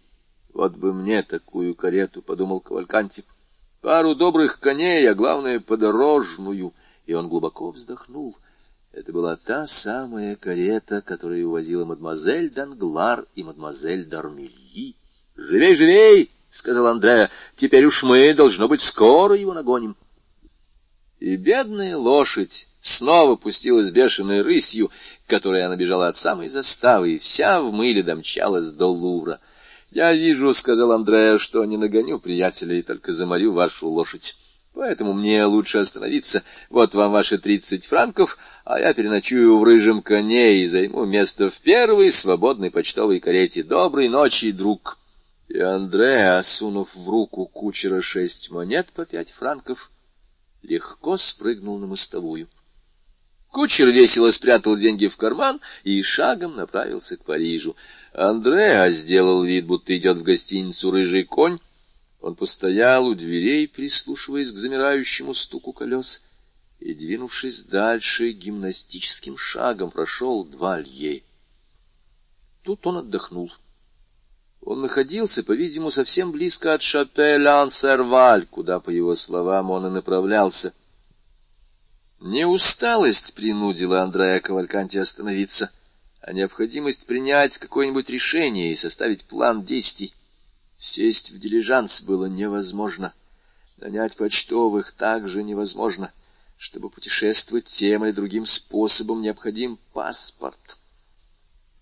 Вот 0.53 0.75
бы 0.75 0.93
мне 0.93 1.23
такую 1.23 1.73
карету,— 1.73 2.21
подумал 2.23 2.59
Кавальканти,— 2.59 3.23
пару 3.81 4.13
добрых 4.13 4.59
коней, 4.59 5.09
а 5.09 5.15
главное, 5.15 5.61
подорожную. 5.61 6.73
И 7.05 7.13
он 7.13 7.29
глубоко 7.29 7.71
вздохнул. 7.71 8.37
Это 8.91 9.13
была 9.13 9.37
та 9.37 9.65
самая 9.67 10.35
карета, 10.35 11.01
которая 11.01 11.45
увозила 11.45 11.85
мадемуазель 11.85 12.49
Данглар 12.49 13.25
и 13.33 13.43
мадемуазель 13.43 14.05
Дармильи. 14.05 14.95
«Живей, 15.37 15.75
живей!»— 15.75 16.31
сказал 16.49 16.87
Андреа. 16.87 17.31
«Теперь 17.55 17.85
уж 17.85 18.03
мы, 18.03 18.33
должно 18.33 18.67
быть, 18.67 18.81
скоро 18.81 19.35
его 19.35 19.53
нагоним». 19.53 19.95
И 21.21 21.37
бедная 21.37 21.95
лошадь 21.95 22.67
снова 22.81 23.35
пустилась 23.35 23.91
бешеной 23.91 24.41
рысью, 24.41 24.89
которой 25.31 25.65
она 25.65 25.77
бежала 25.77 26.09
от 26.09 26.17
самой 26.17 26.49
заставы, 26.49 27.13
и 27.13 27.17
вся 27.17 27.61
в 27.61 27.71
мыле 27.71 28.03
домчалась 28.03 28.67
до 28.67 28.87
Лувра. 28.87 29.39
«Я 29.89 30.11
вижу,— 30.11 30.53
сказал 30.53 30.91
Андреа,— 30.91 31.37
что 31.39 31.63
не 31.63 31.77
нагоню 31.77 32.19
приятеля 32.19 32.75
и 32.75 32.81
только 32.81 33.13
заморю 33.13 33.53
вашу 33.53 33.87
лошадь. 33.87 34.35
Поэтому 34.73 35.13
мне 35.13 35.45
лучше 35.45 35.77
остановиться. 35.77 36.43
Вот 36.69 36.95
вам 36.95 37.13
ваши 37.13 37.37
тридцать 37.37 37.85
франков, 37.85 38.37
а 38.65 38.77
я 38.81 38.93
переночую 38.93 39.57
в 39.57 39.63
рыжем 39.63 40.01
коне 40.01 40.63
и 40.63 40.65
займу 40.65 41.05
место 41.05 41.49
в 41.49 41.57
первой 41.61 42.11
свободной 42.11 42.69
почтовой 42.69 43.21
карете. 43.21 43.63
Доброй 43.63 44.09
ночи, 44.09 44.51
друг!» 44.51 44.97
И 45.47 45.57
Андреа, 45.57 46.43
сунув 46.43 46.93
в 46.93 47.07
руку 47.09 47.45
кучера 47.45 48.01
шесть 48.01 48.51
монет 48.51 48.87
по 48.93 49.05
пять 49.05 49.31
франков, 49.31 49.91
легко 50.61 51.15
спрыгнул 51.15 51.79
на 51.79 51.87
мостовую. 51.87 52.49
Кучер 53.51 53.89
весело 53.89 54.31
спрятал 54.31 54.77
деньги 54.77 55.07
в 55.07 55.17
карман 55.17 55.59
и 55.83 56.01
шагом 56.03 56.55
направился 56.55 57.17
к 57.17 57.25
Парижу. 57.25 57.75
Андреа 58.13 58.89
сделал 58.91 59.43
вид, 59.43 59.65
будто 59.65 59.95
идет 59.95 60.17
в 60.17 60.23
гостиницу 60.23 60.89
«Рыжий 60.89 61.25
конь». 61.25 61.59
Он 62.21 62.35
постоял 62.35 63.07
у 63.07 63.13
дверей, 63.13 63.67
прислушиваясь 63.67 64.51
к 64.51 64.55
замирающему 64.55 65.33
стуку 65.33 65.73
колес, 65.73 66.23
и, 66.79 66.93
двинувшись 66.93 67.63
дальше, 67.63 68.31
гимнастическим 68.31 69.37
шагом 69.37 69.91
прошел 69.91 70.45
два 70.45 70.79
лье. 70.79 71.23
Тут 72.63 72.87
он 72.87 72.97
отдохнул. 72.97 73.51
Он 74.61 74.81
находился, 74.81 75.43
по-видимому, 75.43 75.91
совсем 75.91 76.31
близко 76.31 76.73
от 76.73 76.83
Шапель-Ан-Серваль, 76.83 78.45
куда, 78.45 78.79
по 78.79 78.91
его 78.91 79.15
словам, 79.15 79.71
он 79.71 79.87
и 79.87 79.89
направлялся— 79.89 80.73
не 82.21 82.45
усталость 82.45 83.33
принудила 83.33 84.03
Андрея 84.03 84.39
Кавальканти 84.39 84.97
остановиться, 84.97 85.71
а 86.21 86.33
необходимость 86.33 87.07
принять 87.07 87.57
какое-нибудь 87.57 88.09
решение 88.09 88.71
и 88.71 88.75
составить 88.75 89.23
план 89.23 89.63
действий. 89.63 90.13
Сесть 90.77 91.31
в 91.31 91.39
дилижанс 91.39 92.03
было 92.03 92.27
невозможно, 92.27 93.13
нанять 93.77 94.15
почтовых 94.15 94.91
также 94.91 95.41
невозможно. 95.41 96.13
Чтобы 96.57 96.91
путешествовать 96.91 97.65
тем 97.65 98.05
или 98.05 98.11
другим 98.11 98.45
способом, 98.45 99.21
необходим 99.21 99.79
паспорт. 99.93 100.77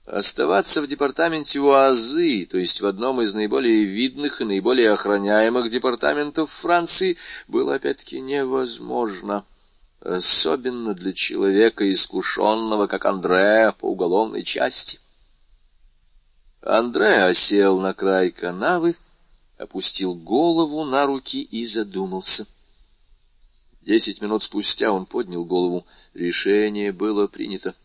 Оставаться 0.06 0.82
в 0.82 0.88
департаменте 0.88 1.60
УАЗы, 1.60 2.48
то 2.50 2.58
есть 2.58 2.80
в 2.80 2.86
одном 2.86 3.22
из 3.22 3.34
наиболее 3.34 3.84
видных 3.84 4.40
и 4.40 4.46
наиболее 4.46 4.92
охраняемых 4.92 5.70
департаментов 5.70 6.50
Франции, 6.62 7.18
было 7.50 7.76
опять-таки 7.76 8.22
невозможно 8.22 9.44
особенно 10.02 10.94
для 10.94 11.14
человека, 11.14 11.92
искушенного, 11.92 12.88
как 12.88 13.06
Андреа, 13.06 13.72
по 13.72 13.86
уголовной 13.86 14.44
части. 14.44 15.00
Андреа 16.62 17.34
сел 17.34 17.80
на 17.80 17.94
край 17.94 18.32
канавы, 18.32 18.96
опустил 19.58 20.16
голову 20.16 20.84
на 20.84 21.06
руки 21.06 21.42
и 21.42 21.66
задумался. 21.66 22.48
Десять 23.82 24.22
минут 24.22 24.44
спустя 24.44 24.92
он 24.92 25.06
поднял 25.06 25.46
голову. 25.46 25.86
Решение 26.14 26.92
было 26.92 27.28
принято. 27.28 27.76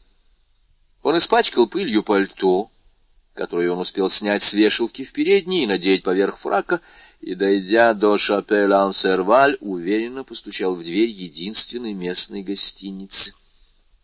Он 1.03 1.19
испачкал 1.19 1.69
пылью 1.69 2.03
пальто, 2.03 2.71
которое 3.33 3.71
он 3.71 3.79
успел 3.79 4.11
снять 4.11 4.43
с 4.43 4.53
вешалки 4.53 5.05
в 5.05 5.13
передней 5.13 5.65
и 5.65 5.67
надеть 5.67 6.03
поверх 6.03 6.39
фрака, 6.39 6.81
и, 7.25 7.35
дойдя 7.35 7.95
до 7.95 8.19
Шапель-Ансерваль, 8.19 9.57
уверенно 9.61 10.25
постучал 10.25 10.75
в 10.75 10.83
дверь 10.83 11.09
единственной 11.09 11.95
местной 11.95 12.43
гостиницы. 12.43 13.33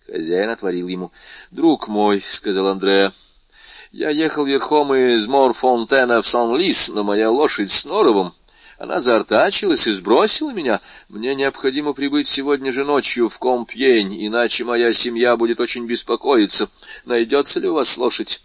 Хозяин 0.06 0.48
отворил 0.48 0.88
ему.— 0.88 1.12
Друг 1.50 1.86
мой,— 1.86 2.22
сказал 2.26 2.68
Андреа,— 2.68 3.12
я 3.92 4.08
ехал 4.08 4.46
верхом 4.46 4.94
из 4.94 5.26
Морфонтена 5.26 6.22
в 6.22 6.26
Сан-Лис, 6.26 6.88
но 6.88 7.04
моя 7.04 7.30
лошадь 7.30 7.70
с 7.70 7.84
норовом. 7.84 8.32
Она 8.78 9.00
заортачилась 9.00 9.86
и 9.86 9.92
сбросила 9.92 10.52
меня. 10.52 10.80
Мне 11.10 11.34
необходимо 11.34 11.92
прибыть 11.92 12.26
сегодня 12.26 12.72
же 12.72 12.86
ночью 12.86 13.28
в 13.28 13.38
Компьень, 13.38 14.26
иначе 14.26 14.64
моя 14.64 14.94
семья 14.94 15.36
будет 15.36 15.60
очень 15.60 15.84
беспокоиться. 15.86 16.70
Найдется 17.04 17.60
ли 17.60 17.68
у 17.68 17.74
вас 17.74 17.98
лошадь? 17.98 18.40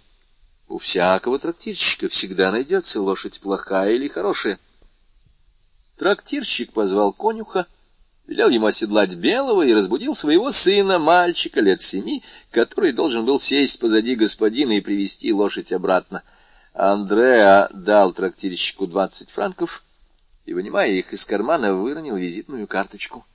У 0.68 0.80
всякого 0.80 1.39
трактирщика 1.39 2.10
всегда 2.10 2.52
найдется 2.52 2.99
лошадь 2.99 3.39
плохая 3.39 3.93
или 3.93 4.10
хорошая. 4.10 4.60
Трактирщик 5.98 6.74
позвал 6.74 7.14
конюха, 7.14 7.68
велел 8.28 8.50
ему 8.50 8.66
оседлать 8.66 9.16
белого 9.16 9.62
и 9.62 9.74
разбудил 9.74 10.14
своего 10.14 10.52
сына, 10.52 11.00
мальчика 11.00 11.62
лет 11.62 11.82
семи, 11.82 12.24
который 12.52 12.92
должен 12.92 13.26
был 13.26 13.40
сесть 13.40 13.80
позади 13.80 14.16
господина 14.16 14.74
и 14.74 14.82
привести 14.82 15.32
лошадь 15.32 15.72
обратно. 15.72 16.24
Андреа 16.74 17.70
дал 17.74 18.12
трактирщику 18.12 18.88
двадцать 18.88 19.30
франков 19.30 19.84
и, 20.46 20.54
вынимая 20.54 20.90
их 20.90 21.14
из 21.14 21.24
кармана, 21.24 21.74
выронил 21.74 22.18
визитную 22.18 22.68
карточку. 22.68 23.26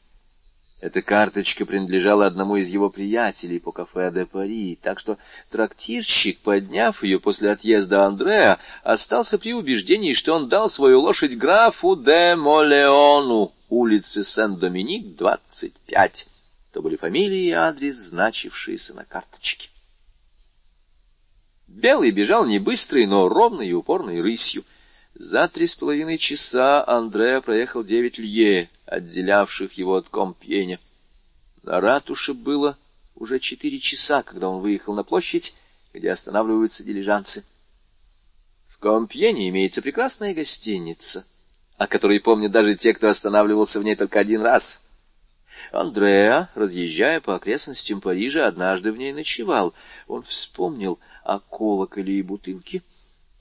Эта 0.81 1.03
карточка 1.03 1.67
принадлежала 1.67 2.25
одному 2.25 2.57
из 2.57 2.69
его 2.69 2.89
приятелей 2.89 3.59
по 3.59 3.71
кафе 3.71 4.11
де 4.15 4.25
Пари, 4.25 4.79
так 4.81 4.99
что 4.99 5.19
трактирщик, 5.51 6.41
подняв 6.41 7.03
ее 7.03 7.21
после 7.21 7.51
отъезда 7.51 8.07
Андреа, 8.07 8.59
остался 8.83 9.39
при 9.39 9.53
убеждении, 9.53 10.15
что 10.15 10.33
он 10.33 10.49
дал 10.49 10.71
свою 10.71 11.01
лошадь 11.01 11.37
графу 11.37 11.97
де 11.97 12.35
Молеону, 12.35 13.53
улице 13.69 14.25
Сен-Доминик, 14.25 15.17
25. 15.17 16.27
То 16.73 16.81
были 16.81 16.97
фамилии 16.97 17.49
и 17.49 17.53
адрес, 17.53 17.97
значившиеся 17.97 18.95
на 18.95 19.05
карточке. 19.05 19.69
Белый 21.69 22.11
бежал 22.11 22.47
не 22.47 22.59
быстрой, 22.59 23.05
но 23.05 23.29
ровной 23.29 23.69
и 23.69 23.73
упорной 23.75 24.23
рысью. 24.23 24.65
За 25.23 25.49
три 25.49 25.67
с 25.67 25.75
половиной 25.75 26.17
часа 26.17 26.83
Андреа 26.87 27.43
проехал 27.43 27.85
девять 27.85 28.17
лье, 28.17 28.71
отделявших 28.87 29.75
его 29.75 29.97
от 29.97 30.09
Компьеня. 30.09 30.81
На 31.63 31.79
ратуше 31.79 32.33
было 32.33 32.79
уже 33.15 33.39
четыре 33.39 33.81
часа, 33.81 34.23
когда 34.23 34.49
он 34.49 34.63
выехал 34.63 34.95
на 34.95 35.05
площадь, 35.05 35.55
где 35.93 36.11
останавливаются 36.11 36.83
дилижансы. 36.85 37.45
В 38.67 38.79
Компьене 38.79 39.51
имеется 39.51 39.83
прекрасная 39.83 40.33
гостиница, 40.33 41.27
о 41.77 41.87
которой 41.87 42.19
помнят 42.21 42.51
даже 42.51 42.75
те, 42.77 42.95
кто 42.95 43.11
останавливался 43.11 43.79
в 43.79 43.85
ней 43.85 43.97
только 43.97 44.21
один 44.21 44.41
раз. 44.41 44.83
Андреа, 45.71 46.49
разъезжая 46.55 47.21
по 47.21 47.35
окрестностям 47.35 48.01
Парижа, 48.01 48.47
однажды 48.47 48.91
в 48.91 48.97
ней 48.97 49.13
ночевал. 49.13 49.75
Он 50.09 50.23
вспомнил 50.23 50.99
о 51.25 51.41
колоколе 51.41 52.21
и 52.21 52.23
бутылке, 52.23 52.83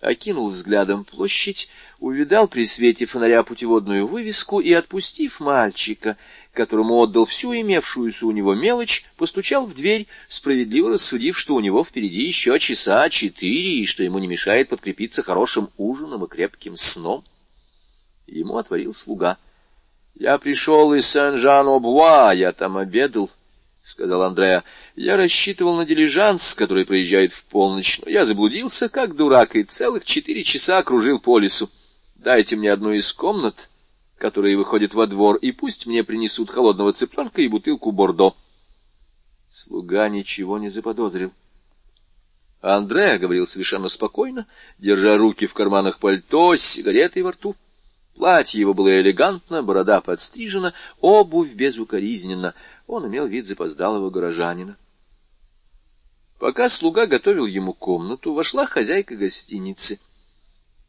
окинул 0.01 0.49
взглядом 0.49 1.03
площадь, 1.03 1.69
увидал 1.99 2.47
при 2.47 2.65
свете 2.65 3.05
фонаря 3.05 3.43
путеводную 3.43 4.07
вывеску 4.07 4.59
и, 4.59 4.71
отпустив 4.71 5.39
мальчика, 5.39 6.17
которому 6.53 6.95
отдал 6.95 7.25
всю 7.25 7.53
имевшуюся 7.53 8.25
у 8.25 8.31
него 8.31 8.55
мелочь, 8.55 9.05
постучал 9.17 9.65
в 9.65 9.73
дверь, 9.73 10.07
справедливо 10.29 10.91
рассудив, 10.91 11.37
что 11.37 11.55
у 11.55 11.59
него 11.59 11.83
впереди 11.83 12.21
еще 12.21 12.57
часа 12.59 13.09
четыре 13.09 13.79
и 13.79 13.85
что 13.85 14.03
ему 14.03 14.19
не 14.19 14.27
мешает 14.27 14.69
подкрепиться 14.69 15.21
хорошим 15.21 15.69
ужином 15.77 16.23
и 16.23 16.27
крепким 16.27 16.77
сном. 16.77 17.23
Ему 18.27 18.57
отворил 18.57 18.93
слуга.— 18.93 19.37
Я 20.15 20.37
пришел 20.37 20.93
из 20.93 21.07
Сен-Жан-Обуа, 21.07 22.33
я 22.33 22.51
там 22.51 22.77
обедал,— 22.77 23.29
сказал 23.81 24.23
Андреа.— 24.23 24.63
Я 24.95 25.17
рассчитывал 25.17 25.75
на 25.75 25.85
дилижанс, 25.85 26.53
который 26.55 26.85
проезжает 26.85 27.33
в 27.33 27.43
полночь, 27.45 27.99
но 28.03 28.09
я 28.09 28.25
заблудился, 28.25 28.89
как 28.89 29.15
дурак, 29.15 29.55
и 29.55 29.63
целых 29.63 30.05
четыре 30.05 30.43
часа 30.43 30.83
кружил 30.83 31.19
по 31.19 31.39
лесу. 31.39 31.69
Дайте 32.15 32.55
мне 32.55 32.71
одну 32.71 32.91
из 32.91 33.11
комнат, 33.13 33.69
которые 34.17 34.57
выходят 34.57 34.93
во 34.93 35.07
двор, 35.07 35.37
и 35.37 35.51
пусть 35.51 35.87
мне 35.87 36.03
принесут 36.03 36.49
холодного 36.49 36.93
цыпленка 36.93 37.41
и 37.41 37.47
бутылку 37.47 37.91
бордо. 37.91 38.35
Слуга 39.49 40.09
ничего 40.09 40.57
не 40.57 40.69
заподозрил. 40.69 41.31
Андреа 42.61 43.17
говорил 43.17 43.47
совершенно 43.47 43.87
спокойно, 43.87 44.45
держа 44.77 45.17
руки 45.17 45.47
в 45.47 45.53
карманах 45.53 45.99
пальто, 45.99 46.55
сигаретой 46.57 47.23
во 47.23 47.31
рту. 47.31 47.55
Платье 48.19 48.59
его 48.59 48.73
было 48.73 48.99
элегантно, 48.99 49.63
борода 49.63 50.01
подстрижена, 50.01 50.73
обувь 50.99 51.53
безукоризненна. 51.53 52.53
Он 52.85 53.07
имел 53.07 53.27
вид 53.27 53.47
запоздалого 53.47 54.09
горожанина. 54.09 54.75
Пока 56.37 56.67
слуга 56.67 57.05
готовил 57.05 57.45
ему 57.45 57.71
комнату, 57.71 58.33
вошла 58.33 58.65
хозяйка 58.65 59.15
гостиницы. 59.15 60.01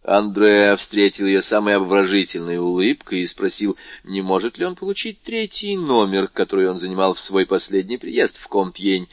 Андреа 0.02 0.74
встретил 0.74 1.26
ее 1.26 1.40
самой 1.40 1.76
обворожительной 1.76 2.58
улыбкой 2.58 3.20
и 3.20 3.26
спросил, 3.28 3.76
не 4.02 4.22
может 4.22 4.58
ли 4.58 4.64
он 4.64 4.74
получить 4.74 5.22
третий 5.22 5.76
номер, 5.76 6.26
который 6.26 6.68
он 6.68 6.78
занимал 6.78 7.14
в 7.14 7.20
свой 7.20 7.46
последний 7.46 7.96
приезд 7.96 8.36
в 8.38 8.48
Компьень. 8.48 9.06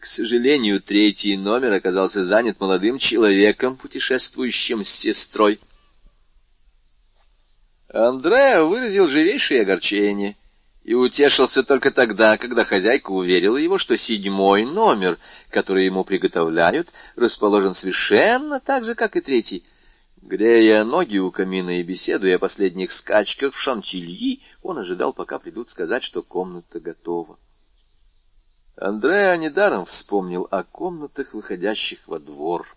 К 0.00 0.06
сожалению, 0.06 0.82
третий 0.82 1.36
номер 1.36 1.74
оказался 1.74 2.24
занят 2.24 2.58
молодым 2.58 2.98
человеком, 2.98 3.76
путешествующим 3.76 4.84
с 4.84 4.88
сестрой. 4.88 5.60
Андреа 7.92 8.62
выразил 8.62 9.08
живейшее 9.08 9.62
огорчение 9.62 10.36
и 10.84 10.94
утешился 10.94 11.64
только 11.64 11.90
тогда, 11.90 12.38
когда 12.38 12.64
хозяйка 12.64 13.10
уверила 13.10 13.56
его, 13.56 13.78
что 13.78 13.96
седьмой 13.96 14.64
номер, 14.64 15.18
который 15.50 15.86
ему 15.86 16.04
приготовляют, 16.04 16.88
расположен 17.16 17.74
совершенно 17.74 18.60
так 18.60 18.84
же, 18.84 18.94
как 18.94 19.16
и 19.16 19.20
третий. 19.20 19.64
Грея 20.22 20.84
ноги 20.84 21.18
у 21.18 21.32
камина 21.32 21.80
и 21.80 21.82
беседуя 21.82 22.36
о 22.36 22.38
последних 22.38 22.92
скачках 22.92 23.54
в 23.54 23.60
Шантильи, 23.60 24.42
он 24.62 24.78
ожидал, 24.78 25.12
пока 25.12 25.38
придут 25.40 25.68
сказать, 25.68 26.04
что 26.04 26.22
комната 26.22 26.78
готова. 26.78 27.38
Андреа 28.76 29.36
недаром 29.36 29.84
вспомнил 29.84 30.46
о 30.50 30.62
комнатах, 30.62 31.34
выходящих 31.34 32.06
во 32.06 32.20
двор. 32.20 32.68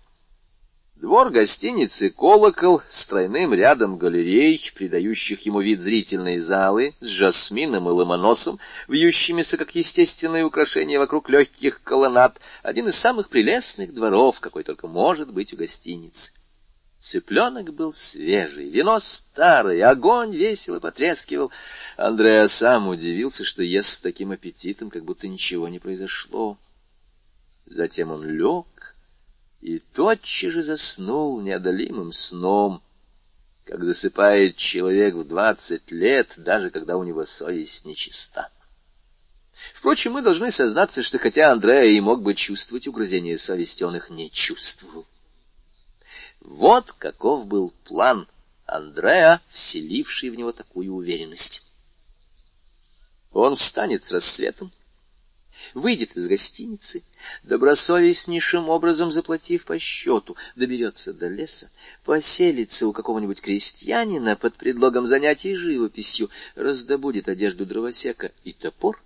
Двор 1.03 1.31
гостиницы 1.31 2.11
«Колокол» 2.11 2.81
с 2.87 3.05
тройным 3.07 3.53
рядом 3.53 3.97
галерей, 3.97 4.71
придающих 4.73 5.45
ему 5.45 5.59
вид 5.59 5.81
зрительной 5.81 6.39
залы, 6.39 6.93
с 7.01 7.07
жасмином 7.07 7.89
и 7.89 7.91
ломоносом, 7.91 8.57
вьющимися 8.87 9.57
как 9.57 9.75
естественные 9.75 10.45
украшения 10.45 10.97
вокруг 10.99 11.27
легких 11.27 11.83
колоннад, 11.83 12.39
один 12.61 12.87
из 12.87 12.95
самых 12.95 13.27
прелестных 13.27 13.93
дворов, 13.93 14.39
какой 14.39 14.63
только 14.63 14.87
может 14.87 15.29
быть 15.33 15.51
у 15.51 15.57
гостиницы. 15.57 16.31
Цыпленок 17.01 17.73
был 17.73 17.93
свежий, 17.93 18.69
вино 18.69 19.01
старое, 19.01 19.89
огонь 19.89 20.33
весело 20.33 20.79
потрескивал. 20.79 21.51
Андреа 21.97 22.47
сам 22.47 22.87
удивился, 22.87 23.43
что 23.43 23.61
ест 23.61 23.89
с 23.89 23.97
таким 23.97 24.31
аппетитом, 24.31 24.89
как 24.89 25.03
будто 25.03 25.27
ничего 25.27 25.67
не 25.67 25.79
произошло. 25.79 26.57
Затем 27.65 28.09
он 28.11 28.23
лег 28.25 28.67
и 29.63 29.79
тотчас 29.79 30.51
же 30.51 30.61
заснул 30.61 31.39
неодолимым 31.39 32.11
сном, 32.11 32.83
как 33.63 33.81
засыпает 33.85 34.57
человек 34.57 35.15
в 35.15 35.25
двадцать 35.25 35.89
лет, 35.89 36.33
даже 36.35 36.69
когда 36.69 36.97
у 36.97 37.03
него 37.05 37.25
совесть 37.25 37.85
нечиста. 37.85 38.49
Впрочем, 39.73 40.11
мы 40.13 40.21
должны 40.21 40.51
сознаться, 40.51 41.01
что 41.01 41.17
хотя 41.17 41.49
Андреа 41.49 41.85
и 41.85 42.01
мог 42.01 42.23
бы 42.23 42.35
чувствовать 42.35 42.87
угрызения 42.89 43.37
совести, 43.37 43.83
он 43.83 43.95
их 43.95 44.09
не 44.09 44.29
чувствовал. 44.29 45.05
Вот 46.41 46.91
каков 46.91 47.47
был 47.47 47.73
план 47.85 48.27
Андреа, 48.65 49.39
вселивший 49.49 50.29
в 50.29 50.35
него 50.35 50.51
такую 50.51 50.93
уверенность. 50.93 51.71
Он 53.31 53.55
встанет 53.55 54.03
с 54.03 54.11
рассветом, 54.11 54.73
выйдет 55.73 56.15
из 56.15 56.27
гостиницы, 56.27 57.03
добросовестнейшим 57.43 58.69
образом 58.69 59.11
заплатив 59.11 59.65
по 59.65 59.79
счету, 59.79 60.35
доберется 60.55 61.13
до 61.13 61.27
леса, 61.27 61.69
поселится 62.03 62.87
у 62.87 62.93
какого-нибудь 62.93 63.41
крестьянина 63.41 64.35
под 64.35 64.55
предлогом 64.55 65.07
занятий 65.07 65.55
живописью, 65.55 66.29
раздобудет 66.55 67.27
одежду 67.29 67.65
дровосека 67.65 68.31
и 68.43 68.53
топор, 68.53 69.01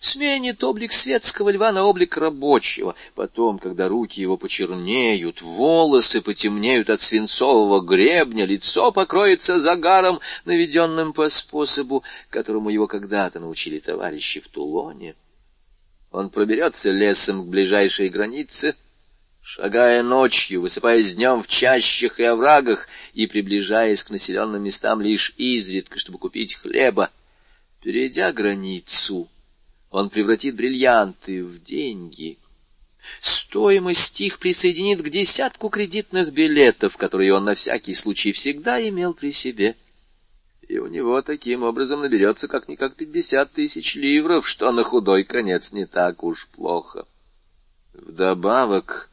сменит 0.00 0.62
облик 0.62 0.92
светского 0.92 1.50
льва 1.50 1.72
на 1.72 1.84
облик 1.84 2.16
рабочего. 2.16 2.94
Потом, 3.14 3.58
когда 3.58 3.88
руки 3.88 4.20
его 4.20 4.36
почернеют, 4.36 5.42
волосы 5.42 6.20
потемнеют 6.20 6.90
от 6.90 7.00
свинцового 7.00 7.80
гребня, 7.80 8.46
лицо 8.46 8.92
покроется 8.92 9.58
загаром, 9.58 10.20
наведенным 10.44 11.12
по 11.12 11.28
способу, 11.28 12.02
которому 12.30 12.70
его 12.70 12.86
когда-то 12.86 13.40
научили 13.40 13.78
товарищи 13.78 14.40
в 14.40 14.48
Тулоне. 14.48 15.14
Он 16.16 16.30
проберется 16.30 16.92
лесом 16.92 17.44
к 17.44 17.48
ближайшей 17.48 18.08
границе, 18.08 18.74
шагая 19.42 20.02
ночью, 20.02 20.62
высыпаясь 20.62 21.14
днем 21.14 21.42
в 21.42 21.46
чащах 21.46 22.18
и 22.18 22.22
оврагах 22.22 22.88
и 23.12 23.26
приближаясь 23.26 24.02
к 24.02 24.08
населенным 24.08 24.62
местам 24.62 25.02
лишь 25.02 25.34
изредка, 25.36 25.98
чтобы 25.98 26.18
купить 26.18 26.54
хлеба. 26.54 27.10
Перейдя 27.82 28.32
границу, 28.32 29.28
он 29.90 30.08
превратит 30.08 30.56
бриллианты 30.56 31.44
в 31.44 31.62
деньги. 31.62 32.38
Стоимость 33.20 34.18
их 34.22 34.38
присоединит 34.38 35.02
к 35.02 35.10
десятку 35.10 35.68
кредитных 35.68 36.32
билетов, 36.32 36.96
которые 36.96 37.34
он 37.34 37.44
на 37.44 37.54
всякий 37.54 37.92
случай 37.92 38.32
всегда 38.32 38.80
имел 38.88 39.12
при 39.12 39.32
себе 39.32 39.76
и 40.68 40.78
у 40.78 40.86
него 40.88 41.22
таким 41.22 41.62
образом 41.62 42.00
наберется 42.00 42.48
как-никак 42.48 42.96
пятьдесят 42.96 43.52
тысяч 43.52 43.94
ливров, 43.94 44.48
что 44.48 44.72
на 44.72 44.82
худой 44.82 45.24
конец 45.24 45.72
не 45.72 45.86
так 45.86 46.24
уж 46.24 46.48
плохо. 46.48 47.06
Вдобавок, 47.94 49.08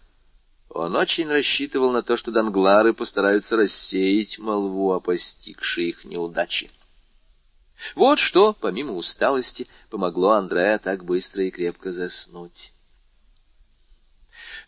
он 0.69 0.95
очень 0.95 1.30
рассчитывал 1.30 1.91
на 1.91 2.01
то, 2.01 2.17
что 2.17 2.31
данглары 2.31 2.93
постараются 2.93 3.55
рассеять 3.55 4.39
молву 4.39 4.91
о 4.91 4.99
постигшей 4.99 5.89
их 5.89 6.05
неудаче. 6.05 6.71
Вот 7.95 8.17
что, 8.17 8.55
помимо 8.59 8.93
усталости, 8.93 9.67
помогло 9.89 10.31
Андреа 10.31 10.80
так 10.80 11.03
быстро 11.03 11.43
и 11.43 11.51
крепко 11.51 11.91
заснуть. 11.91 12.73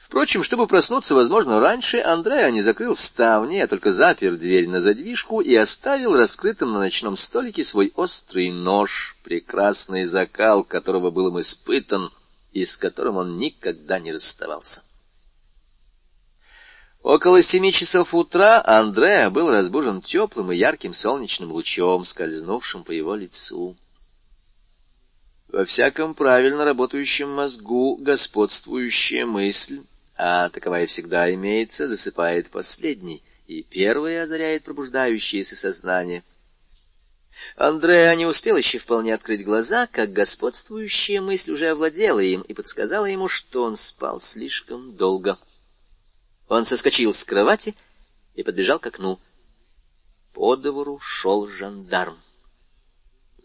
Впрочем, 0.06 0.44
чтобы 0.44 0.68
проснуться, 0.68 1.16
возможно, 1.16 1.60
раньше, 1.60 2.00
Андреа 2.00 2.52
не 2.52 2.62
закрыл 2.62 2.96
ставни, 2.96 3.58
а 3.58 3.68
только 3.68 3.92
запер 3.92 4.36
дверь 4.36 4.68
на 4.70 4.80
задвижку 4.80 5.42
и 5.42 5.56
оставил 5.56 6.14
раскрытым 6.14 6.74
на 6.74 6.80
ночном 6.80 7.18
столике 7.18 7.64
свой 7.64 7.92
острый 7.96 8.52
нож, 8.52 9.18
прекрасный 9.24 10.06
закал 10.06 10.64
которого 10.64 11.10
был 11.10 11.30
им 11.30 11.40
испытан 11.40 12.12
и 12.52 12.68
с 12.68 12.78
которым 12.78 13.18
он 13.18 13.40
никогда 13.40 13.98
не 13.98 14.14
расставался. 14.14 14.84
Около 17.02 17.42
семи 17.42 17.74
часов 17.74 18.14
утра 18.14 18.64
Андреа 18.64 19.32
был 19.32 19.50
разбужен 19.50 20.02
теплым 20.02 20.52
и 20.52 20.56
ярким 20.56 20.94
солнечным 20.94 21.52
лучом, 21.52 22.06
скользнувшим 22.06 22.84
по 22.84 22.92
его 22.92 23.16
лицу. 23.16 23.76
Во 25.48 25.66
всяком 25.66 26.14
правильно 26.14 26.64
работающем 26.64 27.30
мозгу 27.32 27.98
господствующая 27.98 29.26
мысль 29.26 29.82
а 30.16 30.50
таковая 30.50 30.88
всегда 30.88 31.34
имеется, 31.34 31.88
засыпает 31.88 32.50
последний, 32.50 33.24
и 33.48 33.64
первый 33.64 34.22
озаряет 34.22 34.64
пробуждающееся 34.64 35.56
сознание. 35.56 36.24
Андреа 37.58 38.16
не 38.16 38.26
успел 38.26 38.58
еще 38.58 38.80
вполне 38.80 39.14
открыть 39.14 39.44
глаза, 39.44 39.88
как 39.88 40.14
господствующая 40.14 41.22
мысль 41.22 41.52
уже 41.52 41.70
овладела 41.70 42.20
им 42.20 42.42
и 42.42 42.54
подсказала 42.54 43.06
ему, 43.06 43.28
что 43.28 43.64
он 43.64 43.76
спал 43.76 44.20
слишком 44.22 44.96
долго. 44.96 45.38
Он 46.48 46.66
соскочил 46.66 47.14
с 47.14 47.24
кровати 47.24 47.76
и 48.36 48.44
подбежал 48.44 48.80
к 48.80 48.88
окну. 48.88 49.20
По 50.34 50.56
двору 50.56 51.00
шел 51.00 51.48
жандарм. 51.48 52.20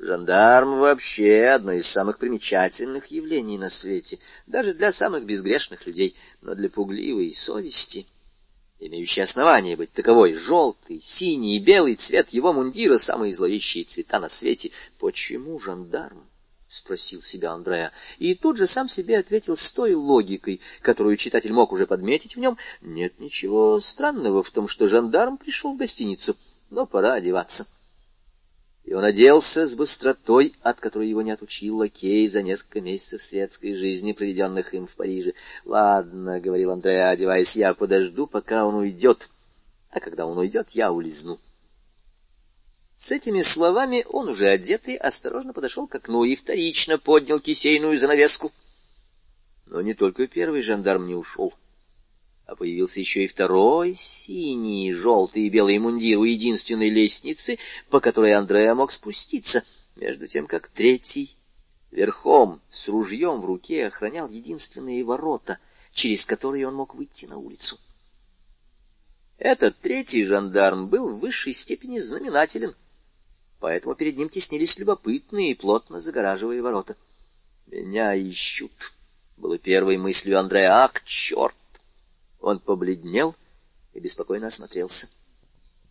Жандарм 0.03 0.79
вообще 0.79 1.45
одно 1.45 1.73
из 1.73 1.87
самых 1.87 2.17
примечательных 2.17 3.09
явлений 3.09 3.59
на 3.59 3.69
свете, 3.69 4.19
даже 4.47 4.73
для 4.73 4.93
самых 4.95 5.27
безгрешных 5.27 5.87
людей, 5.87 6.17
но 6.41 6.55
для 6.55 6.71
пугливой 6.71 7.35
совести— 7.35 8.07
имеющий 8.81 9.21
основание 9.21 9.77
быть 9.77 9.93
таковой, 9.93 10.33
желтый, 10.33 11.03
синий 11.03 11.57
и 11.57 11.61
белый 11.61 11.97
цвет 11.97 12.31
его 12.31 12.55
мундира, 12.55 12.97
самые 12.97 13.35
зловещие 13.35 13.85
цвета 13.85 14.19
на 14.21 14.31
свете. 14.31 14.71
Почему 14.99 15.61
жандарм?— 15.61 16.27
спросил 16.71 17.21
себя 17.21 17.53
Андреа, 17.53 17.93
и 18.19 18.35
тут 18.35 18.57
же 18.57 18.67
сам 18.67 18.89
себе 18.89 19.19
ответил 19.19 19.55
с 19.55 19.71
той 19.71 19.93
логикой, 19.93 20.63
которую 20.81 21.19
читатель 21.19 21.53
мог 21.53 21.73
уже 21.73 21.87
подметить 21.87 22.37
в 22.37 22.39
нем. 22.39 22.57
Нет 22.81 23.21
ничего 23.21 23.79
странного 23.81 24.43
в 24.43 24.51
том, 24.51 24.67
что 24.67 24.87
жандарм 24.87 25.37
пришел 25.37 25.75
в 25.75 25.77
гостиницу, 25.77 26.37
но 26.71 26.87
пора 26.87 27.13
одеваться.— 27.13 27.67
и 28.85 28.95
он 28.95 29.05
оделся 29.05 29.67
с 29.67 29.75
быстротой, 29.75 30.55
от 30.63 30.81
которой 30.81 31.09
его 31.09 31.23
не 31.23 31.31
отучил 31.31 31.79
лакей 31.79 32.27
за 32.27 32.43
несколько 32.43 32.81
месяцев 32.81 33.23
светской 33.23 33.75
жизни, 33.75 34.13
проведенных 34.13 34.75
им 34.75 34.87
в 34.87 34.97
Париже.— 34.97 35.35
Ладно,— 35.65 36.41
говорил 36.43 36.71
Андрей, 36.71 37.09
одеваясь,— 37.09 37.55
я 37.57 37.75
подожду, 37.75 38.27
пока 38.27 38.67
он 38.67 38.75
уйдет, 38.75 39.29
а 39.91 40.01
когда 40.01 40.27
он 40.27 40.39
уйдет, 40.39 40.71
я 40.71 40.93
улизну. 40.93 41.39
С 42.97 43.13
этими 43.13 43.41
словами 43.41 44.05
он, 44.09 44.29
уже 44.29 44.47
одетый, 44.47 44.97
осторожно 44.97 45.53
подошел 45.53 45.87
к 45.87 45.95
окну 45.95 46.25
и 46.25 46.37
вторично 46.37 46.99
поднял 46.99 47.41
кисейную 47.41 47.99
занавеску. 47.99 48.53
Но 49.67 49.81
не 49.81 49.95
только 49.95 50.27
первый 50.27 50.63
жандарм 50.63 51.07
не 51.07 51.15
ушел 51.15 51.55
а 52.51 52.57
появился 52.57 52.99
еще 52.99 53.25
и 53.25 53.29
второй 53.29 53.95
синий, 53.95 54.91
желтый 54.91 55.45
и 55.45 55.49
белый 55.49 55.79
мундир 55.79 56.19
у 56.19 56.25
единственной 56.25 56.91
лестницы, 56.91 57.61
по 57.91 58.01
которой 58.01 58.35
Андреа 58.35 58.75
мог 58.75 58.91
спуститься, 58.91 59.63
между 59.95 60.27
тем 60.27 60.49
как 60.49 60.67
третий 60.67 61.37
верхом 61.93 62.61
с 62.69 62.89
ружьем 62.89 63.41
в 63.41 63.45
руке 63.45 63.87
охранял 63.87 64.29
единственные 64.29 65.05
ворота, 65.05 65.59
через 65.93 66.27
которые 66.27 66.67
он 66.67 66.75
мог 66.75 66.97
выйти 66.97 67.27
на 67.27 67.39
улицу. 67.39 67.79
Этот 69.39 69.79
третий 69.79 70.25
жандарм 70.25 70.89
был 70.89 71.09
в 71.09 71.21
высшей 71.21 71.55
степени 71.55 72.01
знаменателен, 72.01 72.75
поэтому 73.61 73.95
перед 73.95 74.17
ним 74.17 74.29
теснились 74.29 74.77
любопытные, 74.77 75.55
плотно 75.55 76.01
загораживая 76.01 76.61
ворота. 76.63 76.97
«Меня 77.69 78.13
ищут»,— 78.17 78.73
было 79.37 79.57
первой 79.57 79.99
мыслью 79.99 80.41
Андрея. 80.41 80.83
«Ах, 80.83 81.05
черт!» 81.05 81.55
Он 82.41 82.59
побледнел 82.59 83.35
и 83.93 84.01
беспокойно 84.01 84.49
осмотрелся. 84.49 85.09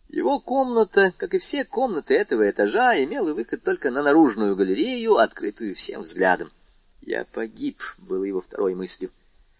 Его 0.08 0.40
комната, 0.40 1.14
как 1.16 1.34
и 1.34 1.38
все 1.38 1.64
комнаты 1.64 2.14
этого 2.14 2.50
этажа, 2.50 3.02
имела 3.02 3.32
выход 3.32 3.62
только 3.62 3.90
на 3.90 4.02
наружную 4.02 4.56
галерею, 4.56 5.18
открытую 5.18 5.76
всем 5.76 6.02
взглядом. 6.02 6.50
«Я 7.00 7.24
погиб»,— 7.24 7.80
было 7.98 8.24
его 8.24 8.40
второй 8.40 8.74
мыслью. 8.74 9.10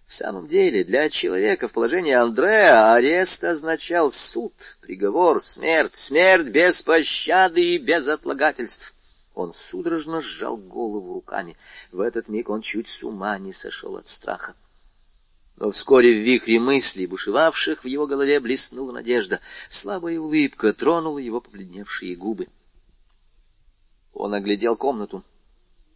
В 0.08 0.14
самом 0.14 0.48
деле, 0.48 0.82
для 0.82 1.08
человека 1.08 1.68
в 1.68 1.72
положении 1.72 2.12
Андреа 2.12 2.94
арест 2.94 3.44
означал 3.44 4.10
суд, 4.10 4.52
приговор, 4.80 5.40
смерть, 5.40 5.94
смерть 5.94 6.48
без 6.48 6.82
пощады 6.82 7.62
и 7.62 7.78
без 7.78 8.08
отлагательств. 8.08 8.92
Он 9.36 9.52
судорожно 9.52 10.20
сжал 10.20 10.56
голову 10.56 11.14
руками. 11.14 11.56
В 11.92 12.00
этот 12.00 12.26
миг 12.26 12.50
он 12.50 12.60
чуть 12.60 12.88
с 12.88 13.04
ума 13.04 13.38
не 13.38 13.52
сошел 13.52 13.96
от 13.96 14.08
страха. 14.08 14.56
Но 15.60 15.70
вскоре 15.70 16.14
в 16.14 16.24
вихре 16.24 16.58
мыслей, 16.58 17.06
бушевавших 17.06 17.84
в 17.84 17.86
его 17.86 18.06
голове, 18.06 18.40
блеснула 18.40 18.92
надежда. 18.92 19.40
Слабая 19.68 20.18
улыбка 20.18 20.72
тронула 20.72 21.18
его 21.18 21.42
побледневшие 21.42 22.16
губы. 22.16 22.48
Он 24.14 24.32
оглядел 24.32 24.74
комнату. 24.74 25.22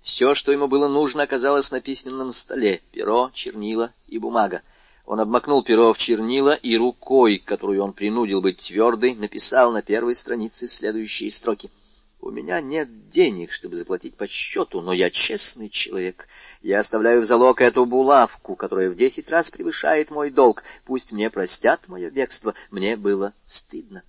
Все, 0.02 0.34
что 0.34 0.52
ему 0.52 0.68
было 0.68 0.86
нужно, 0.86 1.22
оказалось 1.22 1.70
на 1.70 1.80
письменном 1.80 2.32
столе— 2.32 2.82
перо, 2.92 3.30
чернила 3.32 3.94
и 4.06 4.18
бумага. 4.18 4.60
Он 5.06 5.18
обмакнул 5.18 5.64
перо 5.64 5.94
в 5.94 5.98
чернила 5.98 6.52
и 6.52 6.76
рукой, 6.76 7.38
которую 7.38 7.82
он 7.82 7.94
принудил 7.94 8.42
быть 8.42 8.58
твердой, 8.58 9.14
написал 9.14 9.72
на 9.72 9.80
первой 9.80 10.14
странице 10.14 10.68
следующие 10.68 11.32
строки— 11.32 11.70
у 12.24 12.30
меня 12.30 12.62
нет 12.62 13.10
денег, 13.10 13.52
чтобы 13.52 13.76
заплатить 13.76 14.16
по 14.16 14.26
счету, 14.26 14.80
но 14.80 14.94
я 14.94 15.10
честный 15.10 15.68
человек. 15.68 16.26
Я 16.62 16.78
оставляю 16.78 17.20
в 17.20 17.26
залог 17.26 17.60
эту 17.60 17.84
булавку, 17.84 18.56
которая 18.56 18.88
в 18.88 18.94
десять 18.94 19.28
раз 19.28 19.50
превышает 19.50 20.10
мой 20.10 20.30
долг. 20.30 20.64
Пусть 20.86 21.12
мне 21.12 21.28
простят 21.28 21.86
мое 21.86 22.10
бегство, 22.10 22.54
мне 22.70 22.96
было 22.96 23.34
стыдно. 23.44 24.02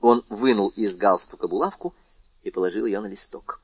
Он 0.00 0.24
вынул 0.28 0.68
из 0.76 0.96
галстука 0.96 1.48
булавку 1.48 1.92
и 2.44 2.52
положил 2.52 2.86
ее 2.86 3.00
на 3.00 3.06
листок. 3.06 3.60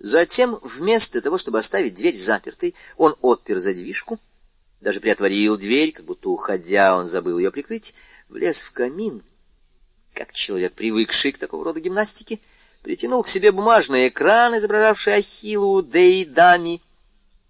Затем, 0.00 0.58
вместо 0.62 1.22
того, 1.22 1.38
чтобы 1.38 1.60
оставить 1.60 1.94
дверь 1.94 2.16
запертой, 2.16 2.74
он 2.96 3.14
отпер 3.20 3.58
задвижку, 3.58 4.18
даже 4.80 4.98
приотворил 4.98 5.56
дверь, 5.56 5.92
как 5.92 6.04
будто, 6.04 6.30
уходя, 6.30 6.96
он 6.96 7.06
забыл 7.06 7.38
ее 7.38 7.52
прикрыть, 7.52 7.94
влез 8.28 8.60
в 8.60 8.72
камин, 8.72 9.22
как 10.14 10.32
человек, 10.32 10.72
привыкший 10.72 11.30
к 11.30 11.38
такого 11.38 11.64
рода 11.64 11.78
гимнастике, 11.78 12.40
притянул 12.82 13.22
к 13.22 13.28
себе 13.28 13.52
бумажный 13.52 14.08
экран, 14.08 14.56
изображавший 14.56 15.14
Ахиллу 15.14 15.82
Деидами, 15.82 16.80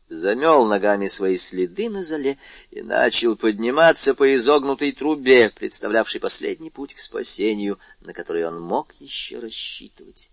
замел 0.08 0.64
ногами 0.66 1.06
свои 1.06 1.36
следы 1.36 1.88
на 1.88 2.02
зале 2.02 2.38
и 2.70 2.82
начал 2.82 3.36
подниматься 3.36 4.14
по 4.14 4.34
изогнутой 4.34 4.92
трубе, 4.92 5.50
представлявшей 5.50 6.20
последний 6.20 6.70
путь 6.70 6.94
к 6.94 6.98
спасению, 6.98 7.78
на 8.00 8.12
который 8.12 8.44
он 8.46 8.60
мог 8.60 8.92
еще 8.98 9.38
рассчитывать. 9.38 10.32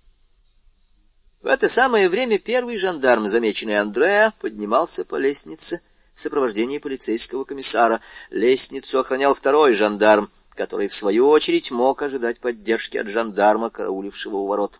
В 1.42 1.46
это 1.46 1.70
самое 1.70 2.10
время 2.10 2.40
первый 2.40 2.78
жандарм, 2.78 3.28
замеченный 3.28 3.80
Андреа, 3.80 4.34
поднимался 4.40 5.06
по 5.06 5.18
лестнице 5.18 5.82
в 6.16 6.20
сопровождении 6.20 6.80
полицейского 6.80 7.44
комиссара. 7.44 8.02
Лестницу 8.32 8.98
охранял 8.98 9.36
второй 9.36 9.74
жандарм, 9.74 10.32
который, 10.56 10.88
в 10.88 10.96
свою 10.96 11.30
очередь, 11.30 11.70
мог 11.70 12.02
ожидать 12.02 12.40
поддержки 12.40 12.98
от 12.98 13.08
жандарма, 13.08 13.70
караулившего 13.70 14.38
у 14.38 14.48
ворот. 14.48 14.80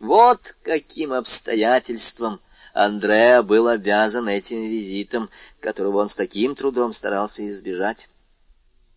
Вот 0.00 0.56
каким 0.62 1.12
обстоятельством 1.12 2.40
Андреа 2.74 3.42
был 3.42 3.66
обязан 3.68 4.28
этим 4.28 4.62
визитом, 4.62 5.30
которого 5.60 5.98
он 5.98 6.08
с 6.08 6.14
таким 6.14 6.54
трудом 6.54 6.92
старался 6.92 7.48
избежать. 7.48 8.08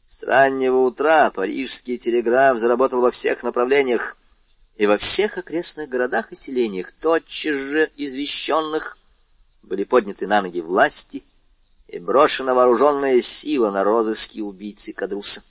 С 0.05 0.23
раннего 0.23 0.79
утра 0.79 1.31
парижский 1.31 1.97
телеграф 1.97 2.57
заработал 2.57 3.01
во 3.01 3.11
всех 3.11 3.43
направлениях, 3.43 4.17
и 4.75 4.85
во 4.85 4.97
всех 4.97 5.37
окрестных 5.37 5.89
городах 5.89 6.31
и 6.31 6.35
селениях, 6.35 6.91
тотчас 6.93 7.55
же 7.55 7.91
извещенных, 7.95 8.97
были 9.61 9.83
подняты 9.83 10.27
на 10.27 10.41
ноги 10.41 10.59
власти 10.59 11.23
и 11.87 11.99
брошена 11.99 12.53
вооруженная 12.53 13.21
сила 13.21 13.69
на 13.71 13.83
розыски 13.83 14.39
убийцы 14.39 14.93
Кадруса. 14.93 15.43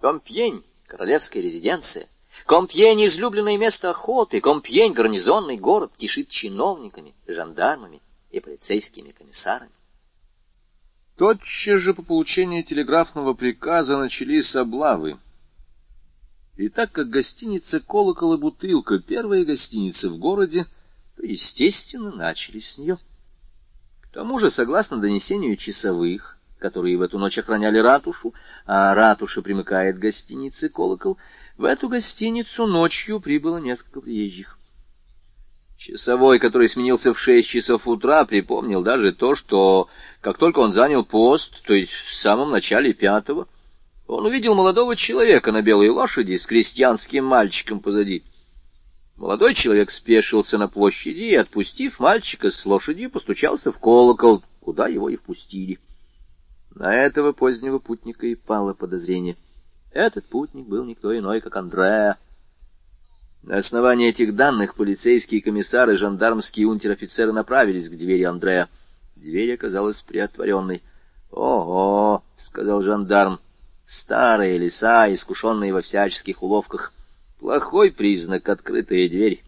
Компьень, 0.00 0.64
королевская 0.86 1.42
резиденция, 1.42 2.06
Компьень— 2.46 3.04
излюбленное 3.06 3.56
место 3.56 3.90
охоты, 3.90 4.40
Компьень— 4.40 4.92
гарнизонный 4.94 5.58
город, 5.58 5.92
кишит 5.96 6.28
чиновниками, 6.28 7.14
жандармами 7.26 8.00
и 8.30 8.40
полицейскими 8.40 9.10
комиссарами. 9.10 9.70
Тотчас 11.16 11.80
же 11.80 11.94
по 11.94 12.02
получении 12.02 12.62
телеграфного 12.62 13.34
приказа 13.34 13.96
начались 13.96 14.56
облавы. 14.56 15.18
И 16.56 16.68
так 16.68 16.92
как 16.92 17.10
гостиница 17.10 17.80
«Колокол 17.80 18.34
и 18.34 18.38
бутылка»— 18.38 18.98
первая 19.06 19.44
гостиница 19.44 20.10
в 20.10 20.18
городе, 20.18 20.66
то, 21.16 21.24
естественно, 21.24 22.10
начали 22.10 22.58
с 22.58 22.76
нее. 22.76 22.98
К 24.02 24.08
тому 24.08 24.38
же, 24.38 24.50
согласно 24.50 24.98
донесению 24.98 25.56
часовых, 25.56 26.38
которые 26.58 26.96
в 26.96 27.02
эту 27.02 27.18
ночь 27.18 27.38
охраняли 27.38 27.78
ратушу, 27.78 28.34
а 28.66 28.94
ратуша 28.94 29.42
примыкает 29.42 29.96
к 29.96 30.00
гостинице 30.00 30.68
«Колокол», 30.68 31.18
в 31.56 31.64
эту 31.64 31.88
гостиницу 31.88 32.66
ночью 32.66 33.20
прибыло 33.20 33.58
несколько 33.58 34.00
приезжих. 34.00 34.58
Часовой, 35.76 36.38
который 36.38 36.68
сменился 36.68 37.12
в 37.12 37.18
шесть 37.18 37.48
часов 37.48 37.86
утра, 37.88 38.24
припомнил 38.24 38.82
даже 38.82 39.12
то, 39.12 39.34
что, 39.34 39.88
как 40.20 40.38
только 40.38 40.60
он 40.60 40.72
занял 40.72 41.04
пост, 41.04 41.62
то 41.64 41.74
есть 41.74 41.92
в 41.92 42.14
самом 42.14 42.50
начале 42.50 42.94
пятого, 42.94 43.48
он 44.06 44.24
увидел 44.26 44.54
молодого 44.54 44.94
человека 44.94 45.50
на 45.50 45.62
белой 45.62 45.88
лошади 45.88 46.36
с 46.36 46.46
крестьянским 46.46 47.24
мальчиком 47.24 47.80
позади. 47.80 48.22
Молодой 49.16 49.54
человек 49.54 49.90
спешился 49.90 50.56
на 50.56 50.68
площади 50.68 51.18
и, 51.18 51.34
отпустив 51.34 51.98
мальчика 51.98 52.50
с 52.50 52.64
лошадью, 52.64 53.10
постучался 53.10 53.72
в 53.72 53.78
колокол, 53.78 54.42
куда 54.60 54.86
его 54.86 55.08
и 55.08 55.16
впустили. 55.16 55.80
На 56.74 56.94
этого 56.94 57.32
позднего 57.32 57.78
путника 57.78 58.26
и 58.26 58.36
пало 58.36 58.72
подозрение— 58.72 59.36
этот 59.92 60.26
путник 60.26 60.66
был 60.66 60.84
никто 60.84 61.16
иной, 61.16 61.40
как 61.40 61.56
Андреа. 61.56 62.16
На 63.42 63.56
основании 63.56 64.08
этих 64.08 64.34
данных 64.36 64.74
полицейские 64.74 65.42
комиссары 65.42 65.96
жандармские 65.96 66.66
унтер-офицеры 66.66 67.32
направились 67.32 67.88
к 67.88 67.96
двери 67.96 68.22
Андрея. 68.22 68.68
Дверь 69.16 69.54
оказалась 69.54 70.00
приотворенной. 70.02 70.82
«Ого!»— 71.30 72.22
сказал 72.36 72.82
жандарм. 72.82 73.40
«Старые 73.86 74.58
леса, 74.58 75.12
искушенные 75.12 75.72
во 75.72 75.82
всяческих 75.82 76.42
уловках. 76.42 76.92
Плохой 77.40 77.90
признак— 77.90 78.48
открытая 78.50 79.08
дверь. 79.08 79.42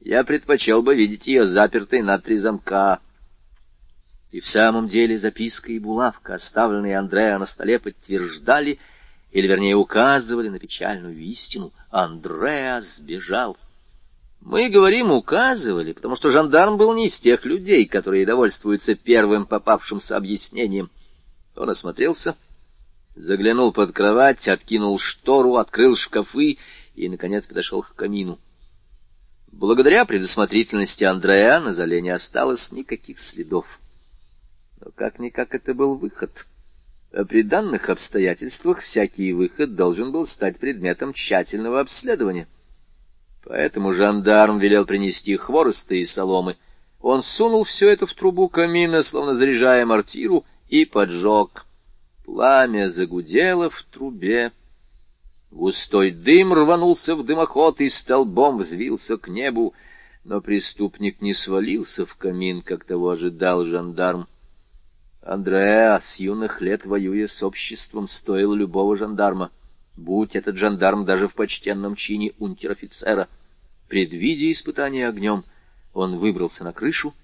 Я 0.00 0.24
предпочел 0.24 0.82
бы 0.82 0.94
видеть 0.94 1.26
ее 1.26 1.46
запертой 1.46 2.02
на 2.02 2.18
три 2.18 2.38
замка». 2.38 3.00
И 4.32 4.40
в 4.40 4.46
самом 4.46 4.88
деле 4.88 5.18
записка 5.18 5.70
и 5.70 5.78
булавка, 5.78 6.34
оставленные 6.34 6.98
Андреа 6.98 7.38
на 7.38 7.46
столе, 7.46 7.78
подтверждали, 7.78 8.78
или, 9.32 9.46
вернее, 9.46 9.76
указывали 9.76 10.48
на 10.50 10.58
печальную 10.58 11.18
истину. 11.18 11.72
Андреа 11.90 12.82
сбежал. 12.82 13.56
Мы 14.40 14.68
говорим 14.68 15.10
«указывали», 15.10 15.92
потому 15.92 16.16
что 16.16 16.30
жандарм 16.30 16.76
был 16.76 16.92
не 16.94 17.06
из 17.06 17.18
тех 17.18 17.44
людей, 17.44 17.86
которые 17.86 18.26
довольствуются 18.26 18.94
первым 18.94 19.46
попавшимся 19.46 20.16
объяснением. 20.16 20.90
Он 21.56 21.70
осмотрелся, 21.70 22.36
заглянул 23.14 23.72
под 23.72 23.92
кровать, 23.92 24.46
откинул 24.48 24.98
штору, 24.98 25.56
открыл 25.56 25.96
шкафы 25.96 26.58
и, 26.94 27.08
наконец, 27.08 27.46
подошел 27.46 27.82
к 27.82 27.94
камину. 27.94 28.38
Благодаря 29.50 30.04
предусмотрительности 30.04 31.04
Андреа 31.04 31.60
на 31.60 31.72
зале 31.72 32.02
не 32.02 32.10
осталось 32.10 32.72
никаких 32.72 33.18
следов. 33.18 33.66
Но 34.80 34.90
как-никак 34.90 35.54
это 35.54 35.72
был 35.72 35.94
выход. 35.94 36.46
При 37.12 37.42
данных 37.42 37.90
обстоятельствах 37.90 38.80
всякий 38.80 39.34
выход 39.34 39.74
должен 39.74 40.12
был 40.12 40.26
стать 40.26 40.58
предметом 40.58 41.12
тщательного 41.12 41.80
обследования. 41.80 42.48
Поэтому 43.44 43.92
жандарм 43.92 44.58
велел 44.58 44.86
принести 44.86 45.36
хвороста 45.36 45.94
и 45.94 46.06
соломы. 46.06 46.56
Он 47.02 47.22
сунул 47.22 47.64
все 47.64 47.90
это 47.90 48.06
в 48.06 48.14
трубу 48.14 48.48
камина, 48.48 49.02
словно 49.02 49.34
заряжая 49.34 49.84
мортиру, 49.84 50.46
и 50.68 50.86
поджег. 50.86 51.66
Пламя 52.24 52.88
загудело 52.88 53.68
в 53.68 53.82
трубе. 53.92 54.52
Густой 55.50 56.12
дым 56.12 56.54
рванулся 56.54 57.14
в 57.14 57.26
дымоход 57.26 57.82
и 57.82 57.90
столбом 57.90 58.58
взвился 58.58 59.18
к 59.18 59.28
небу, 59.28 59.74
но 60.24 60.40
преступник 60.40 61.20
не 61.20 61.34
свалился 61.34 62.06
в 62.06 62.16
камин, 62.16 62.62
как 62.62 62.84
того 62.84 63.10
ожидал 63.10 63.66
жандарм. 63.66 64.28
Андреа 65.22 66.00
с 66.00 66.16
юных 66.16 66.60
лет, 66.60 66.84
воюя 66.84 67.28
с 67.28 67.42
обществом, 67.44 68.08
стоил 68.08 68.54
любого 68.54 68.96
жандарма, 68.96 69.52
будь 69.96 70.34
этот 70.34 70.56
жандарм 70.56 71.04
даже 71.04 71.28
в 71.28 71.34
почтенном 71.34 71.94
чине 71.94 72.32
унтер-офицера. 72.38 73.28
Предвидя 73.88 74.50
испытание 74.50 75.06
огнем, 75.06 75.44
он 75.94 76.18
выбрался 76.18 76.64
на 76.64 76.72
крышу 76.72 77.14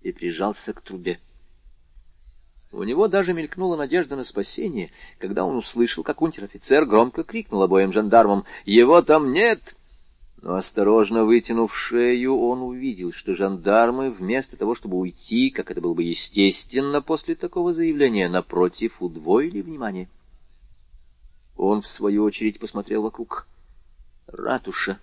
и 0.00 0.10
прижался 0.10 0.72
к 0.72 0.80
трубе. 0.80 1.18
У 2.72 2.82
него 2.82 3.08
даже 3.08 3.34
мелькнула 3.34 3.76
надежда 3.76 4.16
на 4.16 4.24
спасение, 4.24 4.90
когда 5.18 5.44
он 5.44 5.56
услышал, 5.56 6.02
как 6.02 6.22
унтер-офицер 6.22 6.86
громко 6.86 7.24
крикнул 7.24 7.62
обоим 7.62 7.92
жандармам 7.92 8.44
«Его 8.64 9.02
там 9.02 9.32
нет!» 9.32 9.60
Но 10.42 10.56
осторожно 10.56 11.24
вытянув 11.24 11.74
шею, 11.74 12.36
он 12.36 12.62
увидел, 12.62 13.12
что 13.12 13.34
жандармы, 13.34 14.10
вместо 14.10 14.56
того, 14.56 14.74
чтобы 14.74 14.98
уйти, 14.98 15.50
как 15.50 15.70
это 15.70 15.80
было 15.80 15.94
бы 15.94 16.02
естественно 16.02 17.00
после 17.00 17.34
такого 17.34 17.72
заявления, 17.72 18.28
напротив, 18.28 19.00
удвоили 19.00 19.62
внимание. 19.62 20.08
Он, 21.56 21.82
в 21.82 21.86
свою 21.86 22.24
очередь, 22.24 22.58
посмотрел 22.58 23.02
вокруг. 23.02 23.46
Ратуша, 24.26 24.98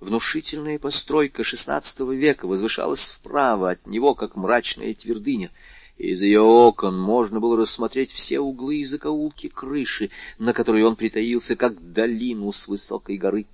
внушительная 0.00 0.78
постройка 0.78 1.42
XVI 1.42 1.82
века, 2.14 2.46
возвышалась 2.46 3.18
вправо 3.18 3.70
от 3.70 3.86
него, 3.86 4.14
как 4.14 4.36
мрачная 4.36 4.94
твердыня. 4.94 5.50
Из 5.98 6.22
ее 6.22 6.40
окон 6.40 6.98
можно 6.98 7.40
было 7.40 7.58
рассмотреть 7.58 8.12
все 8.12 8.40
углы 8.40 8.76
и 8.76 8.84
закоулки 8.86 9.48
крыши, 9.48 10.10
на 10.38 10.54
которой 10.54 10.82
он 10.84 10.96
притаился, 10.96 11.56
как 11.56 11.92
долину 11.92 12.52
с 12.52 12.66
высокой 12.68 13.18
горы. 13.18 13.46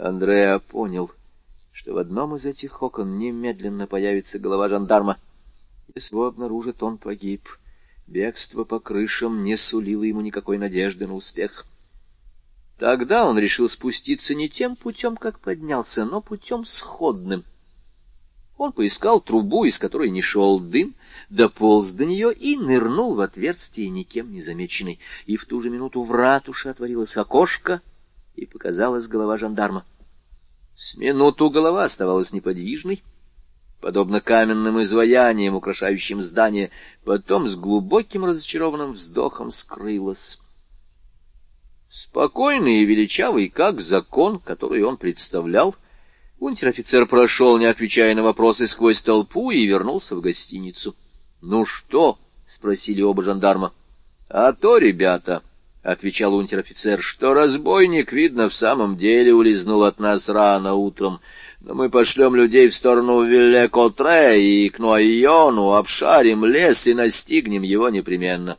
Андреа 0.00 0.58
понял, 0.58 1.10
что 1.72 1.92
в 1.92 1.98
одном 1.98 2.34
из 2.36 2.46
этих 2.46 2.82
окон 2.82 3.18
немедленно 3.18 3.86
появится 3.86 4.38
голова 4.38 4.68
жандарма. 4.68 5.18
Если 5.94 6.14
его 6.14 6.26
обнаружит, 6.26 6.82
он 6.82 6.96
погиб. 6.96 7.46
Бегство 8.06 8.64
по 8.64 8.80
крышам 8.80 9.44
не 9.44 9.56
сулило 9.56 10.02
ему 10.02 10.22
никакой 10.22 10.56
надежды 10.56 11.06
на 11.06 11.14
успех. 11.14 11.66
Тогда 12.78 13.28
он 13.28 13.38
решил 13.38 13.68
спуститься 13.68 14.34
не 14.34 14.48
тем 14.48 14.74
путем, 14.74 15.16
как 15.16 15.38
поднялся, 15.38 16.06
но 16.06 16.22
путем 16.22 16.64
сходным. 16.64 17.44
Он 18.56 18.72
поискал 18.72 19.20
трубу, 19.20 19.64
из 19.64 19.78
которой 19.78 20.10
не 20.10 20.22
шел 20.22 20.60
дым, 20.60 20.94
дополз 21.28 21.92
до 21.92 22.06
нее 22.06 22.32
и 22.32 22.56
нырнул 22.56 23.14
в 23.14 23.20
отверстие, 23.20 23.90
никем 23.90 24.32
не 24.32 24.42
замеченный. 24.42 24.98
И 25.26 25.36
в 25.36 25.44
ту 25.44 25.60
же 25.60 25.68
минуту 25.68 26.02
в 26.02 26.10
ратуше 26.10 26.70
отворилось 26.70 27.16
окошко, 27.16 27.82
и 28.34 28.46
показалась 28.46 29.06
голова 29.06 29.36
жандарма. 29.38 29.84
С 30.76 30.96
минуту 30.96 31.50
голова 31.50 31.84
оставалась 31.84 32.32
неподвижной, 32.32 33.02
подобно 33.80 34.20
каменным 34.20 34.80
изваяниям, 34.80 35.54
украшающим 35.54 36.22
здание, 36.22 36.70
потом 37.04 37.48
с 37.48 37.56
глубоким 37.56 38.24
разочарованным 38.24 38.92
вздохом 38.92 39.50
скрылась. 39.50 40.38
Спокойный 41.90 42.82
и 42.82 42.86
величавый, 42.86 43.48
как 43.48 43.80
закон, 43.80 44.38
который 44.38 44.82
он 44.82 44.96
представлял, 44.96 45.74
унтер-офицер 46.38 47.06
прошел, 47.06 47.58
не 47.58 47.66
отвечая 47.66 48.14
на 48.14 48.22
вопросы, 48.22 48.66
сквозь 48.66 49.00
толпу 49.02 49.50
и 49.50 49.66
вернулся 49.66 50.16
в 50.16 50.20
гостиницу.— 50.20 50.94
Ну 51.42 51.66
что?— 51.66 52.18
спросили 52.48 53.02
оба 53.02 53.22
жандарма.— 53.22 53.72
А 54.28 54.52
то, 54.52 54.78
ребята,— 54.78 55.42
отвечал 55.82 56.34
унтер-офицер,— 56.34 57.02
что 57.02 57.34
разбойник, 57.34 58.12
видно, 58.12 58.48
в 58.48 58.54
самом 58.54 58.96
деле 58.96 59.34
улизнул 59.34 59.84
от 59.84 59.98
нас 59.98 60.28
рано 60.28 60.74
утром. 60.74 61.20
Но 61.60 61.74
мы 61.74 61.90
пошлем 61.90 62.34
людей 62.34 62.70
в 62.70 62.74
сторону 62.74 63.24
Виллекотре 63.24 64.64
и 64.64 64.68
к 64.68 64.78
Нуайону, 64.78 65.72
обшарим 65.72 66.44
лес 66.44 66.86
и 66.86 66.94
настигнем 66.94 67.62
его 67.62 67.88
непременно. 67.88 68.58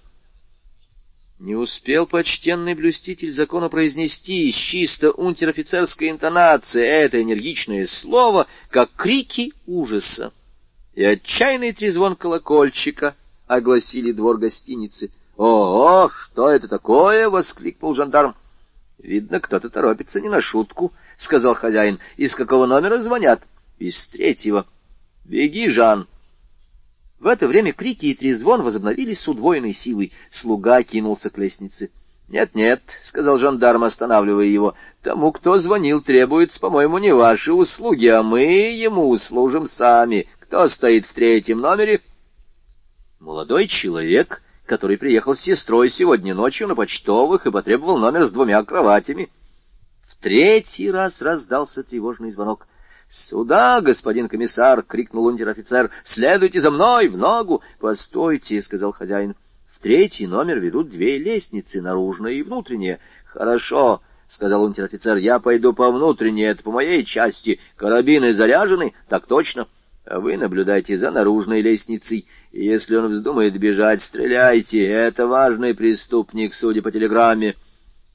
Не 1.39 1.55
успел 1.55 2.05
почтенный 2.05 2.75
блюститель 2.75 3.31
закона 3.31 3.69
произнести 3.69 4.51
с 4.51 4.55
чисто 4.55 5.11
унтер-офицерской 5.11 6.11
интонацией 6.11 6.85
это 6.85 7.21
энергичное 7.21 7.87
слово, 7.87 8.45
как 8.69 8.91
крики 8.93 9.53
ужаса. 9.65 10.33
И 10.93 11.03
отчаянный 11.03 11.73
трезвон 11.73 12.15
колокольчика 12.15 13.15
огласили 13.47 14.11
двор 14.11 14.37
гостиницы— 14.37 15.11
«О, 15.43 16.07
что 16.07 16.49
это 16.49 16.67
такое?»— 16.67 17.27
воскликнул 17.31 17.95
жандарм. 17.95 18.35
«Видно, 18.99 19.39
кто-то 19.39 19.71
торопится 19.71 20.21
не 20.21 20.29
на 20.29 20.39
шутку»,— 20.39 20.93
сказал 21.17 21.55
хозяин. 21.55 21.97
«Из 22.15 22.35
какого 22.35 22.67
номера 22.67 23.01
звонят?» 23.01 23.41
«Из 23.79 24.05
третьего». 24.05 24.67
«Беги, 25.25 25.67
Жан». 25.69 26.07
В 27.19 27.25
это 27.25 27.47
время 27.47 27.73
крики 27.73 28.05
и 28.05 28.13
трезвон 28.13 28.61
возобновились 28.61 29.19
с 29.19 29.27
удвоенной 29.27 29.73
силой. 29.73 30.13
Слуга 30.29 30.83
кинулся 30.83 31.31
к 31.31 31.39
лестнице. 31.39 31.89
«Нет-нет»,— 32.27 32.83
сказал 33.03 33.39
жандарм, 33.39 33.83
останавливая 33.83 34.45
его,— 34.45 34.75
«тому, 35.01 35.31
кто 35.31 35.57
звонил, 35.57 36.03
требуется, 36.03 36.59
по-моему, 36.59 36.99
не 36.99 37.15
ваши 37.15 37.51
услуги, 37.51 38.05
а 38.05 38.21
мы 38.21 38.43
ему 38.43 39.09
услужим 39.09 39.67
сами. 39.67 40.27
Кто 40.39 40.69
стоит 40.69 41.07
в 41.07 41.13
третьем 41.15 41.61
номере?» 41.61 41.99
«Молодой 43.19 43.67
человек», 43.67 44.43
который 44.71 44.97
приехал 44.97 45.35
с 45.35 45.41
сестрой 45.41 45.89
сегодня 45.89 46.33
ночью 46.33 46.65
на 46.65 46.75
почтовых 46.75 47.45
и 47.45 47.51
потребовал 47.51 47.97
номер 47.97 48.25
с 48.25 48.31
двумя 48.31 48.63
кроватями. 48.63 49.29
В 50.07 50.15
третий 50.23 50.89
раз 50.89 51.21
раздался 51.21 51.83
тревожный 51.83 52.31
звонок. 52.31 52.67
«Сюда, 53.09 53.81
господин 53.81 54.29
комиссар!»— 54.29 54.81
крикнул 54.87 55.25
унтер-офицер. 55.25 55.91
«Следуйте 56.05 56.61
за 56.61 56.71
мной, 56.71 57.09
в 57.09 57.17
ногу!» 57.17 57.61
«Постойте!»— 57.81 58.61
сказал 58.63 58.93
хозяин. 58.93 59.35
«В 59.75 59.81
третий 59.81 60.25
номер 60.25 60.59
ведут 60.59 60.89
две 60.89 61.17
лестницы, 61.17 61.81
наружная 61.81 62.31
и 62.31 62.41
внутренняя». 62.41 63.01
«Хорошо!»— 63.25 64.01
сказал 64.29 64.63
унтер-офицер. 64.63 65.17
«Я 65.17 65.39
пойду 65.39 65.73
по 65.73 65.91
внутренней, 65.91 66.43
это 66.43 66.63
по 66.63 66.71
моей 66.71 67.03
части. 67.03 67.59
Карабины 67.75 68.33
заряжены?» 68.33 68.93
«Так 69.09 69.27
точно!» 69.27 69.67
А 70.05 70.19
вы 70.19 70.37
наблюдайте 70.37 70.97
за 70.97 71.11
наружной 71.11 71.61
лестницей, 71.61 72.27
и 72.51 72.65
если 72.65 72.95
он 72.95 73.11
вздумает 73.11 73.57
бежать, 73.59 74.01
стреляйте. 74.01 74.83
Это 74.83 75.27
важный 75.27 75.75
преступник, 75.75 76.53
судя 76.53 76.81
по 76.81 76.91
телеграмме. 76.91 77.55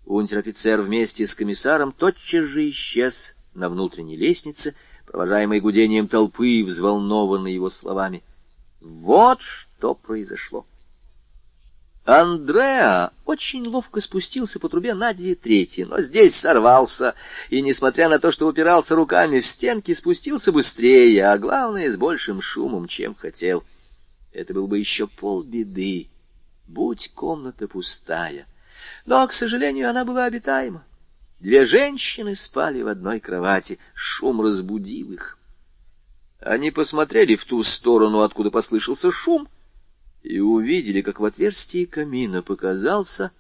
Унтер-офицер 0.05 0.83
вместе 0.83 1.27
с 1.27 1.35
комиссаром 1.35 1.93
тотчас 1.93 2.45
же 2.45 2.69
исчез 2.71 3.35
на 3.55 3.69
внутренней 3.69 4.17
лестнице, 4.17 4.75
провожаемый 5.07 5.61
гудением 5.61 6.09
толпы 6.09 6.65
взволнованный 6.65 7.55
его 7.55 7.71
словами. 7.71 8.23
Вот 8.81 9.41
что 9.41 9.95
произошло. 9.95 10.67
Андреа 12.07 13.11
очень 13.25 13.67
ловко 13.67 14.01
спустился 14.01 14.61
по 14.61 14.69
трубе 14.69 14.95
на 14.95 15.13
две 15.13 15.35
трети, 15.35 15.81
но 15.81 16.01
здесь 16.01 16.37
сорвался, 16.37 17.17
и, 17.51 17.61
несмотря 17.61 18.09
на 18.09 18.21
то, 18.21 18.31
что 18.31 18.47
упирался 18.47 18.95
руками 18.95 19.41
в 19.41 19.47
стенки, 19.47 19.93
спустился 19.93 20.53
быстрее, 20.53 21.27
а 21.27 21.37
главное, 21.37 21.91
с 21.91 21.97
большим 21.97 22.41
шумом, 22.41 22.87
чем 22.87 23.17
хотел. 23.17 23.65
Это 24.33 24.55
был 24.55 24.69
бы 24.69 24.79
еще 24.79 25.09
полбеды, 25.09 26.09
будь 26.69 27.11
комната 27.13 27.67
пустая. 27.67 28.47
Но, 29.05 29.27
к 29.27 29.33
сожалению, 29.33 29.91
она 29.91 30.05
была 30.05 30.27
обитаема. 30.27 30.85
Две 31.41 31.67
женщины 31.67 32.37
спали 32.37 32.83
в 32.83 32.87
одной 32.87 33.19
кровати, 33.19 33.81
шум 33.95 34.41
разбудил 34.43 35.11
их. 35.11 35.39
Они 36.41 36.71
посмотрели 36.71 37.35
в 37.35 37.45
ту 37.45 37.65
сторону, 37.65 38.21
откуда 38.21 38.53
послышался 38.53 39.11
шум, 39.11 39.49
и 40.27 40.41
увидели, 40.41 41.03
как 41.03 41.21
в 41.21 41.25
отверстии 41.25 41.85
камина 41.85 42.43
показался 42.43 43.31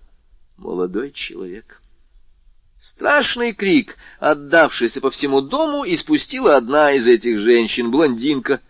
молодой 0.56 1.10
человек. 1.10 1.82
Страшный 2.80 3.52
крик, 3.52 3.96
отдавшийся 4.20 5.00
по 5.00 5.10
всему 5.10 5.40
дому, 5.40 5.84
испустила 5.84 6.56
одна 6.56 6.92
из 6.92 7.06
этих 7.06 7.38
женщин, 7.38 7.90
блондинка, 7.90 8.60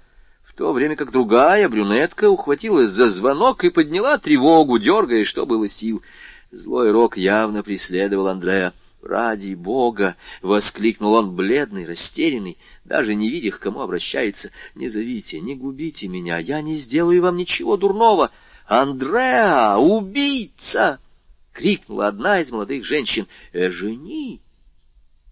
в 0.45 0.55
то 0.55 0.73
время 0.73 0.97
как 0.97 1.13
другая, 1.13 1.69
брюнетка, 1.69 2.31
ухватилась 2.31 2.91
за 2.91 3.11
звонок 3.11 3.65
и 3.65 3.71
подняла 3.71 4.17
тревогу, 4.17 4.79
дергая, 4.79 5.25
что 5.25 5.45
было 5.45 5.69
сил. 5.69 6.03
Злой 6.51 6.93
рок 6.93 7.19
явно 7.19 7.63
преследовал 7.63 8.29
Андрея. 8.29 8.73
«Ради 9.07 9.55
Бога!»— 9.55 10.17
воскликнул 10.43 11.15
он, 11.15 11.37
бледный, 11.37 11.87
растерянный, 11.87 12.59
даже 12.85 13.15
не 13.15 13.29
видя, 13.29 13.53
к 13.53 13.61
кому 13.61 13.81
обращается. 13.81 14.51
«Не 14.75 14.89
зовите, 14.89 15.41
не 15.41 15.55
губите 15.55 16.09
меня, 16.09 16.39
я 16.39 16.61
не 16.61 16.75
сделаю 16.77 17.23
вам 17.23 17.37
ничего 17.37 17.77
дурного!» 17.77 18.33
«Андреа! 18.67 19.77
Убийца!»— 19.79 20.99
крикнула 21.53 22.09
одна 22.09 22.41
из 22.41 22.51
молодых 22.51 22.85
женщин. 22.85 23.29
«Эжени!» 23.53 24.41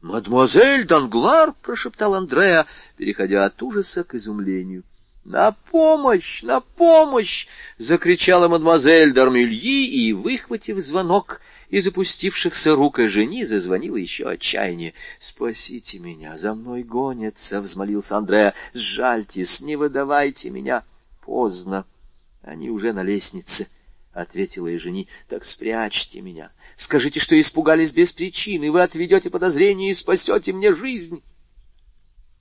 «Мадемуазель 0.02 0.86
Данглар!»— 0.86 1.52
прошептал 1.62 2.14
Андреа, 2.14 2.66
переходя 2.96 3.44
от 3.44 3.60
ужаса 3.60 4.04
к 4.04 4.14
изумлению. 4.14 4.84
«На 5.24 5.50
помощь! 5.72 6.44
На 6.44 6.60
помощь!»— 6.60 7.48
закричала 7.78 8.46
мадемуазель 8.46 9.12
Дармюльи 9.12 9.86
и, 9.86 10.12
выхватив 10.12 10.78
звонок,— 10.78 11.40
из 11.74 11.88
опустившихся 11.88 12.76
рук 12.76 13.00
и 13.00 13.08
жени 13.08 13.44
зазвонило 13.44 13.96
еще 13.96 14.28
отчаяние. 14.28 14.94
«Спасите 15.18 15.98
меня, 15.98 16.38
за 16.38 16.54
мной 16.54 16.84
гонятся!»— 16.84 17.60
взмолился 17.62 18.16
Андреа. 18.16 18.54
«Сжальтесь, 18.74 19.60
не 19.60 19.74
выдавайте 19.74 20.50
меня!» 20.50 20.84
«Поздно, 21.20 21.84
они 22.42 22.70
уже 22.70 22.92
на 22.92 23.02
лестнице!»— 23.02 23.66
ответила 24.12 24.68
и 24.68 24.76
жени. 24.76 25.08
«Так 25.28 25.42
спрячьте 25.42 26.20
меня! 26.20 26.52
Скажите, 26.76 27.18
что 27.18 27.40
испугались 27.40 27.90
без 27.90 28.12
причины, 28.12 28.70
вы 28.70 28.80
отведете 28.80 29.28
подозрение 29.28 29.90
и 29.90 29.94
спасете 29.94 30.52
мне 30.52 30.72
жизнь!» 30.76 31.24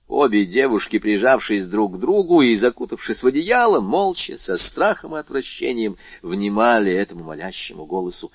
Обе 0.06 0.44
девушки, 0.44 0.98
прижавшись 0.98 1.66
друг 1.66 1.96
к 1.96 1.98
другу 1.98 2.42
и 2.42 2.54
закутавшись 2.56 3.22
в 3.22 3.26
одеяло, 3.26 3.80
молча, 3.80 4.36
со 4.36 4.58
страхом 4.58 5.16
и 5.16 5.18
отвращением, 5.18 5.96
внимали 6.20 6.92
этому 6.92 7.24
молящему 7.24 7.86
голосу. 7.86 8.30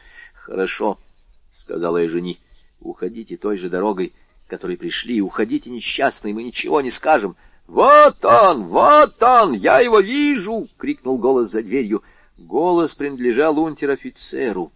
Хорошо,— 0.50 0.98
сказала 1.52 1.98
я 1.98 2.10
жени,— 2.10 2.40
уходите 2.80 3.38
той 3.38 3.58
же 3.58 3.70
дорогой, 3.70 4.14
которой 4.48 4.78
пришли, 4.78 5.22
уходите 5.22 5.70
несчастный, 5.70 6.34
мы 6.34 6.42
ничего 6.42 6.82
не 6.82 6.90
скажем. 6.90 7.36
Вот 7.68 8.26
он, 8.26 8.64
вот 8.64 9.22
он, 9.22 9.54
я 9.54 9.80
его 9.80 10.00
вижу!— 10.00 10.68
крикнул 10.78 11.20
голос 11.20 11.52
за 11.52 11.62
дверью. 11.62 12.02
Голос 12.40 12.96
принадлежал 12.96 13.60
унтер-офицеру, 13.60 14.72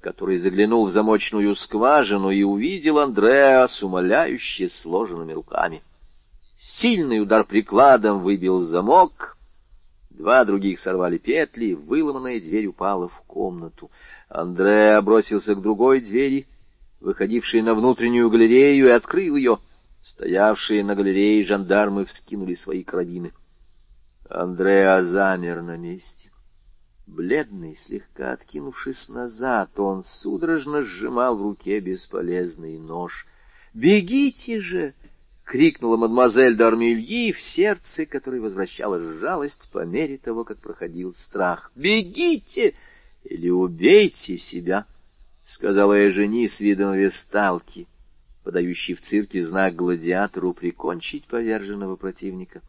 который 0.00 0.38
заглянул 0.38 0.86
в 0.86 0.90
замочную 0.90 1.54
скважину 1.54 2.30
и 2.30 2.42
увидел 2.42 2.98
Андреа 2.98 3.68
с 3.68 3.80
умоляюще 3.84 4.68
сложенными 4.68 5.32
руками. 5.32 5.84
Сильный 6.58 7.20
удар 7.20 7.44
прикладом 7.44 8.22
выбил 8.22 8.62
замок, 8.62 9.36
два 10.10 10.44
других 10.44 10.80
сорвали 10.80 11.18
петли, 11.18 11.74
выломанная 11.74 12.40
дверь 12.40 12.66
упала 12.66 13.08
в 13.08 13.22
комнату. 13.28 13.88
Андреа 14.30 15.02
бросился 15.02 15.56
к 15.56 15.60
другой 15.60 16.00
двери, 16.00 16.46
выходившей 17.00 17.62
на 17.62 17.74
внутреннюю 17.74 18.30
галерею, 18.30 18.86
и 18.86 18.90
открыл 18.90 19.34
ее. 19.34 19.58
Стоявшие 20.04 20.84
на 20.84 20.94
галерее 20.94 21.44
жандармы 21.44 22.04
вскинули 22.04 22.54
свои 22.54 22.84
карабины. 22.84 23.32
Андреа 24.28 25.02
замер 25.02 25.62
на 25.62 25.76
месте. 25.76 26.30
Бледный, 27.08 27.74
слегка 27.74 28.32
откинувшись 28.32 29.08
назад, 29.08 29.78
он 29.80 30.04
судорожно 30.04 30.82
сжимал 30.82 31.36
в 31.36 31.42
руке 31.42 31.80
бесполезный 31.80 32.78
нож. 32.78 33.26
«Бегите 33.74 34.60
же!»— 34.60 34.94
крикнула 35.44 35.96
мадемуазель 35.96 36.54
Дармильи, 36.54 37.32
в 37.32 37.40
сердце 37.40 38.06
которой 38.06 38.38
возвращалась 38.38 39.18
жалость 39.18 39.68
по 39.72 39.84
мере 39.84 40.18
того, 40.18 40.44
как 40.44 40.58
проходил 40.60 41.12
страх. 41.14 41.72
«Бегите!» 41.74 42.74
Или 43.24 43.48
убейте 43.48 44.38
себя,— 44.38 44.86
сказала 45.44 45.94
я 45.94 46.12
жени 46.12 46.48
с 46.48 46.60
видом 46.60 46.94
весталки, 46.94 47.86
подающий 48.44 48.94
в 48.94 49.00
цирке 49.00 49.42
знак 49.42 49.74
гладиатору 49.74 50.54
прикончить 50.54 51.26
поверженного 51.26 51.96
противника. 51.96 52.62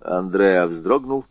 Андреа 0.00 0.66
вздрогнул 0.66 1.24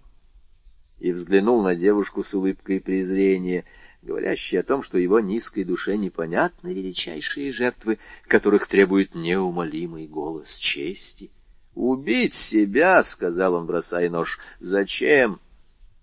и 1.00 1.12
взглянул 1.12 1.62
на 1.64 1.76
девушку 1.76 2.24
с 2.24 2.34
улыбкой 2.34 2.80
презрения, 2.80 3.66
говорящей 4.02 4.60
о 4.60 4.64
том, 4.64 4.84
что 4.84 4.98
его 4.98 5.20
низкой 5.20 5.64
душе 5.64 5.98
непонятны 5.98 6.74
величайшие 6.74 7.52
жертвы, 7.52 8.00
которых 8.28 8.68
требует 8.68 9.16
неумолимый 9.16 10.08
голос 10.08 10.56
чести. 10.58 11.32
«Убить 11.76 12.36
себя!»— 12.36 13.04
сказал 13.06 13.56
он, 13.56 13.66
бросая 13.66 14.10
нож. 14.10 14.40
«Зачем?» 14.60 15.40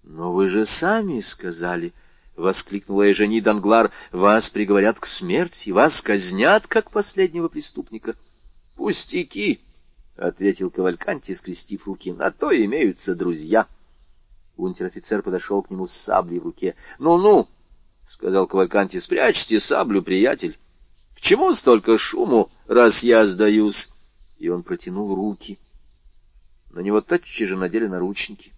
Но 0.03 0.33
вы 0.33 0.49
же 0.49 0.67
сами 0.67 1.21
сказали,— 1.21 1.93
воскликнула 2.37 3.11
Эжени 3.11 3.41
Данглар,— 3.41 3.91
вас 4.13 4.49
приговорят 4.49 4.99
к 4.99 5.07
смерти, 5.07 5.71
вас 5.71 6.01
казнят, 6.01 6.67
как 6.67 6.91
последнего 6.91 7.49
преступника.— 7.49 8.17
Пустяки,— 8.77 9.61
ответил 10.17 10.71
Кавальканти, 10.71 11.35
скрестив 11.35 11.87
руки,— 11.87 12.13
на 12.15 12.31
то 12.31 12.51
имеются 12.51 13.15
друзья. 13.15 13.67
Унтер-офицер 14.57 15.23
подошел 15.23 15.63
к 15.63 15.71
нему 15.71 15.87
с 15.87 15.93
саблей 15.93 16.39
в 16.39 16.45
руке. 16.45 16.77
«Ну— 16.99 17.17
Ну-ну,— 17.19 17.49
сказал 18.09 18.47
Кавальканти,— 18.47 18.99
спрячьте 19.01 19.61
саблю, 19.61 20.03
приятель. 20.03 20.59
К 21.17 21.21
чему 21.21 21.55
столько 21.55 21.99
шуму, 21.99 22.51
раз 22.67 23.03
я 23.03 23.27
сдаюсь? 23.27 23.91
И 24.39 24.49
он 24.49 24.63
протянул 24.63 25.15
руки. 25.15 25.59
На 26.71 26.81
него 26.81 27.03
тотчас 27.03 27.49
же 27.49 27.57
надели 27.57 27.87
наручники. 27.87 28.55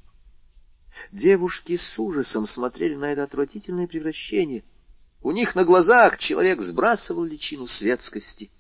Девушки 1.11 1.77
с 1.77 1.99
ужасом 1.99 2.47
смотрели 2.47 2.95
на 2.95 3.13
это 3.13 3.25
отвратительное 3.25 3.87
превращение. 3.87 4.63
У 5.23 5.33
них 5.33 5.55
на 5.55 5.65
глазах 5.65 6.19
человек 6.19 6.61
сбрасывал 6.61 7.25
личину 7.25 7.67
светскости 7.67 8.51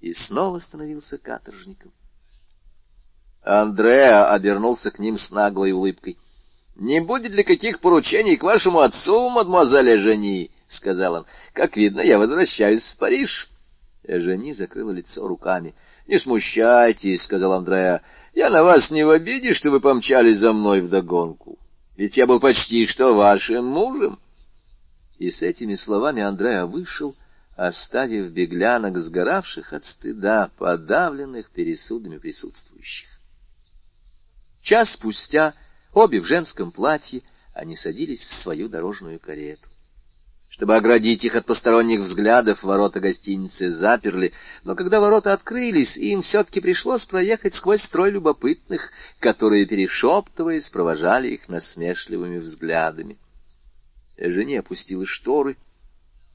и 0.00 0.12
снова 0.12 0.58
становился 0.58 1.18
каторжником. 1.18 1.92
Андреа 3.42 4.30
обернулся 4.30 4.90
к 4.90 4.98
ним 4.98 5.16
с 5.16 5.30
наглой 5.30 5.72
улыбкой.— 5.72 6.18
Не 6.76 7.00
будет 7.00 7.32
ли 7.32 7.42
каких 7.42 7.80
поручений 7.80 8.36
к 8.36 8.42
вашему 8.42 8.80
отцу, 8.80 9.30
мадемуазель 9.30 9.96
Эжени?— 9.96 10.52
сказал 10.68 11.14
он.— 11.14 11.26
Как 11.52 11.76
видно, 11.76 12.00
я 12.00 12.18
возвращаюсь 12.18 12.84
в 12.84 12.98
Париж. 12.98 13.50
Эжени 14.04 14.52
закрыла 14.52 14.92
лицо 14.92 15.26
руками.— 15.26 15.74
Не 16.06 16.18
смущайтесь,— 16.18 17.22
сказал 17.24 17.52
Андреа.— 17.52 18.02
Я 18.34 18.50
на 18.50 18.62
вас 18.62 18.90
не 18.90 19.04
в 19.04 19.10
обиде, 19.10 19.54
что 19.54 19.70
вы 19.70 19.80
помчались 19.80 20.38
за 20.38 20.52
мной 20.52 20.80
вдогонку 20.80 21.57
ведь 21.98 22.16
я 22.16 22.28
был 22.28 22.38
почти 22.38 22.86
что 22.86 23.14
вашим 23.14 23.64
мужем. 23.66 24.20
И 25.18 25.32
с 25.32 25.42
этими 25.42 25.74
словами 25.74 26.22
Андреа 26.22 26.64
вышел, 26.64 27.16
оставив 27.56 28.30
беглянок, 28.30 28.96
сгоравших 28.98 29.72
от 29.72 29.84
стыда, 29.84 30.52
подавленных 30.56 31.50
пересудами 31.50 32.18
присутствующих. 32.18 33.08
Час 34.62 34.92
спустя, 34.92 35.54
обе 35.92 36.20
в 36.20 36.24
женском 36.24 36.70
платье, 36.70 37.22
они 37.52 37.74
садились 37.74 38.24
в 38.24 38.32
свою 38.32 38.68
дорожную 38.68 39.18
карету. 39.18 39.68
Чтобы 40.58 40.74
оградить 40.74 41.22
их 41.22 41.36
от 41.36 41.46
посторонних 41.46 42.00
взглядов, 42.00 42.64
ворота 42.64 42.98
гостиницы 42.98 43.70
заперли, 43.70 44.32
но 44.64 44.74
когда 44.74 44.98
ворота 44.98 45.32
открылись, 45.32 45.96
им 45.96 46.22
все-таки 46.22 46.60
пришлось 46.60 47.04
проехать 47.04 47.54
сквозь 47.54 47.80
строй 47.80 48.10
любопытных, 48.10 48.90
которые, 49.20 49.66
перешептываясь, 49.66 50.68
провожали 50.68 51.28
их 51.28 51.48
насмешливыми 51.48 52.38
взглядами. 52.38 53.18
Жене 54.18 54.58
опустила 54.58 55.06
шторы, 55.06 55.56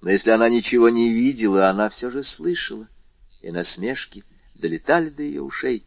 но 0.01 0.09
если 0.09 0.29
она 0.29 0.47
ничего 0.47 0.87
не 0.87 1.11
видела, 1.11 1.67
она 1.67 1.89
все 1.89 2.09
же 2.09 2.23
слышала, 2.23 2.87
и 3.41 3.51
насмешки 3.51 4.23
долетали 4.55 5.09
до 5.09 5.21
ее 5.21 5.41
ушей. 5.41 5.83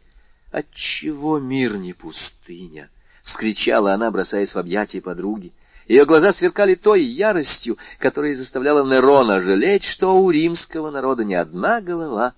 «Отчего 0.51 1.39
мир 1.39 1.77
не 1.77 1.93
пустыня?»— 1.93 2.91
вскричала 3.23 3.95
она, 3.95 4.11
бросаясь 4.11 4.53
в 4.53 4.59
объятия 4.59 5.01
подруги. 5.01 5.53
Ее 5.87 6.05
глаза 6.05 6.33
сверкали 6.33 6.75
той 6.75 7.01
яростью, 7.01 7.77
которая 7.99 8.35
заставляла 8.35 8.85
Нерона 8.85 9.41
жалеть, 9.41 9.83
что 9.83 10.21
у 10.21 10.29
римского 10.29 10.91
народа 10.91 11.23
не 11.23 11.35
одна 11.35 11.79
голова, 11.79 12.33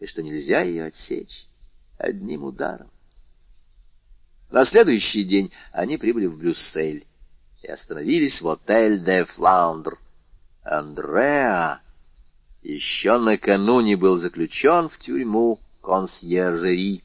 и 0.00 0.06
что 0.06 0.22
нельзя 0.22 0.62
ее 0.62 0.86
отсечь 0.86 1.46
одним 1.98 2.44
ударом. 2.44 2.90
На 4.50 4.64
следующий 4.64 5.24
день 5.24 5.52
они 5.72 5.98
прибыли 5.98 6.26
в 6.26 6.38
Брюссель 6.38 7.06
и 7.62 7.66
остановились 7.68 8.40
в 8.40 8.48
отель 8.48 9.02
де 9.02 9.24
Фландр. 9.24 9.98
Андреа 10.62 11.80
еще 12.62 13.18
накануне 13.18 13.96
был 13.96 14.16
заключен 14.18 14.88
в 14.88 14.98
тюрьму 14.98 15.58
консьержери. 15.82 17.02